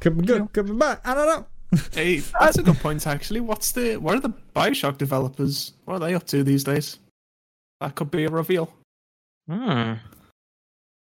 Could 0.00 0.16
be 0.18 0.24
good, 0.26 0.52
could 0.52 0.66
be 0.66 0.72
bad. 0.72 1.00
I 1.04 1.14
don't 1.14 1.26
know. 1.26 1.46
Hey, 1.92 2.18
that's 2.40 2.58
a 2.58 2.62
good 2.62 2.78
point 2.78 3.06
actually. 3.06 3.40
What's 3.40 3.72
the 3.72 3.96
what 3.96 4.16
are 4.16 4.20
the 4.20 4.32
Bioshock 4.56 4.98
developers? 4.98 5.72
What 5.84 5.94
are 5.94 6.00
they 6.00 6.14
up 6.14 6.26
to 6.28 6.42
these 6.42 6.64
days? 6.64 6.98
That 7.80 7.94
could 7.94 8.10
be 8.10 8.24
a 8.24 8.28
reveal. 8.28 8.72
Hmm. 9.48 9.94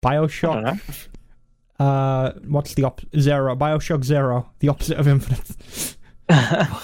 Bioshock. 0.04 0.80
Uh, 1.78 2.32
what's 2.48 2.74
the 2.74 2.84
op? 2.84 3.00
Zero. 3.18 3.54
Bioshock 3.54 4.04
Zero. 4.04 4.50
The 4.58 4.68
opposite 4.68 4.98
of 4.98 5.06
Infinite. 5.06 5.96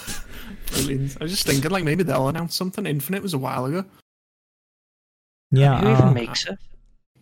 Brilliant. 0.73 1.17
I 1.21 1.25
was 1.25 1.33
just 1.33 1.47
thinking 1.47 1.71
like 1.71 1.85
maybe 1.85 2.03
they'll 2.05 2.29
announce 2.29 2.55
something. 2.55 2.87
Infinite 2.87 3.23
was 3.23 3.35
a 3.35 3.39
while 3.39 3.67
ago. 3.67 3.85
Yeah. 5.51 5.81
Who 5.81 5.91
even 5.91 6.09
uh, 6.09 6.13
makes 6.13 6.47
it? 6.47 6.59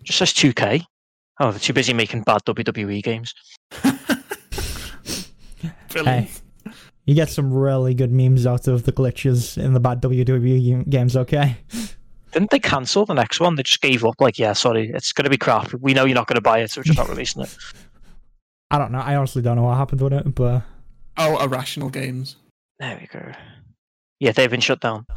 Just 0.03 0.19
says 0.19 0.33
2K. 0.33 0.85
Oh, 1.41 1.51
they're 1.51 1.59
too 1.59 1.73
busy 1.73 1.93
making 1.93 2.23
bad 2.23 2.43
WWE 2.45 3.03
games. 3.03 3.35
Brilliant. 5.89 6.41
You 7.05 7.15
get 7.15 7.29
some 7.29 7.53
really 7.53 7.95
good 7.95 8.13
memes 8.13 8.47
out 8.47 8.69
of 8.69 8.85
the 8.85 8.93
glitches 8.93 9.63
in 9.63 9.73
the 9.73 9.81
bad 9.81 10.01
WWE 10.03 10.89
games. 10.89 11.17
Okay. 11.17 11.57
Didn't 12.33 12.51
they 12.51 12.59
cancel 12.61 13.05
the 13.05 13.15
next 13.15 13.41
one? 13.41 13.57
They 13.57 13.63
just 13.63 13.83
gave 13.83 14.05
up. 14.05 14.15
Like, 14.21 14.39
yeah, 14.39 14.53
sorry, 14.55 14.91
it's 14.95 15.13
going 15.13 15.25
to 15.25 15.31
be 15.31 15.37
crap. 15.37 15.73
We 15.75 15.93
know 15.93 16.05
you're 16.05 16.15
not 16.15 16.27
going 16.29 16.37
to 16.37 16.41
buy 16.43 16.61
it, 16.61 16.71
so 16.71 16.81
we're 16.81 16.85
just 16.85 16.99
not 16.99 17.09
releasing 17.11 17.43
it. 17.43 17.57
I 18.71 18.79
don't 18.79 18.91
know. 18.93 19.01
I 19.01 19.17
honestly 19.17 19.43
don't 19.43 19.57
know 19.57 19.65
what 19.65 19.77
happened 19.77 20.01
with 20.01 20.13
it, 20.15 20.35
but 20.35 20.63
Oh, 21.19 21.43
Irrational 21.45 21.91
Games. 21.91 22.37
There 22.79 22.97
we 22.99 23.07
go. 23.07 23.33
Yeah, 24.19 24.33
they've 24.33 24.51
been 24.51 24.61
shut 24.61 24.81
down. 24.81 25.07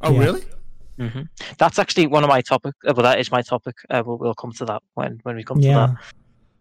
Oh 0.00 0.12
Yeah. 0.12 0.20
really? 0.20 0.42
hmm 0.96 1.22
That's 1.58 1.78
actually 1.80 2.06
one 2.06 2.22
of 2.22 2.28
my 2.28 2.40
topic. 2.40 2.72
Uh, 2.86 2.94
well, 2.96 3.02
that 3.02 3.18
is 3.18 3.32
my 3.32 3.42
topic. 3.42 3.74
Uh, 3.90 4.02
we'll, 4.06 4.16
we'll 4.16 4.34
come 4.34 4.52
to 4.52 4.64
that 4.66 4.80
when 4.94 5.18
when 5.24 5.34
we 5.34 5.42
come 5.42 5.58
yeah. 5.58 5.72
to 5.72 5.92
that. 5.92 6.02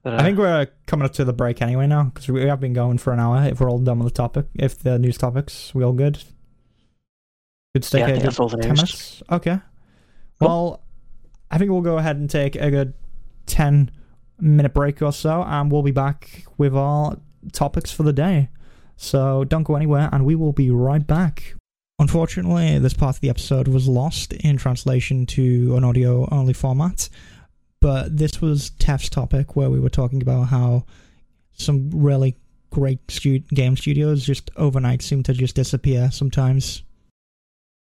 Uh, 0.06 0.16
I 0.16 0.24
think 0.24 0.38
we're 0.38 0.68
coming 0.86 1.06
up 1.06 1.14
to 1.14 1.26
the 1.26 1.34
break 1.34 1.62
anyway 1.62 1.88
now 1.88 2.04
because 2.04 2.28
we 2.30 2.44
have 2.44 2.60
been 2.60 2.74
going 2.74 2.98
for 2.98 3.14
an 3.14 3.20
hour. 3.20 3.44
If 3.44 3.60
we're 3.60 3.70
all 3.70 3.80
done 3.80 4.00
with 4.00 4.14
the 4.14 4.18
topic, 4.18 4.46
if 4.56 4.80
the 4.80 4.98
news 5.00 5.18
topics, 5.18 5.74
we 5.76 5.84
all 5.84 5.94
good. 5.94 6.24
Good 7.74 7.84
stay 7.84 8.00
yeah, 8.00 8.08
here. 8.08 8.16
think 8.18 8.30
good 8.30 8.40
all 8.40 8.50
the 8.50 8.58
10 8.58 8.70
news. 8.70 8.78
minutes? 8.78 9.24
Okay. 9.32 9.60
Cool. 10.40 10.48
Well, 10.48 10.84
I 11.52 11.58
think 11.58 11.72
we'll 11.72 11.82
go 11.82 11.98
ahead 11.98 12.18
and 12.18 12.30
take 12.30 12.56
a 12.56 12.70
good 12.70 12.94
10 13.48 13.92
minute 14.40 14.74
break 14.74 15.02
or 15.02 15.12
so, 15.12 15.44
and 15.44 15.72
we'll 15.72 15.84
be 15.84 15.92
back 15.92 16.46
with 16.58 16.76
our 16.76 17.18
topics 17.52 17.92
for 17.92 18.04
the 18.04 18.14
day. 18.14 18.50
So 18.96 19.44
don't 19.44 19.64
go 19.64 19.76
anywhere, 19.76 20.10
and 20.12 20.26
we 20.26 20.36
will 20.36 20.54
be 20.54 20.72
right 20.72 21.06
back. 21.06 21.56
Unfortunately, 22.00 22.78
this 22.80 22.94
part 22.94 23.16
of 23.16 23.22
the 23.22 23.30
episode 23.30 23.68
was 23.68 23.88
lost 23.88 24.34
in 24.34 24.58
translation 24.58 25.26
to 25.28 25.76
an 25.76 25.84
audio 25.84 26.28
only 26.32 26.54
format, 26.54 27.10
but 27.80 28.18
this 28.18 28.42
was 28.42 28.72
Tef's 28.80 29.10
topic 29.10 29.56
where 29.56 29.70
we 29.70 29.80
were 29.80 29.90
talking 29.90 30.22
about 30.22 30.44
how 30.46 30.86
some 31.54 31.90
really 31.92 32.36
great 32.70 33.00
stu- 33.10 33.40
game 33.40 33.76
studios 33.78 34.26
just 34.26 34.50
overnight 34.58 35.02
seem 35.02 35.24
to 35.24 35.34
just 35.34 35.56
disappear 35.56 36.10
sometimes. 36.12 36.84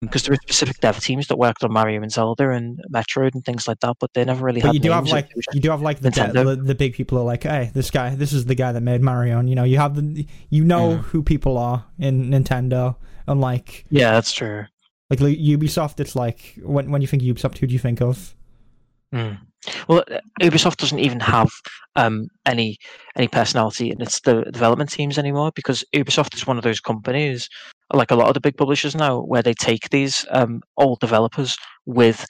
because 0.01 0.23
there 0.23 0.33
are 0.33 0.37
specific 0.43 0.79
dev 0.81 0.99
teams 0.99 1.27
that 1.27 1.37
worked 1.37 1.63
on 1.63 1.71
Mario 1.71 2.01
and 2.01 2.11
Zelda 2.11 2.49
and 2.51 2.79
Metroid 2.93 3.33
and 3.33 3.43
things 3.43 3.67
like 3.67 3.79
that, 3.79 3.95
but 3.99 4.13
they 4.13 4.23
never 4.25 4.43
really 4.45 4.61
But 4.61 4.67
had 4.67 4.75
you 4.75 4.81
do 4.81 4.91
have 4.91 5.07
like 5.07 5.29
It 5.31 5.35
was 5.35 5.45
just- 5.45 5.55
you 5.55 5.61
do 5.61 5.71
have 5.71 5.81
like 5.81 5.99
the, 6.01 6.11
de- 6.11 6.31
the 6.43 6.55
the 6.57 6.75
big 6.75 6.93
people 6.93 7.17
are 7.17 7.23
like, 7.23 7.43
hey, 7.43 7.71
this 7.73 7.89
guy, 7.89 8.13
this 8.13 8.33
is 8.33 8.45
the 8.45 8.53
guy 8.55 8.71
that 8.73 8.81
made 8.81 9.01
Mario, 9.01 9.39
and 9.39 9.49
you 9.49 9.55
know, 9.55 9.63
you 9.63 9.77
have 9.77 9.95
the 9.95 10.27
you 10.49 10.63
know 10.63 10.91
Yeah. 10.91 10.97
who 10.97 11.23
people 11.23 11.57
are 11.57 11.85
in 11.97 12.29
Nintendo, 12.29 12.97
and 13.25 13.39
like 13.41 13.85
yeah, 13.89 14.11
that's 14.11 14.33
true. 14.33 14.65
like 15.09 15.19
Ubisoft, 15.19 15.99
it's 15.99 16.15
like 16.15 16.59
when 16.61 16.91
when 16.91 17.01
you 17.01 17.07
think 17.07 17.23
Ubisoft, 17.23 17.57
who 17.59 17.65
do 17.67 17.73
you 17.73 17.79
think 17.79 18.01
of? 18.01 18.35
Mm. 19.13 19.39
Well, 19.87 20.03
uh, 20.11 20.19
Ubisoft 20.41 20.77
doesn't 20.77 20.99
even 20.99 21.19
have 21.19 21.49
um, 21.95 22.27
any 22.45 22.77
any 23.15 23.27
personality 23.27 23.91
in 23.91 24.01
its 24.01 24.19
the 24.21 24.43
development 24.43 24.91
teams 24.91 25.17
anymore 25.17 25.51
because 25.55 25.83
Ubisoft 25.95 26.35
is 26.35 26.47
one 26.47 26.57
of 26.57 26.63
those 26.63 26.79
companies, 26.79 27.49
like 27.93 28.11
a 28.11 28.15
lot 28.15 28.27
of 28.27 28.33
the 28.33 28.41
big 28.41 28.57
publishers 28.57 28.95
now, 28.95 29.21
where 29.21 29.43
they 29.43 29.53
take 29.53 29.89
these 29.89 30.25
um, 30.31 30.61
old 30.77 30.99
developers 30.99 31.55
with 31.85 32.25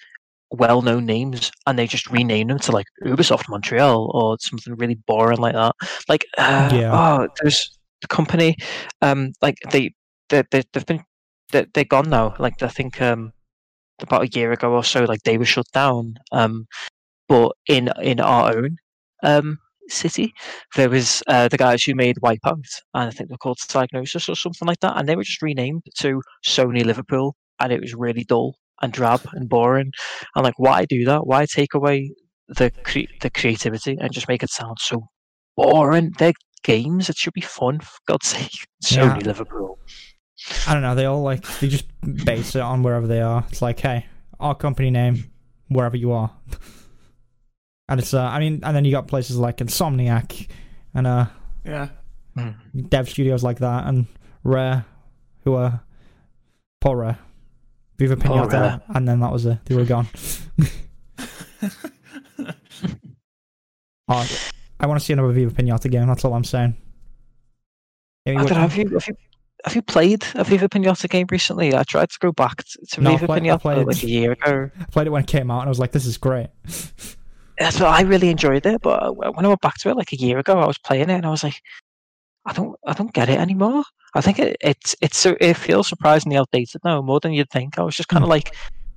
well-known 0.52 1.06
names 1.06 1.52
and 1.66 1.78
they 1.78 1.88
just 1.88 2.10
rename 2.10 2.48
them 2.48 2.60
to 2.60 2.72
like 2.72 2.86
Ubisoft 3.04 3.50
Montreal 3.50 4.12
or 4.14 4.38
something 4.40 4.76
really 4.76 4.98
boring 5.08 5.40
like 5.40 5.54
that. 5.54 5.76
Like, 6.08 6.26
uh, 6.38 6.70
Yeah. 6.72 6.92
oh, 6.94 7.28
there's 7.42 7.78
the 8.02 8.08
company, 8.08 8.56
um, 9.02 9.34
like 9.42 9.58
they 9.72 9.94
they 10.30 10.44
they 10.52 10.64
they've 10.72 10.86
been 10.86 11.04
they 11.52 11.66
they're 11.74 11.84
gone 11.84 12.10
now. 12.10 12.36
Like 12.40 12.62
I 12.62 12.68
think 12.68 13.02
um, 13.02 13.32
about 14.02 14.24
a 14.24 14.40
year 14.40 14.52
ago 14.52 14.74
or 14.74 14.84
so, 14.84 15.06
like 15.06 15.24
they 15.24 15.38
were 15.38 15.46
shut 15.46 15.68
down. 15.74 16.16
Um, 16.32 16.68
but 17.28 17.52
in 17.68 17.90
in 18.02 18.20
our 18.20 18.56
own 18.56 18.78
um 19.24 19.58
city, 19.88 20.34
there 20.76 20.90
was 20.90 21.22
uh, 21.28 21.48
the 21.48 21.58
guys 21.58 21.84
who 21.84 21.94
made 21.94 22.18
Wipeout, 22.18 22.66
and 22.94 23.08
I 23.08 23.10
think 23.12 23.30
they're 23.30 23.38
called 23.38 23.60
Psygnosis 23.60 24.28
or 24.28 24.36
something 24.36 24.68
like 24.68 24.80
that, 24.80 24.98
and 24.98 25.08
they 25.08 25.16
were 25.16 25.24
just 25.24 25.42
renamed 25.42 25.84
to 25.98 26.22
Sony 26.46 26.84
Liverpool, 26.84 27.36
and 27.60 27.72
it 27.72 27.82
was 27.82 27.94
really 27.94 28.24
dull 28.24 28.56
and 28.82 28.92
drab 28.92 29.22
and 29.34 29.48
boring. 29.48 29.92
And 30.36 30.44
like, 30.44 30.58
why 30.58 30.86
do 30.86 31.06
that? 31.06 31.28
Why 31.28 31.46
take 31.46 31.74
away 31.76 32.12
the 32.48 32.72
cre- 32.84 33.12
the 33.22 33.30
creativity 33.30 33.98
and 34.00 34.12
just 34.12 34.28
make 34.28 34.42
it 34.44 34.50
sound 34.50 34.78
so 34.80 35.08
boring? 35.56 36.12
They're 36.18 36.34
games; 36.64 37.10
it 37.10 37.18
should 37.18 37.34
be 37.34 37.42
fun. 37.42 37.80
For 37.80 37.98
God's 38.08 38.28
sake, 38.28 38.68
Sony 38.84 39.22
Yeah. 39.22 39.28
Liverpool. 39.28 39.78
I 40.68 40.74
don't 40.74 40.82
know. 40.82 40.96
They 40.96 41.06
all 41.06 41.22
like 41.22 41.46
they 41.60 41.68
just 41.68 41.86
base 42.26 42.56
it 42.56 42.62
on 42.62 42.82
wherever 42.84 43.08
they 43.08 43.22
are. 43.22 43.46
It's 43.50 43.62
like, 43.62 43.80
hey, 43.80 44.08
our 44.40 44.56
company 44.56 44.90
name, 44.92 45.32
wherever 45.70 45.96
you 45.96 46.12
are, 46.12 46.32
and 47.90 48.00
it's 48.00 48.14
uh, 48.14 48.22
I 48.22 48.40
mean, 48.40 48.62
and 48.64 48.76
then 48.76 48.86
you 48.86 48.92
got 48.92 49.08
places 49.08 49.38
like 49.38 49.58
Insomniac, 49.58 50.48
and 50.94 51.06
uh, 51.08 51.26
Yeah. 51.64 51.90
Mm. 52.38 52.90
dev 52.90 53.08
studios 53.10 53.44
like 53.44 53.60
that, 53.60 53.88
and 53.88 54.08
Rare, 54.44 54.86
who 55.44 55.52
were 55.54 55.80
poor 56.82 56.98
Rare, 56.98 57.18
Viva 57.98 58.16
Pinata, 58.18 58.82
and 58.90 59.08
then 59.08 59.20
that 59.22 59.32
was 59.32 59.46
it. 59.46 59.60
They 59.66 59.76
were 59.76 59.86
gone. 59.86 60.08
Oh, 64.08 64.28
I 64.80 64.86
want 64.86 65.00
to 65.00 65.06
see 65.06 65.14
another 65.14 65.32
Viva 65.32 65.52
Pinata 65.52 65.90
game. 65.90 66.06
That's 66.08 66.24
all 66.24 66.34
I'm 66.36 66.44
saying. 66.44 66.76
Amy, 68.28 68.38
I 68.38 68.46
don't 68.46 68.52
know, 68.52 68.60
have 68.62 68.78
you 68.78 68.88
have 68.90 69.08
you 69.08 69.16
have 69.66 69.76
you 69.76 69.82
played 69.82 70.24
a 70.36 70.44
Viva 70.44 70.70
Pinata 70.70 71.10
game 71.10 71.26
recently? 71.32 71.74
I 71.74 71.82
tried 71.84 72.12
to 72.12 72.20
go 72.20 72.32
back 72.32 72.64
t- 72.66 72.80
to 72.92 73.02
No, 73.02 73.12
I 73.12 73.14
Viva 73.14 73.26
played- 73.26 73.42
Pinata 73.44 73.62
played- 73.62 73.88
like 73.88 74.04
a 74.04 74.08
year 74.08 74.34
ago. 74.34 74.70
I 74.80 74.84
played 74.86 75.08
it 75.08 75.10
when 75.10 75.24
it 75.24 75.28
came 75.28 75.50
out, 75.50 75.62
and 75.62 75.68
I 75.68 75.70
was 75.70 75.80
like, 75.80 75.92
"This 75.92 76.06
is 76.06 76.18
great." 76.18 76.50
That's 77.58 77.80
what 77.80 77.90
I 77.90 78.02
really 78.02 78.30
enjoyed 78.30 78.66
it, 78.66 78.82
but 78.82 79.16
when 79.16 79.46
I 79.46 79.48
went 79.48 79.62
back 79.62 79.76
to 79.80 79.90
it 79.90 79.98
like 79.98 80.12
a 80.12 80.18
year 80.18 80.40
ago, 80.40 80.60
I 80.60 80.68
was 80.68 80.78
playing 80.78 81.10
it 81.10 81.16
and 81.16 81.26
I 81.26 81.30
was 81.30 81.44
like, 81.44 81.62
I 82.46 82.54
don't 82.54 82.78
I 82.86 82.94
don't 82.94 83.14
get 83.14 83.30
it 83.30 83.40
anymore. 83.40 83.84
I 84.14 84.22
think 84.22 84.40
it, 84.40 84.58
it's 84.62 84.96
it's 85.02 85.26
it 85.26 85.56
feels 85.56 85.88
surprisingly 85.88 86.38
outdated 86.38 86.82
now, 86.84 87.02
more 87.02 87.20
than 87.20 87.34
you'd 87.34 87.50
think. 87.50 87.80
I 87.80 87.84
was 87.84 87.96
just 87.96 88.10
kind 88.10 88.24
of 88.24 88.28
hmm. 88.28 88.32
like, 88.32 88.56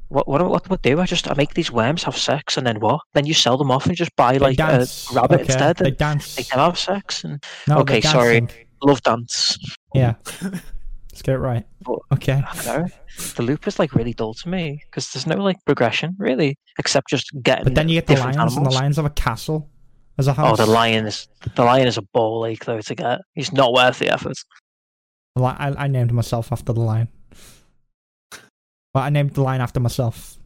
what 0.08 0.28
what 0.28 0.48
what 0.48 0.64
do 0.64 0.74
I 0.74 0.76
do? 0.82 1.00
I 1.00 1.06
just 1.06 1.30
I 1.30 1.34
make 1.34 1.54
these 1.54 1.70
worms 1.72 2.02
have 2.02 2.16
sex 2.16 2.56
and 2.56 2.66
then 2.66 2.80
what? 2.80 3.00
Then 3.14 3.26
you 3.26 3.34
sell 3.34 3.56
them 3.56 3.70
off 3.70 3.86
and 3.86 3.96
just 3.96 4.14
buy 4.16 4.32
They 4.32 4.38
like 4.38 4.58
a 4.58 4.86
rabbit 5.12 5.40
okay. 5.40 5.44
instead 5.44 5.76
They 5.76 5.90
dance. 5.90 6.36
make 6.36 6.48
them 6.48 6.58
have 6.58 6.78
sex 6.78 7.24
and 7.24 7.42
No, 7.66 7.78
Okay, 7.78 8.00
sorry. 8.00 8.46
love 8.82 9.02
dance. 9.02 9.58
Yeah. 9.94 10.14
Let's 11.18 11.22
get 11.26 11.34
it 11.34 11.38
right. 11.38 11.64
But- 11.84 11.98
Okay. 12.12 12.40
I 12.46 12.54
don't 12.62 12.66
know. 12.82 12.88
The 13.34 13.42
loop 13.42 13.66
is 13.66 13.80
like 13.80 13.92
really 13.92 14.12
dull 14.12 14.34
to 14.34 14.48
me 14.48 14.80
because 14.84 15.10
there's 15.12 15.26
no 15.26 15.34
like 15.36 15.56
progression 15.64 16.14
really, 16.16 16.56
except 16.78 17.08
just 17.08 17.30
getting. 17.42 17.64
But 17.64 17.74
then 17.74 17.88
you 17.88 17.96
get 17.96 18.06
the 18.06 18.14
lions, 18.14 18.36
and 18.36 18.48
the 18.50 18.52
animals. 18.52 18.74
lions 18.76 18.96
have 18.96 19.04
a 19.04 19.10
castle 19.10 19.68
as 20.16 20.28
a 20.28 20.32
house. 20.32 20.60
Oh, 20.60 20.64
the 20.64 20.70
lion 20.70 21.06
is 21.06 21.26
the 21.56 21.64
lion 21.64 21.88
is 21.88 21.98
a 21.98 22.02
ball 22.02 22.46
ache 22.46 22.64
though 22.66 22.80
to 22.80 22.94
get. 22.94 23.20
He's 23.34 23.52
not 23.52 23.72
worth 23.72 23.98
the 23.98 24.10
effort. 24.10 24.36
Li- 25.34 25.44
I, 25.58 25.74
I 25.76 25.86
named 25.88 26.12
myself 26.12 26.52
after 26.52 26.72
the 26.72 26.80
lion. 26.80 27.08
Well, 28.94 29.02
I 29.04 29.10
named 29.10 29.34
the 29.34 29.42
lion 29.42 29.60
after 29.60 29.80
myself. 29.80 30.38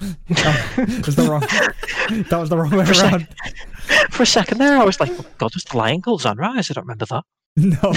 That 0.28 1.02
was 1.06 1.16
the 1.16 1.24
wrong. 1.24 1.40
that 2.30 2.38
was 2.38 2.48
the 2.48 2.56
wrong 2.56 2.70
way 2.70 2.84
For 2.84 2.92
a 2.92 2.94
sec- 2.94 3.12
around. 3.12 3.28
For 4.10 4.22
a 4.22 4.26
second 4.26 4.58
there, 4.58 4.78
I 4.78 4.84
was 4.84 5.00
like, 5.00 5.10
oh, 5.10 5.24
"God, 5.38 5.50
was 5.54 5.64
the 5.64 5.76
lion 5.76 6.00
called 6.00 6.22
Sunrise?" 6.22 6.70
I 6.70 6.74
don't 6.74 6.84
remember 6.84 7.06
that. 7.06 7.24
No. 7.56 7.92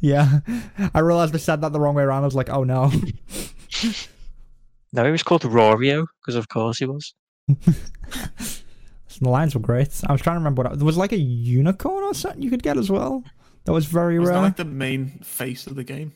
yeah, 0.00 0.40
I 0.94 1.00
realized 1.00 1.34
I 1.34 1.38
said 1.38 1.60
that 1.62 1.72
the 1.72 1.80
wrong 1.80 1.94
way 1.94 2.04
around. 2.04 2.22
I 2.22 2.26
was 2.26 2.34
like, 2.36 2.50
"Oh 2.50 2.62
no." 2.64 2.90
No, 4.92 5.04
he 5.04 5.10
was 5.10 5.22
called 5.24 5.44
Rorio 5.44 6.06
because, 6.20 6.36
of 6.36 6.48
course, 6.48 6.78
he 6.78 6.84
was. 6.86 7.14
The 9.20 9.28
lines 9.30 9.54
were 9.54 9.60
great. 9.60 10.00
I 10.08 10.10
was 10.12 10.20
trying 10.20 10.34
to 10.34 10.40
remember 10.40 10.64
what 10.64 10.76
there 10.76 10.84
was 10.84 10.96
like 10.96 11.12
a 11.12 11.16
unicorn 11.16 12.02
or 12.02 12.14
something 12.14 12.42
you 12.42 12.50
could 12.50 12.64
get 12.64 12.76
as 12.76 12.90
well. 12.90 13.22
That 13.64 13.72
was 13.72 13.86
very 13.86 14.18
rare. 14.18 14.22
Was 14.22 14.30
that 14.30 14.40
like 14.40 14.56
the 14.56 14.64
main 14.64 15.20
face 15.20 15.68
of 15.68 15.76
the 15.76 15.84
game? 15.84 16.12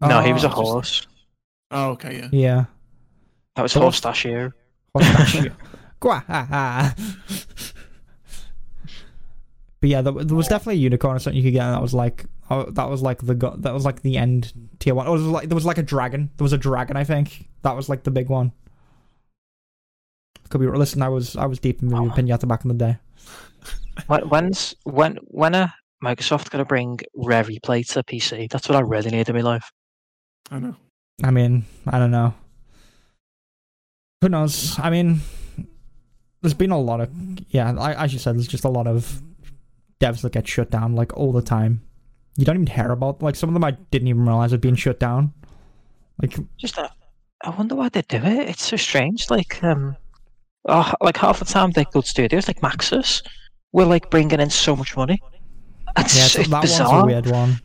Uh, 0.00 0.06
no, 0.08 0.20
he 0.20 0.32
was 0.32 0.44
Oh, 0.44 0.48
a 0.48 0.50
horse. 0.50 1.06
Oh, 1.72 1.90
okay, 1.90 2.18
yeah. 2.18 2.28
Yeah. 2.30 2.64
That 3.56 3.62
was 3.62 3.72
Horse- 3.72 4.00
Horstachio. 4.00 4.52
Pistachio. 4.96 5.52
Gwa- 6.00 6.24
ha, 6.24 6.46
ha. 6.48 6.94
But 9.84 9.90
yeah, 9.90 10.00
there, 10.00 10.14
there 10.14 10.34
was 10.34 10.48
definitely 10.48 10.76
a 10.76 10.84
unicorn 10.84 11.14
or 11.14 11.18
something 11.18 11.36
you 11.36 11.42
could 11.46 11.52
get. 11.52 11.62
And 11.62 11.74
that 11.74 11.82
was 11.82 11.92
like, 11.92 12.24
oh, 12.48 12.70
that 12.70 12.88
was 12.88 13.02
like 13.02 13.20
the 13.20 13.34
go- 13.34 13.54
that 13.58 13.74
was 13.74 13.84
like 13.84 14.00
the 14.00 14.16
end 14.16 14.50
tier 14.78 14.94
one. 14.94 15.06
Oh, 15.06 15.10
it 15.10 15.18
was 15.18 15.22
like 15.24 15.48
there 15.50 15.54
was 15.54 15.66
like 15.66 15.76
a 15.76 15.82
dragon. 15.82 16.30
There 16.38 16.42
was 16.42 16.54
a 16.54 16.56
dragon, 16.56 16.96
I 16.96 17.04
think. 17.04 17.50
That 17.64 17.76
was 17.76 17.90
like 17.90 18.02
the 18.02 18.10
big 18.10 18.30
one. 18.30 18.52
Could 20.48 20.62
be. 20.62 20.66
Listen, 20.68 21.02
I 21.02 21.10
was 21.10 21.36
I 21.36 21.44
was 21.44 21.58
deep 21.58 21.82
in 21.82 21.92
Oh. 21.92 22.08
Pinata 22.08 22.48
back 22.48 22.64
in 22.64 22.68
the 22.68 22.74
day. 22.74 22.96
When, 24.06 24.22
when's 24.30 24.74
when 24.84 25.18
when 25.26 25.54
are 25.54 25.70
Microsoft 26.02 26.48
gonna 26.48 26.64
bring 26.64 27.00
Rare 27.14 27.44
Replay 27.44 27.86
to 27.88 28.02
PC? 28.04 28.48
That's 28.50 28.66
what 28.70 28.76
I 28.76 28.80
really 28.80 29.10
need 29.10 29.28
in 29.28 29.34
my 29.34 29.42
life. 29.42 29.70
I 30.50 30.60
know. 30.60 30.76
I 31.22 31.30
mean, 31.30 31.66
I 31.86 31.98
don't 31.98 32.10
know. 32.10 32.32
Who 34.22 34.30
knows? 34.30 34.78
I 34.78 34.88
mean, 34.88 35.20
there's 36.40 36.54
been 36.54 36.70
a 36.70 36.80
lot 36.80 37.02
of 37.02 37.10
yeah. 37.50 37.74
I, 37.78 38.02
as 38.02 38.14
you 38.14 38.18
said, 38.18 38.36
there's 38.36 38.48
just 38.48 38.64
a 38.64 38.70
lot 38.70 38.86
of 38.86 39.20
devs 40.00 40.22
that 40.22 40.32
get 40.32 40.46
shut 40.46 40.70
down 40.70 40.94
like 40.94 41.16
all 41.16 41.32
the 41.32 41.42
time. 41.42 41.82
You 42.36 42.44
don't 42.44 42.56
even 42.56 42.66
hear 42.66 42.90
about 42.90 43.22
like 43.22 43.36
some 43.36 43.48
of 43.48 43.54
them. 43.54 43.64
I 43.64 43.72
didn't 43.90 44.08
even 44.08 44.26
realize 44.26 44.50
had 44.50 44.60
being 44.60 44.74
shut 44.74 44.98
down. 44.98 45.32
Like 46.20 46.36
Just 46.56 46.78
uh, 46.78 46.88
I 47.42 47.50
wonder 47.50 47.74
why 47.74 47.88
they 47.88 48.02
do 48.02 48.16
it. 48.16 48.48
It's 48.48 48.64
so 48.64 48.76
strange. 48.76 49.30
Like 49.30 49.62
um, 49.62 49.96
oh, 50.68 50.92
like 51.00 51.16
half 51.16 51.38
the 51.38 51.44
time 51.44 51.70
they're 51.70 51.84
good 51.84 52.06
studios, 52.06 52.48
like 52.48 52.60
Maxis, 52.60 53.22
were 53.72 53.84
like 53.84 54.10
bringing 54.10 54.40
in 54.40 54.50
so 54.50 54.74
much 54.74 54.96
money. 54.96 55.20
It's, 55.96 56.16
yeah, 56.16 56.24
so 56.24 56.40
it's 56.40 56.50
that 56.50 56.62
bizarre. 56.62 56.90
one's 56.90 57.02
a 57.02 57.06
weird 57.06 57.26
one. 57.26 57.60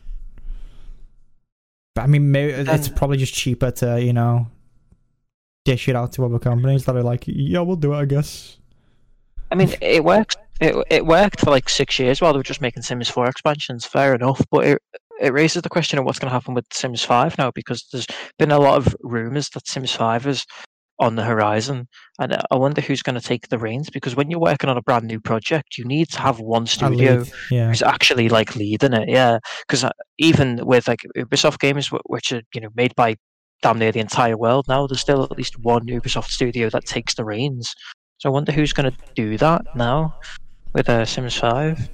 But 1.94 2.02
I 2.02 2.06
mean, 2.06 2.30
maybe 2.30 2.52
it's 2.52 2.88
probably 2.88 3.16
just 3.16 3.34
cheaper 3.34 3.70
to 3.72 4.00
you 4.00 4.12
know 4.12 4.46
dish 5.64 5.88
it 5.88 5.96
out 5.96 6.12
to 6.12 6.24
other 6.24 6.38
companies 6.38 6.84
that 6.84 6.96
are 6.96 7.02
like, 7.02 7.24
yeah, 7.26 7.60
we'll 7.60 7.76
do 7.76 7.92
it, 7.92 7.96
I 7.96 8.04
guess. 8.04 8.58
I 9.50 9.56
mean, 9.56 9.74
it 9.80 10.04
works. 10.04 10.36
It 10.60 10.76
it 10.90 11.06
worked 11.06 11.40
for 11.40 11.50
like 11.50 11.68
six 11.68 11.98
years 11.98 12.20
while 12.20 12.32
they 12.32 12.38
were 12.38 12.42
just 12.42 12.60
making 12.60 12.82
Sims 12.82 13.08
Four 13.08 13.26
expansions. 13.26 13.86
Fair 13.86 14.14
enough, 14.14 14.44
but 14.50 14.66
it 14.66 14.82
it 15.20 15.32
raises 15.32 15.62
the 15.62 15.68
question 15.68 15.98
of 15.98 16.04
what's 16.04 16.18
going 16.18 16.28
to 16.28 16.34
happen 16.34 16.54
with 16.54 16.66
Sims 16.72 17.04
Five 17.04 17.36
now 17.38 17.50
because 17.50 17.86
there's 17.92 18.06
been 18.38 18.50
a 18.50 18.58
lot 18.58 18.76
of 18.76 18.94
rumors 19.02 19.48
that 19.50 19.66
Sims 19.66 19.92
Five 19.92 20.26
is 20.26 20.44
on 20.98 21.16
the 21.16 21.24
horizon, 21.24 21.88
and 22.18 22.36
I 22.50 22.56
wonder 22.56 22.82
who's 22.82 23.02
going 23.02 23.18
to 23.18 23.26
take 23.26 23.48
the 23.48 23.58
reins 23.58 23.88
because 23.88 24.14
when 24.14 24.30
you're 24.30 24.40
working 24.40 24.68
on 24.68 24.76
a 24.76 24.82
brand 24.82 25.06
new 25.06 25.18
project, 25.18 25.78
you 25.78 25.84
need 25.86 26.10
to 26.10 26.20
have 26.20 26.40
one 26.40 26.66
studio 26.66 27.24
yeah. 27.50 27.68
who's 27.68 27.80
actually 27.80 28.28
like 28.28 28.54
leading 28.54 28.92
it. 28.92 29.08
Yeah, 29.08 29.38
because 29.66 29.82
uh, 29.82 29.92
even 30.18 30.66
with 30.66 30.88
like 30.88 31.00
Ubisoft 31.16 31.58
games, 31.58 31.90
which 32.06 32.32
are 32.32 32.42
you 32.54 32.60
know 32.60 32.68
made 32.74 32.94
by 32.96 33.16
damn 33.62 33.78
near 33.78 33.92
the 33.92 34.00
entire 34.00 34.36
world 34.36 34.66
now, 34.68 34.86
there's 34.86 35.00
still 35.00 35.22
at 35.22 35.38
least 35.38 35.58
one 35.58 35.86
Ubisoft 35.86 36.28
studio 36.28 36.68
that 36.68 36.84
takes 36.84 37.14
the 37.14 37.24
reins. 37.24 37.74
So 38.18 38.28
I 38.28 38.32
wonder 38.32 38.52
who's 38.52 38.74
going 38.74 38.90
to 38.90 38.96
do 39.14 39.38
that 39.38 39.62
now 39.74 40.14
with 40.72 40.88
uh, 40.88 41.04
Sims 41.04 41.36
Five. 41.36 41.88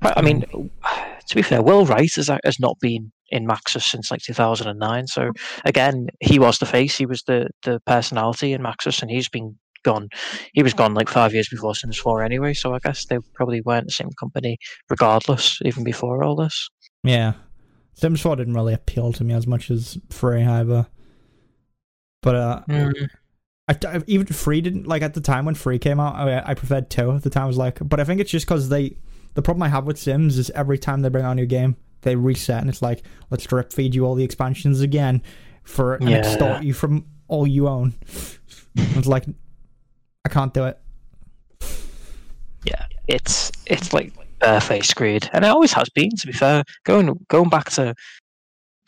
But, 0.00 0.16
I 0.16 0.22
mean, 0.22 0.42
to 0.42 1.34
be 1.34 1.42
fair, 1.42 1.62
Will 1.62 1.84
Wright 1.84 2.10
has 2.14 2.30
has 2.44 2.60
not 2.60 2.78
been 2.80 3.12
in 3.30 3.46
Maxis 3.46 3.82
since 3.82 4.10
like 4.10 4.20
2009. 4.22 5.06
So 5.06 5.30
again, 5.64 6.08
he 6.20 6.38
was 6.38 6.58
the 6.58 6.66
face, 6.66 6.96
he 6.96 7.06
was 7.06 7.22
the 7.24 7.48
the 7.64 7.80
personality 7.86 8.52
in 8.52 8.62
Maxis, 8.62 9.02
and 9.02 9.10
he's 9.10 9.28
been 9.28 9.56
gone. 9.82 10.08
He 10.52 10.62
was 10.62 10.74
gone 10.74 10.94
like 10.94 11.08
five 11.08 11.32
years 11.32 11.48
before 11.48 11.74
Sims 11.74 11.98
4 11.98 12.22
anyway. 12.22 12.54
So 12.54 12.74
I 12.74 12.78
guess 12.78 13.06
they 13.06 13.18
probably 13.34 13.60
weren't 13.62 13.86
the 13.86 13.92
same 13.92 14.10
company 14.18 14.58
regardless, 14.88 15.58
even 15.64 15.84
before 15.84 16.22
all 16.22 16.36
this. 16.36 16.68
Yeah. 17.02 17.34
Sims 17.94 18.20
4 18.20 18.36
didn't 18.36 18.54
really 18.54 18.74
appeal 18.74 19.12
to 19.12 19.24
me 19.24 19.34
as 19.34 19.46
much 19.46 19.70
as 19.70 19.98
Free 20.10 20.44
either. 20.44 20.86
But 22.22 22.34
uh, 22.34 22.62
I, 23.70 23.76
I- 23.96 24.02
even 24.06 24.26
Free 24.26 24.60
didn't 24.60 24.86
like 24.86 25.02
at 25.02 25.14
the 25.14 25.20
time 25.20 25.44
when 25.44 25.54
Free 25.54 25.78
came 25.78 25.98
out. 26.00 26.14
I, 26.16 26.42
I 26.44 26.54
preferred 26.54 26.90
two 26.90 27.12
at 27.12 27.22
the 27.22 27.30
time. 27.30 27.44
I 27.44 27.46
was 27.46 27.56
like, 27.56 27.78
but 27.80 28.00
I 28.00 28.04
think 28.04 28.20
it's 28.20 28.30
just 28.30 28.46
because 28.46 28.68
they. 28.68 28.96
The 29.34 29.42
problem 29.42 29.62
I 29.62 29.68
have 29.68 29.86
with 29.86 29.96
Sims 29.96 30.38
is 30.38 30.50
every 30.50 30.76
time 30.76 31.02
they 31.02 31.08
bring 31.08 31.24
out 31.24 31.32
a 31.32 31.34
new 31.36 31.46
game, 31.46 31.76
they 32.02 32.16
reset 32.16 32.60
and 32.60 32.68
it's 32.68 32.82
like, 32.82 33.04
let's 33.30 33.44
drip 33.46 33.72
feed 33.72 33.94
you 33.94 34.04
all 34.04 34.16
the 34.16 34.24
expansions 34.24 34.80
again 34.80 35.22
for 35.62 35.94
and 35.94 36.08
Yeah. 36.10 36.16
extort 36.16 36.64
you 36.64 36.74
from 36.74 37.06
all 37.28 37.46
you 37.46 37.68
own. 37.68 37.94
it's 38.74 39.06
like, 39.06 39.24
I 40.24 40.28
can't 40.30 40.52
do 40.52 40.64
it. 40.64 40.78
Yeah, 42.64 42.84
it's 43.06 43.52
it's 43.66 43.92
like 43.92 44.12
barefaced 44.40 44.96
greed, 44.96 45.30
and 45.32 45.44
it 45.44 45.48
always 45.48 45.72
has 45.74 45.88
been. 45.90 46.10
To 46.10 46.26
be 46.26 46.32
fair, 46.32 46.64
going 46.84 47.24
going 47.28 47.48
back 47.48 47.70
to 47.70 47.94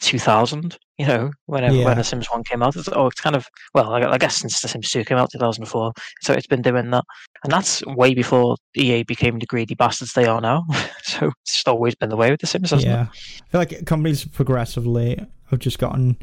2000, 0.01 0.77
you 1.03 1.09
know, 1.09 1.33
whenever 1.47 1.75
uh, 1.75 1.79
Yeah. 1.79 1.85
when 1.87 1.97
The 1.97 2.05
Sims 2.05 2.31
One 2.31 2.45
came 2.45 2.63
out, 2.63 2.77
it's, 2.77 2.89
oh, 2.93 3.09
it's 3.09 3.21
kind 3.21 3.35
of 3.35 3.45
well, 3.75 3.93
I, 3.93 4.03
I 4.03 4.19
guess 4.19 4.37
since 4.37 4.61
The 4.61 4.69
Sims 4.69 4.89
Two 4.89 5.05
came 5.05 5.19
out 5.19 5.33
2004, 5.33 5.93
so 6.21 6.33
it's 6.33 6.47
been 6.47 6.63
doing 6.63 6.91
that, 6.91 7.05
and 7.43 7.53
that's 7.53 7.85
way 7.87 8.15
before 8.15 8.57
EA 8.77 9.03
became 9.03 9.41
the 9.41 9.47
greedy 9.47 9.75
bastards 9.75 10.13
they 10.13 10.27
are 10.27 10.41
now. 10.41 10.65
so 11.03 11.33
it's 11.43 11.55
just 11.55 11.69
always 11.69 11.97
been 11.97 12.09
the 12.09 12.17
way 12.17 12.31
with 12.31 12.41
The 12.41 12.47
Sims, 12.47 12.71
hasn't 12.71 12.89
yeah, 12.89 13.07
I 13.11 13.51
feel 13.51 13.61
like 13.61 13.85
companies 13.85 14.25
progressively 14.25 15.19
have 15.51 15.59
just 15.59 15.81
gotten 15.81 16.17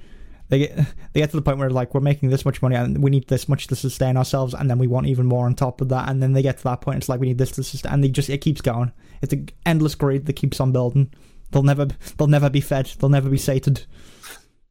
they 0.48 0.60
get 0.60 0.78
they 1.14 1.20
get 1.20 1.30
to 1.32 1.36
the 1.36 1.42
point 1.42 1.58
where 1.58 1.70
like 1.70 1.94
we're 1.94 2.00
making 2.00 2.30
this 2.30 2.46
much 2.46 2.62
money 2.62 2.78
and 2.78 3.04
we 3.04 3.10
need 3.12 3.28
this 3.28 3.50
much 3.50 3.68
to 3.68 3.76
sustain 3.76 4.16
ourselves, 4.16 4.54
and 4.54 4.70
then 4.70 4.78
we 4.78 4.88
want 4.88 5.08
even 5.08 5.26
more 5.26 5.46
on 5.46 5.56
top 5.56 5.82
of 5.82 5.90
that, 5.90 6.08
and 6.08 6.24
then 6.24 6.32
they 6.32 6.42
get 6.42 6.58
to 6.60 6.64
that 6.64 6.80
point 6.80 7.00
it's 7.00 7.10
like 7.10 7.20
we 7.20 7.28
need 7.28 7.38
this 7.38 7.52
to 7.52 7.64
sustain, 7.64 7.92
and 7.92 8.04
they 8.04 8.08
just 8.08 8.30
it 8.30 8.38
keeps 8.38 8.62
going. 8.62 8.94
It's 9.22 9.34
an 9.34 9.50
endless 9.66 9.96
greed 9.96 10.26
that 10.28 10.38
keeps 10.38 10.62
on 10.62 10.72
building. 10.72 11.14
They'll 11.52 11.64
never 11.64 11.88
they'll 12.18 12.28
never 12.28 12.50
be 12.50 12.62
fed. 12.62 12.86
They'll 13.00 13.10
never 13.10 13.30
be 13.30 13.38
sated 13.38 13.86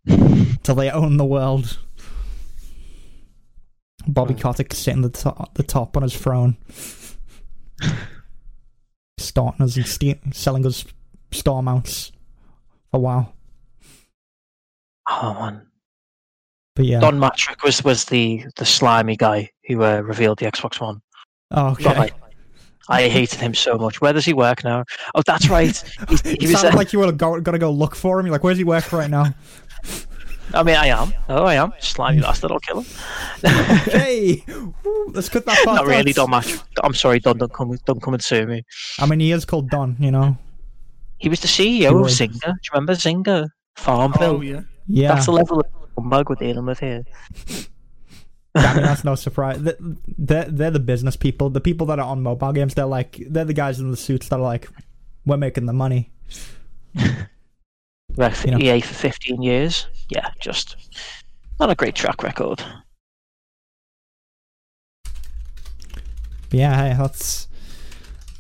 till 0.63 0.75
they 0.75 0.91
own 0.91 1.17
the 1.17 1.25
world. 1.25 1.79
Bobby. 4.07 4.35
Kotick 4.35 4.73
sitting 4.73 5.05
at 5.05 5.13
the 5.13 5.19
top, 5.19 5.55
the 5.55 5.63
top 5.63 5.97
on 5.97 6.03
his 6.03 6.17
throne, 6.17 6.57
starting 9.19 9.63
us 9.63 9.77
and 9.77 9.87
ste- 9.87 10.35
selling 10.35 10.65
us 10.67 10.85
star 11.31 11.63
mounts. 11.63 12.13
Oh 12.93 13.01
wow! 13.01 13.35
Oh 15.11 15.35
man, 15.35 15.67
But 16.75 16.87
yeah. 16.87 17.01
Don 17.01 17.19
Mattrick 17.19 17.63
was 17.63 17.85
was 17.85 18.07
the 18.07 18.45
the 18.57 18.65
slimy 18.65 19.17
guy 19.17 19.51
who 19.67 19.83
uh, 19.83 20.01
revealed 20.01 20.39
the 20.39 20.47
Xbox 20.47 20.81
One. 20.81 21.03
oh, 21.51 21.73
okay. 21.73 22.11
I 22.91 23.09
hated 23.11 23.39
him 23.41 23.53
so 23.53 23.77
much. 23.77 24.01
Where 24.01 24.15
does 24.15 24.25
he 24.25 24.33
work 24.33 24.65
now? 24.65 24.85
Oh, 25.15 25.21
that's 25.27 25.51
right. 25.51 25.77
He, 26.09 26.17
he 26.31 26.31
It 26.37 26.41
was, 26.43 26.53
sounded 26.53 26.73
uh, 26.75 26.79
like 26.79 26.95
you 26.95 27.01
were 27.01 27.13
go, 27.13 27.39
gonna 27.41 27.59
go 27.59 27.71
look 27.71 27.95
for 27.95 28.19
him. 28.19 28.25
You're 28.25 28.33
like, 28.33 28.43
where's 28.45 28.57
he 28.57 28.65
work 28.65 28.91
right 28.93 29.11
now? 29.11 29.27
I 30.55 30.63
mean, 30.63 30.77
I 30.77 30.87
am. 30.87 31.13
Oh, 31.29 31.45
I 31.45 31.55
am. 31.55 31.73
Slimy 31.79 32.21
bastard. 32.23 32.51
I'll 32.53 32.59
kill 32.61 32.81
him. 32.81 32.87
hey, 33.45 34.43
Woo, 34.49 35.11
let's 35.13 35.29
cut 35.29 35.45
that 35.45 35.63
part. 35.65 35.77
Not 35.77 35.87
really. 35.87 36.11
out. 36.11 36.17
Don't 36.17 36.31
match. 36.31 36.57
I'm 36.83 36.95
sorry, 36.95 37.21
Don. 37.21 37.37
Don't 37.37 37.53
come. 37.53 37.77
Don't 37.85 38.03
come 38.03 38.15
and 38.15 38.25
sue 38.25 38.47
me. 38.47 38.65
I 38.99 39.07
mean, 39.07 39.21
he 39.21 39.33
is 39.33 39.45
called 39.45 39.69
Don. 39.69 39.97
You 39.99 40.11
know. 40.11 40.39
He 41.19 41.29
was 41.29 41.41
the 41.41 41.49
CEO 41.49 41.89
of 41.91 42.01
Right. 42.03 42.11
Zynga. 42.11 42.41
Do 42.41 42.49
you 42.49 42.71
remember 42.73 42.95
Zynga? 42.95 43.49
Farmville. 43.77 44.37
Oh 44.37 44.41
yeah. 44.41 44.63
Yeah. 44.87 45.15
That's 45.15 45.27
the 45.27 45.33
level 45.33 45.61
of 45.61 45.67
humbug 45.97 46.31
we're 46.31 46.37
dealing 46.37 46.65
with 46.65 46.79
here. 46.81 47.05
I 48.55 48.75
mean, 48.75 48.83
that's 48.83 49.05
no 49.05 49.15
surprise. 49.15 49.61
They're, 49.61 50.45
they're 50.47 50.71
the 50.71 50.81
business 50.81 51.17
people. 51.17 51.51
The 51.51 51.61
people 51.61 51.87
that 51.89 51.99
are 51.99 52.07
on 52.07 52.23
mobile 52.23 52.53
games, 52.53 52.75
they're 52.75 52.87
like, 52.87 53.23
they're 53.29 53.45
the 53.45 53.53
guys 53.53 53.79
in 53.79 53.91
the 53.91 53.97
suits 53.97 54.29
that 54.29 54.37
are 54.37 54.43
like, 54.43 54.69
we're 55.27 55.37
making 55.37 55.67
the 55.67 55.73
money. 55.73 56.11
For 58.19 58.49
You 58.49 58.59
know. 58.59 58.59
EA 58.59 58.81
for 58.81 58.95
15 58.95 59.43
years. 59.43 59.87
Yeah, 60.09 60.29
just 60.41 60.77
not 61.61 61.71
a 61.71 61.75
great 61.77 61.95
track 61.95 62.23
record. 62.25 62.63
Yeah, 66.51 66.97
that's 66.97 67.47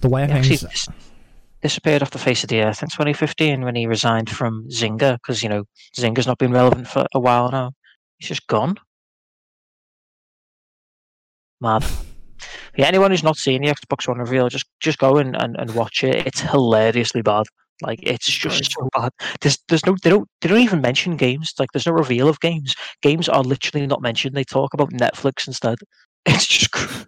the 0.00 0.08
way 0.08 0.22
actually 0.24 0.56
things. 0.56 0.60
dis- 0.60 0.88
disappeared 1.62 2.02
off 2.02 2.10
the 2.10 2.18
face 2.18 2.42
of 2.42 2.48
the 2.48 2.62
earth 2.62 2.82
in 2.82 2.88
2015 2.88 3.62
when 3.62 3.76
he 3.76 3.86
resigned 3.86 4.30
from 4.30 4.66
Zynga 4.68 5.14
because 5.14 5.42
you 5.42 5.48
know 5.48 5.64
Zynga's 5.96 6.26
not 6.26 6.38
been 6.38 6.52
relevant 6.52 6.88
for 6.88 7.06
a 7.14 7.20
while 7.20 7.50
now. 7.50 7.72
He's 8.18 8.28
just 8.28 8.46
gone. 8.46 8.76
Mad. 11.60 11.84
Yeah, 12.76 12.86
anyone 12.86 13.10
who's 13.10 13.24
not 13.24 13.36
seen 13.36 13.62
the 13.62 13.74
Xbox 13.74 14.06
One 14.06 14.18
reveal, 14.18 14.48
just 14.48 14.66
just 14.78 14.98
go 14.98 15.16
and, 15.16 15.34
and, 15.34 15.56
and 15.58 15.74
watch 15.74 16.04
it. 16.04 16.24
It's 16.28 16.40
hilariously 16.40 17.22
bad. 17.22 17.46
Like 17.82 18.00
it's 18.02 18.26
just 18.26 18.72
so 18.72 18.88
bad. 18.94 19.12
There's 19.40 19.58
there's 19.68 19.86
no 19.86 19.96
they 20.02 20.10
don't 20.10 20.28
they 20.40 20.48
don't 20.48 20.60
even 20.60 20.80
mention 20.80 21.16
games. 21.16 21.54
Like 21.58 21.70
there's 21.72 21.86
no 21.86 21.92
reveal 21.92 22.28
of 22.28 22.40
games. 22.40 22.74
Games 23.02 23.28
are 23.28 23.42
literally 23.42 23.86
not 23.86 24.02
mentioned. 24.02 24.34
They 24.34 24.44
talk 24.44 24.74
about 24.74 24.90
Netflix 24.90 25.46
instead. 25.46 25.78
It's 26.26 26.46
just 26.46 27.06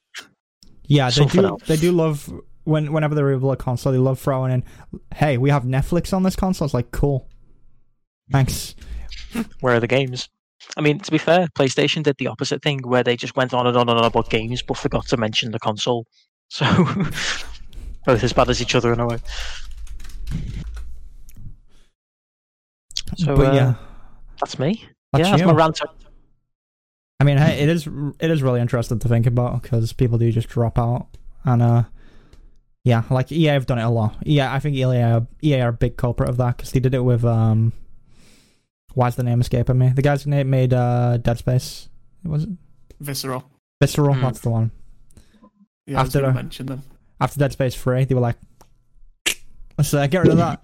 Yeah, 0.87 1.11
they 1.11 1.27
do. 1.27 1.45
else. 1.45 1.63
They 1.67 1.77
do 1.77 1.93
love 1.93 2.33
when 2.65 2.93
whenever 2.93 3.15
they 3.15 3.23
reveal 3.23 3.53
a 3.53 3.57
console, 3.57 3.93
they 3.93 3.99
love 3.99 4.19
throwing 4.19 4.53
in, 4.53 4.65
"Hey, 5.15 5.37
we 5.37 5.51
have 5.51 5.65
Netflix 5.65 6.15
on 6.15 6.23
this 6.23 6.37
console." 6.37 6.65
It's 6.67 6.75
like, 6.75 6.91
cool. 6.91 7.29
Thanks. 8.31 8.75
where 9.61 9.75
are 9.75 9.81
the 9.81 9.87
games? 9.87 10.29
I 10.77 10.81
mean, 10.83 11.01
to 11.01 11.11
be 11.11 11.19
fair, 11.19 11.49
PlayStation 11.59 12.03
did 12.03 12.17
the 12.19 12.29
opposite 12.29 12.63
thing 12.63 12.81
where 12.85 13.03
they 13.03 13.17
just 13.17 13.37
went 13.37 13.53
on 13.55 13.67
and 13.67 13.77
on 13.77 13.89
and 13.89 13.99
on 13.99 14.05
about 14.05 14.31
games 14.31 14.63
but 14.63 14.77
forgot 14.77 15.07
to 15.09 15.17
mention 15.17 15.51
the 15.53 15.59
console. 15.59 16.07
So 16.49 16.65
both 18.07 18.23
as 18.23 18.33
bad 18.33 18.51
as 18.51 18.61
each 18.63 18.75
other 18.75 18.93
in 18.93 19.01
a 19.01 19.07
way. 19.07 19.19
So 23.17 23.37
but 23.37 23.47
uh, 23.49 23.53
yeah, 23.53 23.75
that's 24.41 24.59
me. 24.59 24.85
that's 25.13 25.29
yeah, 25.29 25.37
that's 25.37 25.43
my 25.47 25.53
rant. 25.53 25.81
I 27.19 27.25
mean, 27.25 27.37
hey, 27.39 27.61
it 27.61 27.69
is 27.69 27.87
it 28.21 28.31
is 28.31 28.43
really 28.43 28.61
interesting 28.61 28.99
to 29.01 29.09
think 29.09 29.27
about 29.27 29.63
because 29.63 29.93
people 29.93 30.17
do 30.19 30.31
just 30.33 30.49
drop 30.49 30.79
out, 30.79 31.09
and 31.45 31.61
uh, 31.61 31.83
yeah, 32.85 33.03
like 33.11 33.31
EA 33.33 33.47
have 33.47 33.67
done 33.67 33.79
it 33.79 33.83
a 33.83 33.91
lot. 33.91 34.17
Yeah, 34.25 34.53
I 34.53 34.59
think 34.61 34.77
EA 34.77 34.85
are, 35.03 35.27
EA 35.43 35.61
are 35.63 35.69
a 35.69 35.73
big 35.73 35.97
culprit 35.97 36.29
of 36.31 36.37
that 36.39 36.57
because 36.57 36.71
they 36.73 36.81
did 36.81 36.95
it 36.95 37.01
with 37.05 37.25
um, 37.25 37.73
why's 38.95 39.17
the 39.17 39.23
name 39.25 39.41
escaping 39.41 39.77
me? 39.79 39.89
The 39.89 40.03
guy's 40.03 40.27
name 40.27 40.49
made 40.49 40.73
uh 40.73 41.17
Dead 41.19 41.39
Space. 41.39 41.89
Was 42.25 42.45
it 42.45 42.51
Visceral. 43.01 43.45
Visceral? 43.81 44.15
Hmm. 44.15 44.23
That's 44.23 44.41
the 44.41 44.51
one. 44.51 44.71
Yeah, 45.87 45.99
I 45.99 46.03
was 46.03 46.09
After 46.15 46.21
going 46.21 46.33
the- 46.35 46.39
to 46.39 46.43
mention 46.45 46.67
them. 46.67 46.83
After 47.21 47.39
Dead 47.39 47.53
Space 47.53 47.75
Three, 47.75 48.05
they 48.05 48.15
were 48.15 48.21
like, 48.23 48.37
let's 49.81 49.95
uh, 49.95 50.07
get 50.07 50.21
rid 50.21 50.31
of 50.31 50.37
that. 50.39 50.61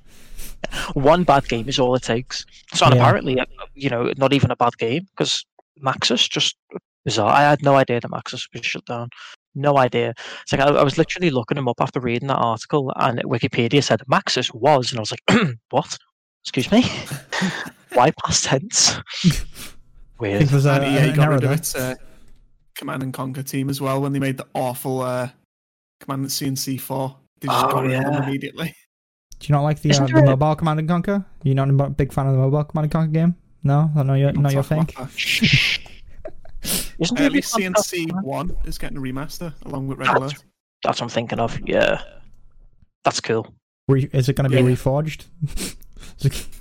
One 0.94 1.24
bad 1.24 1.48
game 1.48 1.68
is 1.68 1.78
all 1.78 1.94
it 1.94 2.02
takes. 2.02 2.44
So 2.74 2.86
Yeah. 2.86 2.94
apparently, 2.94 3.38
uh, 3.40 3.44
you 3.74 3.88
know, 3.90 4.12
not 4.16 4.32
even 4.32 4.50
a 4.50 4.56
bad 4.56 4.76
game 4.78 5.06
because 5.10 5.44
Maxis 5.82 6.28
just 6.28 6.56
bizarre. 7.04 7.30
I 7.32 7.42
had 7.42 7.62
no 7.62 7.76
idea 7.76 8.00
that 8.00 8.10
Maxis 8.10 8.46
was 8.52 8.66
shut 8.66 8.84
down. 8.84 9.08
No 9.54 9.78
idea. 9.78 10.12
It's 10.42 10.52
like 10.52 10.60
I, 10.60 10.66
I 10.68 10.82
was 10.82 10.98
literally 10.98 11.30
looking 11.30 11.56
him 11.56 11.68
up 11.68 11.80
after 11.80 11.98
reading 12.00 12.28
that 12.28 12.36
article, 12.36 12.92
and 12.96 13.20
Wikipedia 13.22 13.82
said 13.82 14.02
Maxis 14.10 14.52
was, 14.54 14.90
and 14.92 14.98
I 14.98 15.00
was 15.00 15.12
like, 15.12 15.48
what? 15.70 15.96
Excuse 16.44 16.70
me? 16.70 16.82
Why 17.94 18.10
past 18.24 18.44
tense? 18.44 18.96
I 18.96 19.00
think 19.30 19.48
Weird. 20.18 20.42
there's 20.48 20.66
a, 20.66 20.72
and 20.72 20.84
EA 20.84 21.08
an 21.10 21.14
got 21.16 21.28
rid 21.28 21.36
of 21.36 21.42
there. 21.42 21.52
its 21.54 21.74
uh, 21.74 21.94
Command 22.74 23.02
and 23.02 23.14
Conquer 23.14 23.42
team 23.42 23.70
as 23.70 23.80
well 23.80 24.00
when 24.02 24.12
they 24.12 24.18
made 24.18 24.36
the 24.36 24.46
awful 24.54 25.00
uh, 25.00 25.30
Command 26.00 26.22
and 26.22 26.30
CNC 26.30 26.78
four. 26.80 27.16
They 27.40 27.48
just 27.48 27.64
Oh, 27.64 27.70
got 27.72 27.82
rid 27.84 27.94
of 27.94 28.04
them 28.04 28.22
immediately. 28.24 28.74
Do 29.38 29.46
you 29.48 29.52
not 29.54 29.62
like 29.62 29.80
the, 29.82 29.90
uh, 29.92 30.06
the 30.06 30.12
there 30.12 30.24
a- 30.24 30.26
mobile 30.26 30.54
Command 30.56 30.78
and 30.80 30.88
Conquer? 30.88 31.24
You're 31.42 31.54
not 31.54 31.68
a 31.68 31.90
big 31.90 32.12
fan 32.12 32.26
of 32.26 32.32
the 32.32 32.38
mobile 32.38 32.64
Command 32.64 32.84
and 32.86 32.92
Conquer 32.92 33.12
game? 33.12 33.36
No, 33.62 33.90
I 33.96 34.02
know 34.02 34.14
you're 34.14 34.32
Don't 34.32 34.50
your 34.52 34.62
thing. 34.62 34.82
about 34.82 34.94
that. 35.10 35.78
Isn't 36.98 37.16
Uh, 37.16 37.18
there 37.18 37.26
at 37.26 37.32
least 37.32 37.54
a 37.54 37.58
big 37.58 37.72
podcast- 37.74 38.08
CNC 38.08 38.22
one 38.24 38.56
is 38.64 38.78
getting 38.78 38.96
a 38.96 39.00
remaster 39.00 39.52
along 39.66 39.88
with 39.88 39.98
regular. 39.98 40.20
That's- 40.28 40.44
That's 40.84 41.00
what 41.00 41.06
I'm 41.06 41.10
thinking 41.10 41.38
of. 41.38 41.58
Yeah, 41.68 42.00
that's 43.04 43.20
cool. 43.20 43.52
Re- 43.88 44.08
is 44.12 44.28
it 44.28 44.36
going 44.36 44.50
to 44.50 44.56
be 44.56 44.62
Yeah. 44.62 44.74
reforged? 44.76 45.24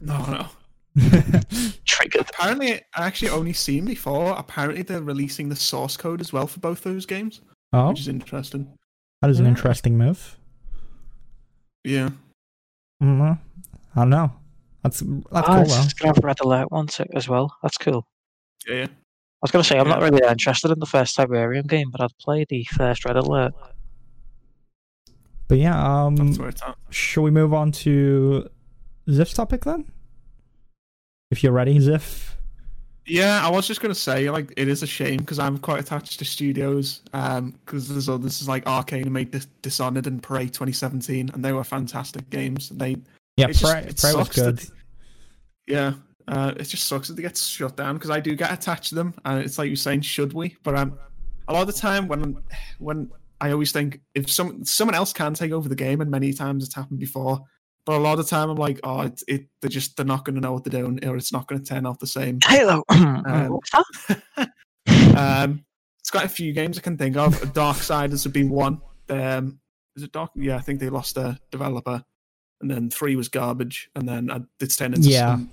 No, 0.02 0.26
no. 0.26 0.48
Triggered. 1.86 2.30
Apparently, 2.30 2.74
I 2.96 3.06
actually 3.06 3.30
only 3.30 3.54
seen 3.54 3.86
before. 3.86 4.34
Apparently, 4.38 4.82
they're 4.84 5.02
releasing 5.02 5.50
the 5.50 5.56
source 5.56 5.98
code 5.98 6.22
as 6.22 6.32
well 6.34 6.48
for 6.48 6.60
both 6.60 6.84
those 6.84 7.06
games, 7.06 7.42
oh, 7.74 7.90
which 7.90 8.00
is 8.00 8.08
interesting. 8.08 8.68
that 9.22 9.30
is 9.30 9.40
an 9.40 9.46
interesting 9.46 9.98
move. 9.98 10.38
Yeah. 11.84 12.10
Mm, 13.04 13.38
I 13.96 14.00
don't 14.00 14.10
know. 14.10 14.32
That's 14.84 15.00
that's 15.00 15.26
Ah, 15.32 15.42
cool 15.56 15.62
it's, 15.64 15.76
though. 15.76 15.82
it's 15.84 15.94
gonna 15.94 16.14
have 16.16 16.24
Red 16.24 16.40
Alert 16.42 16.72
one 16.72 16.88
too, 16.88 17.06
as 17.16 17.28
well. 17.28 17.56
That's 17.62 17.78
cool. 17.78 18.06
Yeah, 18.68 18.76
yeah. 18.76 18.84
I 18.86 19.42
was 19.42 19.52
gonna 19.52 19.64
say 19.64 19.78
I'm 19.78 19.88
not 19.88 20.02
really 20.02 20.20
that 20.22 20.32
interested 20.32 20.72
in 20.72 20.80
the 20.80 20.86
first 20.86 21.18
Tiberium 21.18 21.68
game, 21.68 21.90
but 21.92 22.02
I'd 22.02 22.18
play 22.20 22.46
the 22.48 22.64
first 22.72 23.04
Red 23.06 23.16
Alert. 23.18 23.54
But 25.48 25.58
yeah, 25.60 26.06
um, 26.06 26.16
That's 26.16 26.40
where 26.40 26.50
it's 26.50 26.62
at. 26.64 26.76
shall 26.90 27.24
we 27.24 27.32
move 27.32 27.54
on 27.54 27.72
to 27.74 28.50
Ziff's 29.08 29.34
topic 29.34 29.64
then? 29.66 29.92
If 31.32 31.44
you're 31.44 31.52
ready, 31.52 31.78
Ziff. 31.80 32.35
Yeah, 33.08 33.46
I 33.46 33.50
was 33.52 33.68
just 33.68 33.82
gonna 33.82 33.94
say, 33.94 34.30
like, 34.32 34.52
it 34.58 34.68
is 34.68 34.82
a 34.82 34.88
shame 34.88 35.18
because 35.18 35.38
I'm 35.38 35.58
quite 35.60 35.80
attached 35.80 36.18
to 36.20 36.26
studios. 36.26 37.02
Um, 37.14 37.52
because 37.66 37.88
there's 37.88 38.10
others 38.10 38.42
is 38.42 38.48
like 38.48 38.66
Arkane 38.66 39.10
made 39.12 39.30
Dis- 39.32 39.48
Dishonored 39.62 40.08
and 40.08 40.22
Prey 40.24 40.46
2017, 40.48 41.30
and 41.34 41.46
they 41.46 41.54
were 41.54 41.64
fantastic 41.64 42.30
games. 42.30 42.72
And 42.72 42.80
they, 42.80 42.98
Yeah, 43.38 43.46
It 43.46 43.54
just- 43.54 43.64
Prey, 43.64 43.82
it 43.82 43.98
Prey 44.00 44.14
was 44.14 44.26
sucks 44.28 44.36
that 44.38 44.56
good. 44.58 44.70
yeah, 45.68 45.94
uh, 46.28 46.54
it 46.58 46.64
just 46.64 46.86
sucks 46.88 47.08
that 47.10 47.16
they 47.16 47.22
get 47.22 47.38
shut 47.38 47.76
down 47.78 47.96
because 47.96 48.10
I 48.10 48.20
do 48.20 48.34
get 48.36 48.52
attached 48.52 48.90
to 48.90 48.96
them, 48.96 49.14
and 49.26 49.44
it's 49.44 49.58
like 49.60 49.68
you're 49.68 49.76
saying, 49.76 50.02
should 50.02 50.34
we? 50.34 50.56
But 50.64 50.76
um, 50.76 50.98
a 51.48 51.54
lot 51.54 51.62
of 51.62 51.68
the 51.68 51.80
time 51.80 52.08
when 52.08 52.38
when 52.80 53.12
I 53.42 53.52
always 53.52 53.72
think 53.72 54.00
if 54.16 54.32
some 54.32 54.64
someone 54.66 54.96
else 54.96 55.14
can 55.14 55.34
take 55.36 55.52
over 55.52 55.70
the 55.70 55.76
game, 55.76 56.02
and 56.02 56.10
many 56.10 56.34
times 56.34 56.64
it's 56.66 56.74
happened 56.74 57.00
before. 57.00 57.44
But 57.86 57.98
a 57.98 58.00
lot 58.00 58.18
of 58.18 58.26
the 58.26 58.30
time, 58.30 58.50
I'm 58.50 58.58
like, 58.58 58.80
oh, 58.84 59.02
it, 59.02 59.22
it 59.28 59.46
they're 59.62 59.70
just 59.70 59.96
they're 59.96 60.06
not 60.06 60.26
going 60.26 60.36
to 60.36 60.42
know 60.42 60.54
what 60.54 60.64
they're 60.64 60.82
doing, 60.82 61.06
or 61.06 61.16
it's 61.18 61.32
not 61.32 61.48
going 61.48 61.62
to 61.62 61.68
turn 61.68 61.86
out 61.86 62.00
the 62.00 62.08
same. 62.08 62.40
Halo. 62.44 62.84
What's 62.90 63.72
that? 63.72 64.50
um, 65.16 65.64
it's 66.00 66.10
got 66.10 66.26
a 66.26 66.30
few 66.30 66.52
games 66.54 66.78
I 66.78 66.82
can 66.82 66.98
think 66.98 67.16
of. 67.16 67.34
Darksiders 67.54 68.26
would 68.26 68.34
be 68.34 68.44
one. 68.44 68.82
Um, 69.10 69.60
is 69.96 70.04
it 70.04 70.12
Dark? 70.12 70.32
Yeah, 70.36 70.58
I 70.58 70.62
think 70.62 70.80
they 70.80 70.90
lost 70.90 71.18
a 71.18 71.40
developer, 71.52 72.04
and 72.62 72.70
then 72.72 72.90
three 72.90 73.16
was 73.16 73.30
garbage, 73.30 73.90
and 73.96 74.10
then 74.10 74.30
uh, 74.32 74.40
it's 74.60 74.76
turned 74.76 74.96
into 74.96 75.10
Yeah. 75.10 75.36
some 75.36 75.52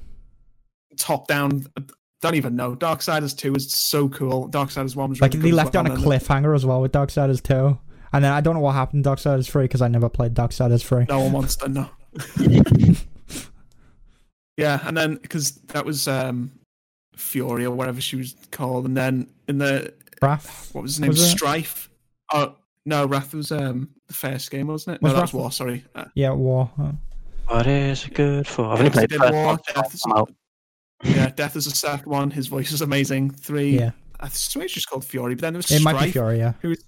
top 0.96 1.28
down. 1.28 1.66
I 1.76 1.82
Don't 2.22 2.34
even 2.34 2.56
know. 2.56 2.74
Darksiders 2.74 3.36
two 3.36 3.54
is 3.54 3.70
so 3.70 4.08
cool. 4.08 4.48
Darksiders 4.48 4.96
one 4.96 5.10
was 5.10 5.20
Like 5.20 5.32
really 5.34 5.42
they 5.42 5.50
good 5.50 5.56
left 5.56 5.74
it 5.74 5.78
on 5.78 5.86
a 5.86 5.96
cliffhanger 5.96 6.54
as 6.54 6.64
well 6.64 6.80
with 6.80 6.92
Darksiders 6.92 7.42
2. 7.42 7.78
And 8.14 8.22
then 8.24 8.32
I 8.32 8.40
don't 8.40 8.54
know 8.54 8.60
what 8.60 8.74
happened 8.74 9.04
to 9.04 9.10
Darksiders 9.10 9.50
3 9.50 9.64
because 9.64 9.80
I 9.82 9.88
never 9.88 10.08
played 10.08 10.34
Darksiders 10.34 10.84
3. 10.84 11.06
No 11.08 11.20
one 11.20 11.32
wants 11.32 11.56
to 11.56 11.68
know. 11.68 11.88
yeah, 14.56 14.80
and 14.84 14.96
then 14.96 15.16
because 15.16 15.52
that 15.68 15.84
was 15.84 16.08
um, 16.08 16.52
Fury 17.16 17.64
or 17.64 17.74
whatever 17.74 18.00
she 18.00 18.16
was 18.16 18.34
called, 18.50 18.86
and 18.86 18.96
then 18.96 19.28
in 19.48 19.58
the 19.58 19.92
Wrath? 20.20 20.70
what 20.72 20.82
was 20.82 20.92
his 20.92 21.00
name? 21.00 21.08
Was? 21.08 21.30
Strife. 21.30 21.90
Oh 22.32 22.54
no, 22.86 23.06
Wrath 23.06 23.34
was 23.34 23.52
um 23.52 23.88
the 24.06 24.14
first 24.14 24.50
game, 24.50 24.68
wasn't 24.68 24.96
it? 24.96 25.02
Was 25.02 25.12
no, 25.12 25.16
that 25.16 25.22
was 25.22 25.32
War. 25.34 25.52
Sorry. 25.52 25.84
Uh, 25.94 26.04
Yeah, 26.14 26.32
War. 26.32 26.70
What 27.48 27.66
is 27.66 28.04
it 28.04 28.14
good 28.14 28.46
for? 28.46 28.66
I've 28.66 28.78
only 28.78 28.90
played 28.90 29.10
the 29.10 29.18
did 29.18 29.20
first 29.20 29.32
War. 29.34 29.58
Death 29.74 29.94
is- 29.94 30.04
I'm 30.06 30.24
yeah, 31.04 31.30
Death 31.30 31.56
is 31.56 31.64
the 31.64 31.72
second 31.72 32.10
one. 32.10 32.30
His 32.30 32.46
voice 32.46 32.70
is 32.70 32.80
amazing. 32.80 33.30
Three. 33.30 33.76
Yeah. 33.76 33.90
I 34.20 34.28
swear 34.28 34.64
it's 34.66 34.74
just 34.74 34.88
called 34.88 35.04
Fury, 35.04 35.34
but 35.34 35.40
then 35.42 35.52
there 35.54 35.58
was 35.58 35.70
It 35.72 35.82
might 35.82 35.94
be 35.94 35.98
Strife. 35.98 36.12
Fury, 36.12 36.38
yeah. 36.38 36.52
Who 36.60 36.68
was, 36.68 36.84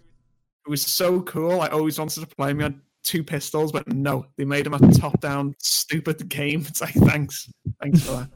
who 0.65 0.71
was 0.71 0.83
so 0.83 1.21
cool. 1.23 1.61
I 1.61 1.67
always 1.67 1.99
wanted 1.99 2.21
to 2.21 2.27
play 2.37 2.53
him. 2.53 2.59
He 2.59 2.63
had 2.63 2.81
two 3.05 3.23
pistols, 3.23 3.71
but 3.71 3.87
no, 3.93 4.27
they 4.37 4.45
made 4.45 4.67
him 4.67 4.75
a 4.75 4.93
top-down 4.93 5.55
stupid 5.59 6.29
game. 6.29 6.67
It's 6.69 6.81
like 6.81 6.95
thanks, 6.95 7.51
thanks 7.81 8.03
for 8.03 8.13
that. 8.13 8.31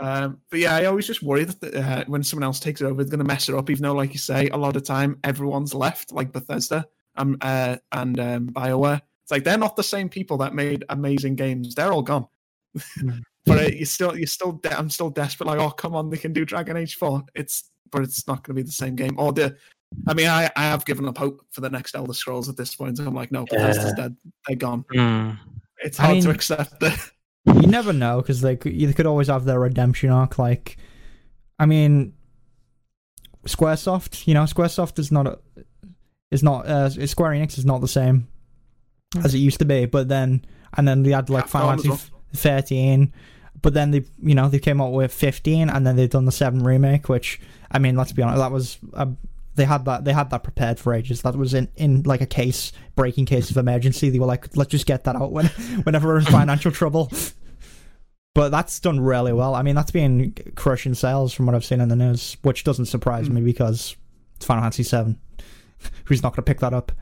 Um, 0.00 0.40
but 0.50 0.60
yeah, 0.60 0.76
I 0.76 0.84
always 0.84 1.06
just 1.06 1.22
worry 1.22 1.44
that 1.44 1.74
uh, 1.74 2.04
when 2.06 2.22
someone 2.22 2.44
else 2.44 2.60
takes 2.60 2.80
it 2.80 2.84
over, 2.84 3.02
they're 3.02 3.10
going 3.10 3.18
to 3.18 3.24
mess 3.24 3.48
it 3.48 3.54
up. 3.54 3.68
Even 3.68 3.82
though, 3.82 3.94
like 3.94 4.12
you 4.12 4.18
say, 4.18 4.48
a 4.48 4.56
lot 4.56 4.76
of 4.76 4.84
time 4.84 5.18
everyone's 5.24 5.74
left, 5.74 6.12
like 6.12 6.32
Bethesda, 6.32 6.86
um, 7.16 7.36
uh, 7.40 7.76
and 7.92 8.20
um, 8.20 8.48
Bioware. 8.50 9.00
It's 9.22 9.32
like 9.32 9.44
they're 9.44 9.58
not 9.58 9.76
the 9.76 9.82
same 9.82 10.08
people 10.08 10.38
that 10.38 10.54
made 10.54 10.84
amazing 10.88 11.34
games. 11.34 11.74
They're 11.74 11.92
all 11.92 12.02
gone. 12.02 12.26
Mm. 13.00 13.22
but 13.44 13.58
uh, 13.58 13.68
you 13.68 13.84
still, 13.84 14.16
you 14.16 14.26
still, 14.26 14.52
de- 14.52 14.78
I'm 14.78 14.90
still 14.90 15.10
desperate. 15.10 15.46
Like, 15.46 15.58
oh 15.58 15.70
come 15.70 15.94
on, 15.94 16.10
they 16.10 16.16
can 16.16 16.32
do 16.32 16.44
Dragon 16.44 16.76
Age 16.76 16.94
Four. 16.96 17.24
It's, 17.34 17.70
but 17.90 18.02
it's 18.02 18.26
not 18.26 18.44
going 18.44 18.56
to 18.56 18.62
be 18.62 18.66
the 18.66 18.72
same 18.72 18.94
game. 18.94 19.16
Or 19.18 19.32
the, 19.32 19.56
I 20.06 20.14
mean, 20.14 20.28
I, 20.28 20.50
I 20.56 20.62
have 20.64 20.84
given 20.84 21.06
up 21.06 21.16
hope 21.18 21.44
for 21.50 21.60
the 21.60 21.70
next 21.70 21.94
Elder 21.94 22.12
Scrolls 22.12 22.48
at 22.48 22.56
this 22.56 22.74
point. 22.74 22.98
I'm 22.98 23.14
like, 23.14 23.32
no, 23.32 23.44
Bethesda's 23.44 23.94
Yeah. 23.96 24.04
dead. 24.04 24.16
They're 24.46 24.56
gone. 24.56 24.84
Mm. 24.94 25.38
It's 25.78 25.98
I 25.98 26.06
hard 26.06 26.22
to 26.22 26.30
accept 26.30 26.80
that. 26.80 27.10
you 27.46 27.66
never 27.66 27.92
know 27.92 28.20
because 28.20 28.40
they 28.40 28.56
could, 28.56 28.78
they 28.78 28.92
could 28.92 29.06
always 29.06 29.28
have 29.28 29.44
their 29.44 29.60
redemption 29.60 30.10
arc. 30.10 30.38
Like, 30.38 30.76
I 31.58 31.66
mean, 31.66 32.12
SquareSoft. 33.44 34.26
You 34.26 34.34
know, 34.34 34.44
SquareSoft 34.44 34.98
is 34.98 35.10
not 35.10 35.26
a, 35.26 35.38
is 36.30 36.42
not 36.42 36.66
uh, 36.66 36.90
Square 37.06 37.32
Enix 37.32 37.58
is 37.58 37.64
not 37.64 37.80
the 37.80 37.88
same 37.88 38.28
as 39.22 39.34
it 39.34 39.38
used 39.38 39.58
to 39.60 39.64
be. 39.64 39.86
But 39.86 40.08
then, 40.08 40.44
and 40.76 40.86
then 40.86 41.02
they 41.02 41.12
had 41.12 41.30
like 41.30 41.46
Capcom 41.46 41.50
Final 41.50 41.72
as 41.72 41.84
Fantasy 41.84 42.10
thirteen. 42.34 43.12
But 43.60 43.74
then 43.74 43.90
they, 43.90 44.04
you 44.22 44.34
know, 44.34 44.48
they 44.48 44.58
came 44.58 44.80
out 44.80 44.92
with 44.92 45.12
fifteen, 45.12 45.70
and 45.70 45.86
then 45.86 45.96
they've 45.96 46.10
done 46.10 46.26
the 46.26 46.32
seven 46.32 46.62
remake. 46.62 47.08
Which, 47.08 47.40
I 47.70 47.78
mean, 47.78 47.96
let's 47.96 48.12
be 48.12 48.22
honest, 48.22 48.38
that 48.40 48.52
was. 48.52 48.78
A, 48.92 49.08
they 49.58 49.66
had 49.66 49.84
that. 49.84 50.04
They 50.04 50.14
had 50.14 50.30
that 50.30 50.42
prepared 50.42 50.78
for 50.78 50.94
ages. 50.94 51.20
That 51.20 51.36
was 51.36 51.52
in, 51.52 51.68
in 51.76 52.04
like 52.04 52.22
a 52.22 52.26
case, 52.26 52.72
breaking 52.96 53.26
case 53.26 53.50
of 53.50 53.58
emergency. 53.58 54.08
They 54.08 54.18
were 54.18 54.26
like, 54.26 54.56
let's 54.56 54.70
just 54.70 54.86
get 54.86 55.04
that 55.04 55.16
out 55.16 55.32
when, 55.32 55.46
whenever 55.82 56.08
we're 56.08 56.20
in 56.20 56.24
financial 56.24 56.72
trouble. 56.72 57.12
But 58.34 58.50
that's 58.50 58.80
done 58.80 59.00
really 59.00 59.32
well. 59.32 59.54
I 59.54 59.62
mean, 59.62 59.74
that's 59.74 59.90
been 59.90 60.32
crushing 60.54 60.94
sales 60.94 61.34
from 61.34 61.46
what 61.46 61.54
I've 61.54 61.64
seen 61.64 61.80
in 61.80 61.88
the 61.88 61.96
news, 61.96 62.36
which 62.42 62.64
doesn't 62.64 62.86
surprise 62.86 63.28
me 63.28 63.40
hmm. 63.40 63.46
because 63.46 63.96
it's 64.36 64.46
Final 64.46 64.62
Fantasy 64.62 64.84
Seven. 64.84 65.18
Who's 66.06 66.22
not 66.22 66.30
going 66.30 66.44
to 66.44 66.50
pick 66.50 66.60
that 66.60 66.72
up 66.72 66.92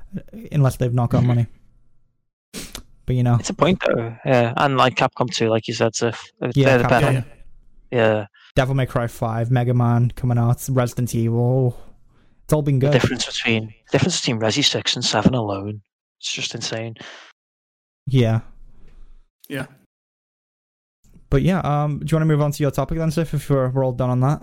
unless 0.51 0.77
they've 0.77 0.93
not 0.93 1.11
got 1.11 1.24
money? 1.24 1.47
But 3.05 3.15
you 3.15 3.23
know, 3.23 3.37
It's 3.39 3.51
a 3.51 3.55
point 3.55 3.81
though, 3.87 4.16
yeah. 4.24 4.53
And 4.57 4.77
like 4.77 4.97
Capcom 4.97 5.33
2, 5.33 5.49
like 5.49 5.69
you 5.69 5.74
said, 5.74 5.95
so 5.95 6.09
if- 6.09 6.33
if 6.41 6.49
uh, 6.49 6.53
yeah, 6.57 6.65
they're 6.66 6.78
the 6.78 6.89
better. 6.89 7.07
Capcom, 7.07 7.24
Yeah. 7.93 8.27
Devil 8.57 8.74
May 8.74 8.87
Cry 8.87 9.07
Five, 9.07 9.51
Mega 9.51 9.74
Man 9.74 10.11
coming 10.16 10.39
out, 10.39 10.66
Resident 10.69 11.15
Evil. 11.15 11.78
It's 12.47 12.52
all 12.52 12.62
been 12.62 12.78
The 12.78 12.86
good. 12.86 12.93
difference 12.93 13.27
between 13.27 13.74
difference 13.90 14.20
between 14.20 14.39
Resi 14.40 14.64
6 14.64 14.94
and 14.94 15.05
7 15.05 15.35
alone. 15.35 15.82
It's 16.20 16.32
just 16.32 16.55
insane. 16.55 16.94
Yeah, 18.06 18.40
Yeah. 19.48 19.66
but 21.28 21.43
yeah. 21.43 21.59
Um, 21.60 21.98
do 21.98 22.05
you 22.09 22.16
want 22.16 22.23
to 22.23 22.27
move 22.27 22.40
on 22.40 22.52
to 22.52 22.62
your 22.62 22.70
topic 22.70 22.98
then, 22.98 23.09
Ziff? 23.10 23.35
If 23.35 23.51
we're, 23.51 23.68
we're 23.70 23.85
all 23.85 23.90
done 23.93 24.10
on 24.10 24.20
that. 24.20 24.43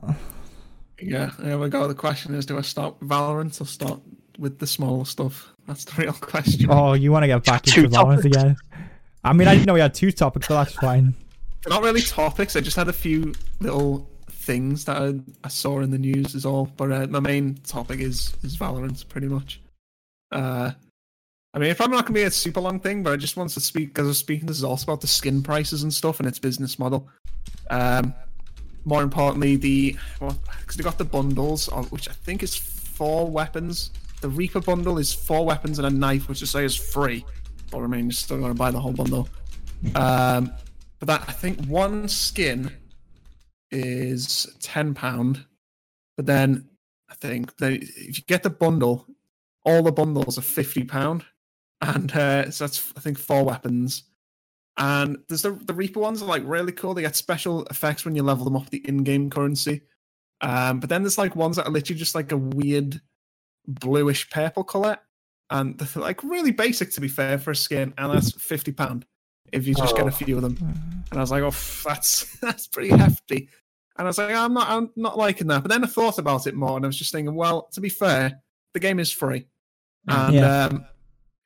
Yeah, 1.02 1.32
there 1.40 1.58
we 1.58 1.70
go. 1.70 1.88
The 1.88 1.96
question 1.96 2.36
is, 2.36 2.46
do 2.46 2.58
I 2.58 2.62
start 2.62 2.96
with 3.00 3.10
Valorant 3.10 3.60
or 3.62 3.66
start 3.66 4.02
with 4.38 4.60
the 4.60 4.68
smaller 4.68 5.06
stuff? 5.06 5.50
That's 5.66 5.86
the 5.86 6.02
real 6.02 6.14
question. 6.22 6.68
Oh, 6.70 6.92
you 6.94 7.12
want 7.14 7.24
to 7.24 7.28
get 7.28 7.44
back 7.46 7.62
Two 7.64 7.86
into 7.86 7.98
Valorant 7.98 8.18
topics. 8.18 8.36
again? 8.38 8.56
I 9.24 9.32
mean, 9.32 9.48
I 9.48 9.54
didn't 9.56 9.68
know 9.68 9.74
we 9.76 9.80
had 9.80 9.94
two 9.94 10.12
topics, 10.12 10.50
but 10.50 10.62
that's 10.66 10.76
fine. 10.76 11.16
They're 11.64 11.72
not 11.74 11.84
really 11.84 12.02
topics. 12.02 12.58
I 12.58 12.60
just 12.60 12.76
had 12.76 12.90
a 12.90 12.94
few 12.94 13.34
little 13.62 14.10
things 14.44 14.86
that 14.86 15.02
I, 15.02 15.20
I 15.44 15.48
saw 15.48 15.80
in 15.80 15.92
the 15.92 15.98
news 15.98 16.36
is 16.36 16.46
all. 16.46 16.66
But 16.78 16.92
uh, 16.92 17.08
my 17.08 17.20
main 17.20 17.56
topic 17.64 18.00
is 18.00 18.36
is 18.44 18.58
Valorant, 18.58 19.08
pretty 19.10 19.28
much. 19.28 19.62
Uh, 20.32 20.72
I 21.54 21.60
mean, 21.60 21.70
it's 21.70 21.78
probably 21.78 21.98
not 21.98 22.06
going 22.06 22.16
to 22.16 22.20
be 22.22 22.24
a 22.24 22.32
super 22.32 22.60
long 22.60 22.80
thing, 22.80 23.04
but 23.04 23.14
I 23.14 23.16
just 23.16 23.38
wanted 23.38 23.54
to 23.54 23.60
speak 23.60 23.90
because 23.90 24.06
I 24.06 24.10
was 24.10 24.18
speaking 24.18 24.48
to 24.48 24.54
Zos 24.54 24.84
about 24.84 25.02
the 25.02 25.08
skin 25.08 25.44
prices 25.44 25.84
and 25.84 25.94
stuff 25.94 26.20
and 26.20 26.28
its 26.28 26.40
business 26.40 26.80
model. 26.80 27.08
Um, 27.70 28.14
more 28.86 29.04
importantly, 29.04 29.56
the 29.56 29.96
well, 30.20 30.38
because 30.60 30.76
they 30.78 30.84
got 30.84 30.98
the 30.98 31.06
bundles, 31.06 31.68
of, 31.70 31.92
which 31.92 32.10
I 32.10 32.14
think 32.14 32.44
is 32.44 32.56
four 32.56 33.30
weapons. 33.30 33.92
The 34.22 34.30
Reaper 34.30 34.62
bundle 34.62 34.98
is 34.98 35.14
four 35.14 35.46
weapons 35.46 35.80
and 35.80 35.86
a 35.86 35.90
knife, 35.90 36.28
which 36.28 36.42
I 36.42 36.46
say 36.46 36.66
is 36.66 36.76
free. 36.76 37.26
But 37.72 37.80
I 37.80 37.88
mean, 37.88 38.06
you're 38.06 38.12
still 38.12 38.40
going 38.40 38.52
to 38.52 38.58
buy 38.58 38.72
the 38.72 38.80
whole 38.80 38.94
bundle. 38.94 39.30
Um, 39.96 40.52
but 41.00 41.08
that 41.08 41.26
I 41.28 41.34
think 41.34 41.64
one 41.66 42.08
skin 42.08 42.72
is 43.74 44.48
ten 44.62 44.94
pound. 44.94 45.46
But 46.16 46.28
then 46.28 46.70
I 47.10 47.16
think 47.16 47.58
they, 47.58 47.76
if 47.76 48.18
you 48.18 48.24
get 48.28 48.44
the 48.44 48.50
bundle, 48.50 49.06
all 49.66 49.84
the 49.84 49.92
bundles 49.92 50.38
are 50.38 50.42
fifty 50.42 50.84
pound, 50.84 51.26
and 51.82 52.12
uh, 52.16 52.52
so 52.52 52.64
that's 52.66 52.94
I 52.96 53.00
think 53.00 53.18
four 53.18 53.44
weapons. 53.44 54.04
And 54.78 55.18
there's 55.28 55.42
the 55.44 55.52
the 55.52 55.74
Reaper 55.74 56.00
ones 56.00 56.22
are 56.22 56.26
like 56.28 56.44
really 56.46 56.72
cool. 56.72 56.94
They 56.94 57.02
get 57.04 57.16
special 57.16 57.66
effects 57.66 58.06
when 58.06 58.16
you 58.16 58.24
level 58.24 58.44
them 58.46 58.56
up 58.56 58.70
the 58.70 58.88
in-game 58.88 59.30
currency. 59.30 59.82
Um, 60.42 60.80
but 60.80 60.90
then 60.90 61.04
there's 61.04 61.18
like 61.18 61.36
ones 61.36 61.56
that 61.58 61.68
are 61.68 61.72
literally 61.72 62.00
just 62.00 62.16
like 62.16 62.32
a 62.32 62.38
weird 62.38 63.00
bluish 63.68 64.30
purple 64.30 64.64
color, 64.64 64.98
and 65.50 65.78
they're 65.78 66.02
like 66.02 66.24
really 66.24 66.52
basic 66.52 66.92
to 66.92 67.02
be 67.02 67.08
fair 67.08 67.38
for 67.38 67.52
a 67.52 67.56
skin, 67.56 67.94
and 67.98 68.14
that's 68.14 68.32
fifty 68.32 68.72
pound 68.72 69.06
if 69.52 69.68
you 69.68 69.76
just 69.76 69.96
get 69.96 70.06
Oh. 70.06 70.08
a 70.08 70.12
few 70.12 70.36
of 70.36 70.42
them. 70.42 70.58
And 71.12 71.20
I 71.20 71.22
was 71.22 71.30
like, 71.32 71.44
oh, 71.44 71.52
that's 71.88 72.38
that's 72.42 72.68
pretty 72.68 72.90
hefty. 72.90 73.50
And 73.98 74.08
I 74.08 74.10
was 74.10 74.18
like, 74.18 74.34
I'm 74.36 74.54
not 74.54 74.70
I'm 74.70 74.90
not 74.96 75.18
liking 75.18 75.48
that. 75.48 75.62
But 75.64 75.70
then 75.70 75.84
I 75.84 75.88
thought 75.88 76.18
about 76.18 76.48
it 76.48 76.56
more, 76.56 76.76
and 76.78 76.86
I 76.86 76.88
was 76.88 76.98
just 76.98 77.12
thinking, 77.12 77.36
well, 77.36 77.70
to 77.74 77.82
be 77.82 77.90
fair, 77.90 78.42
the 78.74 78.80
game 78.80 79.00
is 79.00 79.12
free, 79.12 79.48
and 80.08 80.34
Yeah. 80.34 80.66
um, 80.66 80.86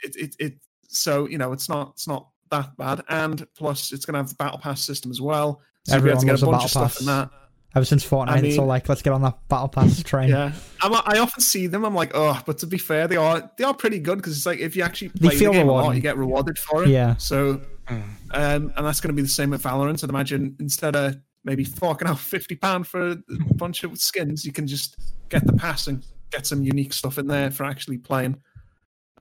it, 0.01 0.15
it 0.15 0.35
it 0.39 0.53
so 0.87 1.27
you 1.27 1.37
know 1.37 1.51
it's 1.51 1.67
not 1.67 1.89
it's 1.89 2.07
not 2.07 2.29
that 2.51 2.77
bad. 2.77 3.01
And 3.09 3.45
plus, 3.55 3.91
it's 3.91 4.05
gonna 4.05 4.19
have 4.19 4.29
the 4.29 4.35
battle 4.35 4.59
pass 4.59 4.81
system 4.81 5.11
as 5.11 5.19
well. 5.19 5.61
So 5.85 5.95
you'll 5.95 6.03
be 6.03 6.09
able 6.11 6.17
Everyone 6.19 6.19
to 6.21 6.25
get 6.25 6.31
loves 6.31 6.43
a 6.43 6.45
a 6.45 6.51
bunch 6.51 6.65
of 6.65 6.73
battle 6.73 6.89
stuff 6.89 6.99
in 7.01 7.05
that. 7.07 7.29
Ever 7.75 7.85
since 7.85 8.03
Fortnite, 8.07 8.43
it's 8.43 8.57
all 8.57 8.63
mean- 8.63 8.69
like, 8.69 8.89
let's 8.89 9.01
get 9.01 9.11
on 9.13 9.21
that 9.23 9.37
battle 9.49 9.67
pass 9.67 10.01
train. 10.03 10.29
Yeah, 10.29 10.53
I'm, 10.81 10.93
I 10.93 11.19
often 11.19 11.41
see 11.41 11.67
them. 11.67 11.85
I'm 11.85 11.93
like, 11.93 12.11
oh, 12.15 12.41
but 12.45 12.57
to 12.59 12.65
be 12.67 12.77
fair, 12.77 13.07
they 13.09 13.17
are 13.17 13.51
they 13.57 13.65
are 13.65 13.73
pretty 13.73 13.99
good 13.99 14.15
because 14.19 14.37
it's 14.37 14.45
like 14.45 14.59
if 14.59 14.75
you 14.77 14.83
actually 14.83 15.09
They 15.09 15.27
play 15.27 15.37
feel 15.37 15.51
the 15.51 15.59
game 15.59 15.67
a 15.67 15.71
lot, 15.73 15.93
you 15.95 16.01
get 16.01 16.17
rewarded 16.17 16.57
for 16.57 16.83
it. 16.85 16.89
Yeah. 16.89 17.17
So, 17.17 17.61
um, 17.89 18.71
and 18.75 18.85
that's 18.85 19.01
going 19.01 19.09
to 19.09 19.13
be 19.13 19.21
the 19.21 19.27
same 19.27 19.49
with 19.51 19.63
Valorant. 19.63 20.01
I'd 20.03 20.09
imagine 20.09 20.55
instead 20.59 20.95
of 20.95 21.17
maybe 21.43 21.63
forking 21.63 22.07
out 22.07 22.19
fifty 22.19 22.55
pound 22.55 22.87
for 22.87 23.11
a 23.11 23.17
bunch 23.55 23.83
of 23.83 23.97
skins, 23.99 24.45
you 24.45 24.51
can 24.51 24.67
just 24.67 24.97
get 25.29 25.45
the 25.45 25.53
pass 25.53 25.87
and 25.87 26.05
get 26.31 26.45
some 26.45 26.63
unique 26.63 26.93
stuff 26.93 27.17
in 27.17 27.27
there 27.27 27.51
for 27.51 27.65
actually 27.65 27.97
playing. 27.97 28.35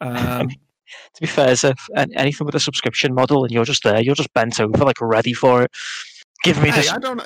Um, 0.00 0.48
To 1.14 1.20
be 1.20 1.26
fair, 1.26 1.56
so 1.56 1.72
anything 1.96 2.44
with 2.44 2.54
a 2.54 2.60
subscription 2.60 3.14
model 3.14 3.42
and 3.42 3.52
you're 3.52 3.64
just 3.64 3.82
there, 3.82 4.00
you're 4.00 4.14
just 4.14 4.32
bent 4.34 4.60
over, 4.60 4.84
like 4.84 5.00
ready 5.00 5.32
for 5.32 5.64
it. 5.64 5.72
Give 6.44 6.60
me 6.62 6.70
hey, 6.70 6.76
this. 6.76 6.92
I 6.92 6.98
don't. 6.98 7.20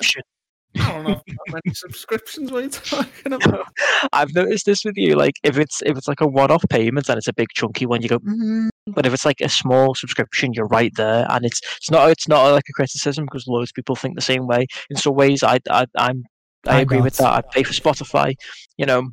I 0.75 0.91
don't 0.91 1.03
know 1.03 1.11
if 1.11 1.21
how 1.27 1.53
many 1.53 1.73
subscriptions. 1.73 2.51
What 2.51 2.59
are 2.59 2.63
you 2.63 2.69
talking 2.69 3.33
about? 3.33 3.67
I've 4.13 4.33
noticed 4.33 4.65
this 4.65 4.85
with 4.85 4.97
you. 4.97 5.15
Like 5.15 5.35
if 5.43 5.57
it's 5.57 5.81
if 5.81 5.97
it's 5.97 6.07
like 6.07 6.21
a 6.21 6.27
one-off 6.27 6.63
payment 6.69 7.09
and 7.09 7.17
it's 7.17 7.27
a 7.27 7.33
big 7.33 7.49
chunky 7.53 7.85
one, 7.85 8.01
you 8.01 8.09
go. 8.09 8.19
Mm. 8.19 8.69
But 8.87 9.05
if 9.05 9.13
it's 9.13 9.25
like 9.25 9.41
a 9.41 9.49
small 9.49 9.95
subscription, 9.95 10.53
you're 10.53 10.67
right 10.67 10.91
there, 10.95 11.25
and 11.29 11.45
it's 11.45 11.61
it's 11.77 11.91
not 11.91 12.09
it's 12.09 12.27
not 12.27 12.51
like 12.51 12.65
a 12.69 12.73
criticism 12.73 13.25
because 13.25 13.47
loads 13.47 13.71
of 13.71 13.75
people 13.75 13.95
think 13.95 14.15
the 14.15 14.21
same 14.21 14.47
way. 14.47 14.65
In 14.89 14.95
some 14.95 15.15
ways, 15.15 15.43
I, 15.43 15.59
I 15.69 15.85
I'm 15.97 16.23
I, 16.67 16.77
I 16.77 16.81
agree 16.81 17.01
with 17.01 17.17
that. 17.17 17.31
I 17.31 17.41
pay 17.41 17.63
for 17.63 17.73
Spotify, 17.73 18.35
you 18.77 18.85
know. 18.85 19.09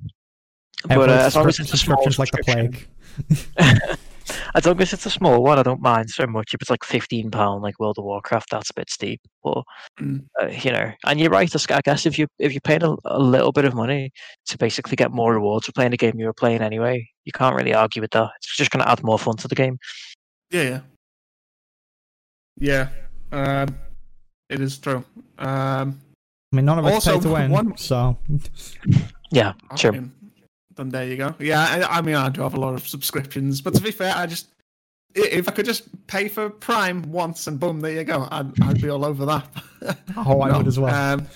But 0.86 1.08
uh, 1.08 1.12
as 1.12 1.34
long 1.34 1.48
as 1.48 1.58
it's 1.58 1.72
a 1.72 1.76
small 1.76 2.02
subscriptions 2.02 2.18
like 2.18 2.30
the 2.30 2.44
plague. 2.44 3.98
as 4.54 4.66
long 4.66 4.80
as 4.80 4.92
it's 4.92 5.06
a 5.06 5.10
small 5.10 5.42
one, 5.42 5.58
I 5.58 5.62
don't 5.62 5.80
mind 5.80 6.10
so 6.10 6.26
much. 6.26 6.54
If 6.54 6.60
it's 6.62 6.70
like 6.70 6.84
fifteen 6.84 7.30
pound, 7.30 7.62
like 7.62 7.78
World 7.78 7.98
of 7.98 8.04
Warcraft, 8.04 8.50
that's 8.50 8.70
a 8.70 8.74
bit 8.74 8.90
steep. 8.90 9.20
But 9.42 9.62
Mm. 10.00 10.24
uh, 10.40 10.46
you 10.46 10.70
know, 10.72 10.92
and 11.06 11.18
you're 11.20 11.30
right. 11.30 11.70
I 11.70 11.80
guess 11.84 12.06
if 12.06 12.18
you 12.18 12.26
if 12.38 12.52
you're 12.52 12.60
paying 12.60 12.82
a, 12.84 12.94
a 13.04 13.18
little 13.18 13.52
bit 13.52 13.64
of 13.64 13.74
money 13.74 14.10
to 14.46 14.58
basically 14.58 14.96
get 14.96 15.10
more 15.10 15.34
rewards 15.34 15.66
for 15.66 15.72
playing 15.72 15.92
a 15.92 15.96
game 15.96 16.14
you 16.18 16.26
were 16.26 16.32
playing 16.32 16.60
anyway, 16.62 17.06
you 17.24 17.32
can't 17.32 17.56
really 17.56 17.74
argue 17.74 18.00
with 18.02 18.10
that. 18.12 18.30
It's 18.38 18.56
just 18.56 18.70
going 18.70 18.84
to 18.84 18.90
add 18.90 19.02
more 19.02 19.18
fun 19.18 19.36
to 19.38 19.48
the 19.48 19.54
game. 19.54 19.78
Yeah, 20.50 20.80
yeah, 22.58 22.88
yeah. 23.30 23.62
Um, 23.66 23.76
it 24.48 24.60
is 24.60 24.78
true. 24.78 25.04
Um, 25.38 26.00
I 26.52 26.56
mean, 26.56 26.64
none 26.64 26.78
of 26.78 26.86
it's 26.86 27.04
pay 27.04 27.12
Also, 27.12 27.20
to 27.28 27.34
win, 27.34 27.50
one- 27.50 27.76
so 27.76 28.16
Yeah, 29.30 29.52
I 29.70 29.76
sure. 29.76 29.92
mean, 29.92 30.12
then 30.78 30.88
there 30.88 31.06
you 31.06 31.16
go. 31.16 31.34
Yeah, 31.38 31.60
I, 31.60 31.98
I 31.98 32.00
mean, 32.00 32.14
I 32.14 32.30
do 32.30 32.40
have 32.40 32.54
a 32.54 32.60
lot 32.60 32.72
of 32.74 32.88
subscriptions, 32.88 33.60
but 33.60 33.74
to 33.74 33.82
be 33.82 33.90
fair, 33.90 34.14
I 34.16 34.26
just 34.26 34.48
if 35.14 35.48
I 35.48 35.52
could 35.52 35.66
just 35.66 36.06
pay 36.06 36.28
for 36.28 36.48
Prime 36.48 37.02
once 37.10 37.46
and 37.46 37.58
boom, 37.58 37.80
there 37.80 37.92
you 37.92 38.04
go, 38.04 38.28
I'd, 38.30 38.60
I'd 38.62 38.80
be 38.80 38.88
all 38.88 39.04
over 39.04 39.26
that. 39.26 39.48
oh, 40.16 40.40
I 40.42 40.50
No, 40.50 40.58
would 40.58 40.66
as 40.66 40.78
well. 40.78 40.94
Um, 40.94 41.26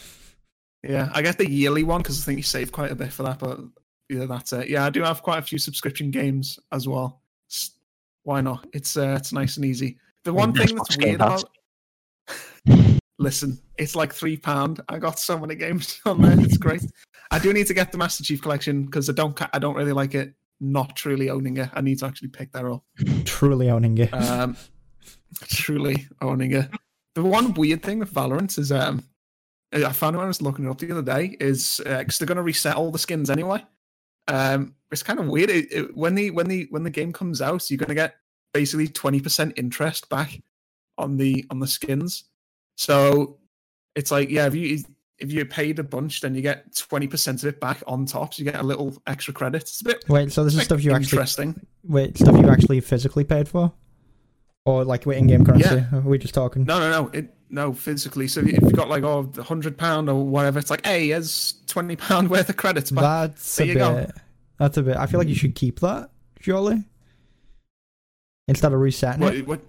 yeah, 0.83 1.11
I 1.15 1.23
get 1.23 1.39
the 1.39 1.51
yearly 1.51 1.83
one 1.83 2.01
because 2.03 2.21
I 2.23 2.25
think 2.25 2.39
you 2.39 2.43
save 2.43 2.73
quite 2.73 2.91
a 2.91 2.95
bit 2.95 3.13
for 3.13 3.23
that, 3.25 3.39
but 3.39 3.61
yeah, 4.09 4.27
that's 4.27 4.53
it. 4.53 4.69
Yeah, 4.69 4.85
I 4.87 4.91
do 4.91 5.03
have 5.03 5.23
quite 5.23 5.39
a 5.39 5.43
few 5.43 5.59
subscription 5.59 6.11
games 6.11 6.59
as 6.71 6.87
well. 6.87 7.21
S- 7.51 7.73
Why 8.25 8.41
not? 8.41 8.67
It's 8.73 8.97
uh, 8.97 9.17
it's 9.19 9.33
nice 9.33 9.57
and 9.57 9.65
easy. 9.65 9.99
The 10.25 10.33
one 10.33 10.53
thing 10.53 10.75
that's 10.77 10.97
weird 10.99 11.17
about 11.17 11.45
listen, 13.23 13.59
it's 13.79 13.95
like 13.95 14.13
three 14.13 14.37
pound. 14.37 14.81
I 14.89 14.99
got 14.99 15.19
so 15.19 15.39
many 15.39 15.55
games 15.55 16.01
on 16.07 16.21
there. 16.21 16.39
It's 16.41 16.59
great. 16.59 16.85
I 17.31 17.39
do 17.39 17.53
need 17.53 17.67
to 17.69 17.75
get 17.75 17.93
the 17.93 17.99
Master 17.99 18.25
Chief 18.25 18.43
Collection 18.43 18.85
because 18.85 19.09
I 19.09 19.13
don't 19.13 19.41
I 19.55 19.59
don't 19.59 19.77
really 19.77 19.93
like 19.93 20.15
it. 20.15 20.35
Not 20.61 20.95
truly 20.97 21.31
owning 21.31 21.57
it. 21.57 21.71
I 21.73 21.81
need 21.81 21.99
to 22.01 22.07
actually 22.07 22.29
pick 22.29 22.53
that 22.53 22.65
up. 22.65 22.85
Truly 23.25 23.71
owning 23.71 23.99
it. 23.99 24.13
Um, 24.13 24.57
truly 25.49 26.07
owning 26.21 26.53
it. 26.53 26.69
The 27.15 27.23
one 27.23 27.55
weird 27.55 27.83
thing 27.83 27.99
with 27.99 28.13
Valorant 28.13 28.59
is 28.59 28.71
um, 28.71 29.03
I 29.73 29.93
found 29.93 30.17
when 30.17 30.25
I 30.25 30.29
was 30.29 30.43
looking 30.43 30.67
it 30.67 30.71
up 30.71 30.79
the 30.79 30.91
other 30.93 31.03
day 31.03 31.37
is 31.41 31.81
because 31.85 32.19
they're 32.19 32.27
going 32.27 32.37
to 32.37 32.43
reset 32.43 32.77
all 32.77 32.91
the 32.91 32.99
skins 32.99 33.31
anyway. 33.31 33.65
Um, 34.29 34.75
it's 34.91 35.03
kind 35.03 35.19
of 35.19 35.27
weird. 35.27 35.51
It, 35.51 35.73
it, 35.73 35.97
when 35.97 36.15
the 36.15 36.31
when 36.31 36.47
the 36.47 36.67
when 36.71 36.85
the 36.85 36.91
game 36.91 37.13
comes 37.13 37.43
out, 37.43 37.69
you're 37.71 37.79
gonna 37.79 37.95
get 37.95 38.17
basically 38.55 38.89
twenty 38.89 39.21
percent 39.21 39.55
interest 39.57 40.09
back 40.11 40.39
on 40.99 41.17
the 41.17 41.45
on 41.51 41.59
the 41.59 41.67
skins. 41.67 42.25
So 42.83 43.39
it's 43.95 44.11
like 44.11 44.29
yeah, 44.29 44.47
if 44.47 44.57
you 44.57 44.79
if 45.19 45.31
you 45.31 45.45
paid 45.45 45.79
a 45.79 45.85
bunch, 45.85 46.21
then 46.21 46.35
you 46.35 46.43
get 46.43 46.75
twenty 46.77 47.07
percent 47.07 47.41
of 47.45 47.49
it 47.49 47.61
back 47.61 47.81
on 47.87 48.07
top. 48.07 48.35
So 48.35 48.43
you 48.43 48.51
get 48.51 48.61
a 48.61 48.65
little 48.65 49.01
extra 49.07 49.33
credit. 49.33 49.63
It's 49.63 49.81
a 49.83 49.85
bit 49.85 50.05
Wait, 50.09 50.33
so 50.33 50.43
this 50.43 50.57
is 50.57 50.65
stuff 50.65 50.83
you 50.83 50.91
actually 50.93 51.17
interesting. 51.19 51.65
wait 51.85 52.19
stuff 52.19 52.37
you 52.37 52.49
actually 52.51 52.81
physically 52.81 53.23
paid 53.23 53.49
for, 53.49 53.73
or 54.65 54.85
like 54.85 55.07
in 55.07 55.29
game 55.29 55.45
currency? 55.45 55.85
Are 55.93 56.01
we 56.01 56.19
just 56.19 56.35
talking? 56.35 56.65
No, 56.65 56.81
no, 56.81 56.91
no. 56.91 57.09
It 57.13 57.33
no 57.51 57.73
physically. 57.73 58.27
So 58.27 58.41
if 58.41 58.49
you've 58.49 58.73
got 58.73 58.89
like 58.89 59.05
oh, 59.05 59.23
the 59.23 59.45
hundred 59.45 59.79
pound 59.79 60.09
or 60.09 60.27
whatever, 60.27 60.59
it's 60.59 60.71
like 60.71 60.85
hey, 60.85 61.07
here's 61.09 61.55
twenty 61.69 61.95
pound 61.95 62.31
worth 62.31 62.49
of 62.49 62.57
credits 62.57 62.91
back. 62.91 63.03
That's 63.03 63.57
There 63.57 63.67
a 63.67 63.69
you 63.69 63.75
go. 63.77 63.95
bit. 63.95 64.11
That's 64.59 64.77
a 64.77 64.83
bit. 64.83 64.97
I 64.97 65.07
feel 65.07 65.19
like 65.21 65.29
you 65.29 65.37
should 65.37 65.55
keep 65.55 65.79
that, 65.81 66.11
surely. 66.41 66.83
Instead 68.49 68.73
of 68.73 68.81
resetting 68.81 69.21
What, 69.21 69.37
it. 69.37 69.47
what, 69.47 69.61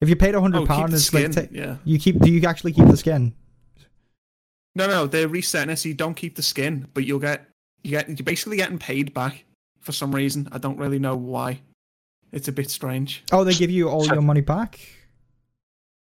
If 0.00 0.08
you 0.08 0.16
paid 0.16 0.34
a 0.34 0.38
oh, 0.38 0.42
hundred 0.42 0.60
keep 0.60 0.68
pound, 0.68 0.92
the 0.92 0.96
it's 0.96 1.12
like 1.12 1.32
skin. 1.32 1.46
ta- 1.46 1.52
yeah. 1.52 1.76
you 1.84 1.98
keep. 1.98 2.18
Do 2.20 2.30
you 2.30 2.46
actually 2.46 2.72
keep 2.72 2.86
the 2.86 2.96
skin? 2.96 3.34
No, 4.74 4.86
no, 4.86 5.06
they're 5.06 5.28
resetting 5.28 5.70
it 5.70 5.76
so 5.78 5.88
you 5.88 5.94
don't 5.94 6.14
keep 6.14 6.36
the 6.36 6.42
skin, 6.42 6.86
but 6.92 7.04
you'll 7.04 7.18
get 7.18 7.46
you 7.82 7.92
get 7.92 8.08
you're 8.08 8.16
basically 8.24 8.58
getting 8.58 8.78
paid 8.78 9.14
back 9.14 9.44
for 9.80 9.92
some 9.92 10.14
reason. 10.14 10.48
I 10.52 10.58
don't 10.58 10.76
really 10.76 10.98
know 10.98 11.16
why. 11.16 11.60
It's 12.32 12.48
a 12.48 12.52
bit 12.52 12.70
strange. 12.70 13.24
Oh, 13.32 13.42
they 13.44 13.54
give 13.54 13.70
you 13.70 13.88
all 13.88 14.04
So- 14.04 14.12
your 14.14 14.22
money 14.22 14.42
back. 14.42 14.78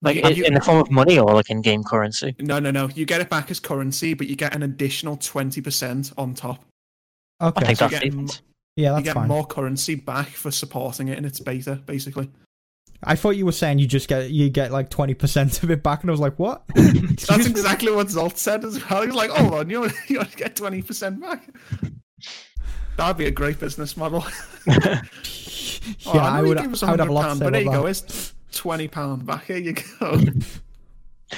Like 0.00 0.16
in, 0.18 0.34
you- 0.36 0.44
in 0.44 0.54
the 0.54 0.60
form 0.60 0.78
of 0.78 0.90
money 0.90 1.18
or 1.18 1.32
like 1.34 1.50
in 1.50 1.60
game 1.62 1.82
currency. 1.82 2.34
No, 2.38 2.58
no, 2.58 2.70
no. 2.70 2.88
You 2.94 3.04
get 3.06 3.20
it 3.20 3.28
back 3.30 3.50
as 3.50 3.58
currency, 3.60 4.14
but 4.14 4.26
you 4.28 4.36
get 4.36 4.54
an 4.54 4.62
additional 4.62 5.16
twenty 5.18 5.60
percent 5.60 6.12
on 6.16 6.34
top. 6.34 6.64
Okay, 7.42 7.62
I 7.62 7.66
think 7.66 7.78
so 7.78 7.84
you 7.86 7.90
that's 7.90 8.02
get 8.04 8.10
decent. 8.12 8.40
yeah, 8.76 8.96
you 8.96 9.04
get 9.04 9.14
fine. 9.14 9.28
more 9.28 9.46
currency 9.46 9.94
back 9.94 10.28
for 10.28 10.50
supporting 10.50 11.08
it 11.08 11.18
in 11.18 11.24
its 11.24 11.40
beta, 11.40 11.76
basically. 11.86 12.30
I 13.06 13.16
thought 13.16 13.36
you 13.36 13.44
were 13.46 13.52
saying 13.52 13.78
you 13.78 13.86
just 13.86 14.08
get 14.08 14.30
you 14.30 14.48
get 14.50 14.72
like 14.72 14.90
twenty 14.90 15.14
percent 15.14 15.62
of 15.62 15.70
it 15.70 15.82
back, 15.82 16.02
and 16.02 16.10
I 16.10 16.12
was 16.12 16.20
like, 16.20 16.38
what? 16.38 16.62
That's 16.74 17.46
exactly 17.46 17.92
what 17.92 18.08
Zolt 18.08 18.36
said 18.36 18.64
as 18.64 18.88
well. 18.88 19.02
He's 19.02 19.14
like, 19.14 19.30
"Oh, 19.34 19.54
on, 19.54 19.70
you 19.70 19.90
you 20.08 20.18
only 20.18 20.30
get 20.36 20.56
twenty 20.56 20.82
percent 20.82 21.20
back." 21.20 21.48
That'd 22.96 23.16
be 23.16 23.26
a 23.26 23.30
great 23.30 23.58
business 23.58 23.96
model. 23.96 24.24
yeah, 24.66 25.02
Oh, 26.06 26.18
I 26.18 26.36
know 26.36 26.42
you 26.42 26.48
would. 26.50 26.58
give 26.58 26.72
us 26.72 26.82
I 26.82 26.90
would 26.92 27.00
have 27.00 27.08
a 27.08 27.12
lot 27.12 27.22
to 27.22 27.28
£100, 27.34 27.38
say 27.38 27.44
But 27.44 27.52
there 27.52 27.62
you 27.62 27.68
about 27.68 27.82
go. 27.82 27.86
It's 27.86 28.34
twenty 28.52 28.88
pound 28.88 29.26
back. 29.26 29.44
Here 29.46 29.56
you 29.58 29.74
go. 30.00 30.20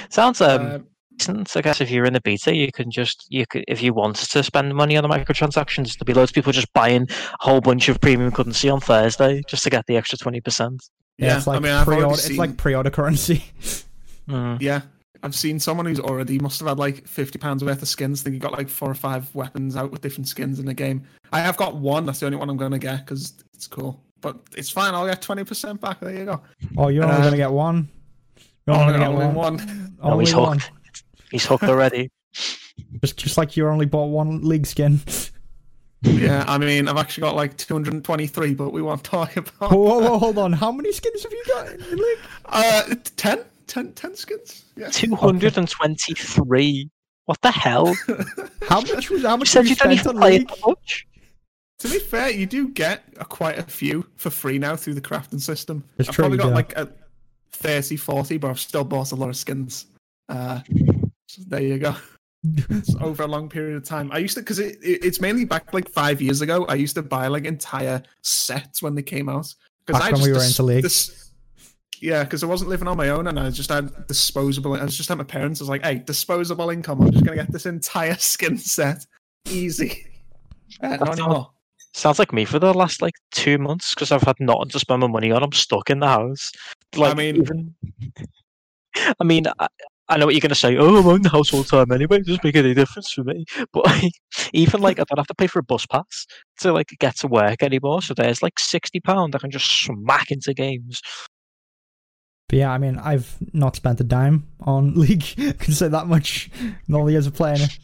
Sounds 0.09 0.39
um, 0.41 0.65
Um, 0.67 0.87
decent. 1.17 1.57
I 1.57 1.61
guess 1.61 1.81
if 1.81 1.89
you're 1.89 2.05
in 2.05 2.13
the 2.13 2.21
beta, 2.21 2.55
you 2.55 2.71
can 2.71 2.91
just 2.91 3.25
you 3.29 3.45
could 3.47 3.65
if 3.67 3.81
you 3.81 3.93
wanted 3.93 4.29
to 4.29 4.43
spend 4.43 4.73
money 4.75 4.95
on 4.97 5.01
the 5.03 5.09
microtransactions, 5.09 5.97
there'd 5.97 6.05
be 6.05 6.13
loads 6.13 6.31
of 6.31 6.35
people 6.35 6.51
just 6.53 6.71
buying 6.73 7.07
a 7.09 7.43
whole 7.43 7.59
bunch 7.59 7.89
of 7.89 7.99
premium 7.99 8.31
currency 8.31 8.69
on 8.69 8.79
Thursday 8.79 9.41
just 9.47 9.63
to 9.63 9.69
get 9.69 9.85
the 9.87 9.97
extra 9.97 10.17
twenty 10.17 10.41
percent. 10.41 10.83
Yeah, 11.17 11.37
it's 11.37 11.47
like 11.47 11.57
I 11.57 11.59
mean, 11.59 11.71
I've 11.71 11.85
pre-order. 11.85 12.05
already 12.05 12.19
It's 12.19 12.27
seen, 12.27 12.37
like 12.37 12.57
pre-order 12.57 12.89
currency. 12.89 13.43
Mm. 14.29 14.61
yeah, 14.61 14.81
I've 15.23 15.33
seen 15.33 15.57
someone 15.57 15.85
who's 15.85 16.01
already 16.01 16.37
must 16.37 16.59
have 16.59 16.67
had 16.67 16.77
like 16.77 17.07
fifty 17.07 17.39
pounds 17.39 17.63
worth 17.63 17.81
of 17.81 17.87
skins. 17.87 18.19
I 18.19 18.23
think 18.25 18.33
he 18.33 18.39
got 18.41 18.51
like 18.51 18.67
four 18.67 18.91
or 18.91 18.93
five 18.93 19.33
weapons 19.33 19.77
out 19.77 19.89
with 19.89 20.01
different 20.01 20.27
skins 20.27 20.59
in 20.59 20.65
the 20.65 20.73
game. 20.73 21.03
I 21.31 21.39
have 21.39 21.55
got 21.55 21.77
one. 21.77 22.05
That's 22.05 22.19
the 22.19 22.25
only 22.25 22.37
one 22.37 22.49
I'm 22.49 22.57
going 22.57 22.73
to 22.73 22.77
get 22.77 23.05
because 23.05 23.41
it's 23.53 23.67
cool. 23.67 24.03
But 24.19 24.37
it's 24.57 24.69
fine. 24.69 24.93
I'll 24.93 25.07
get 25.07 25.21
twenty 25.21 25.45
percent 25.45 25.79
back. 25.79 26.01
There 26.01 26.13
you 26.13 26.25
go. 26.25 26.41
Oh, 26.77 26.89
you're 26.89 27.05
only 27.05 27.15
Um, 27.15 27.21
gonna 27.23 27.37
get 27.37 27.51
one. 27.53 27.87
You're 28.67 28.75
Oh, 28.75 28.79
only 28.81 28.93
no, 28.93 28.99
gonna 28.99 29.17
get 29.27 29.33
one. 29.33 29.57
one. 29.57 29.97
Oh, 30.01 30.11
Only 30.11 30.25
he's 30.25 30.35
one. 30.35 30.59
He's 31.31 31.45
hooked 31.45 31.63
already. 31.63 32.09
Just, 33.01 33.17
just 33.17 33.37
like 33.37 33.55
you 33.55 33.67
only 33.69 33.85
bought 33.85 34.07
one 34.07 34.41
league 34.41 34.65
skin. 34.67 34.99
Yeah, 36.01 36.43
I 36.47 36.57
mean, 36.57 36.87
I've 36.87 36.97
actually 36.97 37.21
got 37.21 37.35
like 37.35 37.57
223, 37.57 38.53
but 38.53 38.71
we 38.71 38.81
won't 38.81 39.03
talk 39.03 39.35
about. 39.37 39.71
whoa, 39.71 39.77
whoa, 39.77 39.99
whoa, 39.99 40.17
hold 40.17 40.37
on. 40.37 40.53
How 40.53 40.71
many 40.71 40.91
skins 40.91 41.23
have 41.23 41.31
you 41.31 41.43
got 41.47 41.67
in 41.71 41.79
the 41.79 41.95
league? 41.95 42.19
Uh, 42.45 42.95
10? 43.15 43.43
10, 43.67 43.93
10 43.93 44.15
skins? 44.15 44.65
Yeah. 44.75 44.89
Two 44.91 45.15
hundred 45.15 45.57
and 45.57 45.69
twenty-three. 45.69 46.89
What 47.25 47.41
the 47.41 47.51
hell? 47.51 47.93
How 48.69 48.79
much 48.81 49.09
was? 49.09 49.23
How 49.23 49.35
much 49.35 49.49
said 49.49 49.59
have 49.59 49.65
you 49.65 49.71
you 49.71 49.75
don't 49.75 49.91
even 49.91 50.07
on 50.07 50.17
play 50.17 50.37
league? 50.39 50.47
that 50.47 50.59
much. 50.65 51.05
To 51.79 51.89
be 51.89 51.99
fair, 51.99 52.29
you 52.29 52.45
do 52.45 52.69
get 52.69 53.03
a, 53.17 53.25
quite 53.25 53.59
a 53.59 53.63
few 53.63 54.05
for 54.15 54.29
free 54.29 54.57
now 54.57 54.75
through 54.77 54.93
the 54.93 55.01
crafting 55.01 55.41
system. 55.41 55.83
It's 55.97 56.07
I've 56.09 56.15
true, 56.15 56.23
probably 56.23 56.37
you 56.37 56.43
got 56.43 56.49
do. 56.49 56.55
like 56.55 56.77
a 56.77 56.89
30, 57.51 57.97
40, 57.97 58.37
but 58.37 58.49
I've 58.49 58.59
still 58.59 58.83
bought 58.83 59.11
a 59.11 59.15
lot 59.15 59.29
of 59.29 59.35
skins. 59.35 59.87
Uh, 60.29 60.61
so 61.27 61.41
there 61.47 61.61
you 61.61 61.77
go. 61.77 61.95
It's 62.43 62.95
over 63.01 63.23
a 63.23 63.27
long 63.27 63.49
period 63.49 63.75
of 63.77 63.83
time. 63.83 64.11
I 64.11 64.19
used 64.19 64.35
to, 64.35 64.41
because 64.41 64.59
it, 64.59 64.77
it, 64.83 65.03
it's 65.05 65.19
mainly 65.21 65.45
back 65.45 65.73
like 65.73 65.89
five 65.89 66.21
years 66.21 66.41
ago. 66.41 66.65
I 66.65 66.75
used 66.75 66.95
to 66.95 67.01
buy 67.01 67.27
like 67.27 67.45
entire 67.45 68.01
sets 68.21 68.81
when 68.81 68.95
they 68.95 69.01
came 69.03 69.29
out. 69.29 69.53
Because 69.85 70.01
Back 70.01 70.09
I 70.09 70.11
when 70.11 70.15
just 70.19 70.27
we 70.27 70.33
were 70.33 70.39
dis- 70.39 70.49
into 70.49 70.63
League. 70.63 70.83
dis- 70.83 71.31
yeah, 71.99 72.23
because 72.23 72.43
I 72.43 72.45
wasn't 72.45 72.69
living 72.69 72.87
on 72.87 72.95
my 72.97 73.09
own 73.09 73.25
and 73.27 73.39
I 73.39 73.49
just 73.49 73.69
had 73.71 74.05
disposable. 74.07 74.75
I 74.75 74.83
was 74.83 74.95
just 74.95 75.09
at 75.09 75.17
my 75.17 75.23
parents. 75.23 75.59
I 75.61 75.63
was 75.63 75.69
like, 75.69 75.83
hey, 75.83 75.95
disposable 76.05 76.69
income. 76.69 77.01
I'm 77.01 77.11
just 77.11 77.25
going 77.25 77.37
to 77.37 77.43
get 77.43 77.51
this 77.51 77.65
entire 77.65 78.15
skin 78.19 78.57
set. 78.57 79.05
Easy. 79.49 80.05
Uh, 80.81 80.97
not 80.97 81.17
anymore. 81.17 81.49
Sounds 81.93 82.19
like 82.19 82.33
me 82.33 82.43
for 82.43 82.59
the 82.59 82.73
last 82.73 83.01
like 83.01 83.13
two 83.31 83.57
months 83.57 83.95
because 83.95 84.11
I've 84.11 84.21
had 84.21 84.35
nothing 84.39 84.67
to 84.69 84.79
spend 84.79 84.99
my 84.99 85.07
money 85.07 85.31
on. 85.31 85.41
I'm 85.41 85.53
stuck 85.53 85.89
in 85.89 86.01
the 86.01 86.07
house. 86.07 86.51
Like, 86.95 87.13
I 87.13 87.15
mean- 87.15 87.37
even, 87.37 87.73
I 89.19 89.23
mean, 89.23 89.45
I, 89.59 89.67
I 90.09 90.17
know 90.17 90.25
what 90.25 90.35
you're 90.35 90.41
gonna 90.41 90.55
say. 90.55 90.77
Oh, 90.77 90.97
I'm 90.97 91.07
on 91.07 91.21
the 91.21 91.29
house 91.29 91.53
all 91.53 91.63
the 91.63 91.69
time 91.69 91.91
anyway. 91.91 92.17
It 92.17 92.27
doesn't 92.27 92.43
make 92.43 92.55
any 92.55 92.73
difference 92.73 93.11
for 93.11 93.23
me. 93.23 93.45
But 93.73 93.85
like, 93.85 94.13
even 94.53 94.81
like, 94.81 94.99
I 94.99 95.03
don't 95.03 95.17
have 95.17 95.27
to 95.27 95.35
pay 95.35 95.47
for 95.47 95.59
a 95.59 95.63
bus 95.63 95.85
pass 95.85 96.25
to 96.59 96.71
like 96.71 96.89
get 96.99 97.17
to 97.17 97.27
work 97.27 97.61
anymore. 97.61 98.01
So 98.01 98.13
there's 98.13 98.41
like 98.41 98.59
sixty 98.59 98.99
pound 98.99 99.35
I 99.35 99.39
can 99.39 99.51
just 99.51 99.69
smack 99.83 100.31
into 100.31 100.53
games. 100.53 101.01
But 102.49 102.59
yeah, 102.59 102.71
I 102.71 102.77
mean, 102.77 102.97
I've 102.97 103.35
not 103.53 103.75
spent 103.75 103.99
a 103.99 104.05
dime 104.05 104.47
on 104.61 104.93
League. 104.99 105.25
I 105.37 105.51
can 105.51 105.73
say 105.73 105.89
that 105.89 106.07
much 106.07 106.49
in 106.87 106.95
all 106.95 107.05
the 107.05 107.11
years 107.11 107.27
of 107.27 107.35
playing 107.35 107.61
it. 107.61 107.77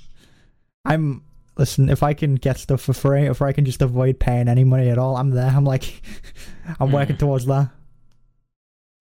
I'm 0.86 1.24
listen. 1.58 1.90
If 1.90 2.04
I 2.04 2.14
can 2.14 2.36
get 2.36 2.58
stuff 2.58 2.82
for 2.82 2.94
free, 2.94 3.28
if 3.28 3.42
I 3.42 3.52
can 3.52 3.66
just 3.66 3.82
avoid 3.82 4.20
paying 4.20 4.48
any 4.48 4.64
money 4.64 4.90
at 4.90 4.98
all, 4.98 5.18
I'm 5.18 5.32
there. 5.32 5.48
I'm 5.48 5.66
like, 5.66 6.02
I'm 6.80 6.88
hmm. 6.88 6.94
working 6.94 7.18
towards 7.18 7.46
that. 7.48 7.70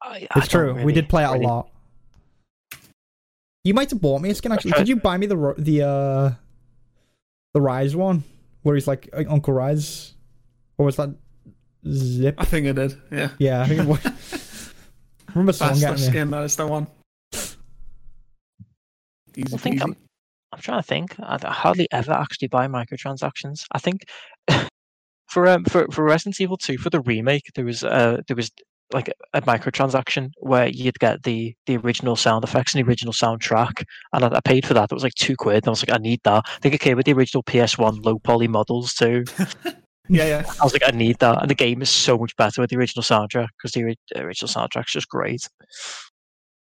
I, 0.03 0.27
I 0.31 0.39
It's 0.41 0.49
true. 0.49 0.83
we 0.83 0.93
did 0.93 1.09
play 1.09 1.23
it 1.23 1.31
a 1.31 1.35
lot. 1.35 1.72
You 3.65 3.75
might 3.75 3.91
have 3.91 4.01
bought 4.01 4.21
me 4.21 4.31
a 4.31 4.35
skin 4.35 4.53
actually. 4.53 4.73
Did 4.73 4.89
you 4.89 4.97
buy 4.97 5.17
me 5.17 5.27
the 5.27 5.55
the 5.57 5.83
uh 5.83 6.31
the 7.55 7.61
Ryze 7.61 7.95
one 7.95 8.25
where 8.63 8.75
he's 8.75 8.89
like 8.89 9.09
Uncle 9.13 9.55
Ryze, 9.55 10.13
or 10.79 10.87
was 10.87 10.97
that 10.97 11.11
Zip? 11.89 12.35
I 12.39 12.45
think 12.45 12.67
I 12.67 12.73
did. 12.73 12.97
Yeah. 13.11 13.31
Yeah, 13.39 13.63
I 13.63 13.67
think 13.69 13.83
it 13.83 13.87
was. 13.87 14.75
remember 15.29 15.53
someone 15.53 15.77
Faster 15.77 15.87
getting 15.87 16.05
me. 16.05 16.11
skin, 16.11 16.31
that 16.31 16.43
is 16.45 16.57
the 16.57 16.67
one. 16.67 16.87
Easy 19.35 19.55
I 19.55 19.57
think 19.57 19.77
peasy. 19.77 19.83
I'm, 19.83 19.97
I'm 20.53 20.61
trying 20.61 20.83
to 20.83 20.87
think. 20.87 21.15
I, 21.21 21.39
I 21.43 21.53
hardly 21.53 21.89
ever 21.93 22.13
actually 22.13 22.49
buy 22.49 22.67
microtransactions. 22.67 23.65
I 23.71 23.79
think 23.79 24.05
for 25.29 25.47
um 25.47 25.65
for, 25.65 25.87
for 25.91 26.05
Resident 26.05 26.41
Evil 26.41 26.57
2 26.57 26.79
for 26.79 26.91
the 26.91 27.01
remake 27.01 27.45
there 27.55 27.65
was 27.65 27.83
uh 27.83 28.19
there 28.27 28.37
was 28.37 28.51
like 28.93 29.09
a, 29.09 29.13
a 29.39 29.43
microtransaction 29.43 30.31
where 30.39 30.69
you'd 30.69 30.99
get 30.99 31.23
the 31.23 31.55
the 31.67 31.77
original 31.79 32.17
sound 32.17 32.45
effects 32.45 32.75
and 32.75 32.85
the 32.85 32.89
original 32.89 33.13
soundtrack 33.13 33.85
and 34.13 34.25
I, 34.25 34.29
I 34.29 34.41
paid 34.41 34.67
for 34.67 34.75
that. 34.75 34.91
It 34.91 34.95
was 34.95 35.03
like 35.03 35.15
two 35.15 35.37
quid. 35.37 35.65
And 35.65 35.69
I 35.69 35.71
was 35.71 35.87
like, 35.87 35.97
I 35.97 36.03
need 36.03 36.21
that. 36.25 36.45
I 36.47 36.59
think 36.61 36.75
it 36.75 36.81
came 36.81 36.97
with 36.97 37.07
the 37.07 37.13
original 37.13 37.43
PS1 37.43 38.05
low 38.05 38.19
poly 38.19 38.49
models 38.49 38.95
too. 38.95 39.25
Yeah, 40.09 40.25
yeah. 40.25 40.53
I 40.61 40.65
was 40.65 40.73
like, 40.73 40.83
I 40.85 40.91
need 40.91 41.19
that. 41.21 41.41
And 41.41 41.49
the 41.49 41.55
game 41.55 41.81
is 41.81 41.89
so 41.89 42.19
much 42.19 42.37
better 42.37 42.61
with 42.61 42.71
the 42.71 42.77
original 42.77 43.03
soundtrack 43.03 43.49
because 43.57 43.73
the 43.73 43.83
ori- 43.85 43.99
original 44.17 44.49
soundtrack's 44.49 44.93
just 44.93 45.09
great. 45.09 45.49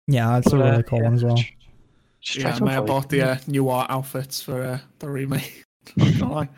Yeah, 0.07 0.31
that's 0.33 0.47
a 0.53 0.57
But, 0.57 0.61
uh, 0.61 0.71
really 0.71 0.83
cool 0.83 1.01
one 1.01 1.13
as 1.13 1.23
well. 1.23 1.35
Just 1.35 2.39
try 2.39 2.51
Yeah, 2.51 2.57
I 2.57 2.59
may 2.59 2.73
have 2.73 2.85
bought 2.85 3.09
the 3.09 3.21
uh, 3.21 3.37
new 3.47 3.69
art 3.69 3.89
outfits 3.89 4.41
for 4.41 4.61
uh, 4.61 4.79
the 4.99 5.09
remake. 5.09 5.63
Not 5.95 6.19
gonna 6.19 6.33
lie. 6.33 6.49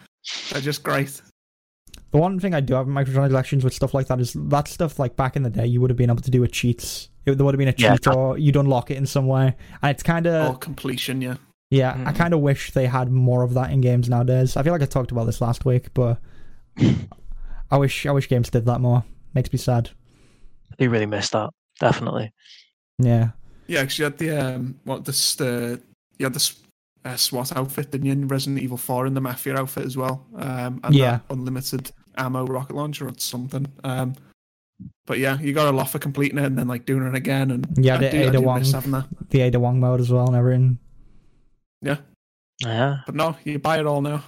They're 0.52 0.62
just 0.62 0.84
great. 0.84 1.22
The 2.14 2.20
one 2.20 2.40
thing 2.40 2.54
I 2.54 2.60
do 2.62 2.76
have 2.76 2.88
in 2.88 2.94
microtransactions 2.94 3.64
with 3.64 3.74
stuff 3.74 3.94
like 3.94 4.08
that 4.08 4.20
is 4.22 4.34
that 4.34 4.68
stuff 4.68 5.00
like 5.00 5.16
back 5.16 5.36
in 5.36 5.42
the 5.44 5.50
day 5.50 5.66
you 5.66 5.82
would 5.82 5.90
have 5.90 5.98
been 5.98 6.10
able 6.12 6.22
to 6.22 6.32
do 6.32 6.42
with 6.42 6.52
cheats. 6.52 7.10
It, 7.26 7.38
there 7.38 7.46
would 7.46 7.56
have 7.56 7.60
been 7.60 7.68
a 7.70 7.74
Yeah. 7.76 7.96
cheat 7.96 8.08
or 8.08 8.38
you'd 8.38 8.56
unlock 8.56 8.92
it 8.92 8.98
in 8.98 9.06
some 9.08 9.26
way, 9.28 9.56
and 9.82 9.90
it's 9.92 10.04
kind 10.04 10.28
of 10.28 10.52
Or 10.52 10.58
completion, 10.58 11.22
yeah. 11.22 11.36
Yeah, 11.72 11.94
I 12.06 12.12
Mhm. 12.12 12.16
kind 12.16 12.34
of 12.36 12.42
wish 12.42 12.72
they 12.72 12.86
had 12.86 13.12
more 13.12 13.42
of 13.42 13.56
that 13.56 13.72
in 13.72 13.82
games 13.82 14.08
nowadays. 14.10 14.56
I 14.56 14.62
feel 14.64 14.74
like 14.74 14.84
I 14.84 14.86
talked 14.86 15.12
about 15.12 15.26
this 15.26 15.42
last 15.42 15.66
week, 15.66 15.92
but 15.96 16.20
I 17.72 17.78
wish 17.78 18.06
I 18.06 18.12
wish 18.12 18.30
games 18.30 18.50
did 18.50 18.66
that 18.66 18.80
more. 18.80 19.04
Makes 19.34 19.52
me 19.52 19.58
sad. 19.58 19.90
I 20.72 20.76
do 20.78 20.90
really 20.90 21.08
miss 21.08 21.30
that. 21.32 21.50
Definitely. 21.80 22.32
Yeah, 23.00 23.30
Yeah, 23.68 23.82
because 23.82 23.98
you 23.98 24.04
had 24.06 24.18
the 24.20 24.30
um, 24.56 24.76
what 24.84 25.06
this 25.06 25.34
the 25.36 25.82
you 26.20 26.26
had 26.28 26.34
the 26.34 26.54
uh, 27.06 27.16
SWAT 27.16 27.56
outfit, 27.58 27.90
didn't 27.92 28.06
you? 28.06 28.12
In 28.14 28.28
Resident 28.28 28.62
Evil 28.62 28.78
Four, 28.78 29.08
and 29.08 29.18
the 29.18 29.22
Mafia 29.22 29.58
outfit 29.58 29.86
as 29.86 29.98
well. 29.98 30.26
Um, 30.36 30.80
and 30.84 30.94
Yeah. 30.94 31.12
that 31.12 31.22
unlimited 31.32 31.92
ammo 32.18 32.46
rocket 32.46 32.76
launcher 32.76 33.08
or 33.08 33.14
something. 33.18 33.68
Um, 33.84 34.16
but 35.06 35.20
yeah, 35.20 35.40
you 35.40 35.54
got 35.54 35.68
a 35.68 35.76
lot 35.76 35.90
for 35.90 36.00
completing 36.00 36.38
it 36.38 36.46
and 36.46 36.58
then 36.58 36.68
like 36.68 36.86
doing 36.86 37.06
it 37.08 37.16
again. 37.16 37.52
And 37.52 37.68
Yeah, 37.78 37.96
I 37.96 37.98
the 37.98 38.10
do, 38.10 38.18
I 38.18 38.22
Ada 38.22 38.32
do 38.32 38.38
miss 38.40 38.46
Wong. 38.46 38.64
having 38.74 38.92
that. 38.92 39.08
the 39.30 39.42
Ada 39.42 39.60
Wong 39.60 39.80
mode 39.80 40.00
as 40.02 40.12
well 40.12 40.28
and 40.28 40.36
everything. 40.36 40.78
Yeah, 41.82 41.98
Yeah. 42.60 43.00
but 43.06 43.16
no, 43.16 43.36
you 43.44 43.60
buy 43.60 43.80
it 43.80 43.86
all 43.86 44.02
now. 44.02 44.24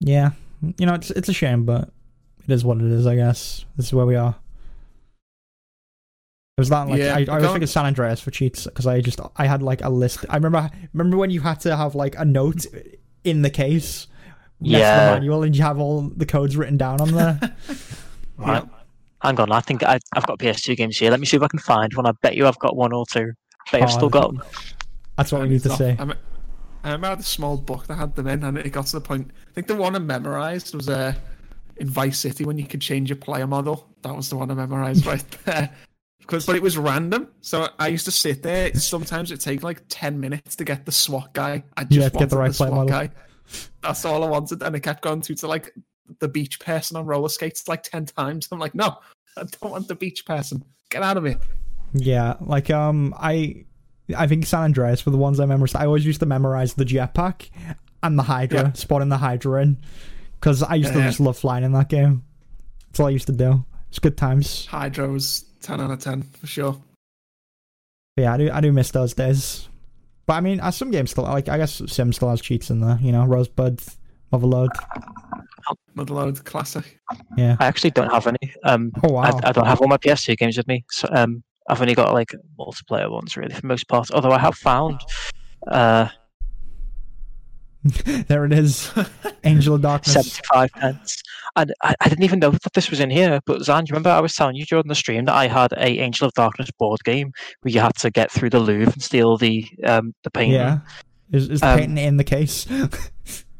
Yeah, 0.00 0.30
you 0.78 0.86
know, 0.86 0.94
it's 0.94 1.10
it's 1.10 1.28
a 1.28 1.32
shame, 1.32 1.64
but 1.64 1.90
it 2.46 2.50
is 2.52 2.64
what 2.64 2.78
it 2.78 2.84
is. 2.90 3.06
I 3.06 3.14
guess 3.16 3.64
this 3.76 3.86
is 3.86 3.92
where 3.94 4.06
we 4.06 4.16
are. 4.16 4.34
It 6.58 6.60
was 6.60 6.68
that 6.68 6.88
like 6.88 6.98
Yeah, 6.98 7.14
I, 7.14 7.20
I 7.20 7.24
but 7.24 7.28
always 7.30 7.44
don't- 7.44 7.52
think 7.54 7.62
of 7.64 7.70
San 7.70 7.86
Andreas 7.86 8.20
for 8.20 8.30
cheats 8.30 8.64
because 8.64 8.86
I 8.86 9.00
just 9.00 9.20
I 9.36 9.46
had 9.46 9.62
like 9.62 9.82
a 9.82 9.88
list. 9.88 10.24
I 10.28 10.36
remember 10.36 10.70
remember 10.92 11.16
when 11.16 11.30
you 11.30 11.40
had 11.40 11.60
to 11.60 11.76
have 11.76 11.94
like 11.94 12.14
a 12.18 12.24
note 12.24 12.66
in 13.24 13.42
the 13.42 13.50
case, 13.50 14.06
next 14.62 14.88
to 14.90 14.94
the 14.96 15.00
Yeah. 15.02 15.14
manual, 15.14 15.42
and 15.42 15.56
you 15.56 15.62
have 15.62 15.78
all 15.78 16.02
the 16.16 16.26
codes 16.26 16.56
written 16.56 16.76
down 16.76 17.00
on 17.00 17.12
there. 17.12 17.38
Right. 18.38 18.64
Hang 19.20 19.38
on, 19.38 19.52
I 19.52 19.60
think 19.60 19.84
I, 19.84 20.00
I've 20.14 20.26
got 20.26 20.40
PS2 20.40 20.76
games 20.76 20.98
here. 20.98 21.10
Let 21.10 21.20
me 21.20 21.26
see 21.26 21.36
if 21.36 21.42
I 21.44 21.48
can 21.48 21.60
find 21.60 21.92
one. 21.94 22.06
I 22.06 22.12
bet 22.22 22.34
you 22.34 22.48
I've 22.48 22.58
got 22.58 22.74
one 22.74 22.92
or 22.92 23.06
two. 23.06 23.32
I 23.68 23.70
bet 23.70 23.82
I've 23.82 23.88
Oh, 23.90 23.92
still 23.92 24.08
got 24.08 24.32
them. 24.32 24.42
That's 25.16 25.30
what 25.30 25.42
we 25.42 25.48
need 25.50 25.62
to 25.62 25.68
Stuff. 25.68 25.78
say. 25.78 25.96
I, 25.96 26.04
me- 26.06 26.14
I 26.82 26.88
remember 26.88 27.06
I 27.06 27.10
had 27.10 27.20
a 27.20 27.22
small 27.22 27.56
book 27.56 27.86
that 27.86 27.94
had 27.94 28.16
them 28.16 28.26
in, 28.26 28.42
and 28.42 28.58
it 28.58 28.70
got 28.70 28.86
to 28.86 28.96
the 28.96 29.00
point. 29.00 29.30
I 29.48 29.52
think 29.52 29.68
the 29.68 29.76
one 29.76 29.94
I 29.94 30.00
memorized 30.00 30.74
was 30.74 30.88
uh, 30.88 31.14
in 31.76 31.88
Vice 31.88 32.18
City 32.18 32.44
when 32.44 32.58
you 32.58 32.66
could 32.66 32.80
change 32.80 33.10
your 33.10 33.16
player 33.16 33.46
model. 33.46 33.86
That 34.02 34.16
was 34.16 34.28
the 34.28 34.36
one 34.36 34.50
I 34.50 34.54
memorized 34.54 35.06
right 35.06 35.24
there. 35.44 35.70
Because, 36.18 36.44
but 36.44 36.56
it 36.56 36.62
was 36.62 36.76
random. 36.76 37.28
So 37.42 37.68
I 37.78 37.88
used 37.88 38.06
to 38.06 38.10
sit 38.10 38.42
there. 38.42 38.74
Sometimes 38.74 39.30
it'd 39.30 39.40
take 39.44 39.62
like 39.62 39.82
ten 39.88 40.18
minutes 40.18 40.56
to 40.56 40.64
get 40.64 40.84
the 40.84 40.90
SWAT 40.92 41.32
guy. 41.32 41.62
I 41.76 41.84
just 41.84 41.92
Yeah, 41.92 42.08
to 42.08 42.18
get 42.18 42.30
the 42.30 42.38
right 42.38 42.52
player 42.52 42.70
SWAT 42.70 42.86
model. 42.88 42.88
guy. 42.90 43.10
That's 43.82 44.04
all 44.04 44.22
I 44.24 44.28
wanted, 44.28 44.62
and 44.62 44.74
it 44.76 44.80
kept 44.80 45.02
going 45.02 45.22
through 45.22 45.36
to 45.36 45.46
like 45.48 45.74
the 46.18 46.28
beach 46.28 46.60
person 46.60 46.96
on 46.96 47.06
roller 47.06 47.28
skates 47.28 47.68
like 47.68 47.82
ten 47.82 48.06
times. 48.06 48.48
I'm 48.52 48.58
like, 48.58 48.74
no, 48.74 48.98
I 49.36 49.44
don't 49.44 49.70
want 49.72 49.88
the 49.88 49.94
beach 49.94 50.24
person. 50.26 50.64
Get 50.90 51.02
out 51.02 51.16
of 51.16 51.24
here. 51.24 51.38
Yeah, 51.94 52.34
like 52.40 52.70
um, 52.70 53.14
I 53.18 53.64
I 54.16 54.26
think 54.26 54.46
San 54.46 54.62
Andreas 54.62 55.04
were 55.06 55.12
the 55.12 55.18
ones 55.18 55.40
I 55.40 55.46
memorized. 55.46 55.76
I 55.76 55.86
always 55.86 56.04
used 56.06 56.20
to 56.20 56.26
memorize 56.26 56.74
the 56.74 56.84
jetpack 56.84 57.48
and 58.02 58.18
the 58.18 58.22
Hydra, 58.24 58.60
Yeah. 58.62 58.72
spotting 58.72 59.08
the 59.08 59.18
Hydra 59.18 59.62
in, 59.62 59.78
because 60.40 60.62
I 60.62 60.74
used 60.74 60.92
to 60.92 60.98
Yeah. 60.98 61.06
just 61.06 61.20
love 61.20 61.38
flying 61.38 61.64
in 61.64 61.72
that 61.72 61.88
game. 61.88 62.24
That's 62.88 63.00
all 63.00 63.06
I 63.06 63.10
used 63.10 63.26
to 63.26 63.32
do. 63.32 63.64
It's 63.88 63.98
good 63.98 64.16
times. 64.16 64.66
Hydra 64.66 65.08
was 65.08 65.44
ten 65.60 65.80
out 65.80 65.90
of 65.90 65.98
ten 66.00 66.22
for 66.22 66.46
sure. 66.46 66.72
But 68.16 68.22
yeah, 68.22 68.34
I 68.34 68.36
do 68.38 68.50
I 68.50 68.60
do 68.60 68.72
miss 68.72 68.90
those 68.90 69.14
days. 69.14 69.68
But 70.26 70.34
I 70.34 70.40
mean, 70.40 70.60
uh, 70.60 70.70
some 70.70 70.90
games 70.90 71.10
still 71.10 71.24
like 71.24 71.48
I 71.48 71.58
guess 71.58 71.82
Sim 71.86 72.12
still 72.12 72.30
has 72.30 72.40
cheats 72.40 72.70
in 72.70 72.80
there. 72.80 72.98
You 73.00 73.12
know, 73.12 73.24
Rosebud, 73.24 73.80
Motherlode. 74.32 74.76
Motherlode 75.96 76.44
classic. 76.44 77.00
Yeah. 77.36 77.56
I 77.60 77.66
actually 77.66 77.90
don't 77.90 78.10
have 78.10 78.26
any. 78.26 78.54
Um, 78.64 78.92
Oh 79.02 79.12
wow. 79.12 79.22
I, 79.22 79.48
I 79.48 79.52
don't 79.52 79.66
have 79.66 79.80
all 79.80 79.88
my 79.88 79.96
PS2 79.96 80.36
games 80.36 80.56
with 80.56 80.66
me. 80.66 80.84
So 80.90 81.08
um, 81.12 81.42
I've 81.68 81.80
only 81.80 81.94
got 81.94 82.12
like 82.12 82.34
multiplayer 82.58 83.10
ones 83.10 83.36
really 83.36 83.54
for 83.54 83.60
the 83.60 83.66
most 83.66 83.88
part. 83.88 84.10
Although 84.10 84.32
I 84.32 84.38
have 84.38 84.56
found 84.56 85.00
uh, 85.68 86.08
there 88.28 88.44
it 88.44 88.52
is. 88.52 88.90
Angel 89.44 89.74
of 89.74 89.82
Darkness. 89.82 90.12
75 90.14 90.70
pence. 90.72 91.22
And 91.56 91.74
I, 91.82 91.94
I 92.00 92.08
didn't 92.08 92.24
even 92.24 92.38
know 92.38 92.50
that 92.50 92.72
this 92.74 92.90
was 92.90 93.00
in 93.00 93.10
here. 93.10 93.40
But 93.44 93.62
Zan, 93.62 93.84
do 93.84 93.90
you 93.90 93.94
remember 93.94 94.10
I 94.10 94.20
was 94.20 94.34
telling 94.34 94.54
you 94.56 94.64
during 94.64 94.86
the 94.88 94.94
stream 94.94 95.24
that 95.26 95.34
I 95.34 95.48
had 95.48 95.72
a 95.72 95.98
Angel 96.00 96.26
of 96.26 96.32
Darkness 96.34 96.70
board 96.78 97.00
game 97.04 97.32
where 97.62 97.72
you 97.72 97.80
had 97.80 97.96
to 97.96 98.10
get 98.10 98.30
through 98.30 98.50
the 98.50 98.60
Louvre 98.60 98.92
and 98.92 99.02
steal 99.02 99.36
the 99.36 99.68
um 99.84 100.14
the 100.22 100.30
painting 100.30 100.54
Yeah. 100.54 100.78
Is 101.32 101.48
is 101.48 101.60
the 101.60 101.68
Um, 101.72 101.78
painting 101.78 101.98
in 102.04 102.16
the 102.16 102.24
case? 102.24 102.66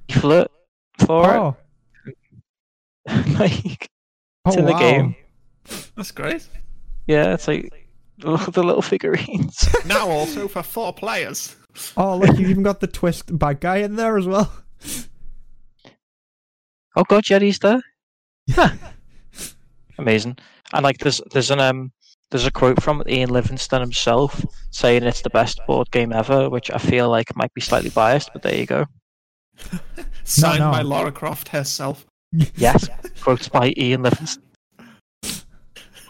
leaflet 0.08 0.50
for 0.98 1.26
oh. 1.34 1.56
it? 2.06 2.16
like, 3.38 3.88
Oh, 4.44 4.52
in 4.58 4.64
the 4.66 4.72
wow. 4.72 4.78
game. 4.78 5.14
That's 5.96 6.10
great. 6.10 6.46
yeah, 7.06 7.32
it's 7.34 7.46
like 7.46 7.70
the, 8.18 8.36
the 8.52 8.62
little 8.62 8.82
figurines. 8.82 9.68
Now 9.86 10.08
also 10.08 10.48
for 10.54 10.62
four 10.62 10.92
players. 10.92 11.54
Oh, 11.96 12.16
look, 12.18 12.38
you've 12.38 12.50
even 12.50 12.62
got 12.62 12.80
the 12.80 12.86
twist 12.86 13.36
bad 13.38 13.60
guy 13.60 13.78
in 13.78 13.96
there 13.96 14.16
as 14.16 14.26
well. 14.26 14.52
oh 16.96 17.04
god, 17.04 17.28
yeah, 17.28 17.38
he's 17.38 17.58
there. 17.58 17.82
Huh. 18.50 18.70
Amazing. 19.98 20.38
And 20.72 20.82
like, 20.82 20.98
there's 20.98 21.20
there's 21.32 21.50
an 21.50 21.60
um 21.60 21.92
there's 22.30 22.46
a 22.46 22.50
quote 22.50 22.82
from 22.82 23.02
Ian 23.06 23.30
Livingstone 23.30 23.82
himself 23.82 24.44
saying 24.70 25.02
it's 25.02 25.20
the 25.20 25.30
best 25.30 25.60
board 25.66 25.90
game 25.90 26.12
ever, 26.12 26.48
which 26.48 26.70
I 26.70 26.78
feel 26.78 27.10
like 27.10 27.36
might 27.36 27.52
be 27.52 27.60
slightly 27.60 27.90
biased, 27.90 28.30
but 28.32 28.42
there 28.42 28.56
you 28.56 28.66
go. 28.66 28.86
Signed 30.24 30.60
no. 30.60 30.70
by 30.70 30.80
Lara 30.80 31.12
Croft 31.12 31.48
herself. 31.48 32.06
Yes, 32.56 32.88
quotes 33.20 33.48
by 33.48 33.74
Ian 33.76 34.02
Livingstone. 34.02 34.44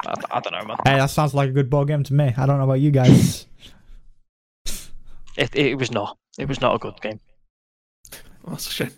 I, 0.07 0.15
I 0.31 0.41
don't 0.41 0.53
know, 0.53 0.65
man. 0.65 0.77
Hey, 0.85 0.97
that 0.97 1.11
sounds 1.11 1.35
like 1.35 1.49
a 1.49 1.53
good 1.53 1.69
board 1.69 1.89
game 1.89 2.05
to 2.05 2.15
me. 2.15 2.33
I 2.37 2.47
don't 2.47 2.59
know 2.59 2.65
about 2.65 2.81
you 2.81 2.91
guys. 2.91 3.47
It, 5.37 5.55
it 5.55 5.79
was 5.79 5.91
not. 5.91 6.19
It 6.39 6.49
was 6.49 6.61
not 6.61 6.75
a 6.75 6.79
good 6.79 7.01
game. 7.01 7.21
Oh, 8.47 8.51
that's 8.51 8.67
a 8.67 8.71
shame. 8.71 8.91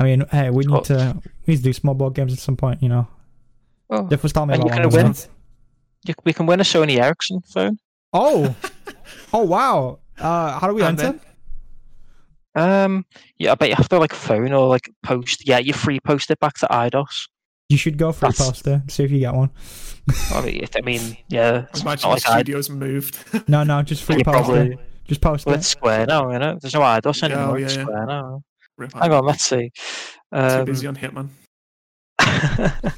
I 0.00 0.04
mean, 0.04 0.24
hey, 0.30 0.50
we 0.50 0.64
need 0.64 0.74
Oh. 0.74 0.80
to 0.80 1.22
we 1.46 1.52
need 1.54 1.58
to 1.58 1.62
do 1.62 1.72
small 1.72 1.94
board 1.94 2.14
games 2.14 2.32
at 2.32 2.38
some 2.38 2.56
point. 2.56 2.82
You 2.82 2.88
know, 2.88 3.06
Oh, 3.90 4.06
Diff 4.08 4.22
was 4.22 4.32
telling 4.32 4.50
And 4.50 4.64
you 4.64 4.70
can 4.70 4.88
win. 4.90 5.06
well. 5.12 5.14
you, 6.06 6.14
we 6.24 6.32
can 6.32 6.46
win 6.46 6.60
a 6.60 6.64
Sony 6.64 6.98
Ericsson 6.98 7.40
phone. 7.42 7.78
Oh, 8.12 8.54
oh 9.32 9.42
wow. 9.44 9.98
Uh, 10.18 10.58
how 10.58 10.66
do 10.68 10.74
we 10.74 10.82
And 10.82 10.98
enter? 11.00 11.18
then- 11.18 11.20
Um, 12.54 13.06
yeah, 13.38 13.52
I 13.52 13.54
bet 13.54 13.68
you 13.70 13.74
have 13.76 13.88
to 13.90 13.98
like 13.98 14.12
phone 14.12 14.52
or 14.52 14.68
like 14.68 14.90
post. 15.02 15.46
Yeah, 15.46 15.58
you 15.58 15.72
free 15.72 16.00
post 16.00 16.30
it 16.30 16.38
back 16.40 16.54
to 16.58 16.66
Eidos. 16.66 17.28
You 17.68 17.78
should 17.78 17.96
go 17.96 18.12
free 18.12 18.28
That's- 18.28 18.46
poster. 18.46 18.82
See 18.88 19.04
if 19.04 19.10
you 19.10 19.20
get 19.20 19.34
one. 19.34 19.50
I 20.32 20.40
mean, 20.44 20.66
I 20.76 20.80
mean, 20.80 21.16
yeah, 21.28 21.66
it's 21.70 21.84
not 21.84 22.02
Imagine 22.02 22.02
the 22.10 22.14
like 22.14 22.28
I. 22.28 22.32
studios 22.40 22.68
moved. 22.70 23.48
No, 23.48 23.62
no, 23.62 23.82
just 23.82 24.02
free 24.06 24.16
You 24.18 24.24
poster. 24.24 24.74
Probably 25.04 25.08
Just 25.08 25.20
post 25.20 25.46
well, 25.46 25.54
it. 25.54 25.58
it's 25.58 25.68
Square 25.68 26.06
now, 26.06 26.30
you 26.32 26.38
know. 26.38 26.58
There's 26.60 26.74
no 26.74 26.80
Eidos 26.80 27.22
Oh, 27.22 27.26
anymore. 27.26 27.58
yeah, 27.58 27.64
it's 27.66 27.76
yeah. 27.76 27.82
Square 27.82 28.06
now. 28.06 28.42
Rip 28.78 28.92
Hang 28.94 29.12
on, 29.12 29.24
let's 29.24 29.44
see. 29.44 29.70
Too 30.32 30.38
Um, 30.38 30.64
busy 30.64 30.86
on 30.86 30.96
Hitman. 30.96 31.28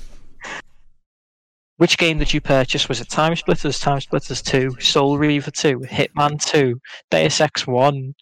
Which 1.76 1.98
game 1.98 2.18
did 2.18 2.32
you 2.32 2.40
purchase? 2.40 2.88
Was 2.88 3.00
it 3.00 3.08
TimeSplitters, 3.08 3.82
Time 3.82 4.00
Splitters 4.00 4.40
2, 4.42 4.76
Soul 4.80 5.18
Reaver 5.18 5.50
2, 5.50 5.80
Hitman 5.80 6.40
2, 6.44 6.80
Deus 7.10 7.40
Ex 7.40 7.66
1, 7.66 8.14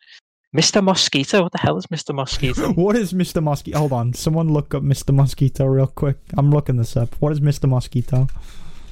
Mr. 0.57 0.83
Mosquito? 0.83 1.43
What 1.43 1.53
the 1.53 1.59
hell 1.59 1.77
is 1.77 1.87
Mr. 1.89 2.15
Mosquito? 2.15 2.73
What 2.75 2.97
is 2.97 3.13
Mr. 3.13 3.43
Mosquito? 3.43 3.79
Hold 3.79 3.93
on, 3.93 4.15
someone 4.15 4.49
look 4.49 4.75
up 4.75 4.83
Mr. 4.83 5.15
Mosquito 5.15 5.67
real 5.67 5.87
quick. 5.87 6.17
I'm 6.39 6.51
looking 6.51 6.77
this 6.77 6.97
up. 6.97 7.15
What 7.21 7.33
is 7.33 7.41
Mr. 7.41 7.69
Mosquito? 7.69 8.27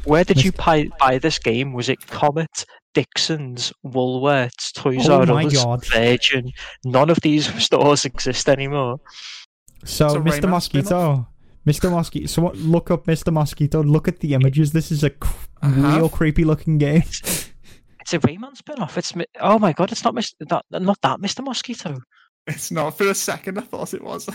Where 0.05 0.25
did 0.25 0.45
you 0.45 0.53
buy, 0.53 0.89
buy 0.99 1.17
this 1.19 1.39
game? 1.39 1.73
Was 1.73 1.89
it 1.89 2.07
Comet, 2.07 2.67
Dixon's, 2.95 3.73
Woolworths, 3.87 4.73
Toys 4.73 5.09
Oh 5.09 5.21
R 5.21 5.31
Us, 5.45 5.55
God. 5.65 5.87
Virgin? 5.87 6.51
None 6.85 7.11
of 7.11 7.21
these 7.21 7.47
stores 7.65 8.05
exist 8.05 8.49
anymore. 8.49 9.01
So, 9.85 10.07
It's 10.07 10.15
Mr. 10.17 10.41
Rayman 10.43 10.51
Mosquito. 10.51 11.27
Mr. 11.67 11.91
Mosquito. 11.91 12.27
So, 12.27 12.43
what, 12.43 12.57
look 12.57 12.91
up 12.91 13.07
Mr. 13.07 13.33
Mosquito. 13.33 13.83
Look 13.83 14.09
at 14.09 14.21
the 14.21 14.35
images. 14.35 14.73
This 14.73 14.91
is 14.91 15.05
a 15.05 15.11
cr- 15.11 15.47
real 15.63 16.09
creepy 16.09 16.45
looking 16.45 16.79
game. 16.79 17.03
It's 18.01 18.15
a 18.15 18.19
Rayman 18.19 18.57
spin-off. 18.57 18.97
It's 18.99 19.13
oh 19.41 19.59
my 19.59 19.73
god! 19.73 19.93
It's 19.93 20.03
not 20.03 20.15
Mr. 20.15 20.33
That, 20.49 20.65
not 20.71 20.99
that 21.03 21.21
Mr. 21.21 21.45
Mosquito. 21.45 22.01
It's 22.47 22.71
not. 22.71 22.97
For 22.97 23.09
a 23.09 23.15
second, 23.15 23.59
I 23.59 23.61
thought 23.63 23.95
it 23.95 24.03
was. 24.03 24.27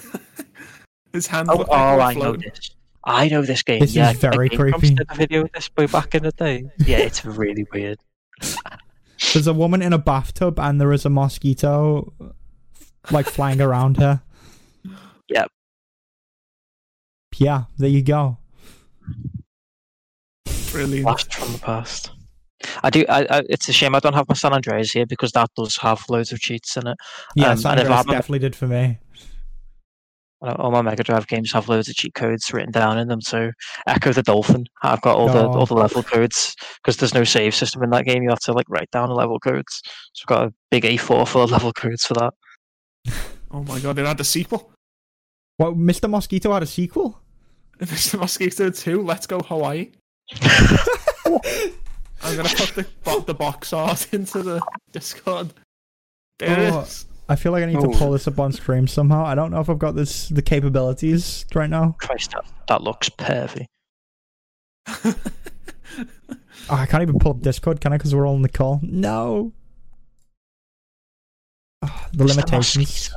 His 1.14 1.28
hands 1.28 1.50
Oh, 1.52 1.66
oh 1.68 1.68
like 1.68 1.68
they 1.68 1.76
were 1.76 2.02
I 2.02 2.14
know 2.14 2.20
floating. 2.22 2.50
this. 2.54 2.72
I 3.04 3.28
know 3.30 3.42
this 3.42 3.64
game. 3.64 3.80
This 3.80 3.96
is 3.96 4.18
very 4.18 4.50
Game 4.50 4.58
Grumps 4.60 4.80
creepy. 4.80 4.96
Did 4.96 5.12
video 5.16 5.48
this 5.54 5.70
way 5.78 5.88
back 5.88 6.16
in 6.16 6.24
the 6.24 6.32
day. 6.32 6.64
Yeah, 6.86 6.98
it's 7.00 7.26
really 7.26 7.66
weird. 7.74 8.00
There's 9.34 9.48
a 9.48 9.54
woman 9.54 9.82
in 9.82 9.94
a 9.94 9.98
bathtub, 9.98 10.60
and 10.60 10.80
there 10.80 10.92
is 10.94 11.06
a 11.06 11.10
mosquito 11.10 12.14
like 13.12 13.26
flying 13.28 13.62
around 13.62 13.98
her. 13.98 14.22
Yep. 15.30 15.50
Yeah, 17.38 17.64
there 17.78 17.90
you 17.90 18.02
go. 18.02 18.38
Brilliant. 20.72 21.04
Blast 21.06 21.34
from 21.34 21.52
the 21.54 21.60
past. 21.60 22.12
I 22.84 22.90
do. 22.90 23.06
I, 23.10 23.22
I, 23.30 23.44
it's 23.50 23.68
a 23.70 23.74
shame 23.74 23.96
I 23.96 24.00
don't 24.00 24.14
have 24.14 24.28
my 24.28 24.36
San 24.36 24.54
Andreas 24.54 24.92
here 24.92 25.06
because 25.06 25.32
that 25.34 25.50
does 25.56 25.78
have 25.78 26.04
loads 26.10 26.32
of 26.32 26.40
cheats 26.40 26.76
in 26.78 26.88
it. 26.88 26.98
Yeah, 27.36 27.52
Um, 27.52 27.58
San 27.58 27.72
and 27.74 27.82
if 27.82 27.86
Andreas 27.88 27.98
I'm- 28.08 28.16
definitely 28.16 28.40
did 28.40 28.56
for 28.56 28.68
me. 28.68 29.00
All 30.42 30.70
my 30.70 30.82
Mega 30.82 31.04
Drive 31.04 31.28
games 31.28 31.52
have 31.54 31.70
loads 31.70 31.90
of 31.90 31.96
cheat 31.96 32.14
codes 32.14 32.54
written 32.54 32.72
down 32.72 32.98
in 33.00 33.08
them 33.08 33.22
So 33.22 33.52
Ecco 33.88 34.14
the 34.14 34.22
Dolphin. 34.22 34.66
I've 34.84 35.02
got 35.02 35.18
all 35.18 35.28
the 35.28 35.40
Oh. 35.48 35.54
all 35.54 35.66
the 35.66 35.74
level 35.76 36.04
codes 36.04 36.56
because 36.78 36.98
there's 36.98 37.14
no 37.14 37.24
save 37.24 37.56
system 37.56 37.82
in 37.84 37.90
that 37.92 38.06
game. 38.06 38.22
You 38.22 38.30
have 38.30 38.40
to 38.42 38.54
like 38.54 38.70
write 38.70 38.92
down 38.92 39.10
the 39.10 39.16
level 39.16 39.40
codes. 39.40 39.82
So 40.14 40.24
I've 40.24 40.28
got 40.28 40.48
a 40.48 40.54
big 40.72 40.84
A4 40.84 41.28
full 41.28 41.44
of 41.44 41.52
level 41.58 41.72
codes 41.74 42.06
for 42.06 42.14
that. 42.16 42.34
Oh 43.52 43.64
my 43.64 43.80
god, 43.80 43.98
it 43.98 44.06
had 44.06 44.20
a 44.20 44.24
sequel. 44.24 44.72
What? 45.58 45.76
Mr. 45.78 46.10
Mosquito 46.10 46.52
had 46.54 46.64
a 46.64 46.68
sequel? 46.68 47.20
Mr. 47.80 48.20
Mosquito 48.20 48.70
2, 48.70 49.02
Let's 49.04 49.26
Go 49.28 49.40
Hawaii. 49.40 49.92
I'm 52.24 52.36
gonna 52.36 52.50
put 52.50 52.74
the, 52.76 53.24
the 53.28 53.34
box 53.34 53.72
art 53.74 54.14
into 54.14 54.42
the 54.42 54.62
Discord. 54.92 55.54
There 56.40 56.50
oh, 56.60 56.64
it 56.64 56.74
Oh. 56.74 56.80
is. 56.82 57.06
I 57.28 57.36
feel 57.36 57.52
like 57.52 57.64
I 57.64 57.66
need 57.66 57.80
to 57.82 57.88
Oh. 57.88 57.98
pull 57.98 58.12
this 58.12 58.28
up 58.28 58.40
on 58.40 58.52
stream 58.52 58.88
somehow. 58.88 59.26
I 59.26 59.34
don't 59.36 59.50
know 59.52 59.60
if 59.60 59.70
I've 59.70 59.80
got 59.80 59.96
this 59.96 60.30
the 60.30 60.42
capabilities 60.44 61.46
right 61.56 61.70
now. 61.70 61.96
Christ, 62.00 62.32
that, 62.32 62.46
that 62.68 62.82
looks 62.84 63.10
pervy. 63.10 63.66
Oh, 64.88 65.16
I 66.70 66.86
can't 66.86 67.02
even 67.02 67.18
pull 67.20 67.32
up 67.32 67.42
Discord, 67.42 67.82
can 67.82 67.94
I? 67.94 67.98
Because 67.98 68.14
we're 68.14 68.28
all 68.28 68.36
in 68.36 68.42
the 68.44 68.50
call. 68.50 68.80
No. 68.84 69.54
Ah, 71.82 72.08
the 72.14 72.26
Mr. 72.26 72.28
limitations. 72.36 72.78
Mosquito. 72.78 73.16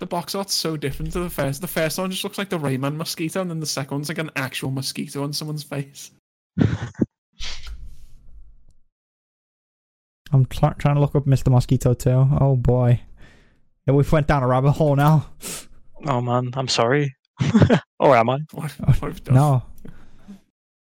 the 0.00 0.06
box 0.06 0.34
art's 0.34 0.54
so 0.54 0.76
different 0.76 1.12
to 1.12 1.20
the 1.20 1.30
first. 1.30 1.60
The 1.60 1.66
first 1.68 1.98
one 1.98 2.10
just 2.10 2.24
looks 2.24 2.38
like 2.38 2.48
the 2.48 2.58
Rayman 2.58 2.96
mosquito, 2.96 3.40
and 3.40 3.48
then 3.50 3.60
the 3.60 3.66
second 3.66 3.94
one's 3.98 4.08
like 4.08 4.18
an 4.18 4.30
actual 4.34 4.70
mosquito 4.72 5.22
on 5.22 5.32
someone's 5.32 5.62
face. 5.62 6.10
I'm 10.32 10.46
try- 10.46 10.74
trying 10.78 10.94
to 10.94 11.00
look 11.00 11.14
up 11.16 11.26
Mr. 11.26 11.50
Mosquito 11.50 11.94
too. 11.94 12.28
Oh 12.40 12.54
boy. 12.56 13.00
Yeah, 13.90 13.96
we've 13.96 14.12
went 14.12 14.28
down 14.28 14.44
a 14.44 14.46
rabbit 14.46 14.70
hole 14.70 14.94
now. 14.94 15.26
Oh 16.06 16.20
man, 16.20 16.52
I'm 16.54 16.68
sorry. 16.68 17.16
or 17.98 18.16
am 18.16 18.30
I? 18.30 18.38
What, 18.52 18.72
uh, 18.80 18.92
what 18.92 19.08
have 19.08 19.24
done? 19.24 19.34
No. 19.34 19.62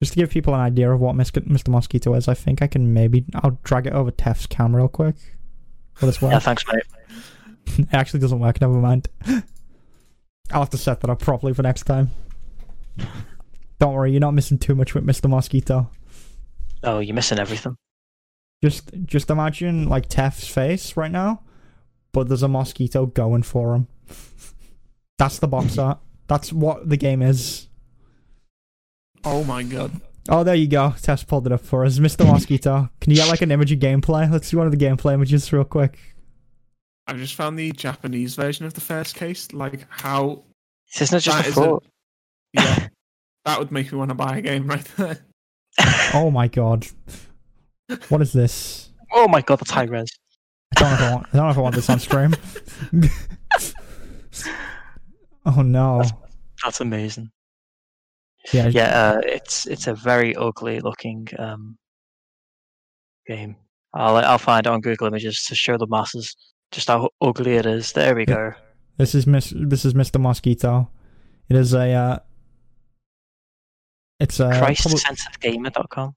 Just 0.01 0.13
to 0.13 0.21
give 0.21 0.31
people 0.31 0.55
an 0.55 0.61
idea 0.61 0.89
of 0.89 1.01
what 1.01 1.17
Mr. 1.17 1.69
Mosquito 1.69 2.15
is, 2.15 2.29
I 2.29 2.35
think 2.35 2.63
I 2.63 2.69
can 2.69 2.95
maybe 2.95 3.25
I'll 3.35 3.59
drag 3.65 3.89
it 3.89 3.93
over 3.93 4.13
Tef's 4.13 4.47
cam 4.47 4.77
real 4.77 4.87
quick. 4.87 5.17
Will 6.01 6.07
this 6.07 6.23
work? 6.23 6.31
Yeah, 6.31 6.39
thanks, 6.39 6.65
mate. 6.73 6.85
it 7.81 7.89
actually 7.93 8.21
doesn't 8.21 8.39
work. 8.39 8.61
Never 8.61 8.75
mind. 8.75 9.09
I'll 10.53 10.61
have 10.61 10.71
to 10.71 10.79
set 10.79 11.01
that 11.01 11.11
up 11.11 11.19
properly 11.19 11.55
for 11.55 11.63
next 11.63 11.83
time. 11.83 12.13
Don't 13.81 13.95
worry, 13.95 14.13
you're 14.13 14.21
not 14.21 14.35
missing 14.35 14.59
too 14.59 14.77
much 14.77 14.95
with 14.95 15.05
Mr. 15.05 15.29
Mosquito. 15.29 15.91
Oh, 16.85 17.01
you're 17.01 17.17
missing 17.17 17.41
everything. 17.41 17.77
Just, 18.63 18.93
just 19.07 19.29
imagine 19.29 19.89
like 19.89 20.09
Tef's 20.09 20.47
face 20.47 20.97
right 20.97 21.11
now, 21.11 21.43
but 22.13 22.29
there's 22.29 22.43
a 22.43 22.49
mosquito 22.49 23.07
going 23.07 23.43
for 23.43 23.75
him. 23.75 23.89
That's 25.19 25.39
the 25.39 25.49
box 25.49 25.79
art. 25.79 25.99
That's 26.27 26.53
what 26.53 26.89
the 26.89 26.97
game 26.97 27.23
is. 27.23 27.69
Oh 29.25 29.45
my 29.45 29.63
god. 29.63 29.93
Oh, 30.29 30.45
there 30.45 30.55
you 30.55 30.69
go. 30.69 30.95
Tess 31.03 31.25
pulled 31.25 31.47
it 31.47 31.53
up 31.53 31.61
for 31.61 31.85
us. 31.85 31.99
Mr. 31.99 32.27
Mosquito. 32.27 32.89
Can 33.01 33.11
you 33.11 33.17
get 33.17 33.29
like 33.29 33.43
an 33.43 33.51
image 33.51 33.73
of 33.73 33.81
gameplay? 33.81 34.31
Let's 34.31 34.49
see 34.49 34.57
one 34.57 34.67
of 34.67 34.73
the 34.73 34.85
gameplay 34.85 35.15
images 35.15 35.53
real 35.53 35.65
quick. 35.65 35.99
I've 37.07 37.19
just 37.19 37.35
found 37.35 37.59
the 37.59 37.73
Japanese 37.73 38.37
version 38.37 38.65
of 38.65 38.75
the 38.75 38.81
first 38.81 39.17
case. 39.17 39.53
Like 39.53 39.87
how 39.91 40.45
Isn't 41.01 41.17
it 41.17 41.21
just 41.21 41.37
that 41.37 41.47
a 41.47 41.49
is 41.49 41.55
thought? 41.55 41.85
yeah, 42.53 42.89
that 43.45 43.59
would 43.59 43.73
make 43.73 43.91
me 43.91 43.99
want 43.99 44.11
to 44.11 44.15
buy 44.15 44.39
a 44.39 44.43
game 44.43 44.67
right 44.67 44.85
there. 44.97 45.19
Oh 46.15 46.31
my 46.31 46.49
god. 46.49 46.87
What 48.09 48.23
is 48.23 48.33
this? 48.33 48.91
oh 49.13 49.29
my 49.29 49.41
god, 49.41 49.57
that's 49.57 49.71
high 49.71 49.85
res. 49.85 50.09
I 50.77 50.81
don't 50.81 50.91
know 50.91 50.95
if 50.95 51.01
I 51.01 51.13
want, 51.13 51.27
I 51.27 51.37
don't 51.37 51.47
know 51.47 51.51
if 51.51 51.59
I 51.59 51.61
want 51.61 51.75
this 51.75 51.91
on 51.91 51.99
stream. 51.99 52.35
oh 55.47 55.63
no. 55.63 56.03
That's 56.63 56.81
amazing. 56.81 57.31
Yeah, 58.53 58.69
Yeah, 58.69 58.87
uh, 58.87 59.21
it's 59.25 59.67
it's 59.67 59.87
a 59.87 59.95
very 59.95 60.35
ugly 60.35 60.81
looking 60.81 61.29
um, 61.39 61.79
game. 63.27 63.57
I'll 63.95 64.17
I'll 64.17 64.39
find 64.39 64.67
it 64.67 64.71
on 64.71 64.81
Google 64.81 65.07
Images 65.07 65.45
to 65.47 65.55
show 65.55 65.77
the 65.77 65.87
masses 65.87 66.35
just 66.73 66.89
how 66.89 67.11
ugly 67.21 67.55
it 67.55 67.67
is. 67.67 67.93
There 67.93 68.15
we 68.15 68.25
go. 68.25 68.53
This 68.97 69.15
is 69.15 69.27
Miss. 69.27 69.53
This 69.55 69.85
is 69.85 69.95
Mr. 69.95 70.21
Mosquito. 70.21 70.91
It 71.49 71.57
is 71.57 71.73
a. 71.73 71.93
Uh, 71.93 72.19
it's 74.19 74.41
a 74.41 74.51
ChristCenteredGamer.com. 74.51 76.15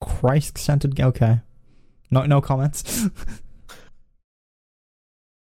Christ 0.00 0.58
centered. 0.58 1.00
Okay. 1.00 1.40
No, 2.12 2.24
no 2.26 2.40
comments. 2.40 3.08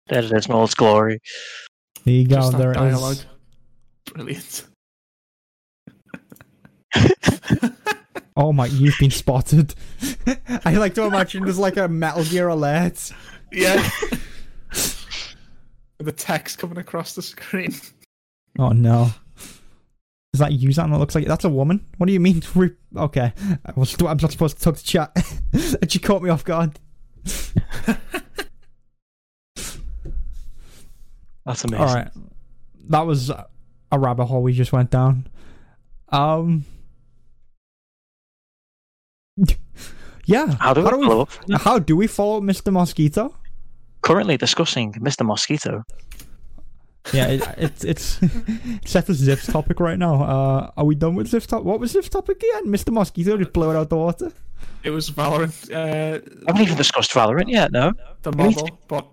There 0.08 0.22
it 0.22 0.30
is 0.30 0.46
in 0.46 0.52
all 0.52 0.62
its 0.64 0.74
glory. 0.74 1.20
There 2.04 2.14
you 2.14 2.28
go. 2.28 2.36
Just 2.36 2.56
There 2.56 2.70
it 2.70 2.74
dialogue. 2.74 3.16
is. 3.16 3.26
Brilliant. 4.12 4.66
Oh 8.38 8.52
my! 8.52 8.66
You've 8.66 8.98
been 9.00 9.10
spotted. 9.10 9.74
I 10.66 10.74
like 10.74 10.94
to 10.96 11.04
imagine 11.04 11.42
there's 11.44 11.58
like 11.58 11.78
a 11.78 11.88
Metal 11.88 12.22
Gear 12.22 12.48
alert. 12.48 13.10
Yeah. 13.50 13.76
With 14.70 16.04
the 16.04 16.12
text 16.12 16.58
coming 16.58 16.76
across 16.76 17.14
the 17.14 17.22
screen. 17.22 17.74
Oh 18.58 18.68
no. 18.72 19.10
Is 20.36 20.40
that 20.40 20.52
you? 20.52 20.70
That 20.70 20.90
looks 20.90 21.14
like 21.14 21.26
that's 21.26 21.46
a 21.46 21.48
woman. 21.48 21.82
What 21.96 22.08
do 22.08 22.12
you 22.12 22.20
mean? 22.20 22.42
Re- 22.54 22.76
okay, 22.94 23.32
I 23.64 23.72
was, 23.74 23.96
I'm 24.02 24.18
not 24.18 24.30
supposed 24.30 24.58
to 24.58 24.62
talk 24.62 24.76
to 24.76 24.84
chat, 24.84 25.16
and 25.80 25.90
she 25.90 25.98
caught 25.98 26.22
me 26.22 26.28
off 26.28 26.44
guard. 26.44 26.78
That's 31.46 31.64
amazing. 31.64 31.86
All 31.86 31.94
right, 31.94 32.10
that 32.90 33.06
was 33.06 33.30
a 33.30 33.46
rabbit 33.98 34.26
hole 34.26 34.42
we 34.42 34.52
just 34.52 34.74
went 34.74 34.90
down. 34.90 35.26
Um, 36.10 36.66
yeah. 40.26 40.54
How 40.60 40.74
do 40.74 40.82
we 40.82 40.90
do 40.90 41.00
follow 41.00 41.28
we 41.48 41.54
how 41.56 41.78
do 41.78 41.96
we 41.96 42.06
follow 42.08 42.42
Mr. 42.42 42.70
Mosquito? 42.70 43.34
Currently 44.02 44.36
discussing 44.36 44.92
Mr. 44.94 45.24
Mosquito. 45.24 45.82
Yeah, 47.12 47.28
it, 47.28 47.48
it's 47.58 47.84
it's 47.84 48.20
set 48.84 49.08
as 49.08 49.16
Zip's 49.18 49.46
topic 49.46 49.78
right 49.80 49.98
now. 49.98 50.22
Uh, 50.22 50.70
are 50.76 50.84
we 50.84 50.94
done 50.94 51.14
with 51.14 51.28
Zip's 51.28 51.46
topic? 51.46 51.64
What 51.64 51.78
was 51.80 51.92
Zip's 51.92 52.08
topic 52.08 52.38
again? 52.42 52.66
Mr. 52.66 52.92
Mosquito 52.92 53.36
just 53.36 53.52
blew 53.52 53.70
it 53.70 53.76
out 53.76 53.88
the 53.90 53.96
water. 53.96 54.32
It 54.82 54.90
was 54.90 55.10
Valorant. 55.10 55.70
Uh, 55.72 56.20
I 56.46 56.50
haven't 56.50 56.62
even 56.62 56.76
discussed 56.76 57.10
Valorant 57.12 57.48
yet. 57.48 57.70
No. 57.72 57.92
the 58.22 58.30
we 58.30 58.36
model, 58.44 58.78
but. 58.88 59.06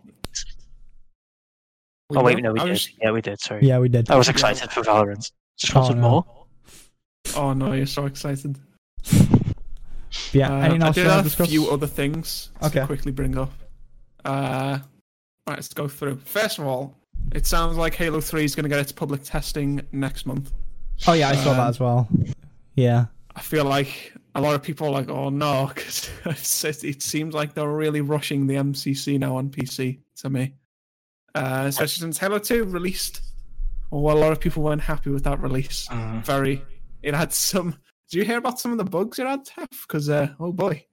We 2.10 2.18
Oh 2.18 2.24
wait, 2.24 2.41
no, 2.44 2.52
we 2.53 2.60
I 2.60 2.64
did. 2.65 2.70
was- 2.72 2.90
Yeah, 3.02 3.11
we 3.11 3.22
did. 3.22 3.40
Sorry. 3.40 3.65
Yeah, 3.65 3.80
we 3.80 3.90
did. 3.90 4.10
I 4.11 4.15
was 4.15 4.30
excited 4.30 4.72
for 4.72 4.82
Valorant. 4.82 5.32
Just 5.57 5.74
wanted 5.76 5.98
Oh, 5.98 6.02
no. 6.02 6.10
more. 6.10 6.26
Oh 7.36 7.53
no, 7.53 7.74
you're 7.74 7.86
so 7.86 8.06
excited. 8.06 8.57
Yeah. 10.32 10.52
Uh, 10.52 10.57
anything 10.61 10.84
I 10.84 10.88
else 10.88 10.95
did 10.95 11.06
have 11.07 11.36
to 11.36 11.44
a 11.44 11.45
few 11.48 11.70
other 11.72 11.88
things 11.88 12.49
Okay. 12.61 12.80
to 12.82 12.86
quickly 12.86 13.11
bring 13.11 13.38
up. 13.38 13.52
Uh, 14.26 14.80
right, 15.48 15.56
let's 15.57 15.74
go 15.74 15.88
through. 15.88 16.18
First 16.26 16.60
of 16.60 16.65
all, 16.68 16.98
it 17.32 17.45
sounds 17.45 17.78
like 17.78 17.95
Halo 17.95 18.22
3 18.22 18.44
is 18.44 18.56
going 18.56 18.64
to 18.64 18.70
get 18.70 18.80
its 18.80 18.91
public 18.91 19.24
testing 19.24 19.82
next 19.91 20.26
month. 20.26 20.52
Oh 21.08 21.14
yeah, 21.14 21.30
I 21.30 21.36
saw 21.36 21.54
that 21.54 21.62
Um, 21.64 21.68
as 21.70 21.80
well. 21.80 22.08
Yeah. 22.76 23.06
I 23.36 23.41
feel 23.41 23.66
like 23.66 24.14
a 24.36 24.41
lot 24.41 24.56
of 24.56 24.62
people 24.64 24.88
are 24.88 24.91
like, 24.91 25.10
oh 25.10 25.30
no, 25.30 25.72
because 25.76 26.10
it 26.84 27.02
seems 27.02 27.34
like 27.34 27.54
they're 27.54 27.68
really 27.70 28.02
rushing 28.02 28.48
the 28.48 28.56
MCC 28.56 29.20
now 29.20 29.38
on 29.38 29.50
PC 29.50 30.00
to 30.18 30.30
me. 30.30 30.54
Uh, 31.36 31.66
especially 31.68 32.02
since 32.02 32.18
Halo 32.20 32.38
2 32.40 32.66
released. 32.66 33.22
Well, 33.90 34.18
a 34.18 34.20
lot 34.20 34.32
of 34.32 34.40
people 34.40 34.64
weren't 34.64 34.82
happy 34.82 35.10
with 35.12 35.24
that 35.24 35.40
release. 35.40 35.88
Mm. 35.90 36.24
Very. 36.26 36.64
It 37.02 37.14
had 37.16 37.32
some. 37.34 37.72
Did 38.10 38.20
you 38.20 38.24
hear 38.26 38.38
about 38.38 38.60
some 38.60 38.72
of 38.72 38.78
the 38.78 38.84
bugs 38.84 39.18
it 39.20 39.26
had, 39.28 39.45
Tef? 39.45 39.68
Because, 39.88 40.10
uh, 40.10 40.30
oh 40.40 40.52
boy. 40.52 40.86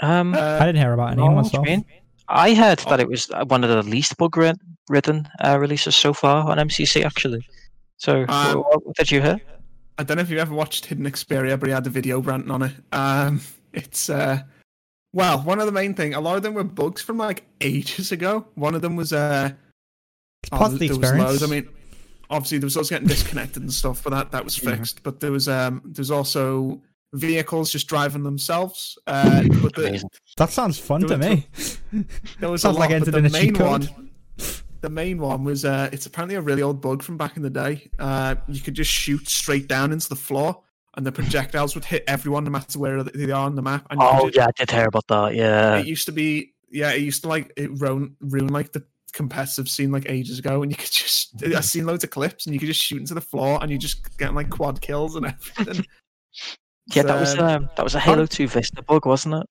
Um, 0.00 0.34
Uh, 0.34 0.58
I 0.60 0.66
didn't 0.66 0.78
hear 0.80 0.92
about 0.92 1.12
any 1.12 1.16
no, 1.22 1.30
what 1.32 1.44
do 1.50 1.50
you 1.58 1.62
myself. 1.62 1.84
Mean? 2.30 2.38
I 2.38 2.54
heard 2.54 2.78
that 2.88 3.00
it 3.00 3.08
was 3.08 3.30
uh, 3.30 3.44
one 3.46 3.64
of 3.64 3.70
the 3.70 3.82
least 3.82 4.16
bug-ridden 4.16 5.28
uh, 5.44 5.58
releases 5.58 5.96
so 5.96 6.12
far 6.12 6.48
on 6.50 6.58
MCC, 6.58 7.04
actually. 7.04 7.46
So, 7.96 8.24
Um, 8.28 8.58
what, 8.58 8.86
what 8.86 8.96
did 8.96 9.10
you 9.10 9.20
hear? 9.20 9.40
I 9.98 10.02
don't 10.02 10.16
know 10.16 10.22
if 10.22 10.30
you've 10.30 10.38
ever 10.38 10.54
watched 10.54 10.86
Hidden 10.86 11.04
Xperia, 11.04 11.60
but 11.60 11.66
he 11.68 11.72
had 11.72 11.86
a 11.86 11.90
video 11.90 12.20
ranting 12.20 12.50
on 12.50 12.62
it. 12.62 12.72
Um, 12.92 13.40
it's 13.74 14.08
uh, 14.08 14.42
well, 15.12 15.40
one 15.40 15.60
of 15.60 15.66
the 15.66 15.72
main 15.72 15.94
thing. 15.94 16.14
A 16.14 16.20
lot 16.20 16.36
of 16.36 16.42
them 16.42 16.54
were 16.54 16.64
bugs 16.64 17.02
from 17.02 17.18
like 17.18 17.44
ages 17.60 18.10
ago. 18.12 18.46
One 18.54 18.74
of 18.74 18.80
them 18.82 18.96
was 18.96 19.12
uh, 19.12 19.50
It's 20.42 20.50
oh, 20.52 20.64
of 20.64 20.78
the 20.78 20.88
there 20.88 20.88
was 20.88 20.98
experience. 20.98 21.28
loads. 21.28 21.42
I 21.42 21.46
mean, 21.46 21.68
obviously 22.30 22.58
there 22.58 22.66
was 22.66 22.76
also 22.76 22.94
getting 22.94 23.08
disconnected 23.08 23.62
and 23.62 23.72
stuff, 23.72 24.02
but 24.02 24.10
that 24.10 24.30
that 24.32 24.44
was 24.44 24.56
fixed. 24.56 25.02
But 25.02 25.20
there 25.20 25.32
was 25.32 25.48
um, 25.48 25.82
there's 25.84 26.10
also 26.10 26.80
vehicles 27.12 27.70
just 27.72 27.86
driving 27.88 28.22
themselves. 28.22 28.98
Uh, 29.06 29.42
but 29.62 29.74
the, 29.74 30.02
that 30.36 30.50
sounds 30.50 30.78
fun 30.78 31.00
to 31.02 31.16
There 31.16 31.18
me. 31.18 31.46
there 32.38 32.50
was 32.50 32.62
Sounds 32.62 32.76
a 32.76 32.80
like 32.80 32.90
lot, 32.90 32.96
entered 32.96 33.12
but 33.12 33.24
in 33.24 33.30
the 33.32 33.38
a 33.38 33.40
cheat 33.40 33.52
main 33.52 33.54
code. 33.58 33.90
one. 33.90 34.10
The 34.82 34.88
main 34.90 35.18
one 35.18 35.44
was 35.44 35.64
uh, 35.66 35.90
it's 35.92 36.06
apparently 36.06 36.36
a 36.36 36.40
really 36.40 36.62
old 36.62 36.80
bug 36.80 37.02
from 37.02 37.18
back 37.18 37.36
in 37.36 37.42
the 37.42 37.50
day. 37.50 37.90
Uh, 37.98 38.36
you 38.48 38.60
could 38.60 38.74
just 38.74 38.90
shoot 38.90 39.28
straight 39.28 39.68
down 39.68 39.92
into 39.92 40.08
the 40.08 40.16
floor, 40.16 40.62
and 40.96 41.04
the 41.04 41.12
projectiles 41.12 41.74
would 41.74 41.84
hit 41.84 42.02
everyone 42.08 42.44
no 42.44 42.50
matter 42.50 42.78
where 42.78 43.02
they 43.02 43.30
are 43.30 43.44
on 43.44 43.56
the 43.56 43.62
map. 43.62 43.86
And 43.90 44.00
you 44.00 44.06
Oh, 44.08 44.24
just- 44.26 44.36
yeah, 44.36 44.46
I 44.46 44.50
did 44.56 44.70
hear 44.70 44.86
about 44.86 45.06
that. 45.08 45.34
Yeah. 45.34 45.76
it 45.78 45.86
used 45.86 46.06
to 46.06 46.12
be 46.12 46.54
yeah, 46.70 46.92
it 46.92 47.02
used 47.02 47.22
to 47.22 47.28
like 47.28 47.52
it 47.56 47.70
ruin 47.78 48.16
ruin 48.20 48.48
like 48.48 48.72
the 48.72 48.82
competitive 49.12 49.68
scene 49.68 49.90
like 49.92 50.08
ages 50.08 50.38
ago, 50.38 50.62
and 50.62 50.70
you 50.72 50.76
could 50.78 50.90
just 50.92 51.34
I've 51.44 51.64
seen 51.66 51.84
loads 51.84 52.04
of 52.04 52.10
clips, 52.10 52.46
and 52.46 52.54
you 52.54 52.58
could 52.60 52.68
just 52.68 52.80
shoot 52.80 53.00
into 53.00 53.12
the 53.12 53.20
floor, 53.20 53.58
and 53.60 53.70
you 53.70 53.76
just 53.76 54.16
getting 54.16 54.34
like 54.36 54.48
quad 54.48 54.80
kills 54.80 55.14
and 55.16 55.26
everything. 55.58 55.84
Yeah, 56.94 57.02
that 57.04 57.20
was 57.20 57.38
Um, 57.38 57.68
that 57.76 57.82
was 57.84 57.94
a 57.94 58.00
Halo 58.00 58.26
2 58.26 58.48
Vista 58.48 58.82
bug, 58.82 59.06
wasn't 59.06 59.34
it? 59.36 59.46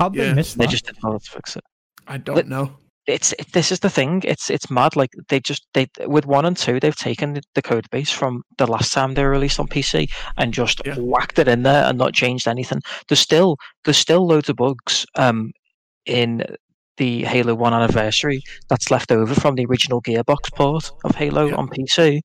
How'd 0.00 0.14
they 0.14 0.26
Yeah, 0.26 0.34
miss 0.34 0.54
They 0.54 0.66
just 0.66 0.84
didn't 0.86 1.02
know 1.02 1.12
how 1.12 1.18
to 1.18 1.30
fix 1.30 1.56
it. 1.56 1.64
I 2.06 2.18
don't 2.18 2.34
But- 2.36 2.48
know. 2.48 2.76
It's 3.08 3.32
it, 3.36 3.50
this 3.52 3.72
is 3.72 3.80
the 3.80 3.90
thing. 3.90 4.22
It's 4.24 4.48
it's 4.48 4.70
mad. 4.70 4.94
Like 4.94 5.10
they 5.28 5.40
just 5.40 5.66
they 5.74 5.88
with 6.06 6.24
one 6.24 6.44
and 6.44 6.56
two, 6.56 6.78
they've 6.78 6.94
taken 6.94 7.34
the, 7.34 7.42
the 7.56 7.62
code 7.62 7.90
base 7.90 8.10
from 8.10 8.42
the 8.58 8.66
last 8.68 8.92
time 8.92 9.14
they 9.14 9.24
were 9.24 9.30
released 9.30 9.58
on 9.58 9.66
PC 9.66 10.08
and 10.36 10.54
just 10.54 10.80
Yeah. 10.86 10.94
whacked 10.94 11.40
it 11.40 11.48
in 11.48 11.64
there 11.64 11.84
and 11.84 11.98
not 11.98 12.14
changed 12.14 12.46
anything. 12.46 12.80
There's 13.08 13.18
still 13.18 13.56
there's 13.84 13.96
still 13.96 14.24
loads 14.24 14.48
of 14.48 14.54
bugs 14.54 15.04
um 15.16 15.50
in 16.06 16.44
the 16.98 17.24
Halo 17.24 17.54
One 17.54 17.72
anniversary 17.72 18.42
that's 18.68 18.90
left 18.90 19.10
over 19.12 19.34
from 19.34 19.54
the 19.54 19.64
original 19.66 20.02
Gearbox 20.02 20.52
port 20.54 20.90
of 21.04 21.14
Halo 21.14 21.46
Yeah. 21.46 21.54
on 21.54 21.68
PC. 21.68 22.20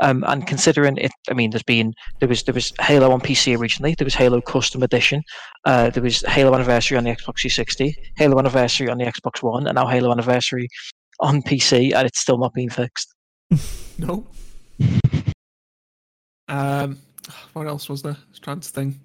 Um, 0.00 0.24
and 0.28 0.46
considering 0.46 0.96
it, 0.96 1.10
I 1.28 1.34
mean, 1.34 1.50
there's 1.50 1.62
been 1.62 1.92
there 2.20 2.28
was 2.28 2.42
there 2.44 2.54
was 2.54 2.72
Halo 2.80 3.10
on 3.10 3.20
PC 3.20 3.58
originally. 3.58 3.94
There 3.96 4.04
was 4.04 4.14
Halo 4.14 4.40
Custom 4.40 4.82
Edition. 4.82 5.22
Uh, 5.64 5.90
there 5.90 6.02
was 6.02 6.20
Halo 6.28 6.54
Anniversary 6.54 6.96
on 6.98 7.04
the 7.04 7.10
Xbox 7.10 7.40
360, 7.40 7.96
Halo 8.16 8.38
Anniversary 8.38 8.88
on 8.88 8.98
the 8.98 9.04
Xbox 9.04 9.42
One, 9.42 9.66
and 9.66 9.74
now 9.74 9.86
Halo 9.86 10.10
Anniversary 10.12 10.68
on 11.20 11.42
PC, 11.42 11.92
and 11.94 12.06
it's 12.06 12.20
still 12.20 12.38
not 12.38 12.52
been 12.54 12.70
fixed. 12.70 13.12
No. 13.98 14.26
um, 16.48 16.98
what 17.52 17.66
else 17.66 17.88
was 17.88 18.02
there? 18.02 18.12
I 18.12 18.30
was 18.30 18.38
trying 18.40 18.60
to 18.60 18.68
think. 18.68 18.96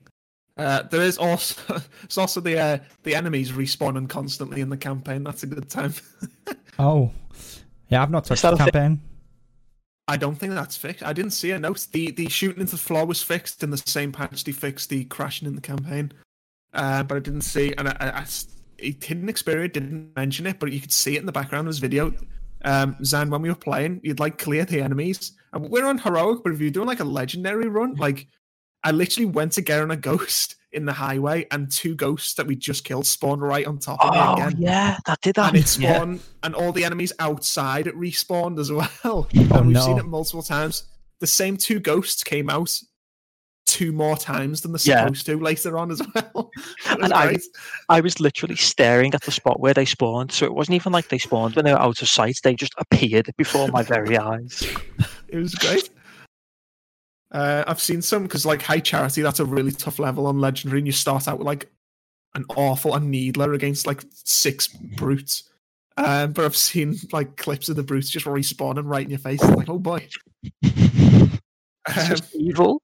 Uh, 0.58 0.84
there 0.84 1.02
is 1.02 1.18
also 1.18 1.82
it's 2.04 2.18
also 2.18 2.42
the 2.42 2.60
uh, 2.60 2.78
the 3.04 3.16
enemies 3.16 3.52
respawning 3.52 4.10
constantly 4.10 4.62
in 4.62 4.70
the 4.70 4.78
campaign. 4.78 5.24
That's 5.24 5.44
a 5.44 5.48
good 5.48 5.70
time. 5.70 5.94
Oh, 6.80 7.12
yeah, 7.90 8.04
I've 8.04 8.12
not 8.12 8.26
touched 8.26 8.44
that 8.44 8.56
the 8.56 8.62
a 8.62 8.66
thi- 8.66 8.72
campaign. 8.72 9.02
I 10.08 10.16
don't 10.16 10.36
think 10.36 10.54
that's 10.54 10.78
fixed. 10.78 11.02
I 11.04 11.12
didn't 11.12 11.32
see 11.32 11.50
a 11.50 11.60
note. 11.60 11.88
The 11.92 12.12
the 12.12 12.30
shooting 12.30 12.62
into 12.62 12.74
the 12.74 12.78
floor 12.78 13.04
was 13.06 13.24
fixed 13.24 13.64
in 13.64 13.72
the 13.72 13.78
same 13.78 14.12
patch 14.12 14.44
they 14.44 14.52
fixed 14.52 14.90
the 14.90 15.06
crashing 15.06 15.48
in 15.48 15.56
the 15.56 15.62
campaign. 15.62 16.12
Uh, 16.74 17.02
but 17.02 17.16
I 17.16 17.20
didn't 17.20 17.42
see, 17.42 17.74
and 17.80 17.90
I, 17.90 18.26
it 18.78 19.00
didn't 19.00 19.30
experience, 19.30 19.74
didn't 19.74 20.16
mention 20.16 20.46
it, 20.46 20.60
but 20.60 20.72
you 20.72 20.80
could 20.80 20.92
see 20.92 21.16
it 21.16 21.20
in 21.20 21.26
the 21.26 21.32
background 21.32 21.68
of 21.68 21.72
his 21.72 21.80
video. 21.80 22.14
Um, 22.64 22.96
Zan, 23.04 23.30
when 23.30 23.42
we 23.42 23.50
were 23.50 23.56
playing, 23.56 24.02
you'd 24.04 24.20
like 24.20 24.38
clear 24.38 24.66
the 24.66 24.82
enemies, 24.82 25.34
and 25.54 25.70
we're 25.70 25.86
on 25.86 25.98
heroic, 25.98 26.42
but 26.44 26.54
if 26.54 26.62
you're 26.62 26.70
doing 26.70 26.88
like 26.88 27.00
a 27.00 27.06
legendary 27.06 27.68
run, 27.68 27.96
like 27.96 28.28
I 28.84 28.92
literally 28.92 29.26
went 29.26 29.54
to 29.54 29.62
get 29.62 29.82
on 29.82 29.92
a 29.92 29.98
ghost 29.98 30.56
in 30.72 30.86
the 30.86 30.94
highway, 30.94 31.46
and 31.52 31.72
two 31.72 31.96
ghosts 31.96 32.36
that 32.36 32.46
we 32.46 32.56
just 32.56 32.84
killed 32.84 33.06
spawned 33.08 33.42
right 33.42 33.66
on 33.66 33.80
top 33.80 34.04
of 34.04 34.14
me 34.14 34.20
Oh 34.20 34.34
again. 34.34 34.56
yeah, 34.60 34.98
that 35.06 35.20
did 35.22 35.36
that. 35.36 35.50
And 35.50 35.58
it 35.58 35.78
Yeah. 35.80 35.94
spawned, 35.96 36.20
and 36.44 36.54
all 36.56 36.72
the 36.72 36.84
enemies 36.84 37.14
outside 37.20 37.88
it 37.88 37.96
respawned 37.96 38.60
as 38.60 38.72
well. 38.72 38.90
Oh, 39.04 39.28
and 39.34 39.68
we've 39.68 39.74
no. 39.76 39.86
seen 39.86 39.98
it 39.98 40.06
multiple 40.06 40.44
times. 40.44 40.84
The 41.20 41.28
same 41.28 41.58
two 41.58 41.80
ghosts 41.80 42.24
came 42.24 42.50
out 42.50 42.80
two 43.66 43.92
more 43.92 44.16
times 44.16 44.62
than 44.62 44.72
they're 44.72 44.80
Yeah. 44.84 45.02
supposed 45.06 45.26
to 45.26 45.38
later 45.40 45.78
on 45.78 45.92
as 45.92 46.02
well. 46.16 46.52
And 46.86 47.12
I- 47.12 47.28
great. 47.28 47.42
I 47.90 48.00
was 48.02 48.20
literally 48.20 48.56
staring 48.56 49.14
at 49.14 49.24
the 49.24 49.32
spot 49.32 49.60
where 49.60 49.74
they 49.74 49.86
spawned, 49.86 50.32
so 50.32 50.46
it 50.46 50.54
wasn't 50.54 50.76
even 50.76 50.94
like 50.94 51.10
they 51.10 51.18
spawned 51.18 51.56
when 51.56 51.66
they 51.66 51.74
were 51.74 51.82
out 51.82 52.02
of 52.02 52.08
sight. 52.08 52.40
They 52.44 52.56
just 52.56 52.74
appeared 52.78 53.30
before 53.38 53.68
my 53.70 53.84
very 53.84 54.18
eyes. 54.18 54.64
It 55.30 55.40
was 55.40 55.54
great. 55.56 55.90
Uh, 57.32 57.64
I've 57.68 57.82
seen 57.82 58.02
some 58.02 58.24
because, 58.24 58.46
like, 58.46 58.62
high 58.62 58.80
charity, 58.80 59.22
that's 59.22 59.40
a 59.40 59.46
really 59.46 59.72
tough 59.72 60.00
level 60.00 60.28
on 60.28 60.40
legendary, 60.40 60.80
and 60.80 60.88
you 60.88 60.94
start 60.94 61.28
out 61.28 61.38
with 61.40 61.48
like 61.48 61.70
an 62.36 62.46
awful 62.56 62.96
a 62.96 63.00
needler 63.00 63.54
against 63.54 63.88
like 63.88 64.04
six 64.12 64.68
brutes. 64.68 65.50
Um, 65.98 66.32
but 66.32 66.46
I've 66.46 66.56
seen 66.56 66.96
like 67.12 67.38
clips 67.38 67.70
of 67.70 67.76
the 67.76 67.84
brutes 67.84 68.10
just 68.10 68.26
respawning 68.26 68.86
right 68.86 69.04
in 69.04 69.10
your 69.10 69.20
face. 69.20 69.44
Like, 69.44 69.70
oh 69.70 69.80
boy. 69.80 70.08
Um, 71.90 72.06
just 72.06 72.36
evil. 72.36 72.82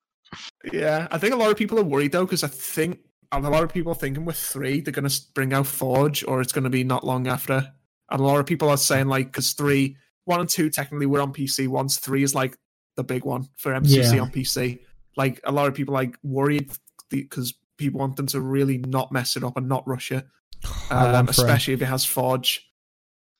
Yeah, 0.72 1.10
I 1.12 1.18
think 1.18 1.34
a 1.34 1.38
lot 1.38 1.52
of 1.52 1.58
people 1.58 1.78
are 1.78 1.84
worried 1.84 2.14
though 2.14 2.24
because 2.24 2.42
I 2.42 2.48
think 2.48 3.00
a 3.34 3.40
lot 3.42 3.64
of 3.64 3.74
people 3.74 3.92
are 3.92 3.96
thinking 3.96 4.24
with 4.24 4.38
three 4.38 4.80
they're 4.80 4.94
going 4.94 5.10
to 5.10 5.22
bring 5.34 5.52
out 5.52 5.68
Forge 5.68 6.24
or 6.26 6.40
it's 6.40 6.54
going 6.54 6.64
to 6.64 6.70
be 6.70 6.86
not 6.86 7.06
long 7.06 7.28
after. 7.28 7.70
And 8.10 8.22
a 8.22 8.24
lot 8.24 8.40
of 8.40 8.46
people 8.46 8.70
are 8.70 8.78
saying 8.78 9.08
like 9.08 9.26
because 9.26 9.52
three, 9.52 9.98
one 10.24 10.40
and 10.40 10.48
two 10.48 10.70
technically 10.70 11.06
were 11.06 11.20
on 11.20 11.34
PC. 11.34 11.68
Once 11.68 11.98
three 11.98 12.24
is 12.24 12.34
like 12.34 12.58
the 12.96 13.04
big 13.04 13.26
one 13.26 13.48
for 13.58 13.74
MCC 13.74 14.16
Yeah. 14.16 14.22
on 14.22 14.32
PC. 14.32 14.80
Like 15.18 15.40
a 15.44 15.52
lot 15.52 15.68
of 15.68 15.74
people 15.74 15.94
like 15.94 16.18
worried 16.24 16.72
because 17.10 17.54
people 17.78 18.00
want 18.00 18.16
them 18.16 18.28
to 18.28 18.42
really 18.42 18.78
not 18.80 19.12
mess 19.12 19.36
it 19.36 19.44
up 19.44 19.58
and 19.58 19.68
not 19.68 19.88
rush 19.88 20.12
it, 20.12 20.26
um, 20.92 21.14
want 21.14 21.34
three. 21.36 21.44
especially 21.46 21.74
if 21.74 21.82
it 21.82 21.86
has 21.86 22.06
Forge. 22.06 22.68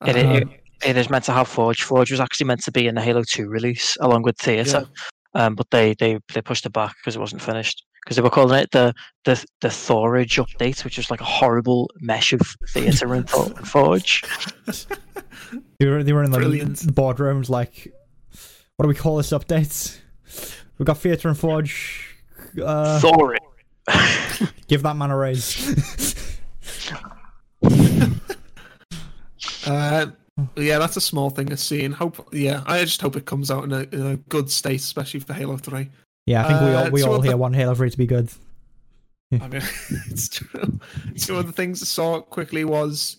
It, 0.06 0.16
Um, 0.18 0.36
it, 0.36 0.48
it 0.86 0.98
is 0.98 1.10
meant 1.10 1.24
to 1.26 1.32
have 1.32 1.48
Forge. 1.48 1.84
Forge 1.84 2.12
was 2.12 2.20
actually 2.20 2.48
meant 2.48 2.64
to 2.64 2.72
be 2.72 2.88
in 2.88 2.96
the 2.96 3.02
Halo 3.02 3.24
2 3.24 3.48
release 3.48 3.96
along 4.02 4.24
with 4.24 4.38
Theatre, 4.38 4.86
um, 5.34 5.56
but 5.56 5.70
they, 5.72 5.96
they, 6.00 6.20
they 6.34 6.42
pushed 6.42 6.66
it 6.66 6.74
back 6.74 6.96
because 6.98 7.16
it 7.16 7.20
wasn't 7.20 7.42
finished. 7.42 7.84
Because 8.04 8.18
they 8.18 8.22
were 8.22 8.30
calling 8.30 8.60
it 8.60 8.70
the 8.72 8.94
the 9.24 9.42
the 9.62 9.70
Thorage 9.70 10.36
update, 10.36 10.84
which 10.84 10.98
was 10.98 11.10
like 11.10 11.22
a 11.22 11.24
horrible 11.24 11.90
mesh 12.02 12.34
of 12.34 12.42
Theatre 12.72 13.14
and 13.14 13.30
Forge. 13.30 14.24
They 15.80 15.88
were, 15.88 16.04
they 16.04 16.14
were 16.14 16.24
in 16.24 16.32
the, 16.32 16.38
Brilliant. 16.38 16.78
the 16.80 16.92
boardrooms 16.94 17.50
like, 17.50 17.92
what 18.78 18.84
do 18.84 18.88
we 18.90 18.96
call 18.96 19.18
this 19.18 19.30
update? 19.32 20.00
We've 20.78 20.86
got 20.86 20.98
Theatre 20.98 21.28
and 21.30 21.38
Forge. 21.38 22.16
Uh, 22.62 23.00
Thorage. 23.00 23.40
give 24.68 24.84
that 24.84 24.96
man 24.96 25.12
a 25.12 25.18
raise. 25.18 26.30
Uh, 29.66 30.08
yeah, 30.58 30.78
that's 30.78 30.98
a 30.98 31.02
small 31.02 31.30
thing 31.30 31.46
to 31.48 31.56
see, 31.58 31.86
and 31.86 31.94
hope. 31.94 32.28
Yeah, 32.34 32.64
I 32.66 32.84
just 32.84 33.02
hope 33.02 33.16
it 33.16 33.26
comes 33.26 33.50
out 33.50 33.64
in 33.64 33.72
a, 33.72 33.80
in 33.94 34.06
a 34.08 34.18
good 34.18 34.50
state, 34.52 34.80
especially 34.82 35.20
for 35.22 35.34
Halo 35.34 35.56
Three. 35.58 35.90
yeah, 36.26 36.44
I 36.44 36.48
think 36.50 36.62
we 36.62 36.68
all 36.74 36.84
Uh, 36.86 36.90
we 36.90 37.02
so 37.02 37.08
all 37.08 37.14
what 37.18 37.24
here 37.24 37.32
the- 37.32 37.38
want 37.38 37.56
Halo 37.56 37.74
3 37.76 37.90
to 37.92 37.98
be 37.98 38.06
good. 38.08 38.30
I 39.42 39.48
mean, 39.48 39.62
it's 40.10 40.28
true. 40.30 40.80
So 41.16 41.36
one 41.36 41.42
of 41.42 41.48
the 41.48 41.54
things 41.54 41.82
I 41.82 41.86
saw 41.86 42.20
quickly 42.22 42.66
was, 42.66 43.18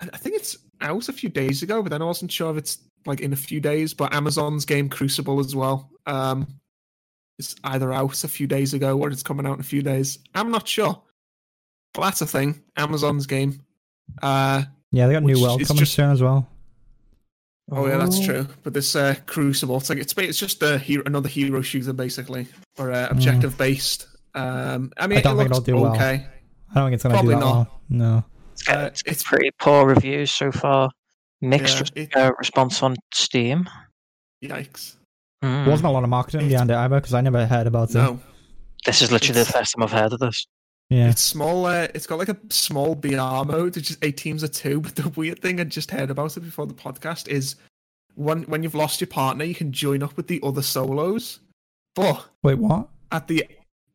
I 0.00 0.08
I 0.12 0.16
think 0.16 0.36
it's 0.36 0.56
out 0.80 1.08
a 1.08 1.12
few 1.12 1.28
days 1.28 1.62
ago, 1.62 1.82
but 1.82 1.90
then 1.90 2.00
I 2.02 2.06
wasn't 2.06 2.32
sure 2.32 2.50
if 2.50 2.56
it's 2.56 2.78
like 3.06 3.20
in 3.20 3.32
a 3.32 3.36
few 3.36 3.60
days. 3.60 3.94
But 3.94 4.12
Amazon's 4.14 4.64
game 4.64 4.88
Crucible 4.88 5.40
as 5.40 5.54
well. 5.54 5.90
Um, 6.06 6.46
it's 7.38 7.56
either 7.64 7.92
out 7.92 8.22
a 8.24 8.28
few 8.28 8.46
days 8.46 8.74
ago 8.74 8.98
or 8.98 9.08
it's 9.10 9.22
coming 9.22 9.46
out 9.46 9.54
in 9.54 9.60
a 9.60 9.64
few 9.64 9.82
days. 9.82 10.18
I'm 10.34 10.50
not 10.50 10.68
sure, 10.68 11.00
but 11.92 12.02
that's 12.02 12.20
a 12.20 12.26
thing. 12.26 12.62
Amazon's 12.76 13.26
game. 13.26 13.60
Uh, 14.22 14.62
Yeah, 14.92 15.06
they 15.08 15.14
got 15.14 15.22
New 15.24 15.40
World 15.42 15.64
coming 15.66 15.78
just- 15.80 15.94
soon 15.94 16.10
as 16.10 16.22
well. 16.22 16.48
Oh 17.72 17.86
yeah, 17.86 17.96
that's 17.96 18.22
true. 18.24 18.46
But 18.62 18.74
this 18.74 18.94
uh, 18.94 19.14
Crucible, 19.26 19.78
it's 19.78 19.88
like 19.88 19.98
it's, 19.98 20.12
it's 20.18 20.38
just 20.38 20.62
a 20.62 20.76
hero, 20.78 21.02
another 21.06 21.30
hero 21.30 21.62
shooter 21.62 21.94
basically, 21.94 22.46
or 22.78 22.92
uh, 22.92 23.08
objective 23.10 23.56
based. 23.56 24.06
Um, 24.34 24.92
I 24.98 25.06
mean, 25.06 25.18
I 25.18 25.22
don't 25.22 25.34
it 25.36 25.44
think 25.44 25.50
looks 25.54 25.66
it'll 25.68 25.78
do 25.78 25.82
well. 25.82 25.94
okay. 25.94 26.26
I 26.70 26.74
don't 26.74 26.86
think 26.90 26.94
it's 26.94 27.02
going 27.04 27.16
to 27.16 27.22
do 27.22 27.28
Probably 27.28 27.34
that 27.36 27.40
not. 27.40 27.54
well. 27.54 27.80
No. 27.88 28.24
It's 28.52 28.62
got, 28.64 28.76
Uh, 28.76 28.86
it's 28.88 29.02
got 29.02 29.10
it's- 29.12 29.22
pretty 29.22 29.50
poor 29.58 29.86
reviews 29.86 30.30
so 30.30 30.52
far. 30.52 30.90
Mixed 31.48 31.92
Yeah, 31.94 32.02
it- 32.02 32.16
uh, 32.16 32.32
response 32.38 32.82
on 32.82 32.96
Steam. 33.12 33.68
Yikes! 34.42 34.94
Mm. 35.42 35.66
Wasn't 35.66 35.86
a 35.86 35.90
lot 35.90 36.02
of 36.04 36.08
marketing 36.10 36.48
behind 36.48 36.70
it 36.70 36.74
either 36.76 36.96
because 37.00 37.14
I 37.14 37.20
never 37.20 37.46
heard 37.46 37.66
about 37.66 37.90
it. 37.90 37.94
No, 37.94 38.20
This 38.86 39.02
is 39.02 39.10
literally 39.12 39.40
the 39.42 39.50
first 39.52 39.74
time 39.74 39.82
I've 39.82 39.92
heard 39.92 40.12
of 40.12 40.20
this. 40.20 40.46
Yeah. 40.90 41.08
it's 41.10 41.22
small. 41.22 41.64
Uh, 41.66 41.88
it's 41.94 42.06
got 42.06 42.18
like 42.18 42.28
a 42.28 42.36
small 42.50 42.94
BR 42.94 43.44
mode, 43.46 43.74
which 43.76 43.90
is 43.90 43.98
eight 44.02 44.16
teams 44.18 44.42
of 44.42 44.52
two. 44.52 44.80
But 44.82 44.96
the 44.96 45.08
weird 45.10 45.40
thing 45.40 45.60
I 45.60 45.64
just 45.64 45.90
heard 45.90 46.10
about 46.10 46.36
it 46.36 46.40
before 46.40 46.66
the 46.66 46.74
podcast 46.74 47.28
is 47.28 47.56
when 48.14 48.42
when 48.44 48.62
you've 48.62 48.74
lost 48.74 49.00
your 49.00 49.08
partner, 49.08 49.44
you 49.44 49.54
can 49.54 49.72
join 49.72 50.02
up 50.02 50.16
with 50.16 50.26
the 50.28 50.40
other 50.42 50.62
solos, 50.62 51.40
but 51.94 52.26
Wait, 52.42 52.58
what? 52.58 52.88
at 53.12 53.26
the 53.28 53.46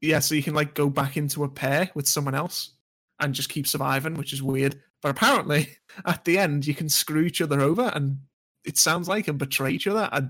yeah, 0.01 0.19
so 0.19 0.34
you 0.35 0.43
can 0.43 0.53
like 0.55 0.73
go 0.73 0.89
back 0.89 1.15
into 1.15 1.43
a 1.43 1.49
pair 1.49 1.89
with 1.93 2.07
someone 2.07 2.35
else 2.35 2.71
and 3.19 3.34
just 3.34 3.49
keep 3.49 3.67
surviving, 3.67 4.15
which 4.15 4.34
is 4.34 4.41
weird. 4.41 4.81
But 5.01 5.09
apparently, 5.11 5.77
at 6.05 6.26
the 6.26 6.38
end, 6.38 6.67
you 6.67 6.73
can 6.73 6.89
screw 6.89 7.23
each 7.23 7.41
other 7.41 7.61
over, 7.61 7.91
and 7.93 8.19
it 8.65 8.77
sounds 8.77 9.07
like 9.07 9.27
and 9.27 9.38
betray 9.38 9.71
each 9.71 9.88
other. 9.88 10.09
I, 10.11 10.23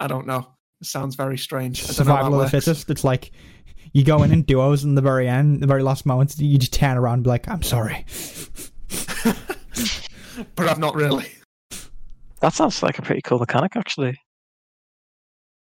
I 0.00 0.06
don't 0.06 0.26
know. 0.26 0.46
It 0.80 0.86
sounds 0.86 1.14
very 1.14 1.38
strange. 1.38 1.82
I 1.82 1.86
don't 1.86 1.94
Survival 1.94 2.34
of 2.34 2.50
that 2.50 2.56
the 2.56 2.60
fittest. 2.60 2.90
It's 2.90 3.04
like 3.04 3.32
you 3.92 4.04
go 4.04 4.22
in 4.22 4.32
in 4.32 4.42
duos 4.42 4.84
in 4.84 4.94
the 4.94 5.00
very 5.02 5.28
end, 5.28 5.62
the 5.62 5.66
very 5.66 5.82
last 5.82 6.04
moment, 6.04 6.38
you 6.38 6.58
just 6.58 6.72
turn 6.74 6.98
around 6.98 7.14
and 7.14 7.24
be 7.24 7.30
like, 7.30 7.48
I'm 7.48 7.62
sorry. 7.62 8.04
but 10.54 10.68
I've 10.68 10.78
not 10.78 10.94
really. 10.94 11.28
That 12.40 12.52
sounds 12.52 12.82
like 12.82 12.98
a 12.98 13.02
pretty 13.02 13.22
cool 13.22 13.38
mechanic, 13.38 13.74
actually. 13.76 14.20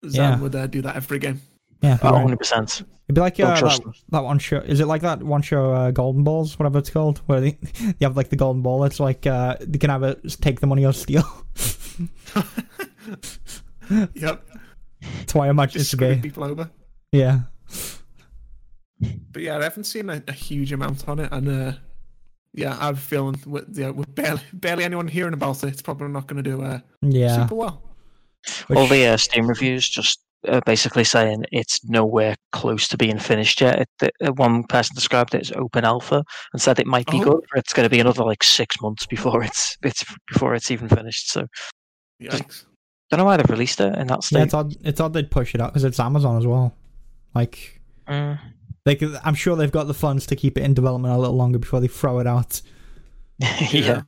Zan 0.07 0.13
Yeah. 0.33 0.39
would 0.39 0.55
uh, 0.55 0.67
do 0.67 0.81
that 0.81 0.95
every 0.95 1.19
game. 1.19 1.41
Yeah. 1.83 1.97
Oh, 2.01 2.11
100%. 2.13 2.81
It'd 2.81 3.15
be 3.15 3.19
like 3.21 3.37
uh, 3.39 3.59
that, 3.59 3.81
that 4.09 4.23
one 4.23 4.39
show. 4.39 4.57
Is 4.59 4.79
it 4.79 4.87
like 4.87 5.01
that 5.01 5.21
one 5.21 5.41
show, 5.41 5.71
uh, 5.73 5.91
Golden 5.91 6.23
Balls, 6.23 6.57
whatever 6.57 6.79
it's 6.79 6.89
called, 6.89 7.17
where 7.25 7.41
they, 7.41 7.57
you 7.79 7.93
have 8.01 8.15
like 8.15 8.29
the 8.29 8.37
golden 8.37 8.61
ball? 8.61 8.85
It's 8.85 8.99
like 9.01 9.27
uh, 9.27 9.57
they 9.59 9.77
can 9.77 9.89
have 9.89 10.03
it 10.03 10.21
take 10.41 10.61
the 10.61 10.67
money 10.67 10.85
or 10.85 10.93
steal. 10.93 11.23
Yep, 13.89 14.13
That's 15.01 15.35
why 15.35 15.47
I 15.47 15.49
imagine 15.49 15.79
just 15.79 15.93
it's 15.93 16.01
a 16.01 16.05
gay. 16.15 16.19
people 16.19 16.45
over. 16.45 16.69
Yeah. 17.11 17.39
But 19.31 19.41
yeah, 19.41 19.57
I 19.57 19.63
haven't 19.63 19.83
seen 19.83 20.09
a, 20.09 20.23
a 20.27 20.31
huge 20.31 20.71
amount 20.71 21.07
on 21.09 21.19
it, 21.19 21.29
and 21.31 21.49
uh, 21.49 21.73
yeah, 22.53 22.77
I'm 22.79 22.95
feeling 22.95 23.35
with, 23.45 23.77
yeah, 23.77 23.89
with 23.89 24.15
barely 24.15 24.41
barely 24.53 24.85
anyone 24.85 25.09
hearing 25.09 25.33
about 25.33 25.61
it, 25.63 25.67
it's 25.67 25.81
probably 25.81 26.07
not 26.07 26.27
going 26.27 26.41
to 26.41 26.49
do 26.49 26.61
uh, 26.61 26.79
Yeah. 27.01 27.35
super 27.41 27.55
well. 27.55 27.83
All 28.75 28.87
the 28.87 29.05
uh, 29.07 29.17
Steam 29.17 29.47
reviews 29.47 29.87
just 29.89 30.22
uh, 30.47 30.61
basically 30.65 31.03
saying 31.03 31.45
it's 31.51 31.83
nowhere 31.85 32.35
close 32.51 32.87
to 32.89 32.97
being 32.97 33.17
finished 33.19 33.61
yet. 33.61 33.79
It, 33.81 33.89
the, 33.99 34.11
uh, 34.27 34.31
one 34.33 34.63
person 34.63 34.95
described 34.95 35.33
it 35.35 35.41
as 35.41 35.51
open 35.53 35.85
alpha 35.85 36.23
and 36.53 36.61
said 36.61 36.79
it 36.79 36.87
might 36.87 37.07
be 37.07 37.19
Oh. 37.21 37.23
good, 37.23 37.45
but 37.51 37.59
it's 37.59 37.73
going 37.73 37.85
to 37.85 37.89
be 37.89 37.99
another 37.99 38.23
like 38.23 38.43
six 38.43 38.81
months 38.81 39.05
before 39.05 39.43
it's 39.43 39.77
it's 39.83 40.03
before 40.27 40.53
it's 40.55 40.71
even 40.71 40.87
finished. 40.89 41.31
So 41.31 41.47
Yikes. 42.21 42.65
don't 43.09 43.17
know 43.19 43.25
why 43.25 43.37
they've 43.37 43.49
released 43.49 43.79
it 43.81 43.95
in 43.97 44.07
that 44.07 44.29
yeah, 44.31 44.43
it's 44.43 44.53
odd. 44.53 44.75
It's 44.83 44.99
odd 44.99 45.13
they'd 45.13 45.31
push 45.31 45.53
it 45.55 45.61
out 45.61 45.71
because 45.71 45.83
it's 45.83 45.99
Amazon 45.99 46.37
as 46.37 46.45
well. 46.47 46.73
Like, 47.35 47.79
Mm. 48.07 48.37
they 48.85 48.95
could, 48.95 49.17
I'm 49.23 49.33
sure 49.35 49.55
they've 49.55 49.71
got 49.71 49.87
the 49.87 49.93
funds 49.93 50.25
to 50.27 50.35
keep 50.35 50.57
it 50.57 50.61
in 50.63 50.73
development 50.73 51.13
a 51.13 51.17
little 51.17 51.35
longer 51.37 51.57
before 51.57 51.79
they 51.79 51.87
throw 51.87 52.19
it 52.19 52.27
out. 52.27 52.61
yeah. 53.71 54.01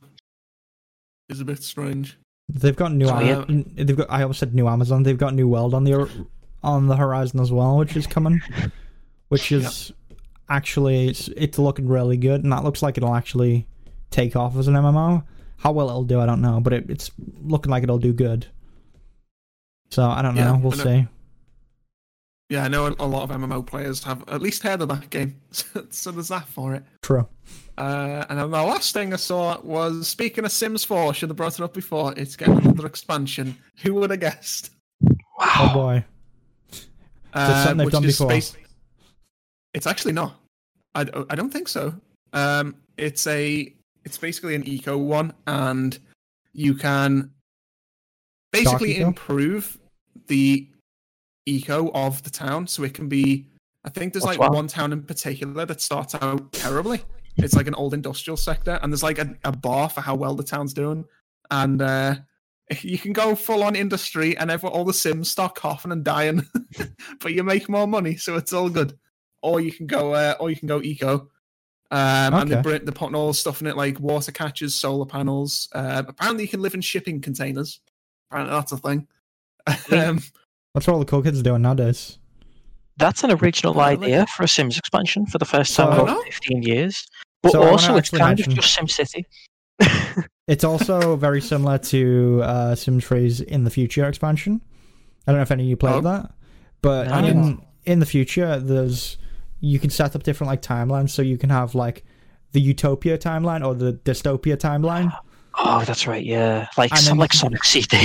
It's 1.28 1.40
a 1.40 1.44
bit 1.44 1.62
strange. 1.62 2.18
They've 2.48 2.76
got 2.76 2.92
new. 2.92 3.08
Oh, 3.08 3.20
yeah. 3.20 3.44
They've 3.48 3.96
got. 3.96 4.10
I 4.10 4.22
almost 4.22 4.38
said 4.40 4.54
new 4.54 4.68
Amazon. 4.68 5.02
They've 5.02 5.18
got 5.18 5.34
new 5.34 5.48
world 5.48 5.74
on 5.74 5.84
the 5.84 6.08
on 6.62 6.86
the 6.86 6.96
horizon 6.96 7.40
as 7.40 7.50
well, 7.52 7.76
which 7.78 7.96
is 7.96 8.06
coming, 8.06 8.40
which 9.28 9.50
is 9.52 9.92
actually 10.48 11.08
it's, 11.08 11.28
it's 11.28 11.58
looking 11.58 11.88
really 11.88 12.16
good, 12.16 12.42
and 12.44 12.52
that 12.52 12.64
looks 12.64 12.82
like 12.82 12.96
it'll 12.96 13.14
actually 13.14 13.66
take 14.10 14.36
off 14.36 14.56
as 14.56 14.68
an 14.68 14.74
MMO. 14.74 15.24
How 15.58 15.72
well 15.72 15.88
it'll 15.88 16.04
do, 16.04 16.20
I 16.20 16.26
don't 16.26 16.40
know, 16.40 16.60
but 16.60 16.72
it, 16.72 16.90
it's 16.90 17.10
looking 17.42 17.70
like 17.70 17.82
it'll 17.82 17.98
do 17.98 18.12
good. 18.12 18.46
So 19.90 20.04
I 20.04 20.22
don't 20.22 20.34
know. 20.34 20.58
We'll 20.62 20.76
know- 20.76 20.84
see. 20.84 21.08
Yeah, 22.48 22.64
I 22.64 22.68
know 22.68 22.86
a 22.86 22.94
a 23.00 23.06
lot 23.06 23.28
of 23.28 23.30
MMO 23.30 23.66
players 23.66 24.04
have 24.04 24.22
at 24.28 24.40
least 24.40 24.62
heard 24.62 24.80
of 24.80 24.88
that 24.88 25.10
game, 25.10 25.40
so 25.90 26.12
there's 26.12 26.28
that 26.28 26.46
for 26.46 26.74
it. 26.74 26.84
True. 27.02 27.26
Uh, 27.78 28.24
and 28.30 28.38
then 28.38 28.50
the 28.50 28.62
last 28.62 28.92
thing 28.94 29.12
I 29.12 29.16
saw 29.16 29.60
was 29.60 30.08
speaking 30.08 30.44
of 30.44 30.52
Sims 30.52 30.84
4, 30.84 31.12
should 31.12 31.28
have 31.28 31.36
brought 31.36 31.58
it 31.58 31.62
up 31.62 31.74
before. 31.74 32.14
It's 32.16 32.34
getting 32.36 32.58
another 32.58 32.86
expansion. 32.86 33.56
Who 33.82 33.94
would 33.94 34.10
have 34.10 34.20
guessed? 34.20 34.70
Oh 35.38 35.70
boy. 35.74 36.04
Uh, 37.34 37.64
something 37.64 37.76
they've 37.78 37.84
which 37.86 37.92
done 37.92 38.04
is 38.04 38.18
before? 38.18 38.30
basi- 38.32 38.56
It's 39.74 39.86
actually 39.86 40.12
not. 40.14 40.40
I, 40.94 41.02
I 41.28 41.34
don't 41.34 41.52
think 41.52 41.68
so. 41.68 41.94
Um, 42.32 42.76
it's 42.96 43.26
a 43.26 43.72
it's 44.04 44.16
basically 44.16 44.54
an 44.54 44.66
eco 44.66 44.96
one, 44.96 45.34
and 45.46 45.98
you 46.54 46.74
can 46.74 47.30
basically 48.52 48.92
eco? 48.96 49.08
improve 49.08 49.76
the 50.28 50.66
eco 51.44 51.90
of 51.92 52.22
the 52.22 52.30
town, 52.30 52.66
so 52.66 52.82
it 52.84 52.94
can 52.94 53.08
be. 53.08 53.46
I 53.84 53.90
think 53.90 54.14
there's 54.14 54.24
What's 54.24 54.38
like 54.38 54.48
what? 54.48 54.56
one 54.56 54.66
town 54.68 54.92
in 54.94 55.02
particular 55.02 55.66
that 55.66 55.82
starts 55.82 56.14
out 56.14 56.50
terribly. 56.52 57.02
It's 57.38 57.54
like 57.54 57.66
an 57.66 57.74
old 57.74 57.92
industrial 57.94 58.36
sector, 58.36 58.78
and 58.82 58.92
there's 58.92 59.02
like 59.02 59.18
a, 59.18 59.34
a 59.44 59.52
bar 59.52 59.88
for 59.90 60.00
how 60.00 60.14
well 60.14 60.34
the 60.34 60.42
town's 60.42 60.72
doing, 60.74 61.04
and 61.50 61.82
uh, 61.82 62.14
you 62.82 62.98
can 62.98 63.12
go 63.12 63.34
full 63.34 63.62
on 63.62 63.76
industry, 63.76 64.36
and 64.36 64.50
everyone, 64.50 64.76
all 64.76 64.84
the 64.84 64.92
Sims 64.94 65.30
start 65.30 65.54
coughing 65.54 65.92
and 65.92 66.02
dying, 66.04 66.46
but 67.20 67.32
you 67.32 67.42
make 67.44 67.68
more 67.68 67.86
money, 67.86 68.16
so 68.16 68.36
it's 68.36 68.52
all 68.52 68.68
good. 68.70 68.98
Or 69.42 69.60
you 69.60 69.70
can 69.70 69.86
go, 69.86 70.14
uh, 70.14 70.34
or 70.40 70.50
you 70.50 70.56
can 70.56 70.66
go 70.66 70.80
eco, 70.82 71.28
um, 71.90 72.34
and 72.34 72.50
they're, 72.50 72.58
Okay. 72.58 72.62
bring- 72.62 72.84
they're 72.84 72.92
putting 72.92 73.14
all 73.14 73.28
the 73.28 73.34
stuff 73.34 73.60
in 73.60 73.66
it, 73.66 73.76
like 73.76 74.00
water 74.00 74.32
catchers, 74.32 74.74
solar 74.74 75.06
panels. 75.06 75.68
Uh, 75.72 76.02
apparently, 76.08 76.44
you 76.44 76.48
can 76.48 76.62
live 76.62 76.74
in 76.74 76.80
shipping 76.80 77.20
containers. 77.20 77.80
Apparently, 78.30 78.56
that's 78.56 78.72
a 78.72 78.76
thing. 78.78 79.06
um, 79.92 80.20
That's 80.74 80.86
what 80.86 80.94
all 80.94 80.98
the 80.98 81.04
cool 81.04 81.22
kids 81.22 81.38
are 81.38 81.42
doing 81.44 81.62
nowadays. 81.62 82.18
That's 82.98 83.22
an 83.24 83.30
original 83.30 83.78
idea 83.80 84.26
for 84.34 84.42
a 84.44 84.48
Sims 84.48 84.78
expansion 84.78 85.26
for 85.26 85.36
the 85.38 85.44
first 85.44 85.76
time 85.76 85.92
in 85.92 85.96
know. 85.98 86.02
about 86.04 86.24
15 86.24 86.62
years. 86.62 87.06
But 87.46 87.52
So 87.52 87.62
also, 87.62 87.96
it's 87.96 88.10
kind 88.10 88.38
mention- 88.38 88.52
of 88.52 88.58
just 88.58 88.78
SimCity. 88.78 89.24
It's 90.48 90.62
also 90.62 91.16
very 91.16 91.40
similar 91.40 91.76
to 91.78 92.40
uh, 92.44 92.74
Sims 92.76 93.04
3's 93.04 93.40
In 93.40 93.64
the 93.64 93.70
Future 93.70 94.06
expansion. 94.06 94.60
I 95.26 95.32
don't 95.32 95.38
know 95.40 95.42
if 95.42 95.50
any 95.50 95.64
of 95.64 95.68
you 95.68 95.76
played 95.76 95.94
Oh. 95.96 96.00
that, 96.02 96.32
but 96.82 97.08
No. 97.08 97.24
in 97.26 97.62
in 97.84 97.98
the 97.98 98.06
future, 98.06 98.60
there's 98.60 99.18
you 99.60 99.80
can 99.80 99.90
set 99.90 100.14
up 100.14 100.22
different 100.22 100.48
like 100.48 100.62
timelines, 100.62 101.10
so 101.10 101.20
you 101.20 101.36
can 101.36 101.50
have 101.50 101.74
like 101.74 102.04
the 102.52 102.60
Utopia 102.60 103.18
timeline 103.18 103.66
or 103.66 103.74
the 103.74 103.94
Dystopia 103.94 104.56
timeline. 104.56 105.12
Oh, 105.58 105.82
that's 105.86 106.06
right. 106.06 106.22
Yeah, 106.24 106.68
like 106.76 106.90
And 106.92 107.00
some 107.00 107.16
then 107.16 107.20
like 107.22 107.32
you 107.32 107.38
Sonic 107.38 107.64
CD. 107.72 107.96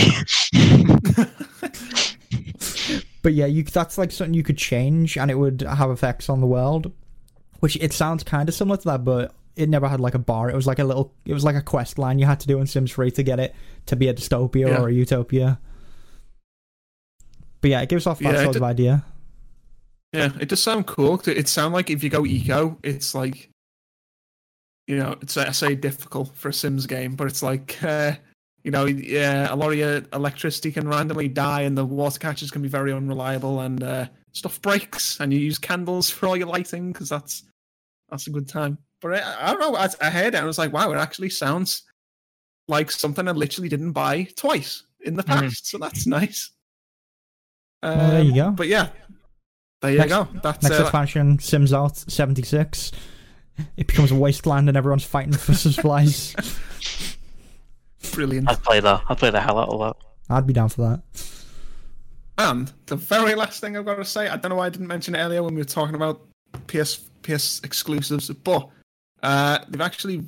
But 3.23 3.33
yeah, 3.33 3.45
you 3.45 3.63
that's 3.63 3.97
like 3.99 4.11
something 4.11 4.33
you 4.33 4.41
could 4.41 4.57
change, 4.57 5.15
and 5.17 5.29
it 5.29 5.35
would 5.35 5.61
have 5.61 5.91
effects 5.91 6.27
on 6.29 6.41
the 6.41 6.47
world. 6.47 6.91
Which 7.61 7.77
it 7.77 7.93
sounds 7.93 8.23
kind 8.23 8.47
of 8.49 8.53
similar 8.55 8.77
to 8.77 8.83
that, 8.85 9.03
but 9.05 9.33
it 9.55 9.69
never 9.69 9.87
had 9.87 9.99
like 9.99 10.13
a 10.15 10.19
bar. 10.19 10.49
It 10.49 10.55
was 10.55 10.67
like 10.67 10.79
a 10.79 10.83
little. 10.83 11.13
It 11.25 11.33
was 11.33 11.43
like 11.43 11.55
a 11.55 11.61
quest 11.61 11.97
line 11.97 12.19
you 12.19 12.25
had 12.25 12.39
to 12.41 12.47
do 12.47 12.59
in 12.59 12.67
Sims 12.67 12.91
3 12.91 13.09
to 13.11 13.23
get 13.23 13.39
it 13.39 13.55
to 13.87 13.95
be 13.95 14.07
a 14.07 14.13
dystopia 14.13 14.67
Yeah. 14.67 14.81
or 14.81 14.89
a 14.89 14.93
utopia. 14.93 15.59
But 17.61 17.69
yeah, 17.69 17.81
it 17.81 17.89
gives 17.89 18.07
off 18.07 18.19
that 18.19 18.33
Yeah, 18.33 18.43
sort 18.43 18.55
of 18.55 18.63
idea. 18.63 19.05
Yeah, 20.13 20.31
it 20.39 20.49
does 20.49 20.61
sound 20.61 20.87
cool. 20.87 21.21
It 21.25 21.47
sound 21.47 21.73
like 21.73 21.89
if 21.89 22.03
you 22.03 22.09
go 22.09 22.25
eco, 22.25 22.77
it's 22.83 23.15
like, 23.15 23.49
you 24.87 24.97
know, 24.97 25.15
it's 25.21 25.37
I 25.37 25.51
say 25.51 25.75
difficult 25.75 26.35
for 26.35 26.49
a 26.49 26.53
Sims 26.53 26.85
game, 26.87 27.15
but 27.15 27.27
it's 27.27 27.41
like, 27.43 27.81
uh, 27.83 28.13
you 28.63 28.71
know, 28.71 28.85
yeah, 28.85 29.53
a 29.53 29.55
lot 29.55 29.71
of 29.71 29.77
your 29.77 30.01
electricity 30.13 30.71
can 30.71 30.87
randomly 30.87 31.27
die, 31.27 31.61
and 31.61 31.77
the 31.77 31.85
water 31.85 32.19
catchers 32.19 32.51
can 32.51 32.61
be 32.61 32.67
very 32.67 32.91
unreliable, 32.91 33.61
and 33.61 33.83
uh, 33.83 34.07
stuff 34.33 34.61
breaks, 34.61 35.19
and 35.19 35.31
you 35.31 35.39
use 35.39 35.57
candles 35.57 36.09
for 36.09 36.27
all 36.27 36.35
your 36.35 36.47
lighting 36.47 36.91
because 36.91 37.07
that's 37.09 37.43
that's 38.11 38.27
a 38.27 38.29
good 38.29 38.47
time. 38.47 38.77
But 39.01 39.15
I, 39.23 39.47
I 39.47 39.51
don't 39.53 39.59
know. 39.59 39.75
I, 39.75 39.87
I 40.01 40.09
heard 40.11 40.33
it 40.33 40.35
and 40.35 40.43
I 40.43 40.45
was 40.45 40.57
like, 40.59 40.71
wow, 40.73 40.91
it 40.91 40.97
actually 40.97 41.29
sounds 41.29 41.83
like 42.67 42.91
something 42.91 43.27
I 43.27 43.31
literally 43.31 43.69
didn't 43.69 43.93
buy 43.93 44.27
twice 44.35 44.83
in 45.01 45.15
the 45.15 45.23
Mhm. 45.23 45.27
past. 45.41 45.67
So 45.67 45.77
that's 45.77 46.05
nice. 46.05 46.51
Well, 47.81 47.93
Oh, 47.99 48.11
there 48.11 48.21
you 48.21 48.31
Um, 48.31 48.35
go. 48.35 48.51
But 48.51 48.67
yeah, 48.67 48.89
there 49.81 49.91
you 49.91 49.97
Next- 49.97 50.09
go. 50.11 50.27
That's 50.43 50.61
Next 50.63 50.79
uh, 50.79 50.83
expansion, 50.83 51.39
Sims 51.39 51.73
Out 51.73 51.97
76. 51.97 52.91
It 53.77 53.87
becomes 53.87 54.11
a 54.11 54.15
wasteland 54.15 54.67
and 54.69 54.77
everyone's 54.77 55.03
fighting 55.03 55.33
for 55.33 55.53
supplies. 55.53 56.35
brilliant. 58.13 58.49
I'd 58.49 58.61
play 58.63 58.79
that. 58.79 59.03
I'd 59.09 59.17
play 59.17 59.29
the 59.29 59.41
hell 59.41 59.57
out 59.59 59.69
of 59.69 59.79
that. 59.79 59.95
I'd 60.29 60.47
be 60.47 60.53
down 60.53 60.69
for 60.69 60.81
that. 60.81 61.01
And 62.37 62.71
the 62.87 62.95
very 62.95 63.35
last 63.35 63.59
thing 63.61 63.77
I've 63.77 63.85
got 63.85 63.95
to 63.95 64.05
say, 64.05 64.27
I 64.27 64.37
don't 64.37 64.49
know 64.49 64.55
why 64.55 64.67
I 64.67 64.69
didn't 64.69 64.87
mention 64.87 65.15
it 65.15 65.19
earlier 65.19 65.43
when 65.43 65.53
we 65.53 65.61
were 65.61 65.65
talking 65.65 65.95
about 65.95 66.21
PS 66.67 66.97
PS 67.23 67.61
exclusives, 67.63 68.29
but 68.29 68.67
uh, 69.23 69.59
they've 69.69 69.81
actually 69.81 70.23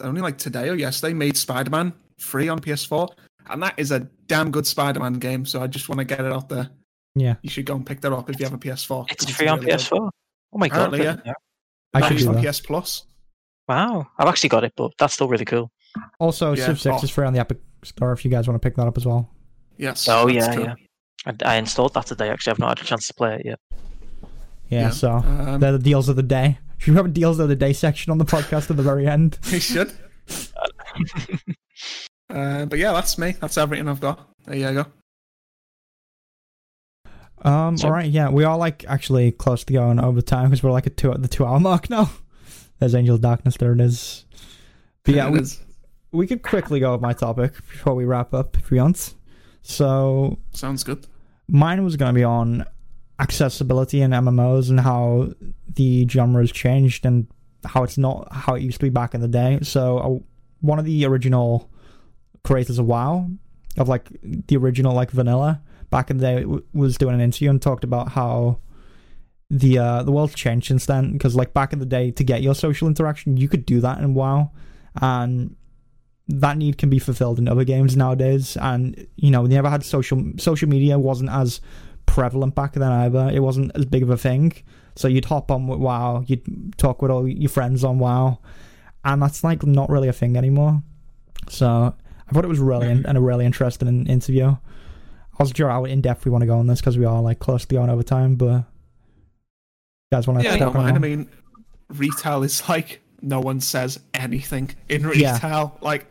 only 0.00 0.20
like 0.20 0.38
today 0.38 0.68
or 0.68 0.74
yesterday 0.74 1.12
made 1.14 1.36
Spider-Man 1.36 1.92
free 2.18 2.48
on 2.48 2.58
PS4, 2.60 3.08
and 3.50 3.62
that 3.62 3.74
is 3.78 3.90
a 3.92 4.00
damn 4.26 4.50
good 4.50 4.66
Spider-Man 4.66 5.14
game. 5.14 5.44
So 5.44 5.62
I 5.62 5.66
just 5.66 5.88
want 5.88 5.98
to 5.98 6.04
get 6.04 6.20
it 6.20 6.32
out 6.32 6.48
there. 6.48 6.70
Yeah, 7.14 7.34
You 7.42 7.50
should 7.50 7.66
go 7.66 7.74
and 7.74 7.84
pick 7.84 8.00
that 8.02 8.12
up 8.12 8.30
if 8.30 8.38
you 8.38 8.46
have 8.46 8.54
a 8.54 8.58
PS4. 8.58 9.10
It's 9.10 9.28
free 9.30 9.48
on 9.48 9.58
really 9.60 9.72
good. 9.72 9.80
PS4. 9.80 10.10
Oh 10.52 10.58
my 10.58 10.68
god! 10.68 10.76
Apparently, 10.94 11.02
yeah. 11.02 11.16
yeah. 11.24 11.32
I 11.92 12.00
Now 12.00 12.08
should 12.08 12.18
do 12.18 12.28
on 12.28 12.34
that. 12.40 12.52
PS 12.54 12.60
Plus. 12.60 13.04
Wow, 13.68 14.06
I've 14.18 14.28
actually 14.28 14.48
got 14.48 14.64
it, 14.64 14.72
but 14.76 14.92
that's 14.98 15.14
still 15.14 15.28
really 15.28 15.44
cool. 15.44 15.70
Also, 16.18 16.54
Yeah. 16.54 16.66
Civ 16.66 16.80
6 16.80 16.96
Oh. 17.00 17.04
is 17.04 17.10
free 17.10 17.26
on 17.26 17.32
the 17.32 17.40
Epic 17.40 17.58
Store 17.84 18.12
if 18.12 18.24
you 18.24 18.30
guys 18.30 18.46
want 18.48 18.60
to 18.60 18.66
pick 18.66 18.76
that 18.76 18.86
up 18.86 18.96
as 18.96 19.06
well. 19.06 19.28
Yes. 19.76 20.08
Oh 20.08 20.28
yeah, 20.28 20.54
cool. 20.54 20.64
yeah. 20.64 20.74
I, 21.26 21.54
I 21.54 21.56
installed 21.56 21.94
that 21.94 22.06
today. 22.06 22.30
Actually, 22.30 22.52
I've 22.52 22.58
not 22.58 22.78
had 22.78 22.84
a 22.84 22.88
chance 22.88 23.06
to 23.08 23.14
play 23.14 23.36
it 23.36 23.42
yet. 23.46 23.58
Yeah, 24.70 24.80
Yeah. 24.82 24.90
so 24.90 25.10
Um, 25.12 25.60
they're 25.60 25.72
the 25.72 25.78
deals 25.78 26.08
of 26.08 26.16
the 26.16 26.22
day. 26.22 26.58
Should 26.78 26.92
we 26.92 26.96
have 26.96 27.06
a 27.06 27.10
deals 27.10 27.38
of 27.38 27.48
the 27.48 27.56
day 27.56 27.72
section 27.74 28.10
on 28.10 28.16
the 28.18 28.24
podcast 28.24 28.70
at 28.70 28.76
the 28.78 28.82
very 28.82 29.06
end? 29.06 29.38
we 29.52 29.58
should. 29.60 29.92
uh, 32.30 32.64
but 32.66 32.78
yeah, 32.78 32.92
that's 32.92 33.18
me. 33.18 33.32
That's 33.40 33.58
everything 33.58 33.86
I've 33.88 34.00
got. 34.00 34.26
There 34.46 34.56
you 34.56 34.72
go. 34.72 34.86
Um, 37.42 37.76
So- 37.76 37.88
all 37.88 37.92
right, 37.92 38.10
yeah, 38.10 38.28
we 38.30 38.44
are 38.44 38.56
like 38.56 38.84
actually 38.88 39.32
close 39.32 39.64
to 39.64 39.72
going 39.72 39.98
over 39.98 40.20
time 40.20 40.50
because 40.50 40.62
we're 40.62 40.70
like 40.72 40.86
at 40.86 40.96
two 40.96 41.12
the 41.12 41.28
two 41.28 41.44
hour 41.44 41.60
mark 41.60 41.90
now. 41.90 42.10
There's 42.78 42.94
Angel 42.94 43.14
of 43.16 43.20
Darkness, 43.20 43.56
there 43.58 43.72
it 43.72 43.80
is. 43.80 44.24
But 45.04 45.14
yeah, 45.14 45.28
we, 45.30 45.40
we 46.12 46.26
could 46.26 46.42
quickly 46.42 46.80
go 46.80 46.92
over 46.94 47.00
my 47.02 47.12
topic 47.12 47.54
before 47.54 47.94
we 47.94 48.04
wrap 48.06 48.32
up 48.32 48.56
if 48.56 48.70
we 48.70 48.78
want. 48.80 49.14
So 49.62 50.38
sounds 50.54 50.82
good. 50.84 51.06
mine 51.48 51.84
was 51.84 51.96
going 51.96 52.14
to 52.14 52.18
be 52.18 52.24
on 52.24 52.64
accessibility 53.20 54.00
in 54.00 54.10
MMOs 54.10 54.70
and 54.70 54.80
how 54.80 55.28
the 55.68 56.08
genre 56.08 56.42
has 56.42 56.50
changed 56.50 57.04
and 57.04 57.26
how 57.64 57.82
it's 57.82 57.98
not 57.98 58.32
how 58.32 58.54
it 58.54 58.62
used 58.62 58.80
to 58.80 58.86
be 58.86 58.90
back 58.90 59.14
in 59.14 59.20
the 59.20 59.28
day. 59.28 59.58
So 59.62 59.98
uh, 59.98 60.18
one 60.60 60.78
of 60.78 60.84
the 60.86 61.04
original 61.04 61.70
creators 62.42 62.78
of 62.78 62.86
WoW, 62.86 63.28
of 63.76 63.88
like 63.88 64.08
the 64.22 64.56
original 64.56 64.94
like 64.94 65.10
vanilla 65.10 65.60
back 65.90 66.10
in 66.10 66.16
the 66.16 66.26
day, 66.26 66.40
w- 66.40 66.64
was 66.72 66.96
doing 66.96 67.14
an 67.14 67.20
interview 67.20 67.50
and 67.50 67.60
talked 67.60 67.84
about 67.84 68.10
how 68.12 68.58
the 69.50 69.78
uh, 69.78 70.02
the 70.02 70.12
world's 70.12 70.34
changed 70.34 70.68
since 70.68 70.86
then. 70.86 71.12
Because 71.12 71.36
like 71.36 71.52
back 71.52 71.72
in 71.72 71.78
the 71.78 71.86
day, 71.86 72.10
to 72.12 72.24
get 72.24 72.42
your 72.42 72.54
social 72.54 72.88
interaction, 72.88 73.36
you 73.36 73.48
could 73.48 73.66
do 73.66 73.80
that 73.80 73.98
in 73.98 74.14
WoW, 74.14 74.50
and 75.00 75.54
that 76.28 76.56
need 76.56 76.78
can 76.78 76.88
be 76.88 76.98
fulfilled 76.98 77.38
in 77.38 77.48
other 77.48 77.64
games 77.64 77.96
nowadays. 77.96 78.56
And 78.56 79.06
you 79.16 79.30
know, 79.30 79.46
they 79.46 79.56
never 79.56 79.68
had 79.68 79.84
social 79.84 80.32
social 80.38 80.68
media 80.68 80.98
wasn't 80.98 81.30
as 81.30 81.60
prevalent 82.10 82.54
back 82.56 82.72
then 82.72 82.90
either. 82.90 83.30
It 83.32 83.40
wasn't 83.40 83.70
as 83.76 83.84
big 83.84 84.02
of 84.02 84.10
a 84.10 84.16
thing. 84.16 84.52
So 84.96 85.06
you'd 85.06 85.24
hop 85.26 85.50
on 85.50 85.68
with 85.68 85.78
WoW, 85.78 86.24
you'd 86.26 86.76
talk 86.76 87.00
with 87.00 87.10
all 87.10 87.26
your 87.26 87.48
friends 87.48 87.84
on 87.84 87.98
WoW, 87.98 88.40
and 89.04 89.22
that's 89.22 89.44
like 89.44 89.64
not 89.64 89.88
really 89.88 90.08
a 90.08 90.12
thing 90.12 90.36
anymore. 90.36 90.82
So 91.48 91.94
I 92.28 92.32
thought 92.32 92.44
it 92.44 92.48
was 92.48 92.58
really 92.58 92.88
and 92.88 93.16
a 93.16 93.20
really 93.20 93.46
interesting 93.46 94.06
interview. 94.06 94.48
I 94.48 94.56
wasn't 95.38 95.56
sure 95.56 95.70
how 95.70 95.84
in 95.84 96.00
depth 96.00 96.24
we 96.24 96.30
want 96.30 96.42
to 96.42 96.46
go 96.46 96.58
on 96.58 96.66
this 96.66 96.80
because 96.80 96.98
we 96.98 97.04
are 97.04 97.22
like 97.22 97.38
close 97.38 97.64
to 97.64 97.74
going 97.74 97.88
over 97.88 98.02
time, 98.02 98.34
but 98.34 98.46
you 98.52 98.64
guys 100.12 100.26
want 100.26 100.40
to 100.40 100.44
Yeah, 100.44 100.54
I 100.54 100.58
talk 100.58 100.74
don't 100.74 100.82
mind. 100.82 100.96
I 100.96 100.98
mean, 100.98 101.28
retail 101.88 102.42
is 102.42 102.68
like 102.68 103.00
no 103.22 103.40
one 103.40 103.60
says 103.60 104.00
anything 104.12 104.70
in 104.88 105.02
Yeah. 105.14 105.34
retail. 105.34 105.78
Like, 105.80 106.06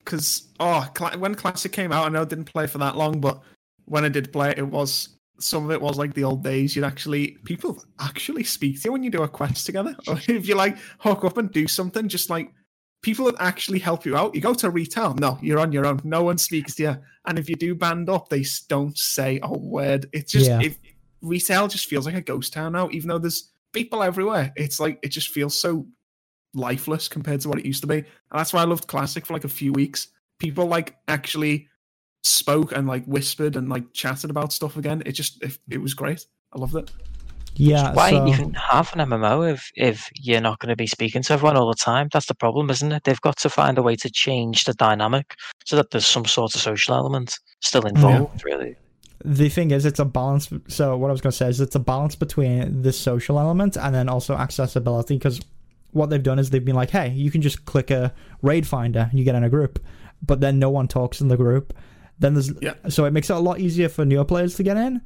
because 0.00 0.48
oh, 0.60 0.86
when 1.18 1.34
Classic 1.36 1.70
came 1.72 1.92
out, 1.92 2.06
I 2.06 2.08
know 2.10 2.22
it 2.22 2.28
didn't 2.28 2.44
play 2.46 2.66
for 2.66 2.78
that 2.78 2.96
long, 2.96 3.20
but 3.20 3.40
when 3.86 4.04
I 4.04 4.08
did 4.08 4.32
play 4.32 4.52
it 4.56 4.66
was 4.66 5.10
some 5.38 5.64
of 5.64 5.70
it 5.70 5.80
was 5.80 5.98
like 5.98 6.14
the 6.14 6.24
old 6.24 6.42
days. 6.42 6.74
You'd 6.74 6.84
actually 6.84 7.38
people 7.44 7.82
actually 8.00 8.44
speak 8.44 8.80
to 8.82 8.88
you 8.88 8.92
when 8.92 9.02
you 9.02 9.10
do 9.10 9.22
a 9.22 9.28
quest 9.28 9.66
together, 9.66 9.96
or 10.08 10.18
if 10.28 10.48
you 10.48 10.54
like 10.54 10.78
hook 10.98 11.24
up 11.24 11.38
and 11.38 11.50
do 11.50 11.66
something. 11.66 12.08
Just 12.08 12.30
like 12.30 12.52
people 13.02 13.26
that 13.26 13.36
actually 13.38 13.78
help 13.78 14.04
you 14.04 14.16
out. 14.16 14.34
You 14.34 14.40
go 14.40 14.54
to 14.54 14.70
retail, 14.70 15.14
no, 15.14 15.38
you're 15.42 15.58
on 15.60 15.72
your 15.72 15.86
own. 15.86 16.00
No 16.04 16.22
one 16.22 16.38
speaks 16.38 16.74
to 16.76 16.82
you, 16.82 16.96
and 17.26 17.38
if 17.38 17.48
you 17.48 17.56
do 17.56 17.74
band 17.74 18.08
up, 18.08 18.28
they 18.28 18.44
don't 18.68 18.96
say 18.96 19.38
a 19.42 19.52
word. 19.56 20.06
It's 20.12 20.32
just 20.32 20.46
Yeah. 20.46 20.60
if 20.62 20.78
retail 21.22 21.68
just 21.68 21.86
feels 21.86 22.06
like 22.06 22.14
a 22.14 22.20
ghost 22.20 22.52
town 22.52 22.72
now, 22.72 22.88
even 22.92 23.08
though 23.08 23.18
there's 23.18 23.52
people 23.72 24.02
everywhere. 24.02 24.52
It's 24.56 24.80
like 24.80 24.98
it 25.02 25.08
just 25.08 25.28
feels 25.28 25.58
so 25.58 25.86
lifeless 26.54 27.08
compared 27.08 27.40
to 27.42 27.48
what 27.48 27.58
it 27.58 27.66
used 27.66 27.82
to 27.82 27.86
be. 27.86 27.98
And 27.98 28.06
that's 28.32 28.52
why 28.52 28.62
I 28.62 28.64
loved 28.64 28.86
Classic 28.86 29.26
for 29.26 29.34
like 29.34 29.44
a 29.44 29.48
few 29.48 29.72
weeks. 29.72 30.08
People 30.38 30.66
like 30.66 30.96
actually 31.08 31.68
spoke 32.26 32.72
and 32.72 32.86
like 32.86 33.04
whispered 33.06 33.56
and 33.56 33.68
like 33.68 33.92
chatted 33.92 34.30
about 34.30 34.52
stuff 34.52 34.76
again. 34.76 35.02
It 35.06 35.12
just 35.12 35.42
it, 35.42 35.58
it 35.68 35.78
was 35.78 35.94
great. 35.94 36.26
I 36.52 36.58
loved 36.58 36.74
it. 36.74 36.90
Yeah. 37.54 37.94
Why 37.94 38.10
so, 38.10 38.26
even 38.26 38.54
have 38.54 38.92
an 38.94 39.08
MMO 39.08 39.52
if 39.52 39.70
if 39.74 40.10
you're 40.14 40.40
not 40.40 40.58
going 40.58 40.68
to 40.68 40.76
be 40.76 40.86
speaking 40.86 41.22
to 41.22 41.32
everyone 41.32 41.56
all 41.56 41.68
the 41.68 41.74
time? 41.74 42.08
That's 42.12 42.26
the 42.26 42.34
problem, 42.34 42.70
isn't 42.70 42.92
it? 42.92 43.04
They've 43.04 43.20
got 43.20 43.38
to 43.38 43.48
find 43.48 43.78
a 43.78 43.82
way 43.82 43.96
to 43.96 44.10
change 44.10 44.64
the 44.64 44.74
dynamic 44.74 45.34
so 45.64 45.76
that 45.76 45.90
there's 45.90 46.06
some 46.06 46.26
sort 46.26 46.54
of 46.54 46.60
social 46.60 46.94
element 46.94 47.38
still 47.60 47.86
involved. 47.86 48.44
Really, 48.44 48.76
the 49.24 49.48
thing 49.48 49.70
is, 49.70 49.86
it's 49.86 49.98
a 49.98 50.04
balance. 50.04 50.50
So 50.68 50.96
what 50.96 51.08
I 51.08 51.12
was 51.12 51.20
going 51.20 51.32
to 51.32 51.36
say 51.36 51.48
is 51.48 51.60
it's 51.60 51.74
a 51.74 51.80
balance 51.80 52.14
between 52.14 52.82
the 52.82 52.92
social 52.92 53.38
element 53.38 53.76
and 53.76 53.94
then 53.94 54.08
also 54.08 54.34
accessibility. 54.34 55.16
Because 55.16 55.40
what 55.92 56.10
they've 56.10 56.22
done 56.22 56.38
is 56.38 56.50
they've 56.50 56.64
been 56.64 56.76
like, 56.76 56.90
hey, 56.90 57.10
you 57.10 57.30
can 57.30 57.42
just 57.42 57.64
click 57.64 57.90
a 57.90 58.12
raid 58.42 58.66
finder 58.66 59.08
and 59.10 59.18
you 59.18 59.24
get 59.24 59.34
in 59.34 59.44
a 59.44 59.48
group, 59.48 59.82
but 60.22 60.40
then 60.40 60.58
no 60.58 60.68
one 60.68 60.88
talks 60.88 61.20
in 61.20 61.28
the 61.28 61.36
group. 61.36 61.72
Then 62.18 62.34
there's 62.34 62.50
Yeah. 62.62 62.74
so 62.88 63.04
it 63.04 63.12
makes 63.12 63.28
it 63.30 63.36
a 63.36 63.38
lot 63.40 63.60
easier 63.60 63.88
for 63.88 64.04
newer 64.04 64.24
players 64.24 64.54
to 64.56 64.62
get 64.62 64.76
in, 64.76 65.02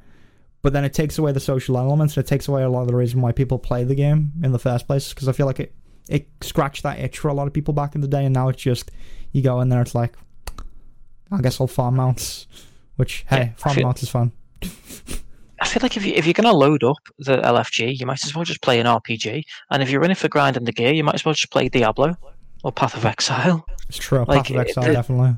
but 0.61 0.71
then 0.73 0.85
it 0.85 0.93
takes 0.93 1.17
away 1.17 1.31
the 1.31 1.39
social 1.39 1.77
elements 1.77 2.15
and 2.15 2.25
it 2.25 2.27
takes 2.27 2.47
away 2.47 2.63
a 2.63 2.69
lot 2.69 2.81
of 2.81 2.87
the 2.87 2.95
reason 2.95 3.21
why 3.21 3.31
people 3.31 3.59
play 3.59 3.83
the 3.83 3.95
game 3.95 4.31
in 4.43 4.51
the 4.53 4.59
first 4.59 4.87
place. 4.87 5.13
Because 5.13 5.27
I 5.27 5.31
feel 5.33 5.45
like 5.45 5.59
it 5.59 5.73
it 6.09 6.27
scratched 6.41 6.83
that 6.83 6.99
itch 6.99 7.19
for 7.19 7.27
a 7.27 7.33
lot 7.33 7.47
of 7.47 7.53
people 7.53 7.73
back 7.73 7.95
in 7.95 8.01
the 8.01 8.07
day, 8.07 8.25
and 8.25 8.33
now 8.33 8.47
it's 8.49 8.61
just 8.61 8.91
you 9.31 9.41
go 9.41 9.61
in 9.61 9.69
there, 9.69 9.81
it's 9.81 9.93
like 9.95 10.15
I 11.31 11.39
guess 11.41 11.61
I'll 11.61 11.67
farm 11.67 11.95
mounts, 11.95 12.47
which 12.97 13.25
hey, 13.29 13.37
Yeah, 13.37 13.49
farm 13.55 13.75
feel- 13.75 13.83
mounts 13.85 14.03
is 14.03 14.09
fun. 14.09 14.31
I 15.63 15.67
feel 15.67 15.81
like 15.83 15.95
if 15.95 16.05
you 16.05 16.13
if 16.13 16.25
you're 16.25 16.33
going 16.33 16.45
to 16.51 16.55
load 16.57 16.83
up 16.83 16.97
the 17.19 17.37
LFG, 17.37 17.99
you 17.99 18.05
might 18.05 18.23
as 18.25 18.33
well 18.35 18.43
just 18.43 18.61
play 18.61 18.79
an 18.79 18.87
RPG. 18.87 19.43
And 19.69 19.83
if 19.83 19.89
you're 19.91 20.03
in 20.03 20.09
it 20.11 20.17
for 20.17 20.27
grinding 20.27 20.63
the 20.63 20.71
gear, 20.71 20.91
you 20.91 21.03
might 21.03 21.15
as 21.15 21.23
well 21.23 21.35
just 21.35 21.51
play 21.51 21.69
Diablo 21.69 22.15
or 22.63 22.71
Path 22.71 22.95
of 22.97 23.05
Exile. 23.05 23.63
It's 23.87 23.97
true. 23.97 24.25
Like, 24.27 24.45
Path 24.45 24.49
of 24.49 24.57
Exile, 24.57 24.83
the- 24.85 24.93
definitely. 24.93 25.35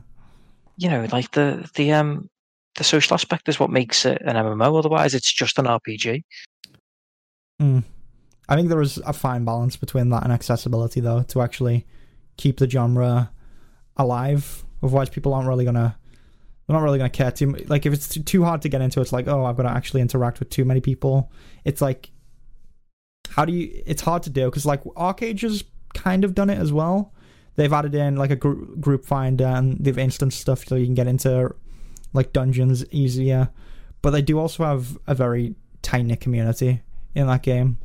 You 0.77 0.89
know, 0.89 1.07
like 1.11 1.31
the 1.31 1.69
the 1.75 1.91
um 1.93 2.29
the 2.75 2.83
social 2.83 3.13
aspect 3.13 3.47
is 3.49 3.59
what 3.59 3.69
makes 3.69 4.05
it 4.05 4.21
an 4.23 4.35
MMO. 4.35 4.77
Otherwise, 4.79 5.13
it's 5.13 5.31
just 5.31 5.59
an 5.59 5.65
RPG. 5.65 6.23
I 8.49 8.55
think 8.55 8.67
there 8.69 8.81
is 8.81 8.97
a 9.05 9.13
fine 9.13 9.45
balance 9.45 9.77
between 9.77 10.09
that 10.09 10.23
and 10.23 10.33
accessibility, 10.33 10.99
though, 10.99 11.23
to 11.23 11.41
actually 11.41 11.85
keep 12.37 12.57
the 12.57 12.69
genre 12.69 13.31
alive. 13.95 14.65
Otherwise, 14.81 15.09
people 15.09 15.33
aren't 15.33 15.47
really 15.47 15.63
gonna. 15.65 15.97
They're 16.67 16.75
not 16.75 16.83
really 16.83 16.97
gonna 16.97 17.09
care 17.09 17.31
too. 17.31 17.47
mu- 17.47 17.59
Like 17.67 17.85
if 17.85 17.93
it's 17.93 18.07
too- 18.09 18.23
too 18.23 18.43
hard 18.43 18.61
to 18.63 18.69
get 18.69 18.81
into, 18.81 18.99
it's 19.01 19.13
like, 19.13 19.27
oh, 19.27 19.45
I've 19.45 19.55
got 19.55 19.63
to 19.63 19.69
actually 19.71 20.01
interact 20.01 20.39
with 20.39 20.49
too 20.49 20.65
many 20.65 20.81
people. 20.81 21.31
It's 21.63 21.81
like, 21.81 22.11
how 23.29 23.45
do 23.45 23.53
you? 23.53 23.81
It's 23.85 24.01
hard 24.01 24.23
to 24.23 24.29
do 24.29 24.45
because 24.45 24.65
like 24.65 24.81
Arcade 24.97 25.39
has 25.41 25.63
kind 25.93 26.23
of 26.25 26.33
done 26.35 26.49
it 26.49 26.57
as 26.57 26.73
well. 26.73 27.13
They've 27.55 27.71
added 27.71 27.93
in 27.95 28.15
like 28.15 28.31
a 28.31 28.35
gr- 28.35 28.53
group 28.79 29.05
finder 29.05 29.45
and 29.45 29.77
they've 29.79 29.97
instant 29.97 30.33
stuff 30.33 30.65
so 30.65 30.75
you 30.75 30.85
can 30.85 30.95
get 30.95 31.07
into 31.07 31.53
like 32.13 32.33
dungeons 32.33 32.83
easier. 32.91 33.49
But 34.01 34.11
they 34.11 34.21
do 34.21 34.39
also 34.39 34.63
have 34.65 34.97
a 35.07 35.15
very 35.15 35.55
tight 35.81 36.05
knit 36.05 36.19
community 36.19 36.81
in 37.15 37.27
that 37.27 37.41
game, 37.43 37.77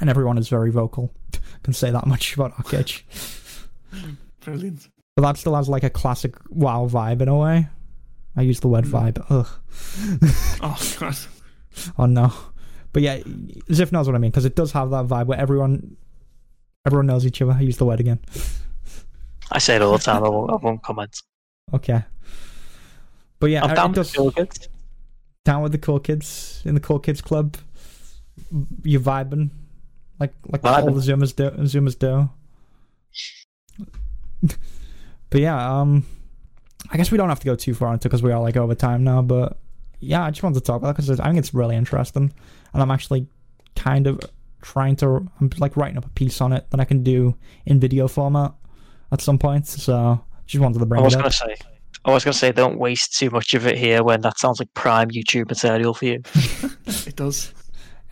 and 0.00 0.08
everyone 0.08 0.38
is 0.38 0.48
very 0.48 0.70
vocal. 0.70 1.12
Can 1.64 1.72
say 1.74 1.90
that 1.90 2.06
much 2.06 2.34
about 2.34 2.52
Arcade. 2.58 2.92
Brilliant. 4.40 4.88
But 5.16 5.22
that 5.22 5.36
still 5.36 5.54
has 5.54 5.68
like 5.68 5.82
a 5.84 5.90
classic 5.90 6.34
WoW 6.50 6.88
vibe 6.88 7.20
in 7.22 7.28
a 7.28 7.36
way. 7.36 7.68
I 8.36 8.42
use 8.42 8.60
the 8.60 8.68
word 8.68 8.84
Mm. 8.84 9.12
vibe. 9.12 9.26
Ugh. 9.30 9.48
Oh 10.62 10.96
god. 10.98 11.16
Oh 11.98 12.06
no. 12.06 12.32
But 12.92 13.02
yeah, 13.02 13.18
Ziff 13.18 13.90
knows 13.90 14.06
what 14.06 14.14
I 14.14 14.18
mean 14.18 14.30
because 14.30 14.44
it 14.44 14.54
does 14.54 14.70
have 14.72 14.90
that 14.90 15.06
vibe 15.08 15.26
where 15.26 15.38
everyone, 15.38 15.96
everyone 16.86 17.06
knows 17.06 17.26
each 17.26 17.42
other. 17.42 17.50
I 17.52 17.60
use 17.62 17.76
the 17.78 17.84
word 17.84 17.98
again. 17.98 18.20
I 19.50 19.58
say 19.58 19.76
it 19.76 19.82
all 19.82 19.92
the 19.92 19.98
time. 19.98 20.24
I 20.24 20.28
won't, 20.28 20.50
I 20.50 20.56
won't 20.56 20.82
comment. 20.82 21.20
Okay. 21.72 22.02
But 23.40 23.50
yeah, 23.50 23.64
I'm 23.64 23.74
down 23.74 23.92
with 23.92 24.10
the 24.10 24.16
cool 24.16 24.30
kids. 24.30 24.68
down 25.44 25.62
with 25.62 25.72
the 25.72 25.78
cool 25.78 26.00
kids 26.00 26.62
in 26.64 26.74
the 26.74 26.80
cool 26.80 26.98
kids 26.98 27.20
club. 27.20 27.56
You're 28.82 29.00
vibing, 29.00 29.50
like 30.18 30.32
like 30.46 30.64
all 30.64 30.82
Vibing. 30.82 30.94
the 30.94 31.12
Zoomers 31.12 31.36
do. 31.36 31.50
Zoomers 31.62 31.98
do. 31.98 32.30
but 35.30 35.40
yeah, 35.40 35.80
um, 35.80 36.06
I 36.90 36.96
guess 36.96 37.10
we 37.10 37.18
don't 37.18 37.28
have 37.28 37.40
to 37.40 37.46
go 37.46 37.54
too 37.54 37.74
far 37.74 37.92
into 37.92 38.08
because 38.08 38.22
we 38.22 38.32
are 38.32 38.40
like 38.40 38.56
over 38.56 38.74
time 38.74 39.04
now. 39.04 39.22
But 39.22 39.58
yeah, 40.00 40.24
I 40.24 40.30
just 40.30 40.42
wanted 40.42 40.54
to 40.54 40.60
talk 40.60 40.76
about 40.76 40.90
it 40.90 40.96
because 40.96 41.20
I 41.20 41.26
think 41.26 41.38
it's 41.38 41.54
really 41.54 41.76
interesting, 41.76 42.32
and 42.72 42.82
I'm 42.82 42.90
actually 42.90 43.26
kind 43.76 44.06
of 44.06 44.20
trying 44.62 44.96
to. 44.96 45.28
I'm 45.40 45.50
like 45.58 45.76
writing 45.76 45.98
up 45.98 46.06
a 46.06 46.10
piece 46.10 46.40
on 46.40 46.52
it 46.52 46.70
that 46.70 46.80
I 46.80 46.84
can 46.84 47.02
do 47.02 47.36
in 47.66 47.78
video 47.78 48.08
format 48.08 48.54
at 49.12 49.20
some 49.20 49.38
point. 49.38 49.66
So 49.66 50.20
just 50.46 50.62
wanted 50.62 50.78
to 50.78 50.84
I 50.84 50.88
bring 50.88 51.02
was 51.02 51.14
going 51.14 51.30
to 51.30 51.32
say. 51.32 51.56
I 52.06 52.12
was 52.12 52.22
going 52.22 52.32
to 52.32 52.38
say, 52.38 52.52
don't 52.52 52.78
waste 52.78 53.18
too 53.18 53.30
much 53.30 53.54
of 53.54 53.66
it 53.66 53.78
here 53.78 54.04
when 54.04 54.20
that 54.22 54.38
sounds 54.38 54.60
like 54.60 54.72
prime 54.74 55.10
YouTube 55.10 55.48
material 55.48 55.94
for 55.94 56.04
you. 56.04 56.22
It 57.06 57.16
does. 57.16 57.52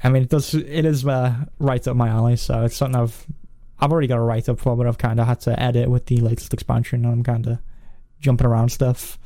I 0.05 0.09
mean, 0.09 0.25
it 0.25 0.29
does. 0.29 0.55
It 0.55 0.85
is 0.85 1.07
uh, 1.07 1.35
right 1.59 1.87
up 1.87 1.97
my 1.97 2.09
alley. 2.09 2.37
So 2.37 2.65
it's 2.65 2.77
something 2.77 3.01
I've 3.01 3.27
I've 3.79 3.93
already 3.93 4.07
got 4.07 4.19
a 4.19 4.23
write 4.23 4.49
up 4.49 4.59
for, 4.61 4.77
but 4.77 4.87
I've 4.87 4.99
kind 4.99 5.21
of 5.21 5.27
had 5.27 5.41
to 5.41 5.61
edit 5.61 5.91
with 5.91 6.07
the 6.07 6.19
latest 6.19 6.53
expansion, 6.55 7.05
and 7.05 7.13
I'm 7.13 7.23
kind 7.23 7.47
of 7.47 7.59
jumping 8.21 8.47
around 8.47 8.71
stuff. 8.71 9.19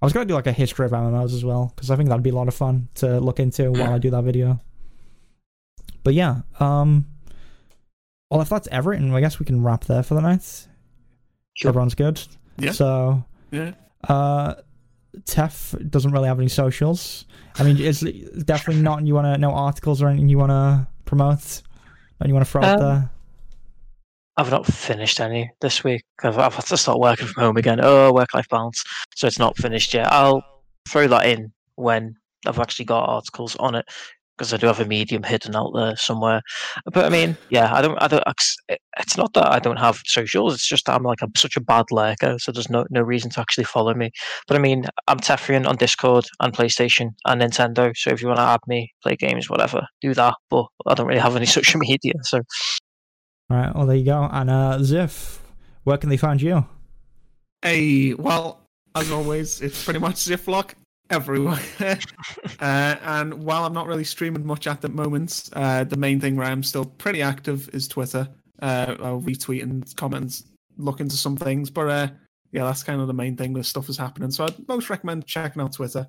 I 0.00 0.06
was 0.06 0.12
gonna 0.12 0.26
do 0.26 0.34
like 0.34 0.46
a 0.46 0.52
history 0.52 0.86
of 0.86 0.92
MMOs 0.92 1.34
as 1.34 1.44
well 1.44 1.72
because 1.74 1.90
I 1.90 1.96
think 1.96 2.08
that'd 2.08 2.22
be 2.22 2.30
a 2.30 2.34
lot 2.34 2.48
of 2.48 2.54
fun 2.54 2.88
to 2.96 3.20
look 3.20 3.40
into 3.40 3.70
while 3.72 3.92
I 3.92 3.98
do 3.98 4.10
that 4.10 4.24
video. 4.24 4.60
But 6.02 6.14
yeah, 6.14 6.42
um, 6.60 7.06
well, 8.30 8.42
if 8.42 8.48
that's 8.50 8.68
everything, 8.70 9.14
I 9.14 9.20
guess 9.20 9.38
we 9.38 9.46
can 9.46 9.62
wrap 9.62 9.84
there 9.84 10.02
for 10.02 10.14
the 10.14 10.20
night. 10.20 10.66
Sure. 11.54 11.68
Everyone's 11.70 11.94
good. 11.94 12.20
Yeah. 12.58 12.72
So 12.72 13.24
Yeah. 13.50 13.72
uh, 14.08 14.54
Tef 15.22 15.90
doesn't 15.90 16.10
really 16.10 16.26
have 16.28 16.38
any 16.38 16.48
socials. 16.48 17.24
I 17.58 17.62
mean, 17.62 17.78
it's 17.80 18.00
definitely 18.00 18.82
not. 18.82 19.06
You 19.06 19.14
want 19.14 19.26
to 19.26 19.38
know 19.38 19.52
articles 19.52 20.02
or 20.02 20.08
anything 20.08 20.28
you 20.28 20.38
want 20.38 20.50
to 20.50 20.86
promote, 21.04 21.62
and 22.20 22.28
you 22.28 22.34
want 22.34 22.44
to 22.44 22.50
throw 22.50 22.62
out 22.64 22.80
Um, 22.80 22.86
there. 22.88 23.10
I've 24.36 24.50
not 24.50 24.66
finished 24.66 25.20
any 25.20 25.48
this 25.60 25.84
week. 25.84 26.02
I've, 26.24 26.36
I've 26.38 26.54
had 26.54 26.64
to 26.66 26.76
start 26.76 26.98
working 26.98 27.28
from 27.28 27.44
home 27.44 27.56
again. 27.56 27.78
Oh, 27.80 28.12
work 28.12 28.34
life 28.34 28.48
balance. 28.48 28.82
So 29.14 29.28
it's 29.28 29.38
not 29.38 29.56
finished 29.56 29.94
yet. 29.94 30.10
I'll 30.12 30.42
throw 30.88 31.06
that 31.06 31.26
in 31.26 31.52
when 31.76 32.16
I've 32.44 32.58
actually 32.58 32.86
got 32.86 33.08
articles 33.08 33.54
on 33.56 33.76
it 33.76 33.86
because 34.36 34.52
I 34.52 34.56
do 34.56 34.66
have 34.66 34.80
a 34.80 34.84
medium 34.84 35.22
hidden 35.22 35.54
out 35.54 35.72
there 35.74 35.96
somewhere. 35.96 36.42
But 36.92 37.04
I 37.04 37.08
mean, 37.08 37.36
yeah, 37.50 37.72
I 37.72 37.80
don't, 37.80 37.96
I 38.02 38.08
don't, 38.08 38.24
it's 38.98 39.16
not 39.16 39.32
that 39.34 39.52
I 39.52 39.58
don't 39.58 39.78
have 39.78 40.02
socials. 40.04 40.54
It's 40.54 40.66
just 40.66 40.88
I'm 40.88 41.04
like, 41.04 41.22
I'm 41.22 41.34
such 41.36 41.56
a 41.56 41.60
bad 41.60 41.86
lurker. 41.90 42.38
So 42.38 42.50
there's 42.50 42.70
no, 42.70 42.84
no 42.90 43.02
reason 43.02 43.30
to 43.32 43.40
actually 43.40 43.64
follow 43.64 43.94
me. 43.94 44.10
But 44.48 44.56
I 44.56 44.60
mean, 44.60 44.86
I'm 45.06 45.18
Tefrian 45.18 45.66
on 45.68 45.76
Discord 45.76 46.26
and 46.40 46.52
PlayStation 46.52 47.14
and 47.26 47.40
Nintendo. 47.40 47.96
So 47.96 48.10
if 48.10 48.22
you 48.22 48.28
want 48.28 48.38
to 48.38 48.44
add 48.44 48.60
me, 48.66 48.92
play 49.02 49.16
games, 49.16 49.48
whatever, 49.48 49.86
do 50.00 50.14
that. 50.14 50.34
But 50.50 50.66
I 50.86 50.94
don't 50.94 51.06
really 51.06 51.20
have 51.20 51.36
any 51.36 51.46
social 51.58 51.78
media. 51.78 52.14
So 52.22 52.38
All 53.50 53.56
right. 53.56 53.74
Well, 53.74 53.86
there 53.86 53.96
you 53.96 54.04
go. 54.04 54.28
And 54.30 54.50
uh, 54.50 54.78
Ziff, 54.80 55.38
where 55.84 55.98
can 55.98 56.08
they 56.10 56.16
find 56.16 56.42
you? 56.42 56.66
Hey, 57.62 58.14
well, 58.14 58.60
as 58.94 59.10
always, 59.10 59.60
it's 59.60 59.84
pretty 59.84 60.00
much 60.00 60.16
Ziploc 60.16 60.74
everywhere. 61.10 61.60
uh, 61.80 61.96
and 62.60 63.44
while 63.44 63.64
I'm 63.64 63.72
not 63.72 63.86
really 63.86 64.04
streaming 64.04 64.46
much 64.46 64.66
at 64.66 64.80
the 64.80 64.88
moment, 64.88 65.48
uh, 65.52 65.84
the 65.84 65.96
main 65.96 66.20
thing 66.20 66.36
where 66.36 66.46
I'm 66.46 66.62
still 66.62 66.84
pretty 66.84 67.22
active 67.22 67.68
is 67.72 67.88
Twitter. 67.88 68.28
Uh, 68.60 68.96
I'll 69.00 69.20
retweet 69.20 69.62
and 69.62 69.84
comment, 69.96 70.42
look 70.76 71.00
into 71.00 71.16
some 71.16 71.36
things. 71.36 71.70
But 71.70 71.88
uh, 71.88 72.08
yeah, 72.52 72.64
that's 72.64 72.82
kind 72.82 73.00
of 73.00 73.06
the 73.06 73.14
main 73.14 73.36
thing 73.36 73.52
where 73.52 73.62
stuff 73.62 73.88
is 73.88 73.96
happening. 73.96 74.30
So 74.30 74.44
I'd 74.44 74.68
most 74.68 74.90
recommend 74.90 75.26
checking 75.26 75.62
out 75.62 75.72
Twitter. 75.72 76.06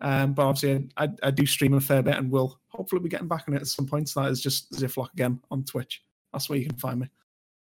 Um, 0.00 0.34
but 0.34 0.46
obviously, 0.46 0.90
I, 0.96 1.08
I 1.22 1.30
do 1.30 1.46
stream 1.46 1.72
a 1.74 1.80
fair 1.80 2.02
bit 2.02 2.16
and 2.16 2.30
will 2.30 2.60
hopefully 2.68 3.00
be 3.00 3.08
getting 3.08 3.28
back 3.28 3.44
on 3.48 3.54
it 3.54 3.62
at 3.62 3.66
some 3.66 3.86
point. 3.86 4.08
So 4.08 4.22
that 4.22 4.30
is 4.30 4.42
just 4.42 4.70
Ziploc 4.72 5.12
again 5.12 5.40
on 5.50 5.64
Twitch. 5.64 6.02
That's 6.32 6.48
where 6.50 6.58
you 6.58 6.66
can 6.66 6.76
find 6.76 7.00
me. 7.00 7.08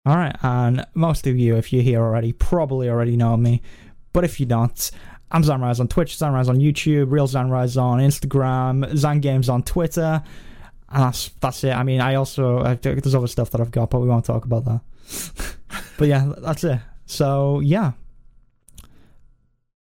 All 0.06 0.16
right. 0.16 0.36
And 0.42 0.84
most 0.94 1.26
of 1.26 1.38
you, 1.38 1.56
if 1.56 1.72
you're 1.72 1.82
here 1.82 2.00
already, 2.00 2.32
probably 2.32 2.88
already 2.88 3.16
know 3.16 3.36
me. 3.36 3.62
But 4.12 4.24
if 4.24 4.40
you 4.40 4.46
don't, 4.46 4.90
I'm 5.30 5.42
ZanRyze 5.42 5.80
on 5.80 5.88
Twitch, 5.88 6.16
ZanRyze 6.16 6.48
on 6.48 6.58
YouTube, 6.58 7.10
Real 7.10 7.28
ZanRyze 7.28 7.80
on 7.80 8.00
Instagram, 8.00 8.96
Zan 8.96 9.20
Games 9.20 9.48
on 9.48 9.62
Twitter. 9.62 10.22
And 10.88 11.02
that's 11.02 11.30
that's 11.40 11.62
it. 11.62 11.70
I 11.70 11.84
mean, 11.84 12.00
I 12.00 12.16
also 12.16 12.60
I, 12.60 12.74
there's 12.74 13.14
other 13.14 13.28
stuff 13.28 13.50
that 13.50 13.60
I've 13.60 13.70
got, 13.70 13.90
but 13.90 14.00
we 14.00 14.08
won't 14.08 14.24
talk 14.24 14.44
about 14.44 14.64
that. 14.64 14.80
but 15.98 16.08
yeah, 16.08 16.32
that's 16.38 16.64
it. 16.64 16.80
So 17.06 17.60
yeah, 17.60 17.92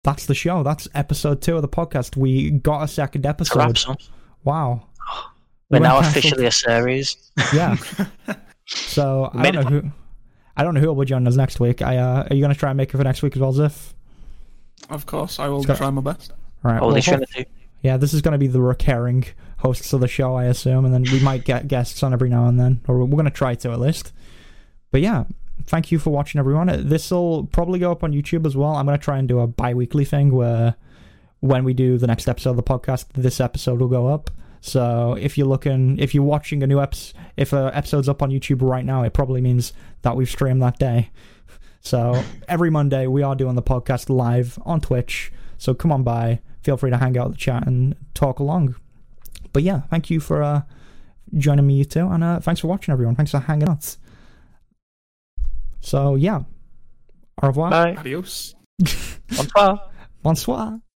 that's 0.04 0.26
the 0.26 0.36
show. 0.36 0.64
That's 0.64 0.88
episode 0.94 1.42
two 1.42 1.56
of 1.56 1.62
the 1.62 1.70
podcast. 1.70 2.18
We 2.18 2.52
got 2.52 2.84
a 2.84 2.88
second 2.88 3.26
episode. 3.26 3.78
Wow. 4.44 4.88
We're 5.70 5.80
We 5.80 5.84
now 5.84 6.00
officially 6.00 6.46
a 6.46 6.52
series. 6.52 7.32
Yeah. 7.54 7.78
So 8.70 9.32
I 9.34 9.50
don't 9.50 9.64
know 9.64 9.82
who. 9.82 9.92
I 10.58 10.64
don't 10.64 10.74
know 10.74 10.82
who 10.82 10.92
will 10.92 11.06
join 11.06 11.26
us 11.26 11.36
next 11.36 11.60
week. 11.60 11.82
I 11.82 11.98
uh, 11.98 12.28
are 12.30 12.36
you 12.36 12.42
going 12.42 12.54
to 12.54 12.60
try 12.60 12.70
and 12.72 12.78
make 12.78 12.94
it 12.94 12.98
for 12.98 13.04
next 13.04 13.22
week 13.22 13.36
as 13.36 13.42
well, 13.42 13.54
Ziff? 13.54 13.94
Of 14.90 15.06
course, 15.06 15.40
I 15.40 15.48
will 15.48 15.64
Scott. 15.64 15.78
try 15.78 15.90
my 15.90 16.02
best. 16.02 16.32
All 16.64 16.72
right. 16.72 16.80
All 16.82 16.88
well, 16.88 16.96
these 16.96 17.06
hope- 17.06 17.16
trying 17.18 17.26
to 17.28 17.44
do. 17.44 17.50
yeah, 17.82 17.98
this 17.98 18.14
is 18.14 18.22
going 18.22 18.32
to 18.34 18.38
be 18.38 18.48
the 18.48 18.62
recurring 18.62 19.26
hosts 19.58 19.92
of 19.94 20.02
the 20.02 20.08
show, 20.08 20.36
I 20.36 20.46
assume, 20.46 20.86
and 20.86 20.94
then 20.94 21.04
we 21.12 21.20
might 21.20 21.44
get 21.44 21.68
guests 21.68 22.04
on 22.04 22.14
every 22.14 22.30
now 22.30 22.48
and 22.48 22.60
then, 22.60 22.82
or 22.88 22.98
we're 23.00 23.08
going 23.08 23.26
to 23.26 23.32
try 23.32 23.56
to 23.56 23.72
at 23.72 23.80
least. 23.80 24.14
but 24.92 25.02
yeah, 25.02 25.26
thank 25.66 25.92
you 25.92 26.00
for 26.00 26.12
watching, 26.12 26.40
everyone. 26.40 26.88
This 26.88 27.10
will 27.12 27.46
probably 27.48 27.80
go 27.80 27.92
up 27.92 28.04
on 28.04 28.14
YouTube 28.14 28.46
as 28.46 28.56
well. 28.56 28.76
I'm 28.76 28.86
gonna 28.86 28.98
try 29.00 29.18
and 29.18 29.28
do 29.28 29.40
a 29.40 29.48
bi-weekly 29.48 30.06
thing 30.06 30.32
where 30.32 30.76
when 31.40 31.64
we 31.64 31.74
do 31.74 31.98
the 31.98 32.08
next 32.08 32.28
episode 32.28 32.52
of 32.52 32.56
the 32.56 32.64
podcast, 32.64 33.06
this 33.14 33.40
episode 33.42 33.80
will 33.80 33.88
go 33.88 34.08
up. 34.08 34.30
So 34.62 35.18
if 35.20 35.38
you're 35.38 35.48
looking, 35.48 35.98
if 36.00 36.14
you're 36.16 36.24
watching 36.24 36.62
a 36.64 36.68
new 36.68 36.80
episode, 36.80 37.16
if 37.38 37.54
a 37.54 37.72
episode's 37.76 38.08
up 38.10 38.22
on 38.22 38.30
YouTube 38.32 38.62
right 38.62 38.86
now, 38.86 39.04
it 39.04 39.14
probably 39.14 39.42
means 39.42 39.74
that 40.04 40.16
we've 40.16 40.30
streamed 40.30 40.62
that 40.62 40.78
day. 40.80 41.10
So 41.88 42.22
every 42.50 42.70
Monday 42.70 43.08
we 43.08 43.24
are 43.24 43.34
doing 43.34 43.56
the 43.56 43.64
podcast 43.64 44.10
live 44.10 44.60
on 44.66 44.82
Twitch. 44.82 45.32
So 45.58 45.74
come 45.74 45.90
on 45.94 46.04
by, 46.04 46.42
feel 46.62 46.76
free 46.76 46.92
to 46.92 46.98
hang 46.98 47.18
out 47.18 47.28
in 47.28 47.32
the 47.32 47.38
chat 47.38 47.66
and 47.66 47.96
talk 48.14 48.40
along. 48.40 48.76
But 49.54 49.64
yeah, 49.64 49.84
thank 49.90 50.10
you 50.10 50.20
for 50.20 50.44
uh, 50.44 50.64
joining 51.38 51.66
me, 51.66 51.76
you 51.76 51.86
two, 51.86 52.06
and 52.06 52.26
uh, 52.26 52.42
thanks 52.42 52.60
for 52.60 52.68
watching, 52.68 52.92
everyone. 52.92 53.16
Thanks 53.16 53.32
for 53.32 53.40
hanging 53.40 53.70
out. 53.70 53.96
So 55.80 56.16
yeah, 56.16 56.42
au 57.42 57.48
revoir, 57.48 57.72
Bye. 57.72 57.96
Adios. 57.96 58.54
Bonsoir. 59.30 59.90
bonsoir. 60.22 60.82